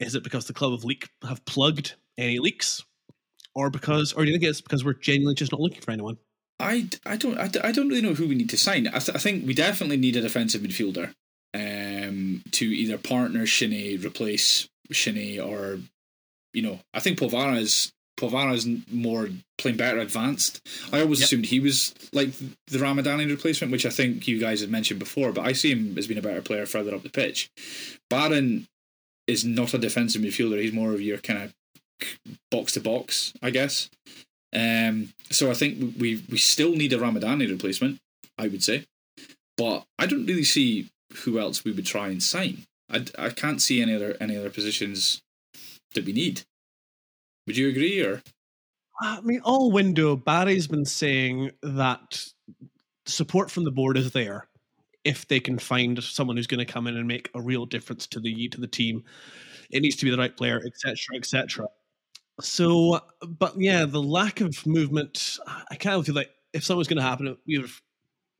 Is 0.00 0.14
it 0.14 0.24
because 0.24 0.46
the 0.46 0.52
club 0.52 0.72
have 0.72 0.84
leak 0.84 1.08
have 1.22 1.44
plugged 1.44 1.94
any 2.18 2.38
leaks, 2.38 2.82
or 3.54 3.70
because, 3.70 4.12
or 4.12 4.24
do 4.24 4.30
you 4.30 4.38
think 4.38 4.48
it's 4.48 4.60
because 4.60 4.84
we're 4.84 4.94
genuinely 4.94 5.34
just 5.34 5.52
not 5.52 5.60
looking 5.60 5.80
for 5.80 5.90
anyone? 5.90 6.16
I, 6.62 6.88
I 7.04 7.16
don't 7.16 7.38
I, 7.38 7.50
I 7.62 7.72
don't 7.72 7.88
really 7.88 8.00
know 8.02 8.14
who 8.14 8.28
we 8.28 8.34
need 8.34 8.50
to 8.50 8.58
sign. 8.58 8.86
I, 8.88 8.98
th- 8.98 9.14
I 9.14 9.18
think 9.18 9.46
we 9.46 9.54
definitely 9.54 9.96
need 9.96 10.16
a 10.16 10.20
defensive 10.22 10.62
midfielder 10.62 11.12
um, 11.54 12.42
to 12.52 12.64
either 12.66 12.98
partner 12.98 13.44
Shinnie, 13.46 13.96
replace 13.96 14.68
Shinnie, 14.90 15.38
or 15.38 15.78
you 16.54 16.62
know 16.62 16.80
I 16.94 17.00
think 17.00 17.18
Polvara 17.18 17.58
is 17.58 17.92
Polvara 18.18 18.54
is 18.54 18.66
more 18.90 19.28
playing 19.58 19.76
better 19.78 19.98
advanced. 19.98 20.60
I 20.92 21.00
always 21.00 21.20
Yep. 21.20 21.26
assumed 21.26 21.46
he 21.46 21.60
was 21.60 21.94
like 22.12 22.30
the 22.68 22.78
Ramadani 22.78 23.28
replacement, 23.28 23.72
which 23.72 23.86
I 23.86 23.90
think 23.90 24.28
you 24.28 24.38
guys 24.38 24.60
had 24.60 24.70
mentioned 24.70 25.00
before. 25.00 25.32
But 25.32 25.46
I 25.46 25.52
see 25.52 25.72
him 25.72 25.96
as 25.98 26.06
being 26.06 26.18
a 26.18 26.22
better 26.22 26.42
player 26.42 26.66
further 26.66 26.94
up 26.94 27.02
the 27.02 27.08
pitch. 27.10 27.50
Barron 28.10 28.66
is 29.26 29.44
not 29.44 29.72
a 29.74 29.78
defensive 29.78 30.20
midfielder. 30.22 30.60
He's 30.60 30.72
more 30.72 30.92
of 30.92 31.00
your 31.00 31.18
kind 31.18 31.42
of 31.44 31.54
box 32.50 32.72
to 32.72 32.80
box, 32.80 33.32
I 33.40 33.50
guess. 33.50 33.88
Um, 34.54 35.12
so 35.30 35.50
I 35.50 35.54
think 35.54 35.96
we 35.98 36.22
we 36.30 36.38
still 36.38 36.72
need 36.72 36.92
a 36.92 36.98
Ramadani 36.98 37.48
replacement, 37.48 37.98
I 38.38 38.48
would 38.48 38.62
say, 38.62 38.84
but 39.56 39.84
I 39.98 40.06
don't 40.06 40.26
really 40.26 40.44
see 40.44 40.90
who 41.24 41.38
else 41.38 41.64
we 41.64 41.72
would 41.72 41.86
try 41.86 42.08
and 42.08 42.22
sign. 42.22 42.64
I, 42.90 43.04
I 43.18 43.30
can't 43.30 43.62
see 43.62 43.80
any 43.80 43.94
other 43.94 44.16
any 44.20 44.36
other 44.36 44.50
positions 44.50 45.22
that 45.94 46.04
we 46.04 46.12
need. 46.12 46.42
Would 47.46 47.56
you 47.56 47.68
agree? 47.68 48.00
Or 48.02 48.22
I 49.00 49.20
mean, 49.22 49.40
all 49.44 49.72
window, 49.72 50.16
Barry's 50.16 50.66
been 50.66 50.84
saying 50.84 51.52
that 51.62 52.24
support 53.06 53.50
from 53.50 53.64
the 53.64 53.70
board 53.70 53.96
is 53.96 54.12
there 54.12 54.46
if 55.04 55.26
they 55.26 55.40
can 55.40 55.58
find 55.58 56.02
someone 56.02 56.36
who's 56.36 56.46
going 56.46 56.64
to 56.64 56.72
come 56.72 56.86
in 56.86 56.96
and 56.96 57.08
make 57.08 57.28
a 57.34 57.40
real 57.40 57.66
difference 57.66 58.06
to 58.08 58.20
the 58.20 58.48
to 58.48 58.60
the 58.60 58.66
team. 58.66 59.04
It 59.70 59.80
needs 59.80 59.96
to 59.96 60.04
be 60.04 60.10
the 60.10 60.18
right 60.18 60.36
player, 60.36 60.60
etc., 60.64 60.96
etc. 61.14 61.66
So, 62.44 63.00
but 63.26 63.54
yeah, 63.58 63.84
the 63.84 64.02
lack 64.02 64.40
of 64.40 64.66
movement, 64.66 65.38
I 65.70 65.76
kind 65.76 65.96
of 65.96 66.06
feel 66.06 66.14
like 66.14 66.30
if 66.52 66.64
something's 66.64 66.88
going 66.88 66.96
to 66.98 67.02
happen, 67.02 67.26
it 67.28 67.38
would 67.46 67.62
have, 67.62 67.80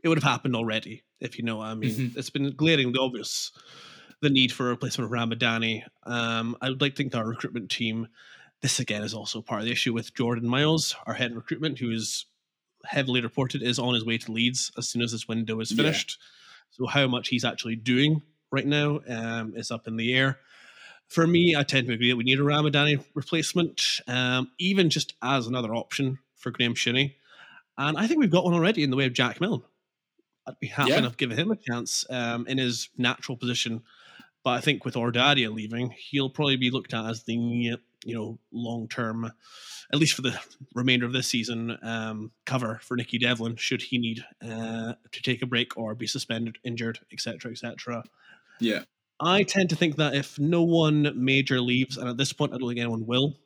it 0.03 0.09
would 0.09 0.18
have 0.18 0.30
happened 0.30 0.57
already. 0.57 1.03
If 1.20 1.38
you 1.38 1.44
know 1.44 1.57
what 1.59 1.66
I 1.68 1.74
mean, 1.74 1.90
Mhm. 1.90 2.16
it's 2.16 2.30
been 2.30 2.50
glaringly 2.57 2.98
obvious 2.98 3.53
the 4.20 4.30
need 4.30 4.53
for 4.53 4.66
a 4.66 4.70
replacement 4.70 5.07
of 5.07 5.12
Ramadani. 5.12 5.84
Um, 6.05 6.57
I 6.61 6.68
would 6.68 6.80
like 6.80 6.94
to 6.94 7.03
think 7.03 7.14
our 7.14 7.26
recruitment 7.26 7.70
team. 7.70 8.09
This 8.61 8.78
again 8.78 9.03
is 9.03 9.14
also 9.14 9.42
part 9.42 9.61
of 9.61 9.66
the 9.66 9.72
issue 9.72 9.92
with 9.92 10.14
Jordan 10.14 10.48
Miles, 10.48 10.94
our 11.07 11.14
head 11.14 11.32
of 11.32 11.36
recruitment, 11.36 11.78
who 11.78 11.90
is 11.90 12.26
heavily 12.84 13.20
reported 13.20 13.62
is 13.62 13.78
on 13.78 13.94
his 13.94 14.05
way 14.05 14.18
to 14.18 14.32
Leeds 14.32 14.70
as 14.76 14.88
soon 14.88 15.03
as 15.03 15.12
this 15.12 15.26
window 15.28 15.61
is 15.61 15.70
Yeah. 15.70 15.76
finished. 15.78 16.18
So 16.70 16.86
how 16.86 17.07
much 17.09 17.28
he's 17.28 17.44
actually 17.44 17.76
doing 17.76 18.22
right 18.50 18.66
now 18.66 19.00
um, 19.09 19.55
is 19.57 19.70
up 19.70 19.86
in 19.88 19.96
the 19.96 20.12
air. 20.14 20.38
For 21.13 21.27
me, 21.27 21.55
I 21.57 21.63
tend 21.63 21.89
to 21.89 21.93
agree 21.93 22.11
that 22.11 22.17
we 22.17 22.25
need 22.25 22.41
a 22.41 22.43
Ramadani 22.43 23.05
replacement, 23.15 24.01
um, 24.07 24.51
even 24.59 24.89
just 24.91 25.15
as 25.23 25.47
another 25.47 25.75
option 25.75 26.19
for 26.37 26.51
Graeme 26.51 26.75
Shinnie. 26.75 27.17
And 27.77 27.99
I 27.99 28.07
think 28.07 28.21
we've 28.21 28.31
got 28.31 28.45
one 28.45 28.55
already 28.55 28.83
in 28.83 28.91
the 28.91 28.97
way 28.97 29.07
of 29.07 29.13
Jack 29.13 29.41
Milne. 29.41 29.63
I'd 30.47 30.59
be 30.59 30.67
happy 30.67 30.91
Yeah. 30.91 30.99
enough 30.99 31.17
giving 31.17 31.37
him 31.37 31.51
a 31.51 31.57
chance 31.57 32.05
um, 32.11 32.47
in 32.47 32.59
his 32.59 32.89
natural 32.97 33.37
position. 33.37 33.83
But 34.43 34.51
I 34.53 34.61
think 34.61 34.85
with 34.85 34.95
Ordadia 34.95 35.55
leaving, 35.55 35.91
he'll 35.91 36.31
probably 36.31 36.57
be 36.57 36.71
looked 36.71 36.95
at 36.95 37.05
as 37.05 37.23
the 37.25 37.35
you 37.35 37.79
know 38.15 38.39
long 38.51 38.89
term, 38.89 39.31
at 39.93 39.99
least 39.99 40.15
for 40.15 40.23
the 40.23 40.37
remainder 40.75 41.07
of 41.07 41.13
this 41.13 41.29
season, 41.29 41.79
um, 41.83 42.33
cover 42.45 42.81
for 42.83 42.97
Nicky 42.97 43.19
Devlin 43.19 43.55
should 43.57 43.83
he 43.83 43.99
need 43.99 44.25
uh, 44.43 44.95
to 45.13 45.23
take 45.23 45.43
a 45.43 45.47
break 45.47 45.77
or 45.77 45.95
be 45.95 46.09
suspended, 46.09 46.59
injured, 46.65 46.99
etc., 47.13 47.53
etc. 47.53 48.03
yeah, 48.59 48.83
I 49.21 49.43
tend 49.45 49.71
to 49.71 49.77
think 49.77 49.97
that 49.97 50.15
if 50.15 50.39
no 50.39 50.63
one 50.63 51.13
major 51.15 51.61
leaves, 51.61 51.97
and 51.97 52.09
at 52.09 52.17
this 52.17 52.33
point 52.33 52.53
I 52.53 52.59
don't 52.59 52.69
think 52.69 52.81
anyone 52.81 53.07
will, 53.07 53.37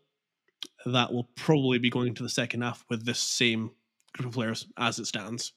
that 0.87 1.12
will 1.12 1.29
probably 1.37 1.79
be 1.79 1.91
going 1.91 2.09
into 2.09 2.23
the 2.23 2.29
second 2.29 2.62
half 2.62 2.85
with 2.89 3.05
this 3.05 3.19
same 3.19 3.71
group 4.14 4.29
of 4.29 4.35
players 4.35 4.67
as 4.79 4.99
it 4.99 5.07
stands. 5.07 5.53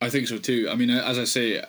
I 0.00 0.10
think 0.10 0.28
so 0.28 0.38
too. 0.38 0.68
I 0.70 0.74
mean, 0.74 0.90
as 0.90 1.18
I 1.18 1.24
say, 1.24 1.62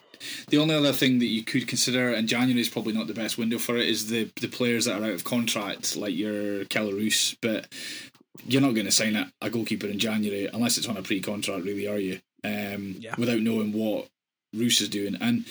the 0.50 0.58
only 0.58 0.76
other 0.76 0.92
thing 0.92 1.20
that 1.20 1.28
you 1.28 1.44
could 1.44 1.68
consider, 1.68 2.14
and 2.14 2.28
January 2.28 2.60
is 2.60 2.70
probably 2.70 2.94
not 2.94 3.08
the 3.08 3.14
best 3.14 3.38
window 3.38 3.58
for 3.58 3.78
it, 3.78 3.88
is 3.88 4.10
the 4.10 4.30
the 4.42 4.48
players 4.48 4.86
that 4.86 5.02
are 5.02 5.06
out 5.06 5.12
of 5.14 5.24
contract, 5.24 5.96
like 5.96 6.16
your 6.16 6.66
Kelle 6.66 6.92
Roos. 6.92 7.36
But 7.42 7.72
you're 8.46 8.62
not 8.62 8.74
going 8.74 8.86
to 8.86 8.92
sign 8.92 9.16
a, 9.16 9.32
a 9.42 9.50
goalkeeper 9.50 9.88
in 9.88 10.00
January 10.00 10.48
unless 10.48 10.78
it's 10.78 10.88
on 10.88 10.98
a 10.98 11.02
pre-contract, 11.02 11.64
really, 11.66 11.88
are 11.88 12.00
you? 12.00 12.20
Um, 12.44 12.96
Yeah. 13.00 13.16
Without 13.18 13.40
knowing 13.40 13.72
what 13.72 14.08
Roos 14.54 14.82
is 14.82 14.90
doing, 14.90 15.16
and 15.22 15.46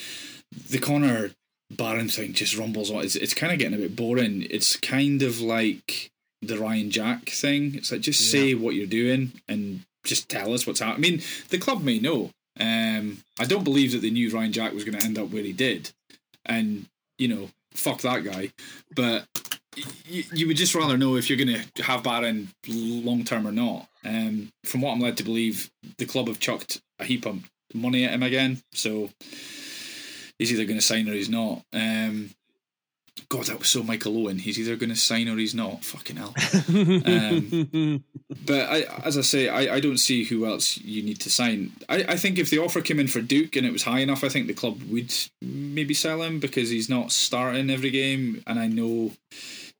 the 0.70 0.78
Connor 0.78 1.30
Barron 1.70 2.08
thing 2.08 2.32
just 2.32 2.56
rumbles 2.56 2.90
on. 2.90 3.04
It's, 3.04 3.16
it's 3.16 3.34
kind 3.34 3.52
of 3.52 3.58
getting 3.58 3.74
a 3.74 3.82
bit 3.82 3.96
boring. 3.96 4.46
It's 4.50 4.76
kind 4.76 5.22
of 5.22 5.40
like 5.40 6.10
the 6.42 6.58
Ryan 6.58 6.90
Jack 6.90 7.28
thing. 7.30 7.74
It's 7.74 7.90
like 7.90 8.00
just 8.02 8.30
say 8.30 8.54
what 8.54 8.74
you're 8.74 8.86
doing 8.86 9.32
and 9.48 9.80
just 10.04 10.28
tell 10.28 10.52
us 10.52 10.66
what's 10.66 10.80
happening. 10.80 11.12
I 11.14 11.16
mean, 11.16 11.22
the 11.48 11.58
club 11.58 11.82
may 11.82 11.98
know. 11.98 12.30
Um, 12.60 13.18
I 13.38 13.46
don't 13.46 13.64
believe 13.64 13.92
that 13.92 14.02
they 14.02 14.10
knew 14.10 14.30
Ryan 14.30 14.52
Jack 14.52 14.74
was 14.74 14.84
going 14.84 14.96
to 14.98 15.04
end 15.04 15.18
up 15.18 15.30
where 15.30 15.42
he 15.42 15.52
did, 15.52 15.90
and 16.46 16.86
you 17.18 17.26
know, 17.28 17.48
fuck 17.72 18.02
that 18.02 18.22
guy. 18.22 18.50
But 18.94 19.24
y- 19.76 20.24
you 20.32 20.46
would 20.46 20.56
just 20.56 20.74
rather 20.74 20.96
know 20.96 21.16
if 21.16 21.28
you're 21.28 21.44
going 21.44 21.60
to 21.74 21.82
have 21.82 22.04
Barron 22.04 22.48
long 22.68 23.24
term 23.24 23.46
or 23.46 23.52
not. 23.52 23.88
Um, 24.04 24.50
from 24.64 24.82
what 24.82 24.92
I'm 24.92 25.00
led 25.00 25.16
to 25.16 25.24
believe, 25.24 25.70
the 25.98 26.04
club 26.06 26.28
have 26.28 26.38
chucked 26.38 26.80
a 27.00 27.04
heap 27.04 27.26
of 27.26 27.42
money 27.72 28.04
at 28.04 28.12
him 28.12 28.22
again, 28.22 28.62
so 28.72 29.10
he's 30.44 30.52
either 30.52 30.66
going 30.66 30.78
to 30.78 30.84
sign 30.84 31.08
or 31.08 31.12
he's 31.12 31.28
not. 31.28 31.62
Um, 31.72 32.30
God, 33.28 33.44
that 33.46 33.58
was 33.58 33.68
so 33.68 33.82
Michael 33.82 34.18
Owen. 34.18 34.38
He's 34.38 34.58
either 34.58 34.76
going 34.76 34.90
to 34.90 34.96
sign 34.96 35.28
or 35.28 35.36
he's 35.36 35.54
not. 35.54 35.84
Fucking 35.84 36.16
hell. 36.16 36.34
Um, 36.68 38.04
But 38.46 38.68
I, 38.68 38.80
as 39.04 39.16
I 39.16 39.22
say, 39.22 39.48
I, 39.48 39.76
I 39.76 39.80
don't 39.80 39.96
see 39.96 40.24
who 40.24 40.44
else 40.44 40.76
you 40.78 41.02
need 41.02 41.20
to 41.20 41.30
sign. 41.30 41.72
I, 41.88 42.04
I 42.08 42.16
think 42.16 42.38
if 42.38 42.50
the 42.50 42.58
offer 42.58 42.82
came 42.82 43.00
in 43.00 43.06
for 43.06 43.22
Duk 43.22 43.56
and 43.56 43.64
it 43.64 43.72
was 43.72 43.84
high 43.84 44.00
enough, 44.00 44.22
I 44.22 44.28
think 44.28 44.48
the 44.48 44.52
club 44.52 44.82
would 44.90 45.14
maybe 45.40 45.94
sell 45.94 46.22
him 46.22 46.40
because 46.40 46.68
he's 46.68 46.90
not 46.90 47.10
starting 47.10 47.70
every 47.70 47.90
game, 47.90 48.42
and 48.46 48.58
I 48.58 48.66
know 48.66 49.12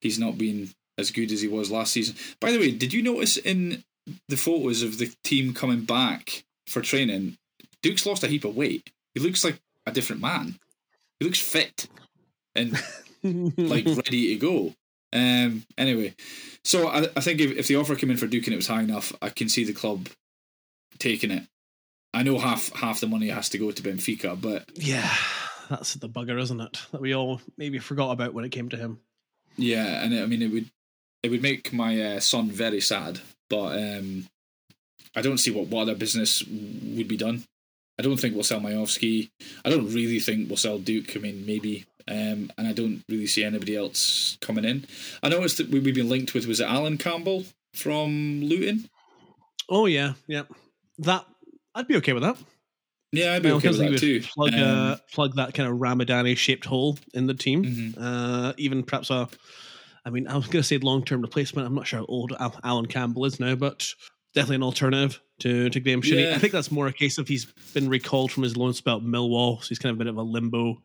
he's 0.01 0.19
not 0.19 0.39
been 0.39 0.71
as 0.97 1.11
good 1.11 1.31
as 1.31 1.43
he 1.43 1.49
was 1.49 1.71
last 1.71 1.93
season. 1.93 2.15
By 2.41 2.53
the 2.53 2.59
way, 2.59 2.71
did 2.71 2.95
you 2.95 3.03
notice 3.03 3.37
in 3.37 3.85
the 4.29 4.37
photos 4.37 4.83
of 4.83 4.97
the 4.97 5.13
team 5.25 5.53
coming 5.53 5.85
back 5.85 6.45
for 6.67 6.81
training, 6.81 7.37
Duk's 7.83 8.07
lost 8.07 8.25
a 8.25 8.29
heap 8.29 8.45
of 8.45 8.57
weight. 8.57 8.91
He 9.15 9.21
looks 9.21 9.45
like 9.45 9.61
a 9.87 9.93
different 9.93 10.23
man. 10.23 10.59
He 11.19 11.25
looks 11.25 11.41
fit 11.41 11.87
and 12.55 12.73
like 13.23 13.87
ready 13.87 14.35
to 14.35 14.37
go. 14.37 14.75
Um, 15.13 15.65
anyway, 15.79 16.15
so 16.65 16.89
I, 16.89 17.09
I 17.17 17.21
think 17.21 17.41
if, 17.41 17.53
if 17.53 17.69
the 17.69 17.77
offer 17.77 17.95
came 17.95 18.11
in 18.11 18.17
for 18.17 18.27
Duk 18.27 18.45
and 18.45 18.53
it 18.53 18.57
was 18.57 18.67
high 18.67 18.83
enough, 18.83 19.13
I 19.23 19.29
can 19.29 19.49
see 19.49 19.65
the 19.65 19.73
club 19.73 20.09
taking 20.99 21.31
it. 21.31 21.45
I 22.13 22.23
know 22.23 22.39
half 22.39 22.73
half 22.75 23.01
the 23.01 23.07
money 23.07 23.29
has 23.29 23.49
to 23.51 23.59
go 23.59 23.71
to 23.71 23.83
Benfica, 23.83 24.41
but 24.41 24.65
yeah, 24.75 25.13
that's 25.69 25.95
the 25.95 26.09
bugger, 26.09 26.41
isn't 26.41 26.61
it? 26.61 26.81
That 26.93 27.01
we 27.01 27.15
all 27.15 27.41
maybe 27.57 27.79
forgot 27.79 28.11
about 28.11 28.35
when 28.35 28.45
it 28.45 28.51
came 28.51 28.69
to 28.69 28.77
him. 28.77 29.01
Yeah, 29.57 30.03
and 30.03 30.15
I 30.15 30.27
mean 30.27 30.43
it 30.43 30.53
would 30.53 30.71
it 31.23 31.31
would 31.31 31.43
make 31.43 31.73
my 31.73 32.01
uh, 32.01 32.21
son 32.21 32.51
very 32.51 32.81
sad, 32.81 33.21
but 33.49 33.79
um, 33.79 34.29
I 35.17 35.23
don't 35.23 35.39
see 35.39 35.51
what, 35.51 35.69
what 35.69 35.83
other 35.83 35.95
business 35.95 36.43
would 36.45 37.09
be 37.09 37.17
done. 37.17 37.45
I 37.99 38.03
don't 38.03 38.17
think 38.17 38.35
we'll 38.35 38.43
sell 38.45 38.61
Miovski. 38.61 39.31
I 39.65 39.71
don't 39.71 39.93
really 39.93 40.19
think 40.19 40.49
we'll 40.49 40.57
sell 40.57 40.79
Duk. 40.79 41.17
I 41.17 41.21
mean, 41.21 41.47
maybe. 41.47 41.85
Um, 42.09 42.51
and 42.59 42.67
I 42.69 42.73
don't 42.73 43.03
really 43.09 43.27
see 43.27 43.45
anybody 43.45 43.77
else 43.77 44.37
coming 44.41 44.65
in. 44.65 44.85
I 45.23 45.29
noticed 45.29 45.59
that 45.59 45.69
we- 45.71 45.81
we've 45.81 45.95
been 45.95 46.09
linked 46.09 46.35
with 46.35 46.47
was 46.47 46.61
it 46.61 46.67
Allan 46.67 46.99
Campbell 46.99 47.45
from 47.73 48.43
Luton? 48.43 48.89
Oh 49.71 49.87
yeah, 49.87 50.15
yeah. 50.27 50.43
That 50.99 51.25
I'd 51.75 51.89
be 51.89 51.97
okay 51.97 52.13
with 52.13 52.23
that. 52.25 52.37
Yeah, 53.13 53.33
I'd 53.35 53.43
be 53.43 53.49
Well, 53.49 53.57
okay 53.59 53.69
with 53.69 53.79
that 53.79 53.99
too. 53.99 54.21
Plug, 54.23 54.53
Um, 54.55 54.61
uh, 54.61 54.97
plug 55.13 55.37
that 55.37 55.55
kind 55.55 55.69
of 55.71 55.79
Ramadani 55.79 56.37
shaped 56.37 56.65
hole 56.67 56.99
in 57.15 57.27
the 57.27 57.35
team. 57.35 57.65
mhm. 57.65 57.95
Uh, 57.97 58.53
even 58.59 58.83
perhaps 58.83 59.09
a, 59.11 59.29
I 60.05 60.11
mean, 60.11 60.27
I 60.27 60.37
was 60.37 60.47
going 60.47 60.63
to 60.63 60.69
say 60.69 60.79
long 60.79 61.05
term 61.05 61.23
replacement. 61.23 61.67
I'm 61.67 61.75
not 61.75 61.87
sure 61.87 62.01
how 62.01 62.07
old 62.07 62.33
Allan 62.65 62.87
Campbell 62.87 63.25
is 63.25 63.41
now, 63.41 63.55
but 63.55 63.95
definitely 64.35 64.57
an 64.57 64.63
alternative 64.65 65.21
to, 65.41 65.71
to 65.71 65.81
Graeme 65.81 66.03
Shinnie. 66.03 66.25
Yeah. 66.25 66.35
I 66.35 66.39
think 66.39 66.53
that's 66.53 66.71
more 66.71 66.87
a 66.87 66.93
case 66.93 67.19
of 67.19 67.29
he's 67.29 67.47
been 67.73 67.89
recalled 67.89 68.33
from 68.33 68.43
his 68.43 68.57
loan 68.57 68.73
spell 68.75 68.97
at 68.99 69.03
Millwall, 69.03 69.63
so 69.63 69.69
he's 69.69 69.79
kind 69.79 69.91
of 69.91 69.97
a 69.97 70.05
bit 70.05 70.07
of 70.09 70.17
a 70.17 70.23
limbo 70.23 70.83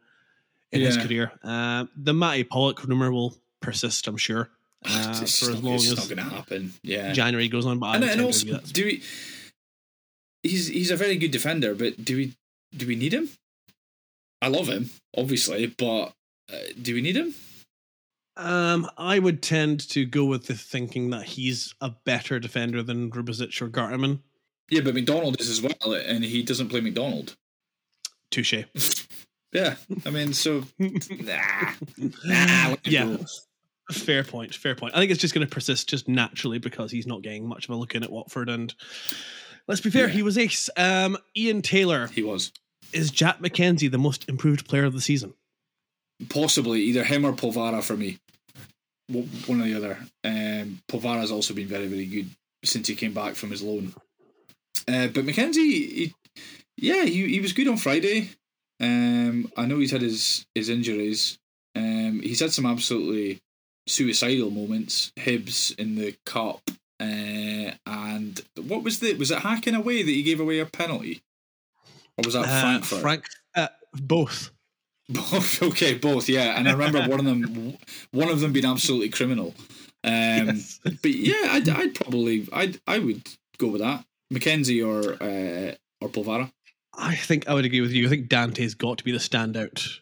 in 0.72 0.82
his 0.82 0.98
career. 0.98 1.32
Uh, 1.44 1.86
the 1.96 2.14
Matty 2.14 2.44
Pollock 2.44 2.84
rumor 2.84 3.12
will 3.12 3.36
persist, 3.62 4.08
I'm 4.08 4.18
sure, 4.18 4.50
uh, 4.86 5.20
it's 5.22 5.40
for 5.40 5.52
as 5.52 5.56
not, 5.56 5.64
long 5.64 5.74
it's 5.76 5.92
as 5.92 5.98
not 5.98 6.16
going 6.16 6.30
to 6.30 6.36
happen. 6.36 6.74
Yeah, 6.84 7.12
January 7.12 7.48
goes 7.48 7.66
on. 7.66 7.80
But 7.80 7.96
and, 7.96 8.04
and 8.06 8.22
also, 8.22 8.60
do 8.60 8.86
we? 8.86 9.04
He's 10.44 10.68
he's 10.68 10.92
a 10.92 10.96
very 10.96 11.18
good 11.18 11.32
defender, 11.32 11.76
but 11.76 12.04
do 12.04 12.16
we 12.16 12.34
do 12.76 12.88
we 12.88 12.96
need 12.96 13.14
him? 13.14 13.30
I 14.42 14.48
love 14.48 14.70
him, 14.70 14.90
obviously, 15.18 15.68
but 15.68 16.14
uh, 16.52 16.58
do 16.82 16.94
we 16.94 17.02
need 17.02 17.18
him? 17.18 17.34
Um, 18.40 18.90
I 18.98 19.20
would 19.20 19.42
tend 19.44 19.88
to 19.90 20.06
go 20.06 20.26
with 20.26 20.48
the 20.48 20.56
thinking 20.56 21.10
that 21.10 21.24
he's 21.24 21.76
a 21.82 21.92
better 22.06 22.40
defender 22.40 22.82
than 22.82 23.12
Rubezic 23.12 23.62
or 23.62 23.68
Gartenmann. 23.70 24.20
Yeah, 24.70 24.82
but 24.82 24.94
MacDonald 24.94 25.40
is 25.42 25.50
as 25.50 25.62
well, 25.62 25.94
and 25.94 26.24
he 26.24 26.42
doesn't 26.44 26.70
play 26.70 26.80
MacDonald. 26.82 27.36
Touche. 28.32 28.64
Yeah, 29.52 29.78
I 30.06 30.12
mean, 30.12 30.34
so 30.34 30.64
nah, 30.80 31.72
nah. 32.24 32.76
Yeah. 32.84 33.18
Fair 33.92 34.24
point. 34.24 34.54
Fair 34.54 34.76
point. 34.76 34.94
I 34.96 35.00
think 35.00 35.10
it's 35.10 35.20
just 35.20 35.34
going 35.34 35.44
to 35.48 35.52
persist 35.52 35.90
just 35.90 36.08
naturally 36.08 36.60
because 36.60 36.92
he's 36.92 37.08
not 37.08 37.24
getting 37.24 37.48
much 37.48 37.64
of 37.64 37.72
a 37.72 37.76
look 37.76 37.96
in 37.96 38.04
at 38.04 38.12
Watford. 38.12 38.48
And 38.48 38.72
let's 39.68 39.82
be 39.82 39.90
fair, 39.90 40.06
Yeah. 40.08 40.14
he 40.14 40.22
was 40.22 40.38
ace. 40.38 40.70
Um, 40.78 41.18
Ian 41.36 41.64
Taylor 41.64 42.06
he 42.10 42.22
was 42.22 42.52
is 42.94 43.10
Jack 43.10 43.40
MacKenzie 43.40 43.90
the 43.90 43.98
most 43.98 44.30
improved 44.30 44.68
player 44.68 44.84
of 44.86 44.94
the 44.94 45.02
season. 45.02 45.34
possibly 46.30 46.82
either 46.84 47.04
him 47.04 47.26
or 47.26 47.34
Polvara 47.34 47.82
for 47.82 47.98
me. 47.98 48.20
One 49.10 49.62
or 49.62 49.66
the 49.66 49.76
other. 49.76 49.98
Um, 50.24 50.82
Polvara's 50.88 51.32
also 51.32 51.54
been 51.54 51.68
very, 51.68 51.88
very 51.88 52.06
good 52.06 52.30
since 52.64 52.88
he 52.88 52.96
came 52.96 53.14
back 53.14 53.36
from 53.36 53.52
his 53.52 53.62
loan. 53.62 53.94
Uh, 54.88 55.08
but 55.08 55.26
MacKenzie, 55.26 55.56
he, 55.56 56.14
yeah, 56.78 57.04
he, 57.04 57.28
he 57.28 57.40
was 57.40 57.54
good 57.54 57.68
on 57.68 57.78
Friday. 57.78 58.30
Um, 58.80 59.52
I 59.58 59.66
know 59.66 59.80
he's 59.80 59.92
had 59.92 60.02
his, 60.02 60.46
his 60.56 60.70
injuries. 60.70 61.40
Um, 61.76 62.22
he's 62.24 62.40
had 62.40 62.52
some 62.52 62.66
absolutely 62.66 63.42
suicidal 63.88 64.52
moments. 64.52 65.12
Hibs 65.18 65.78
in 65.80 65.96
the 65.96 66.16
cup, 66.26 66.62
uh, 67.00 67.72
and 67.86 68.42
what 68.68 68.84
was 68.84 69.00
the 69.00 69.14
was 69.16 69.32
it 69.32 69.40
Häcken 69.40 69.78
away 69.78 70.04
that 70.04 70.12
he 70.12 70.24
gave 70.24 70.40
away 70.40 70.60
a 70.60 70.66
penalty, 70.66 71.22
or 72.18 72.24
was 72.26 72.34
that 72.34 72.46
Uh, 72.46 72.62
Frankfurt? 72.62 73.02
Frank, 73.02 73.26
uh, 73.56 73.68
both. 73.94 74.52
Both 75.10 75.62
okay, 75.70 75.96
both 75.96 76.30
yeah, 76.30 76.58
and 76.58 76.68
I 76.70 76.72
remember 76.72 77.02
one 77.02 77.20
of 77.20 77.26
them, 77.26 77.78
one 78.12 78.30
of 78.30 78.40
them 78.40 78.54
being 78.54 78.66
absolutely 78.66 79.10
criminal. 79.10 79.54
Um, 80.04 80.48
Yes. 80.48 80.80
But 81.02 81.12
yeah, 81.12 81.48
I'd, 81.50 81.68
I'd 81.68 81.96
probably, 81.96 82.48
I'd, 82.54 82.80
I 82.88 83.00
would 83.00 83.28
go 83.58 83.68
with 83.68 83.82
that, 83.82 84.06
MacKenzie 84.34 84.86
or 84.86 85.22
uh, 85.22 85.76
or 86.00 86.10
Polvara. 86.10 86.52
I 86.94 87.16
think 87.16 87.48
I 87.48 87.54
would 87.54 87.66
agree 87.66 87.82
with 87.82 87.92
you. 87.92 88.06
I 88.06 88.10
think 88.10 88.30
Dante's 88.30 88.76
got 88.76 88.98
to 89.00 89.04
be 89.04 89.12
the 89.12 89.18
standout 89.18 90.00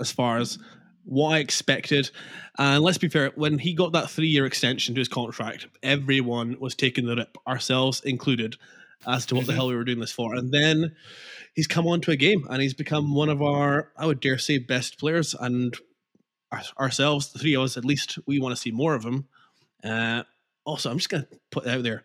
as 0.00 0.10
far 0.10 0.38
as 0.38 0.58
what 1.04 1.30
I 1.30 1.38
expected. 1.38 2.10
And 2.58 2.82
let's 2.82 2.98
be 2.98 3.08
fair, 3.08 3.32
when 3.34 3.58
he 3.58 3.74
got 3.74 3.92
that 3.92 4.10
three 4.10 4.28
year 4.28 4.46
extension 4.46 4.94
to 4.94 5.00
his 5.00 5.08
contract, 5.08 5.66
everyone 5.82 6.56
was 6.58 6.74
taking 6.74 7.06
the 7.06 7.16
rip, 7.16 7.36
ourselves 7.46 8.00
included, 8.02 8.56
as 9.06 9.26
to 9.26 9.34
what 9.34 9.46
the 9.46 9.52
Mhm. 9.52 9.56
hell 9.56 9.68
we 9.68 9.76
were 9.76 9.84
doing 9.84 10.00
this 10.00 10.12
for. 10.12 10.34
And 10.34 10.52
then 10.52 10.94
he's 11.54 11.66
come 11.66 11.86
on 11.86 12.00
to 12.02 12.10
a 12.10 12.16
game 12.16 12.46
and 12.50 12.62
he's 12.62 12.74
become 12.74 13.14
one 13.14 13.28
of 13.28 13.42
our, 13.42 13.92
I 13.96 14.06
would 14.06 14.20
dare 14.20 14.38
say, 14.38 14.58
best 14.58 14.98
players. 14.98 15.34
And 15.34 15.76
our- 16.52 16.62
ourselves, 16.78 17.32
the 17.32 17.38
three 17.38 17.54
of 17.54 17.62
us 17.62 17.76
at 17.76 17.84
least, 17.84 18.18
we 18.26 18.38
want 18.38 18.54
to 18.54 18.60
see 18.60 18.70
more 18.70 18.94
of 18.94 19.04
him. 19.04 19.26
Uh, 19.84 20.22
also, 20.64 20.90
I'm 20.90 20.96
just 20.98 21.08
going 21.08 21.24
to 21.24 21.28
put 21.50 21.66
it 21.66 21.70
out 21.70 21.82
there. 21.82 22.04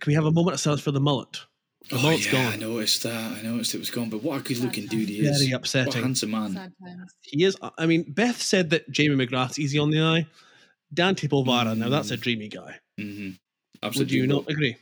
Can 0.00 0.10
we 0.10 0.14
have 0.14 0.24
a 0.26 0.32
moment 0.32 0.54
of 0.54 0.60
silence 0.60 0.82
for 0.82 0.90
the 0.90 1.00
mullet? 1.00 1.40
The 1.90 1.96
Oh 1.96 2.02
mullet's 2.02 2.26
yeah, 2.26 2.32
gone. 2.32 2.52
I 2.54 2.56
noticed 2.56 3.02
that. 3.02 3.32
I 3.38 3.42
noticed 3.42 3.74
it 3.74 3.78
was 3.78 3.90
gone. 3.90 4.08
But 4.10 4.22
what 4.22 4.40
a 4.40 4.42
good 4.42 4.58
looking 4.58 4.86
dude 4.86 5.08
he 5.08 5.18
is. 5.20 5.38
Very 5.38 5.52
is! 5.62 5.74
What 5.74 5.94
a 5.94 6.00
handsome 6.00 6.30
man. 6.30 6.72
He 7.20 7.44
is. 7.44 7.56
I 7.78 7.84
mean, 7.86 8.04
Beth 8.10 8.40
said 8.40 8.70
that 8.70 8.90
Jamie 8.90 9.14
McGrath's 9.26 9.58
easy 9.58 9.78
on 9.78 9.90
the 9.90 10.00
eye. 10.00 10.26
Dante 10.92 11.28
Polvara, 11.28 11.76
now 11.76 11.88
that's 11.90 12.10
a 12.10 12.16
dreamy 12.16 12.48
guy. 12.48 12.78
hmm 12.98 13.26
Would 13.26 13.38
Absolutely. 13.82 14.16
you 14.16 14.26
not 14.26 14.48
agree? 14.50 14.76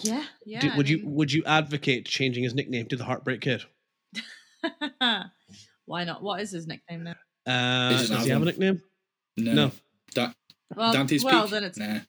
Yeah, 0.00 0.24
yeah. 0.44 0.60
Do- 0.60 0.70
I 0.72 0.76
would 0.76 0.88
you 0.88 1.00
Would 1.04 1.32
you 1.32 1.44
advocate 1.44 2.06
changing 2.06 2.42
his 2.44 2.54
nickname 2.54 2.86
to 2.86 2.96
the 2.96 3.04
Heartbreak 3.04 3.40
Kid? 3.40 3.64
Why 5.86 6.04
not? 6.04 6.22
What 6.22 6.40
is 6.40 6.50
his 6.50 6.66
nickname 6.66 7.04
now? 7.04 7.14
Uh, 7.46 7.90
does 7.90 8.08
doesn't 8.08 8.24
he 8.24 8.28
have 8.30 8.38
have 8.38 8.42
a 8.42 8.44
nickname? 8.46 8.82
No. 9.36 9.52
No. 9.54 9.70
Da- 10.14 10.32
Well, 10.74 10.92
Dante 10.92 11.18
speak? 11.18 11.30
well, 11.32 11.46
then 11.46 11.64
it's. 11.64 11.78
Nah. 11.78 12.00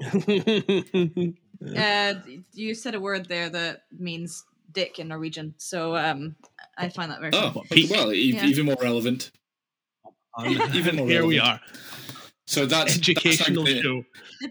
Uh, 1.76 2.14
you 2.54 2.74
said 2.74 2.94
a 2.94 3.00
word 3.00 3.28
there 3.28 3.50
that 3.50 3.82
means 3.92 4.46
dick 4.72 4.98
in 4.98 5.08
Norwegian, 5.08 5.54
so 5.58 5.94
um, 5.94 6.34
I 6.78 6.88
find 6.88 7.10
that 7.10 7.20
very. 7.20 7.32
Oh. 7.34 7.62
Peak. 7.70 7.90
well, 7.90 8.10
e- 8.14 8.32
Yeah. 8.32 8.46
even 8.46 8.64
more 8.64 8.78
relevant. 8.80 9.30
Even 10.72 10.96
more 10.96 11.06
Here 11.06 11.26
we 11.26 11.38
relevant. 11.38 11.60
are, 11.60 12.09
So 12.50 12.66
that's 12.66 12.96
educational 12.96 13.64
that's 13.64 13.76
not 13.76 13.82
gonna- 13.82 14.02
show. 14.02 14.04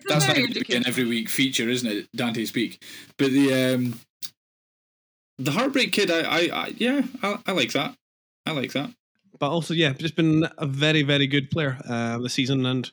That's 0.08 0.28
not 0.28 0.36
very 0.38 0.48
going 0.48 0.78
an 0.78 0.88
every 0.88 1.04
week 1.04 1.28
feature, 1.28 1.68
isn't 1.68 1.92
it? 1.92 2.08
Dante 2.16 2.46
speak, 2.46 2.82
but 3.18 3.32
the 3.32 3.76
um, 3.76 4.00
the 5.38 5.52
Heartbreak 5.52 5.92
Kid, 5.92 6.10
I, 6.10 6.22
I, 6.22 6.40
I 6.54 6.74
yeah, 6.78 7.02
I, 7.22 7.40
I 7.48 7.52
like 7.52 7.74
that. 7.74 7.96
I 8.46 8.52
like 8.52 8.72
that. 8.72 8.92
But 9.38 9.50
also, 9.50 9.74
yeah, 9.74 9.92
just 9.92 10.16
been 10.16 10.48
a 10.58 10.66
very, 10.66 11.04
very 11.04 11.28
good 11.28 11.52
player 11.52 11.78
uh, 11.90 12.20
this 12.20 12.34
season. 12.34 12.66
And 12.66 12.90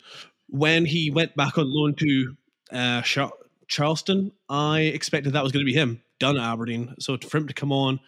when 0.48 0.84
he 0.84 1.12
went 1.12 1.36
back 1.36 1.56
on 1.56 1.72
loan 1.72 1.94
to 1.96 2.36
uh, 2.72 3.02
Charleston, 3.68 4.32
I 4.48 4.80
expected 4.80 5.34
that 5.34 5.42
was 5.44 5.52
going 5.52 5.64
to 5.64 5.70
be 5.72 5.78
him, 5.78 6.02
done 6.18 6.36
at 6.36 6.52
Aberdeen. 6.52 6.96
So 6.98 7.16
for 7.16 7.38
him 7.38 7.46
to 7.46 7.54
come 7.54 7.70
on, 7.70 8.00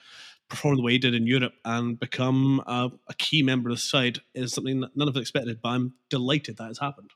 perform 0.49 0.77
the 0.77 0.83
way 0.83 0.93
he 0.93 0.99
did 0.99 1.15
in 1.15 1.27
Europe, 1.27 1.55
and 1.65 1.99
become 1.99 2.63
a, 2.67 2.91
a 3.09 3.15
key 3.15 3.43
member 3.43 3.71
of 3.71 3.77
the 3.77 3.81
side 3.81 4.21
is 4.35 4.53
something 4.53 4.81
that 4.81 4.97
none 4.97 5.09
of 5.09 5.17
us 5.17 5.21
expected. 5.23 5.61
But 5.63 5.69
I'm 5.71 5.95
delighted 6.11 6.57
that 6.57 6.69
has 6.69 6.79
happened. 6.79 7.11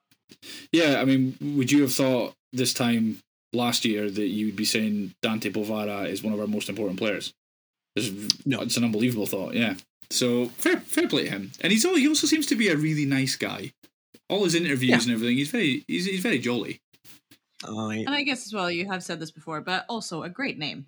Yeah, 0.73 1.01
I 1.01 1.05
mean, 1.05 1.37
would 1.57 1.71
you 1.71 1.83
have 1.83 1.93
thought 1.95 2.35
this 2.53 2.73
time 2.75 3.19
last 3.53 3.85
year 3.85 4.11
that 4.11 4.27
you 4.29 4.47
would 4.47 4.57
be 4.57 4.65
saying 4.65 5.15
Dante 5.23 5.51
Polvara 5.51 6.09
is 6.09 6.23
one 6.23 6.33
of 6.33 6.41
our 6.41 6.47
most 6.47 6.69
important 6.69 6.99
players? 6.99 7.35
It's, 7.97 8.47
No. 8.47 8.61
it's 8.63 8.77
an 8.79 8.85
unbelievable 8.85 9.27
thought. 9.27 9.55
Yeah. 9.55 9.75
So 10.11 10.47
fair, 10.47 10.79
fair 10.81 11.09
play 11.09 11.25
to 11.25 11.31
him, 11.31 11.53
and 11.61 11.73
he's 11.73 11.85
all, 11.85 11.97
he 11.97 12.09
also 12.09 12.27
seems 12.27 12.47
to 12.47 12.55
be 12.57 12.69
a 12.69 12.77
really 12.77 13.05
nice 13.07 13.37
guy. 13.37 13.73
All 14.29 14.45
his 14.45 14.55
interviews 14.55 14.91
Yeah. 14.91 15.03
and 15.03 15.11
everything, 15.13 15.37
he's 15.37 15.51
very 15.51 15.85
he's, 15.89 16.07
he's 16.07 16.21
very 16.21 16.39
jolly. 16.39 16.81
I, 17.65 17.97
And 18.07 18.11
I 18.11 18.23
guess 18.23 18.47
as 18.47 18.53
well, 18.53 18.71
you 18.71 18.87
have 18.91 19.03
said 19.05 19.21
this 19.21 19.31
before, 19.31 19.61
but 19.61 19.85
also 19.89 20.23
a 20.23 20.29
great 20.29 20.59
name. 20.59 20.87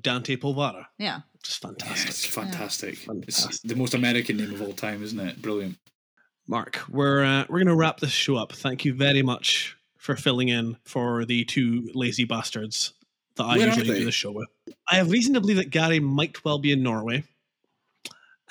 Dante 0.00 0.36
Polvara, 0.36 0.86
Yeah. 0.98 1.20
just 1.42 1.62
Yeah, 1.62 1.70
fantastic. 1.70 2.08
it's 2.10 2.26
fantastic. 2.26 2.98
It's 3.26 3.60
the 3.60 3.74
most 3.76 3.94
American 3.94 4.36
name 4.36 4.52
of 4.54 4.62
all 4.62 4.72
time, 4.72 5.02
isn't 5.02 5.18
it? 5.18 5.40
Brilliant. 5.42 5.78
Mark, 6.48 6.80
we're 6.88 7.24
uh, 7.24 7.44
we're 7.48 7.58
going 7.58 7.66
to 7.66 7.74
wrap 7.76 7.98
this 8.00 8.10
show 8.12 8.36
up. 8.36 8.52
Thank 8.52 8.84
you 8.84 8.94
very 8.94 9.22
much 9.22 9.76
for 9.98 10.14
filling 10.16 10.48
in 10.48 10.76
for 10.84 11.24
the 11.24 11.44
two 11.44 11.90
lazy 11.94 12.24
bastards 12.24 12.92
that 13.34 13.44
I 13.44 13.58
Where 13.58 13.66
usually 13.66 13.98
do 13.98 14.04
the 14.04 14.12
show 14.12 14.30
with. 14.32 14.48
I 14.90 14.96
have 14.96 15.10
reason 15.10 15.34
to 15.34 15.40
believe 15.40 15.56
that 15.56 15.70
Gary 15.70 15.98
might 16.00 16.44
well 16.44 16.58
be 16.58 16.70
in 16.72 16.82
Norway, 16.82 17.24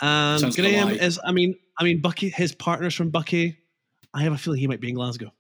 and 0.02 0.42
Sounds 0.42 0.56
Graham 0.56 0.88
lie. 0.90 0.94
is. 0.96 1.20
I 1.24 1.32
mean, 1.32 1.56
I 1.80 1.84
mean, 1.84 2.02
Buckie, 2.02 2.34
his 2.34 2.54
partners 2.54 2.94
from 2.96 3.12
Buckie. 3.12 3.58
I 4.14 4.24
have 4.24 4.34
a 4.34 4.38
feeling 4.38 4.60
he 4.60 4.68
might 4.68 4.80
be 4.80 4.90
in 4.90 4.96
Glasgow. 4.96 5.32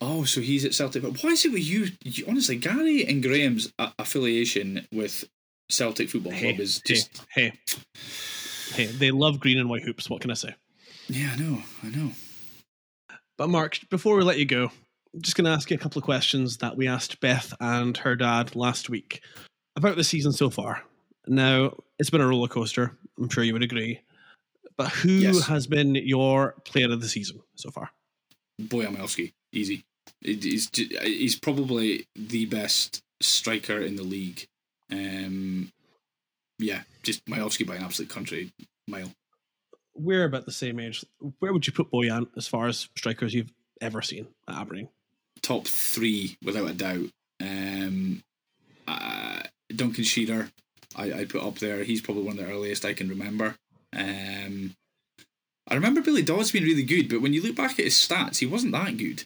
Oh, 0.00 0.24
so 0.24 0.40
he's 0.40 0.64
at 0.64 0.74
Celtic. 0.74 1.02
But 1.02 1.22
why 1.22 1.30
is 1.30 1.44
it 1.44 1.52
with 1.52 1.64
you? 1.64 1.88
you 2.04 2.24
honestly, 2.28 2.56
Gary 2.56 3.04
and 3.06 3.22
Graham's 3.22 3.72
a- 3.78 3.92
affiliation 3.98 4.86
with 4.92 5.24
Celtic 5.68 6.08
Football 6.10 6.32
Club 6.32 6.60
is 6.60 6.80
just. 6.86 7.24
hey, 7.34 7.52
hey, 8.74 8.84
hey. 8.84 8.86
They 8.86 9.10
love 9.10 9.40
green 9.40 9.58
and 9.58 9.68
white 9.68 9.82
hoops. 9.82 10.08
What 10.08 10.20
can 10.20 10.30
I 10.30 10.34
say? 10.34 10.54
Yeah, 11.08 11.30
I 11.32 11.36
know. 11.36 11.62
I 11.82 11.88
know. 11.88 12.10
But 13.36 13.48
Mark, 13.48 13.78
before 13.90 14.16
we 14.16 14.22
let 14.22 14.38
you 14.38 14.44
go, 14.46 14.70
I'm 15.14 15.22
just 15.22 15.36
going 15.36 15.44
to 15.46 15.50
ask 15.52 15.70
you 15.70 15.76
a 15.76 15.80
couple 15.80 15.98
of 15.98 16.04
questions 16.04 16.58
that 16.58 16.76
we 16.76 16.86
asked 16.88 17.20
Beth 17.20 17.52
and 17.60 17.96
her 17.98 18.14
dad 18.16 18.54
last 18.56 18.90
week 18.90 19.22
about 19.76 19.96
the 19.96 20.04
season 20.04 20.32
so 20.32 20.50
far. 20.50 20.82
Now, 21.26 21.74
it's 21.98 22.10
been 22.10 22.20
a 22.20 22.26
roller 22.26 22.48
coaster. 22.48 22.96
I'm 23.18 23.28
sure 23.28 23.44
you 23.44 23.52
would 23.52 23.62
agree. 23.62 24.00
But 24.76 24.88
who 24.90 25.10
Yes. 25.10 25.46
has 25.46 25.66
been 25.66 25.94
your 25.94 26.54
player 26.64 26.90
of 26.92 27.00
the 27.00 27.08
season 27.08 27.40
so 27.56 27.70
far? 27.70 27.90
Bojan 28.60 28.96
Miovski, 28.96 29.32
easy. 29.52 29.84
He's 30.20 30.70
he's 30.74 31.36
probably 31.36 32.06
the 32.14 32.46
best 32.46 33.02
striker 33.20 33.80
in 33.80 33.96
the 33.96 34.02
league. 34.02 34.46
Um, 34.90 35.72
yeah, 36.58 36.82
just 37.02 37.24
Miovski 37.26 37.66
by 37.66 37.76
an 37.76 37.84
absolute 37.84 38.10
country 38.10 38.52
mile. 38.86 39.12
We're 39.94 40.24
about 40.24 40.46
the 40.46 40.52
same 40.52 40.78
age. 40.80 41.04
Where 41.38 41.52
would 41.52 41.66
you 41.66 41.72
put 41.72 41.90
Bojan 41.90 42.28
as 42.36 42.46
far 42.46 42.68
as 42.68 42.88
strikers 42.96 43.34
you've 43.34 43.52
ever 43.80 44.02
seen 44.02 44.28
at 44.48 44.56
Aberdeen? 44.56 44.88
Top 45.42 45.66
three, 45.66 46.36
without 46.44 46.70
a 46.70 46.74
doubt. 46.74 47.10
Um, 47.40 48.22
uh, 48.86 49.40
Duncan 49.74 50.04
Shearer, 50.04 50.50
I, 50.96 51.12
I 51.12 51.24
put 51.24 51.42
up 51.42 51.58
there. 51.58 51.84
He's 51.84 52.00
probably 52.00 52.22
one 52.24 52.38
of 52.38 52.46
the 52.46 52.52
earliest 52.52 52.84
I 52.84 52.94
can 52.94 53.08
remember. 53.08 53.56
Um, 53.92 54.74
I 55.68 55.74
remember 55.74 56.00
Billy 56.00 56.22
Dodds 56.22 56.52
being 56.52 56.64
really 56.64 56.82
good, 56.82 57.08
but 57.08 57.20
when 57.20 57.34
you 57.34 57.42
look 57.42 57.56
back 57.56 57.72
at 57.72 57.84
his 57.84 57.94
stats, 57.94 58.38
he 58.38 58.46
wasn't 58.46 58.72
that 58.72 58.96
good. 58.96 59.24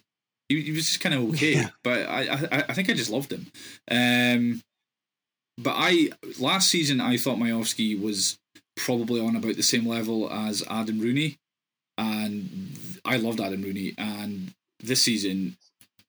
He, 0.55 0.61
he 0.61 0.71
was 0.71 0.87
just 0.87 1.01
kind 1.01 1.15
of 1.15 1.29
okay, 1.31 1.53
yeah. 1.53 1.69
but 1.83 2.07
I, 2.07 2.21
I 2.51 2.63
I 2.69 2.73
think 2.73 2.89
I 2.89 2.93
just 2.93 3.11
loved 3.11 3.31
him. 3.31 3.47
Um, 3.89 4.61
but 5.57 5.75
I 5.77 6.09
last 6.39 6.69
season 6.69 6.99
I 7.01 7.17
thought 7.17 7.37
Miovski 7.37 7.99
was 7.99 8.37
probably 8.75 9.21
on 9.21 9.35
about 9.35 9.55
the 9.55 9.63
same 9.63 9.87
level 9.87 10.31
as 10.31 10.63
Adam 10.69 10.99
Rooney, 10.99 11.37
and 11.97 12.99
I 13.05 13.17
loved 13.17 13.39
Adam 13.39 13.61
Rooney, 13.61 13.93
and 13.97 14.53
this 14.79 15.01
season 15.01 15.57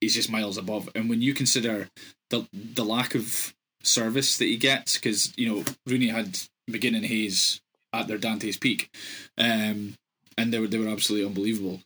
he's 0.01 0.15
just 0.15 0.31
miles 0.31 0.59
above. 0.59 0.89
And 0.95 1.09
when 1.09 1.23
you 1.23 1.35
consider 1.35 1.89
the 2.31 2.47
the 2.53 2.85
lack 2.85 3.15
of 3.15 3.55
service 3.83 4.39
that 4.39 4.47
he 4.47 4.57
gets, 4.57 4.95
because 4.95 5.37
you 5.37 5.49
know 5.49 5.65
Rooney 5.87 6.09
had 6.09 6.39
McGinn 6.71 6.97
and 6.97 7.07
Hayes 7.07 7.61
at 7.93 8.09
their 8.09 8.19
Dante's 8.19 8.57
peak, 8.57 8.91
um, 9.39 9.95
and 10.37 10.53
they 10.53 10.59
were 10.59 10.67
they 10.67 10.79
were 10.79 10.89
absolutely 10.89 11.27
unbelievable. 11.27 11.81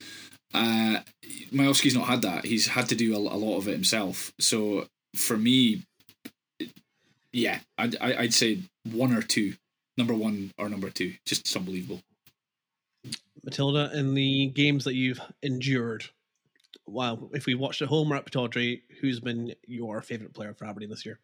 Uh, 0.54 1.00
Miovski's 1.52 1.94
not 1.94 2.06
had 2.06 2.22
that. 2.22 2.44
He's 2.44 2.66
had 2.66 2.88
to 2.88 2.94
do 2.94 3.14
a, 3.14 3.18
a 3.18 3.36
lot 3.36 3.58
of 3.58 3.68
it 3.68 3.72
himself. 3.72 4.32
So 4.40 4.86
for 5.14 5.36
me, 5.36 5.82
yeah, 7.32 7.60
I'd, 7.76 7.96
I'd 7.98 8.34
say 8.34 8.60
one 8.90 9.12
or 9.12 9.22
two, 9.22 9.54
number 9.96 10.14
one 10.14 10.52
or 10.58 10.68
number 10.68 10.90
two, 10.90 11.14
just 11.26 11.54
unbelievable. 11.56 12.00
Matilda, 13.44 13.90
in 13.94 14.14
the 14.14 14.46
games 14.46 14.84
that 14.84 14.94
you've 14.94 15.20
endured, 15.42 16.04
well, 16.86 17.30
if 17.32 17.46
we 17.46 17.54
watched 17.54 17.82
at 17.82 17.88
home 17.88 18.12
or 18.12 18.16
at 18.16 18.26
Pittodrie, 18.26 18.82
who's 19.00 19.20
been 19.20 19.54
your 19.66 20.00
favourite 20.02 20.34
player 20.34 20.54
for 20.54 20.64
Aberdeen 20.64 20.90
this 20.90 21.06
year? 21.06 21.18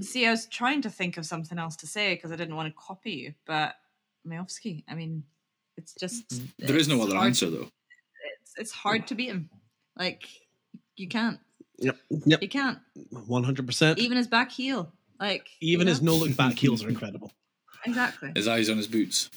See, 0.00 0.26
I 0.26 0.30
was 0.30 0.46
trying 0.46 0.82
to 0.82 0.90
think 0.90 1.16
of 1.16 1.26
something 1.26 1.58
else 1.58 1.76
to 1.76 1.86
say 1.86 2.14
because 2.14 2.30
I 2.30 2.36
didn't 2.36 2.56
want 2.56 2.68
to 2.68 2.74
copy 2.78 3.12
you, 3.12 3.34
but 3.46 3.74
Miovski, 4.26 4.84
I 4.88 4.94
mean, 4.94 5.24
it's 5.76 5.94
just. 5.94 6.28
There 6.58 6.76
it's 6.76 6.82
is 6.82 6.88
no 6.88 7.02
other 7.02 7.14
hard, 7.14 7.28
answer, 7.28 7.48
though. 7.48 7.68
It's, 8.52 8.70
it's 8.70 8.72
hard 8.72 9.06
to 9.08 9.14
beat 9.14 9.30
him. 9.30 9.50
Like, 9.98 10.28
you 10.96 11.08
can't. 11.08 11.38
Yep. 11.78 11.96
Yep. 12.26 12.42
You 12.42 12.48
can't. 12.48 12.78
100%. 13.12 13.98
Even 13.98 14.16
his 14.16 14.26
back 14.26 14.50
heel. 14.50 14.92
Like, 15.20 15.48
Even 15.60 15.86
you 15.86 15.92
his 15.92 16.02
no 16.02 16.16
look 16.16 16.36
back 16.36 16.58
heels 16.58 16.84
are 16.84 16.88
incredible. 16.88 17.32
Exactly. 17.84 18.32
His 18.34 18.48
eyes 18.48 18.68
on 18.68 18.76
his 18.76 18.86
boots. 18.86 19.30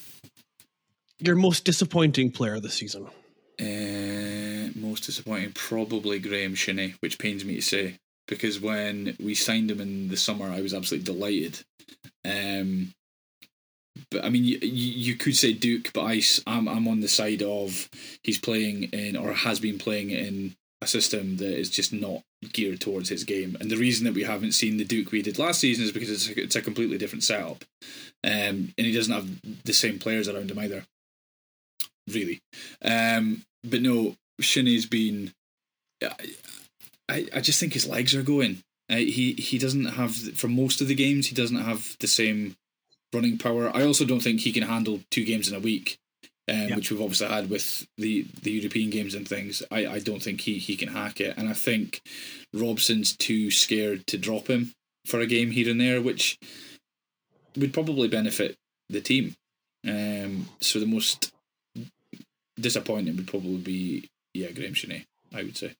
Your 1.18 1.36
most 1.36 1.64
disappointing 1.64 2.30
player 2.30 2.60
this 2.60 2.74
season? 2.74 3.06
Uh, 3.58 4.70
most 4.78 5.04
disappointing, 5.04 5.52
probably 5.52 6.18
Graeme 6.18 6.54
Shinnie, 6.54 6.94
which 7.00 7.18
pains 7.18 7.44
me 7.44 7.56
to 7.56 7.62
say 7.62 7.98
because 8.28 8.60
when 8.60 9.16
we 9.20 9.34
signed 9.34 9.70
him 9.70 9.80
in 9.80 10.08
the 10.08 10.16
summer, 10.16 10.50
I 10.50 10.60
was 10.60 10.74
absolutely 10.74 11.12
delighted. 11.12 11.64
Um, 12.24 12.92
but 14.10 14.24
I 14.24 14.28
mean, 14.28 14.44
you, 14.44 14.58
you 14.62 15.14
could 15.16 15.36
say 15.36 15.52
Duk, 15.52 15.92
but 15.92 16.02
I, 16.02 16.22
I'm, 16.46 16.68
I'm 16.68 16.88
on 16.88 17.00
the 17.00 17.08
side 17.08 17.42
of 17.42 17.88
he's 18.22 18.38
playing 18.38 18.84
in 18.84 19.16
or 19.16 19.32
has 19.32 19.60
been 19.60 19.78
playing 19.78 20.10
in 20.10 20.54
a 20.80 20.86
system 20.86 21.38
that 21.38 21.58
is 21.58 21.70
just 21.70 21.92
not 21.92 22.22
geared 22.52 22.80
towards 22.80 23.08
his 23.08 23.24
game. 23.24 23.56
And 23.60 23.70
the 23.70 23.76
reason 23.76 24.04
that 24.04 24.14
we 24.14 24.24
haven't 24.24 24.52
seen 24.52 24.76
the 24.76 24.84
Duk 24.84 25.12
we 25.12 25.22
did 25.22 25.38
last 25.38 25.60
season 25.60 25.84
is 25.84 25.92
because 25.92 26.10
it's 26.10 26.28
a, 26.28 26.42
it's 26.42 26.56
a 26.56 26.62
completely 26.62 26.98
different 26.98 27.24
setup, 27.24 27.64
um, 28.24 28.72
and 28.76 28.86
he 28.86 28.92
doesn't 28.92 29.14
have 29.14 29.28
the 29.64 29.72
same 29.72 29.98
players 29.98 30.28
around 30.28 30.50
him 30.50 30.58
either. 30.58 30.84
Really, 32.08 32.40
um, 32.82 33.42
but 33.64 33.82
no, 33.82 34.14
Shinnie's 34.40 34.86
been. 34.86 35.32
I, 37.08 37.26
I 37.34 37.40
just 37.40 37.58
think 37.58 37.72
his 37.72 37.88
legs 37.88 38.14
are 38.14 38.22
going. 38.22 38.62
Uh, 38.90 38.96
he 38.96 39.32
he 39.32 39.58
doesn't 39.58 39.86
have 39.86 40.14
for 40.14 40.48
most 40.48 40.80
of 40.80 40.88
the 40.88 40.94
games 40.94 41.26
he 41.26 41.34
doesn't 41.34 41.56
have 41.56 41.96
the 41.98 42.06
same 42.06 42.54
running 43.12 43.38
power. 43.38 43.74
I 43.74 43.82
also 43.84 44.04
don't 44.04 44.20
think 44.20 44.40
he 44.40 44.52
can 44.52 44.62
handle 44.64 45.00
two 45.10 45.24
games 45.24 45.48
in 45.48 45.54
a 45.54 45.60
week, 45.60 45.98
um, 46.48 46.68
Yeah. 46.68 46.76
which 46.76 46.90
we've 46.90 47.00
obviously 47.00 47.28
had 47.28 47.48
with 47.50 47.86
the, 47.96 48.26
the 48.42 48.50
European 48.52 48.90
games 48.90 49.14
and 49.14 49.26
things. 49.26 49.62
I, 49.70 49.86
I 49.86 49.98
don't 50.00 50.22
think 50.22 50.40
he, 50.42 50.58
he 50.58 50.76
can 50.76 50.88
hack 50.88 51.20
it, 51.20 51.36
and 51.36 51.48
I 51.48 51.52
think 51.54 52.00
Robson's 52.52 53.16
too 53.16 53.50
scared 53.50 54.06
to 54.08 54.18
drop 54.18 54.48
him 54.48 54.72
for 55.06 55.20
a 55.20 55.26
game 55.26 55.50
here 55.52 55.70
and 55.70 55.80
there, 55.80 56.02
which 56.02 56.38
would 57.56 57.72
probably 57.72 58.08
benefit 58.08 58.56
the 58.88 59.00
team. 59.00 59.34
Um, 59.86 60.48
so 60.60 60.80
the 60.80 60.86
most 60.86 61.32
disappointing 62.58 63.16
would 63.16 63.26
probably 63.28 63.58
be 63.58 64.08
yeah 64.34 64.50
Graeme 64.50 64.74
Shinnie, 64.74 65.04
I 65.34 65.42
would 65.42 65.56
say. 65.56 65.74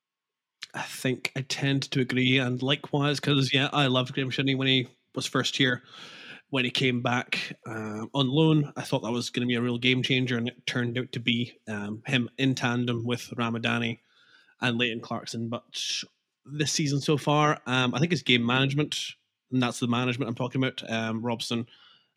I 0.75 0.83
think 0.83 1.33
I 1.35 1.41
tend 1.41 1.91
to 1.91 2.01
agree, 2.01 2.39
and 2.39 2.63
likewise, 2.63 3.19
because 3.19 3.53
yeah, 3.53 3.69
I 3.73 3.87
loved 3.87 4.13
Graeme 4.15 4.31
Shinnie 4.31 4.55
when 4.55 4.69
he 4.69 4.87
was 5.15 5.27
first 5.27 5.57
here. 5.57 5.83
When 6.57 6.65
he 6.65 6.71
came 6.71 7.03
back 7.03 7.59
um, 7.67 8.09
on 8.15 8.31
loan, 8.31 8.73
I 8.79 8.81
thought 8.81 9.03
that 9.03 9.13
was 9.13 9.29
going 9.29 9.47
to 9.47 9.47
be 9.47 9.57
a 9.57 9.61
real 9.61 9.77
game 9.77 10.03
changer, 10.03 10.39
and 10.39 10.49
it 10.49 10.67
turned 10.67 10.97
out 10.97 11.13
to 11.13 11.21
be 11.21 11.53
um, 11.69 12.03
him 12.07 12.31
in 12.39 12.55
tandem 12.55 13.05
with 13.05 13.29
Ramadani 13.37 13.99
and 14.63 14.79
Leighton 14.79 15.01
Clarkson. 15.03 15.51
But 15.51 15.65
this 16.47 16.73
season 16.73 17.03
so 17.03 17.19
far, 17.19 17.61
um, 17.67 17.95
I 17.95 17.99
think 17.99 18.11
it's 18.11 18.23
game 18.23 18.47
management, 18.47 18.99
and 19.53 19.63
that's 19.63 19.81
the 19.81 19.87
management 19.87 20.31
I'm 20.31 20.35
talking 20.35 20.65
about. 20.65 20.83
Um, 20.91 21.21
Robson, 21.21 21.67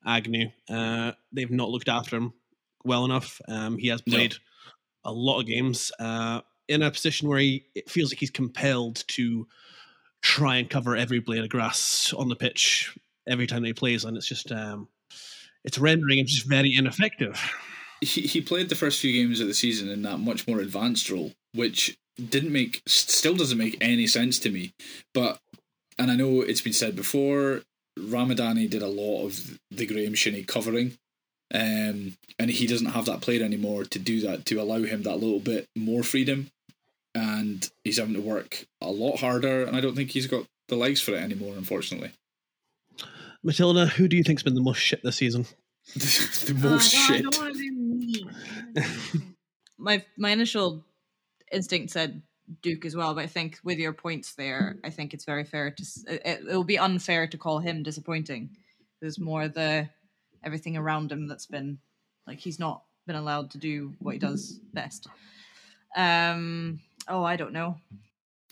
Agnew, 0.05 0.47
uh, 0.69 1.11
they've 1.33 1.51
not 1.51 1.69
looked 1.69 1.89
after 1.89 2.15
him 2.15 2.31
well 2.85 3.03
enough. 3.03 3.41
Um, 3.49 3.77
he 3.77 3.89
has 3.89 4.01
No. 4.07 4.15
played 4.15 4.35
a 5.03 5.11
lot 5.11 5.41
of 5.41 5.47
games 5.47 5.91
uh, 5.99 6.39
in 6.69 6.81
a 6.81 6.89
position 6.89 7.27
where 7.27 7.39
he 7.39 7.65
it 7.75 7.89
feels 7.89 8.09
like 8.13 8.19
he's 8.19 8.31
compelled 8.31 9.03
to 9.09 9.49
try 10.21 10.55
and 10.55 10.69
cover 10.69 10.95
every 10.95 11.19
blade 11.19 11.43
of 11.43 11.49
grass 11.49 12.13
on 12.13 12.29
the 12.29 12.37
pitch 12.37 12.97
every 13.27 13.47
time 13.47 13.63
he 13.63 13.73
plays, 13.73 14.05
and 14.05 14.17
it's 14.17 14.27
just 14.27 14.51
um, 14.51 14.87
it's 15.63 15.77
rendering 15.77 16.19
him 16.19 16.25
just 16.25 16.47
very 16.47 16.75
ineffective. 16.75 17.39
he, 18.01 18.21
he 18.21 18.41
played 18.41 18.69
the 18.69 18.75
first 18.75 18.99
few 18.99 19.11
games 19.13 19.39
of 19.39 19.47
the 19.47 19.53
season 19.53 19.89
in 19.89 20.01
that 20.03 20.19
much 20.19 20.47
more 20.47 20.59
advanced 20.59 21.09
role, 21.09 21.31
which 21.53 21.97
didn't 22.29 22.51
make 22.51 22.81
still 22.85 23.35
doesn't 23.35 23.57
make 23.57 23.77
any 23.81 24.07
sense 24.07 24.39
to 24.39 24.49
me. 24.49 24.73
But 25.13 25.39
and 25.97 26.09
I 26.09 26.15
know 26.15 26.41
it's 26.41 26.61
been 26.61 26.73
said 26.73 26.95
before, 26.95 27.61
Ramadani 27.97 28.69
did 28.69 28.81
a 28.81 28.87
lot 28.87 29.25
of 29.25 29.59
the 29.69 29.85
Graeme 29.85 30.15
Shinnie 30.15 30.43
covering. 30.43 30.97
Um, 31.53 32.15
and 32.37 32.49
he 32.49 32.67
doesn't 32.67 32.91
have 32.91 33.05
that 33.05 33.21
player 33.21 33.43
anymore 33.43 33.83
to 33.83 33.99
do 33.99 34.21
that 34.21 34.45
to 34.45 34.61
allow 34.61 34.83
him 34.83 35.03
that 35.03 35.17
little 35.17 35.39
bit 35.39 35.67
more 35.75 36.03
freedom, 36.03 36.51
and 37.15 37.69
he's 37.83 37.97
having 37.97 38.13
to 38.13 38.21
work 38.21 38.65
a 38.81 38.91
lot 38.91 39.19
harder. 39.19 39.63
And 39.63 39.75
I 39.75 39.81
don't 39.81 39.95
think 39.95 40.11
he's 40.11 40.27
got 40.27 40.45
the 40.67 40.75
legs 40.75 41.01
for 41.01 41.11
it 41.13 41.23
anymore, 41.23 41.55
unfortunately. 41.57 42.11
Matilda, 43.43 43.87
who 43.87 44.07
do 44.07 44.17
you 44.17 44.23
think's 44.23 44.43
been 44.43 44.55
the 44.55 44.61
most 44.61 44.79
shit 44.79 45.01
this 45.03 45.17
season? 45.17 45.45
the 45.95 46.57
most 46.61 46.93
God, 46.93 46.99
I 46.99 47.17
shit. 47.17 47.23
don't 47.23 47.37
want 47.37 47.53
to 47.53 47.59
be 47.59 47.71
mean. 47.71 49.35
my 49.77 50.03
my 50.17 50.31
initial 50.31 50.83
instinct 51.51 51.91
said 51.91 52.21
Duk 52.61 52.85
as 52.85 52.95
well, 52.95 53.13
but 53.13 53.23
I 53.23 53.27
think 53.27 53.59
with 53.63 53.77
your 53.77 53.93
points 53.93 54.33
there, 54.35 54.77
I 54.83 54.89
think 54.89 55.13
it's 55.13 55.25
very 55.25 55.43
fair 55.43 55.71
to. 55.71 55.83
It, 56.07 56.21
it 56.25 56.45
will 56.45 56.63
be 56.63 56.79
unfair 56.79 57.27
to 57.27 57.37
call 57.37 57.59
him 57.59 57.83
disappointing. 57.83 58.49
There's 59.01 59.19
more 59.19 59.47
the 59.47 59.89
everything 60.43 60.77
around 60.77 61.11
him 61.11 61.27
that's 61.27 61.45
been 61.45 61.79
like 62.27 62.39
he's 62.39 62.59
not 62.59 62.83
been 63.07 63.15
allowed 63.15 63.51
to 63.51 63.57
do 63.57 63.93
what 63.99 64.13
he 64.13 64.19
does 64.19 64.59
best. 64.73 65.07
Um. 65.95 66.81
Oh, 67.07 67.23
I 67.23 67.35
don't 67.35 67.53
know. 67.53 67.77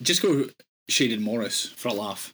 Just 0.02 0.22
go 0.22 0.46
Shayden 0.90 1.22
Morris 1.22 1.66
for 1.66 1.90
a 1.90 1.94
laugh. 1.94 2.34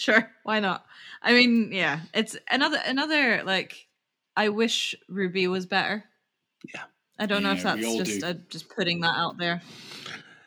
Sure, 0.00 0.30
why 0.44 0.60
not? 0.60 0.84
I 1.22 1.32
mean, 1.32 1.72
yeah, 1.72 2.00
it's 2.14 2.36
another 2.50 2.78
another 2.84 3.42
like. 3.44 3.86
I 4.36 4.48
wish 4.48 4.94
Ruby 5.08 5.46
was 5.48 5.66
better. 5.66 6.04
Yeah. 6.72 6.84
I 7.18 7.26
don't 7.26 7.42
know 7.42 7.52
if 7.52 7.62
that's 7.62 7.82
just 7.82 8.20
do. 8.20 8.26
uh, 8.26 8.34
just 8.48 8.70
putting 8.74 9.00
that 9.00 9.14
out 9.16 9.36
there, 9.36 9.60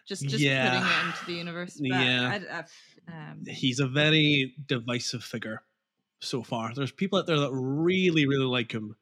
just 0.07 0.23
just 0.23 0.39
Yeah. 0.43 0.69
putting 0.69 0.87
it 0.87 1.05
into 1.05 1.25
the 1.27 1.33
universe. 1.33 1.77
But 1.79 1.87
Yeah. 1.89 2.39
I, 2.51 2.57
I, 3.11 3.29
um, 3.31 3.43
He's 3.45 3.79
a 3.79 3.87
very 3.87 4.55
divisive 4.65 5.23
figure 5.23 5.61
so 6.21 6.41
far. 6.41 6.73
There's 6.73 6.91
people 6.91 7.19
out 7.19 7.27
there 7.27 7.39
that 7.39 7.51
really, 7.51 8.25
really 8.25 8.45
like 8.45 8.71
him. 8.71 8.95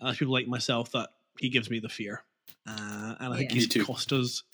And 0.00 0.06
there's 0.08 0.18
people 0.18 0.32
like 0.32 0.46
myself 0.46 0.92
that 0.92 1.10
he 1.38 1.50
gives 1.50 1.68
me 1.68 1.80
the 1.80 1.88
fear. 1.90 2.22
Uh, 2.66 3.16
and 3.20 3.34
I 3.34 3.36
think 3.36 3.50
Yeah. 3.50 3.56
Me 3.58 3.66
he's 3.70 3.84
cost 3.84 4.12
us 4.12 4.44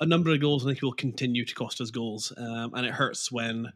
a 0.00 0.06
number 0.06 0.30
of 0.32 0.40
goals. 0.40 0.62
and 0.62 0.70
I 0.70 0.72
think 0.72 0.80
he 0.80 0.86
will 0.86 0.92
continue 0.94 1.44
to 1.44 1.54
cost 1.54 1.80
us 1.82 1.90
goals. 1.90 2.32
Um, 2.36 2.72
and 2.74 2.86
it 2.86 2.92
hurts 2.92 3.30
when 3.30 3.72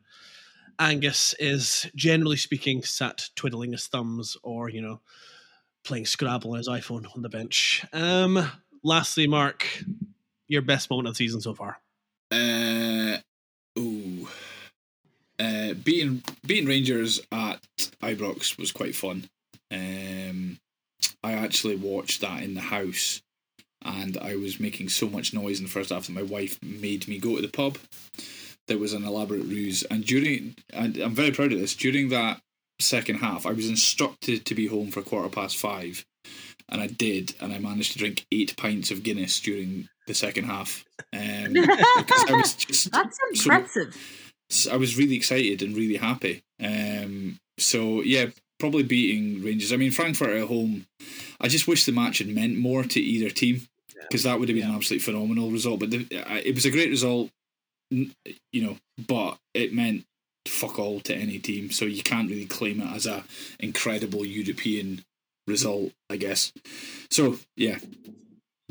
Angus 0.79 1.35
is, 1.39 1.87
generally 1.95 2.37
speaking, 2.37 2.83
sat 2.83 3.29
twiddling 3.35 3.73
his 3.73 3.87
thumbs 3.87 4.37
or, 4.43 4.69
you 4.69 4.83
know, 4.83 5.01
playing 5.85 6.07
Scrabble 6.07 6.53
on 6.53 6.59
his 6.59 6.69
iPhone 6.69 7.07
on 7.15 7.23
the 7.23 7.29
bench. 7.29 7.85
Um, 7.93 8.51
lastly, 8.83 9.27
Mark, 9.27 9.85
your 10.49 10.63
best 10.63 10.91
moment 10.91 11.09
of 11.09 11.15
the 11.15 11.19
season 11.19 11.41
so 11.41 11.55
far? 11.55 11.79
Uh, 12.31 13.19
ooh. 13.79 14.29
Uh, 15.39 15.75
beating 15.75 16.23
beating 16.47 16.67
Rangers 16.67 17.21
at 17.31 17.61
Ibrox 18.03 18.59
was 18.59 18.73
quite 18.73 18.95
fun. 18.95 19.29
Um, 19.71 20.59
I 21.23 21.33
actually 21.33 21.77
watched 21.77 22.23
that 22.23 22.43
in 22.43 22.55
the 22.55 22.63
house, 22.63 23.21
and 23.83 24.17
I 24.17 24.37
was 24.37 24.59
making 24.59 24.89
so 24.89 25.09
much 25.09 25.35
noise 25.35 25.59
in 25.59 25.65
the 25.65 25.71
first 25.71 25.91
half 25.91 26.07
that 26.07 26.13
my 26.13 26.23
wife 26.23 26.59
made 26.63 27.07
me 27.07 27.19
go 27.19 27.37
to 27.37 27.43
the 27.43 27.49
pub. 27.49 27.77
There 28.69 28.79
was 28.79 28.93
an 28.93 29.05
elaborate 29.05 29.45
ruse, 29.45 29.83
and 29.85 30.05
during 30.05 30.57
and 30.73 30.97
I'm 30.99 31.15
very 31.15 31.31
proud 31.31 31.53
of 31.53 31.61
this. 31.61 31.75
During 31.75 32.09
that 32.11 32.41
second 32.81 33.17
half, 33.17 33.47
I 33.47 33.53
was 33.53 33.69
instructed 33.69 34.45
to 34.47 34.55
be 34.55 34.67
home 34.67 34.91
for 34.91 35.03
quarter 35.03 35.29
past 35.29 35.57
five, 35.57 36.05
and 36.69 36.81
I 36.81 36.87
did, 36.89 37.35
and 37.41 37.53
I 37.53 37.59
managed 37.59 37.93
to 37.93 37.99
drink 37.99 38.27
eight 38.33 38.57
pints 38.57 38.91
of 38.91 39.03
Guinness 39.03 39.39
during 39.41 39.89
the 40.07 40.15
second 40.15 40.45
half. 40.45 40.85
Um, 41.13 41.53
because 41.53 42.25
I 42.29 42.33
was 42.35 42.55
just 42.55 42.91
That's 42.93 43.19
so- 43.35 43.51
impressive. 43.53 43.97
s- 44.51 44.67
I 44.69 44.77
was 44.77 44.97
really 44.99 45.17
excited 45.17 45.63
and 45.63 45.77
really 45.77 45.97
happy. 45.97 46.43
Um, 46.63 47.39
so 47.59 48.03
yeah, 48.03 48.27
probably 48.59 48.83
beating 48.83 49.43
Rangers. 49.45 49.73
I 49.73 49.77
mean, 49.77 49.91
Frankfurt 49.93 50.31
at 50.31 50.49
home. 50.49 50.87
I 51.41 51.49
just 51.49 51.69
wish 51.69 51.85
the 51.85 51.93
match 51.93 52.19
had 52.19 52.29
meant 52.29 52.57
more 52.59 52.83
to 52.83 53.01
either 53.01 53.31
team 53.31 53.63
because 54.03 54.23
that 54.25 54.39
would 54.41 54.49
have 54.49 54.57
been 54.57 54.69
an 54.69 54.75
absolutely 54.75 55.05
phenomenal 55.05 55.51
result. 55.51 55.81
But 55.81 55.91
the, 55.91 56.07
it 56.47 56.55
was 56.55 56.65
a 56.67 56.71
great 56.71 56.91
result, 56.91 57.25
n- 57.27 57.31
you 57.91 58.13
know. 58.55 58.77
But 59.07 59.39
it 59.55 59.73
meant 59.73 60.05
fuck 60.47 60.79
all 60.79 61.01
to 61.01 61.15
any 61.15 61.39
team, 61.39 61.71
so 61.71 61.85
you 61.85 62.03
can't 62.03 62.31
really 62.31 62.47
claim 62.47 62.81
it 62.81 62.95
as 62.95 63.07
a 63.07 63.25
incredible 63.59 64.25
European 64.25 65.05
result, 65.47 65.93
I 66.11 66.17
guess. 66.17 66.53
So 67.11 67.39
yeah, 67.57 67.79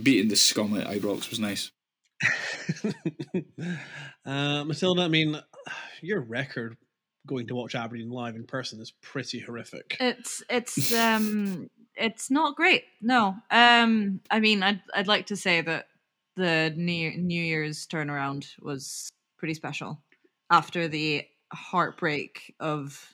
beating 0.01 0.29
the 0.29 0.35
scum 0.35 0.77
at 0.77 0.87
Ibrox 0.87 1.29
was 1.29 1.39
nice. 1.39 1.71
uh, 4.25 4.63
Matilda, 4.63 5.01
I 5.01 5.07
mean, 5.07 5.39
your 6.01 6.21
record 6.21 6.77
going 7.25 7.47
to 7.47 7.55
watch 7.55 7.75
Aberdeen 7.75 8.09
live 8.09 8.35
in 8.35 8.45
person 8.45 8.79
is 8.79 8.93
pretty 9.01 9.39
horrific. 9.39 9.97
It's 9.99 10.43
it's 10.49 10.93
um 10.93 11.69
it's 11.95 12.29
not 12.29 12.55
great. 12.55 12.83
No. 13.01 13.35
Um 13.49 14.21
I 14.29 14.39
mean 14.39 14.63
I'd 14.63 14.81
I'd 14.93 15.07
like 15.07 15.27
to 15.27 15.35
say 15.35 15.61
that 15.61 15.87
the 16.35 16.73
New 16.75 17.17
New 17.17 17.41
Year's 17.41 17.87
turnaround 17.87 18.47
was 18.61 19.09
pretty 19.37 19.53
special 19.53 20.01
after 20.49 20.87
the 20.87 21.25
heartbreak 21.51 22.53
of 22.59 23.13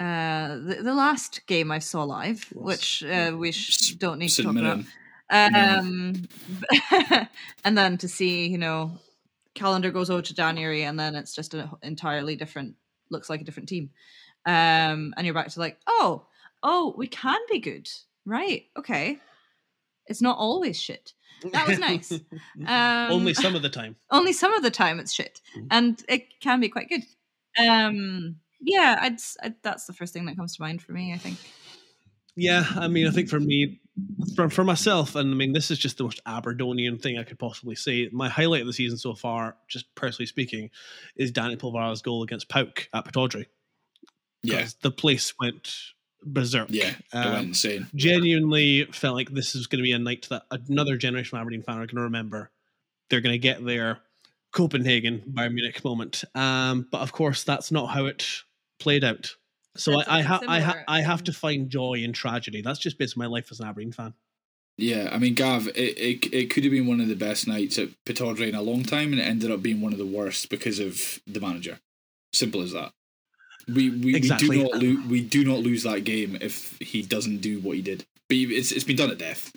uh 0.00 0.56
the, 0.56 0.80
the 0.82 0.94
last 0.94 1.46
game 1.46 1.70
I 1.70 1.78
saw 1.78 2.04
live, 2.04 2.44
which 2.54 3.02
uh, 3.04 3.32
we 3.36 3.52
sh- 3.52 3.92
don't 3.92 4.18
need 4.18 4.28
to 4.30 4.42
talk 4.42 4.56
about. 4.56 4.84
Um, 5.30 6.24
and 7.64 7.78
then 7.78 7.98
to 7.98 8.08
see, 8.08 8.46
you 8.46 8.58
know, 8.58 8.98
calendar 9.54 9.90
goes 9.90 10.10
over 10.10 10.22
to 10.22 10.34
January, 10.34 10.82
and 10.84 10.98
then 10.98 11.14
it's 11.14 11.34
just 11.34 11.54
an 11.54 11.70
entirely 11.82 12.36
different, 12.36 12.76
looks 13.10 13.30
like 13.30 13.40
a 13.40 13.44
different 13.44 13.68
team. 13.68 13.90
Um, 14.46 15.14
and 15.16 15.24
you're 15.24 15.34
back 15.34 15.48
to 15.48 15.60
like, 15.60 15.78
oh, 15.86 16.26
oh, 16.62 16.94
we 16.96 17.06
can 17.06 17.38
be 17.50 17.60
good, 17.60 17.88
right? 18.26 18.64
Okay, 18.76 19.18
it's 20.06 20.22
not 20.22 20.38
always 20.38 20.80
shit. 20.80 21.12
That 21.52 21.66
was 21.68 21.78
nice. 21.78 22.10
Um, 22.66 23.10
Only 23.12 23.34
some 23.34 23.54
of 23.54 23.62
the 23.62 23.68
time. 23.68 23.96
only 24.10 24.32
some 24.32 24.54
of 24.54 24.62
the 24.62 24.70
time 24.70 24.98
it's 25.00 25.12
shit, 25.12 25.40
Mm. 25.56 25.66
and 25.70 26.02
it 26.08 26.40
can 26.40 26.60
be 26.60 26.68
quite 26.68 26.88
good. 26.88 27.02
Um, 27.58 28.36
yeah, 28.60 28.98
I'd, 29.00 29.14
s- 29.14 29.36
I'd 29.42 29.56
that's 29.62 29.84
the 29.86 29.92
first 29.92 30.12
thing 30.12 30.24
that 30.26 30.36
comes 30.36 30.56
to 30.56 30.62
mind 30.62 30.80
for 30.82 30.92
me. 30.92 31.12
I 31.12 31.18
think. 31.18 31.38
Yeah, 32.36 32.64
I 32.76 32.88
mean, 32.88 33.06
I 33.06 33.10
think 33.10 33.28
for 33.28 33.38
me, 33.38 33.80
for, 34.34 34.48
for 34.50 34.64
myself, 34.64 35.14
and 35.14 35.30
I 35.32 35.36
mean, 35.36 35.52
this 35.52 35.70
is 35.70 35.78
just 35.78 35.98
the 35.98 36.04
most 36.04 36.20
Aberdonian 36.26 36.98
thing 36.98 37.16
I 37.18 37.22
could 37.24 37.38
possibly 37.38 37.74
say. 37.76 38.08
My 38.10 38.28
highlight 38.28 38.62
of 38.62 38.66
the 38.66 38.72
season 38.72 38.98
so 38.98 39.14
far, 39.14 39.56
just 39.68 39.94
personally 39.94 40.26
speaking, 40.26 40.70
is 41.14 41.30
Danny 41.30 41.56
Polvara's 41.56 42.02
goal 42.02 42.22
against 42.24 42.48
PAOK 42.48 42.88
at 42.92 43.04
Pittodrie. 43.04 43.46
Yeah, 44.42 44.62
'Cause 44.62 44.74
The 44.82 44.90
place 44.90 45.32
went 45.38 45.70
berserk. 46.24 46.68
yeah, 46.70 46.90
it 46.90 46.96
Um, 47.12 47.32
went 47.32 47.46
insane. 47.48 47.86
genuinely 47.94 48.84
felt 48.86 49.14
like 49.14 49.30
this 49.30 49.54
is 49.54 49.66
going 49.66 49.78
to 49.78 49.82
be 49.82 49.92
a 49.92 49.98
night 49.98 50.26
that 50.30 50.44
another 50.50 50.96
generation 50.96 51.36
of 51.36 51.42
Aberdeen 51.42 51.62
fan 51.62 51.76
are 51.76 51.86
going 51.86 51.96
to 51.96 52.02
remember. 52.02 52.50
They're 53.10 53.20
going 53.20 53.34
to 53.34 53.38
get 53.38 53.64
their 53.64 54.00
Copenhagen 54.52 55.22
Bayern 55.32 55.52
Munich 55.54 55.84
moment. 55.84 56.24
Um, 56.34 56.86
but 56.90 57.00
of 57.00 57.12
course, 57.12 57.44
that's 57.44 57.70
not 57.72 57.86
how 57.86 58.06
it 58.06 58.26
played 58.78 59.04
out. 59.04 59.34
So 59.76 60.00
I, 60.00 60.18
I, 60.18 60.22
ha- 60.22 60.40
I, 60.46 60.60
ha- 60.60 60.82
I 60.86 61.00
have 61.00 61.24
to 61.24 61.32
find 61.32 61.68
joy 61.68 61.94
in 61.94 62.12
tragedy. 62.12 62.62
That's 62.62 62.78
just 62.78 62.96
basically 62.96 63.22
my 63.22 63.26
life 63.26 63.48
as 63.50 63.58
an 63.60 63.66
Aberdeen 63.66 63.92
fan. 63.92 64.14
Yeah, 64.76 65.08
I 65.12 65.18
mean, 65.18 65.34
Gav, 65.34 65.68
it, 65.68 65.74
it 65.76 66.32
it 66.34 66.50
could 66.50 66.64
have 66.64 66.72
been 66.72 66.86
one 66.88 67.00
of 67.00 67.06
the 67.08 67.14
best 67.14 67.46
nights 67.46 67.78
at 67.78 67.90
Pittodrie 68.04 68.48
in 68.48 68.54
a 68.56 68.62
long 68.62 68.82
time, 68.82 69.12
and 69.12 69.20
it 69.20 69.24
ended 69.24 69.50
up 69.52 69.62
being 69.62 69.80
one 69.80 69.92
of 69.92 69.98
the 70.00 70.06
worst 70.06 70.48
because 70.50 70.80
of 70.80 71.20
the 71.28 71.40
manager. 71.40 71.78
Simple 72.32 72.60
as 72.60 72.72
that. 72.72 72.92
We 73.68 73.90
we, 73.90 74.14
Exactly. 74.14 74.48
we 74.48 74.56
do 74.56 74.62
not 74.70 74.82
lo- 74.82 75.02
we 75.08 75.20
do 75.22 75.44
not 75.44 75.58
lose 75.60 75.82
that 75.84 76.04
game 76.04 76.36
if 76.40 76.76
he 76.80 77.02
doesn't 77.02 77.38
do 77.38 77.60
what 77.60 77.76
he 77.76 77.82
did. 77.82 78.04
But 78.28 78.36
it's 78.38 78.72
it's 78.72 78.84
been 78.84 78.96
done 78.96 79.10
at 79.10 79.18
death. 79.18 79.52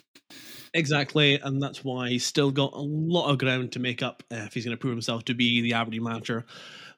Exactly, 0.73 1.35
and 1.39 1.61
that's 1.61 1.84
why 1.84 2.09
he's 2.09 2.25
still 2.25 2.51
got 2.51 2.73
a 2.73 2.79
lot 2.81 3.29
of 3.31 3.38
ground 3.39 3.71
to 3.71 3.79
make 3.79 4.03
up 4.03 4.21
uh, 4.31 4.35
if 4.45 4.53
he's 4.53 4.65
going 4.65 4.75
to 4.77 4.79
prove 4.79 4.91
himself 4.93 5.25
to 5.25 5.34
be 5.34 5.61
the 5.61 5.73
Aberdeen 5.73 6.03
manager 6.03 6.45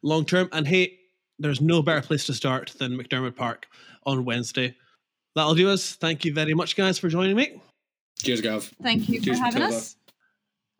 long 0.02 0.26
term. 0.26 0.50
And 0.52 0.68
hey, 0.68 0.98
there's 1.38 1.62
no 1.62 1.82
better 1.82 2.02
place 2.06 2.26
to 2.26 2.34
start 2.34 2.74
than 2.80 2.98
McDiarmid 2.98 3.36
Park 3.36 3.68
on 4.06 4.26
Wednesday. 4.26 4.76
That'll 5.36 5.56
do 5.56 5.70
us. 5.70 5.94
Thank 5.96 6.26
you 6.26 6.34
very 6.34 6.54
much, 6.54 6.76
guys, 6.76 7.00
for 7.00 7.08
joining 7.08 7.36
me. 7.36 7.62
Cheers, 8.22 8.42
Gav. 8.42 8.74
Thank 8.82 9.08
you 9.08 9.22
Cheers, 9.22 9.38
for 9.38 9.46
having 9.46 9.62
Matilda. 9.62 9.78
us. 9.78 9.96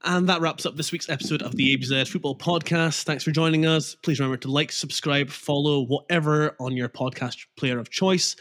And 0.04 0.30
that 0.30 0.40
wraps 0.40 0.66
up 0.66 0.78
this 0.78 0.94
week's 0.94 1.10
episode 1.10 1.42
of 1.42 1.58
the 1.58 1.76
ABZ 1.76 2.08
Football 2.08 2.38
Podcast. 2.38 3.04
Thanks 3.04 3.24
for 3.24 3.32
joining 3.32 3.66
us. 3.66 3.96
Please 3.96 4.20
remember 4.20 4.38
to 4.38 4.50
like, 4.50 4.72
subscribe, 4.72 5.30
follow, 5.30 5.82
whatever 5.82 6.56
on 6.58 6.78
your 6.78 6.88
podcast 6.88 7.46
player 7.58 7.78
of 7.80 7.90
choice. 7.90 8.38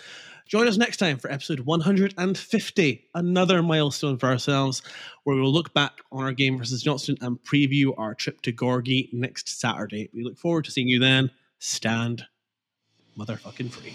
Join 0.46 0.68
us 0.68 0.76
next 0.76 0.98
time 0.98 1.18
for 1.18 1.30
episode 1.32 1.60
150, 1.60 3.08
another 3.14 3.62
milestone 3.62 4.18
for 4.18 4.28
ourselves, 4.28 4.82
where 5.24 5.34
we 5.34 5.42
will 5.42 5.52
look 5.52 5.74
back 5.74 6.00
on 6.12 6.22
our 6.22 6.32
game 6.32 6.56
versus 6.58 6.80
Johnstone 6.80 7.16
and 7.20 7.38
preview 7.42 7.92
our 7.98 8.14
trip 8.14 8.40
to 8.42 8.52
Gorgie 8.52 9.12
next 9.12 9.60
Saturday. 9.60 10.08
We 10.14 10.22
look 10.22 10.38
forward 10.38 10.64
to 10.66 10.70
seeing 10.70 10.88
you 10.88 11.00
then. 11.00 11.30
Stand 11.58 12.24
motherfucking 13.18 13.72
free. 13.72 13.94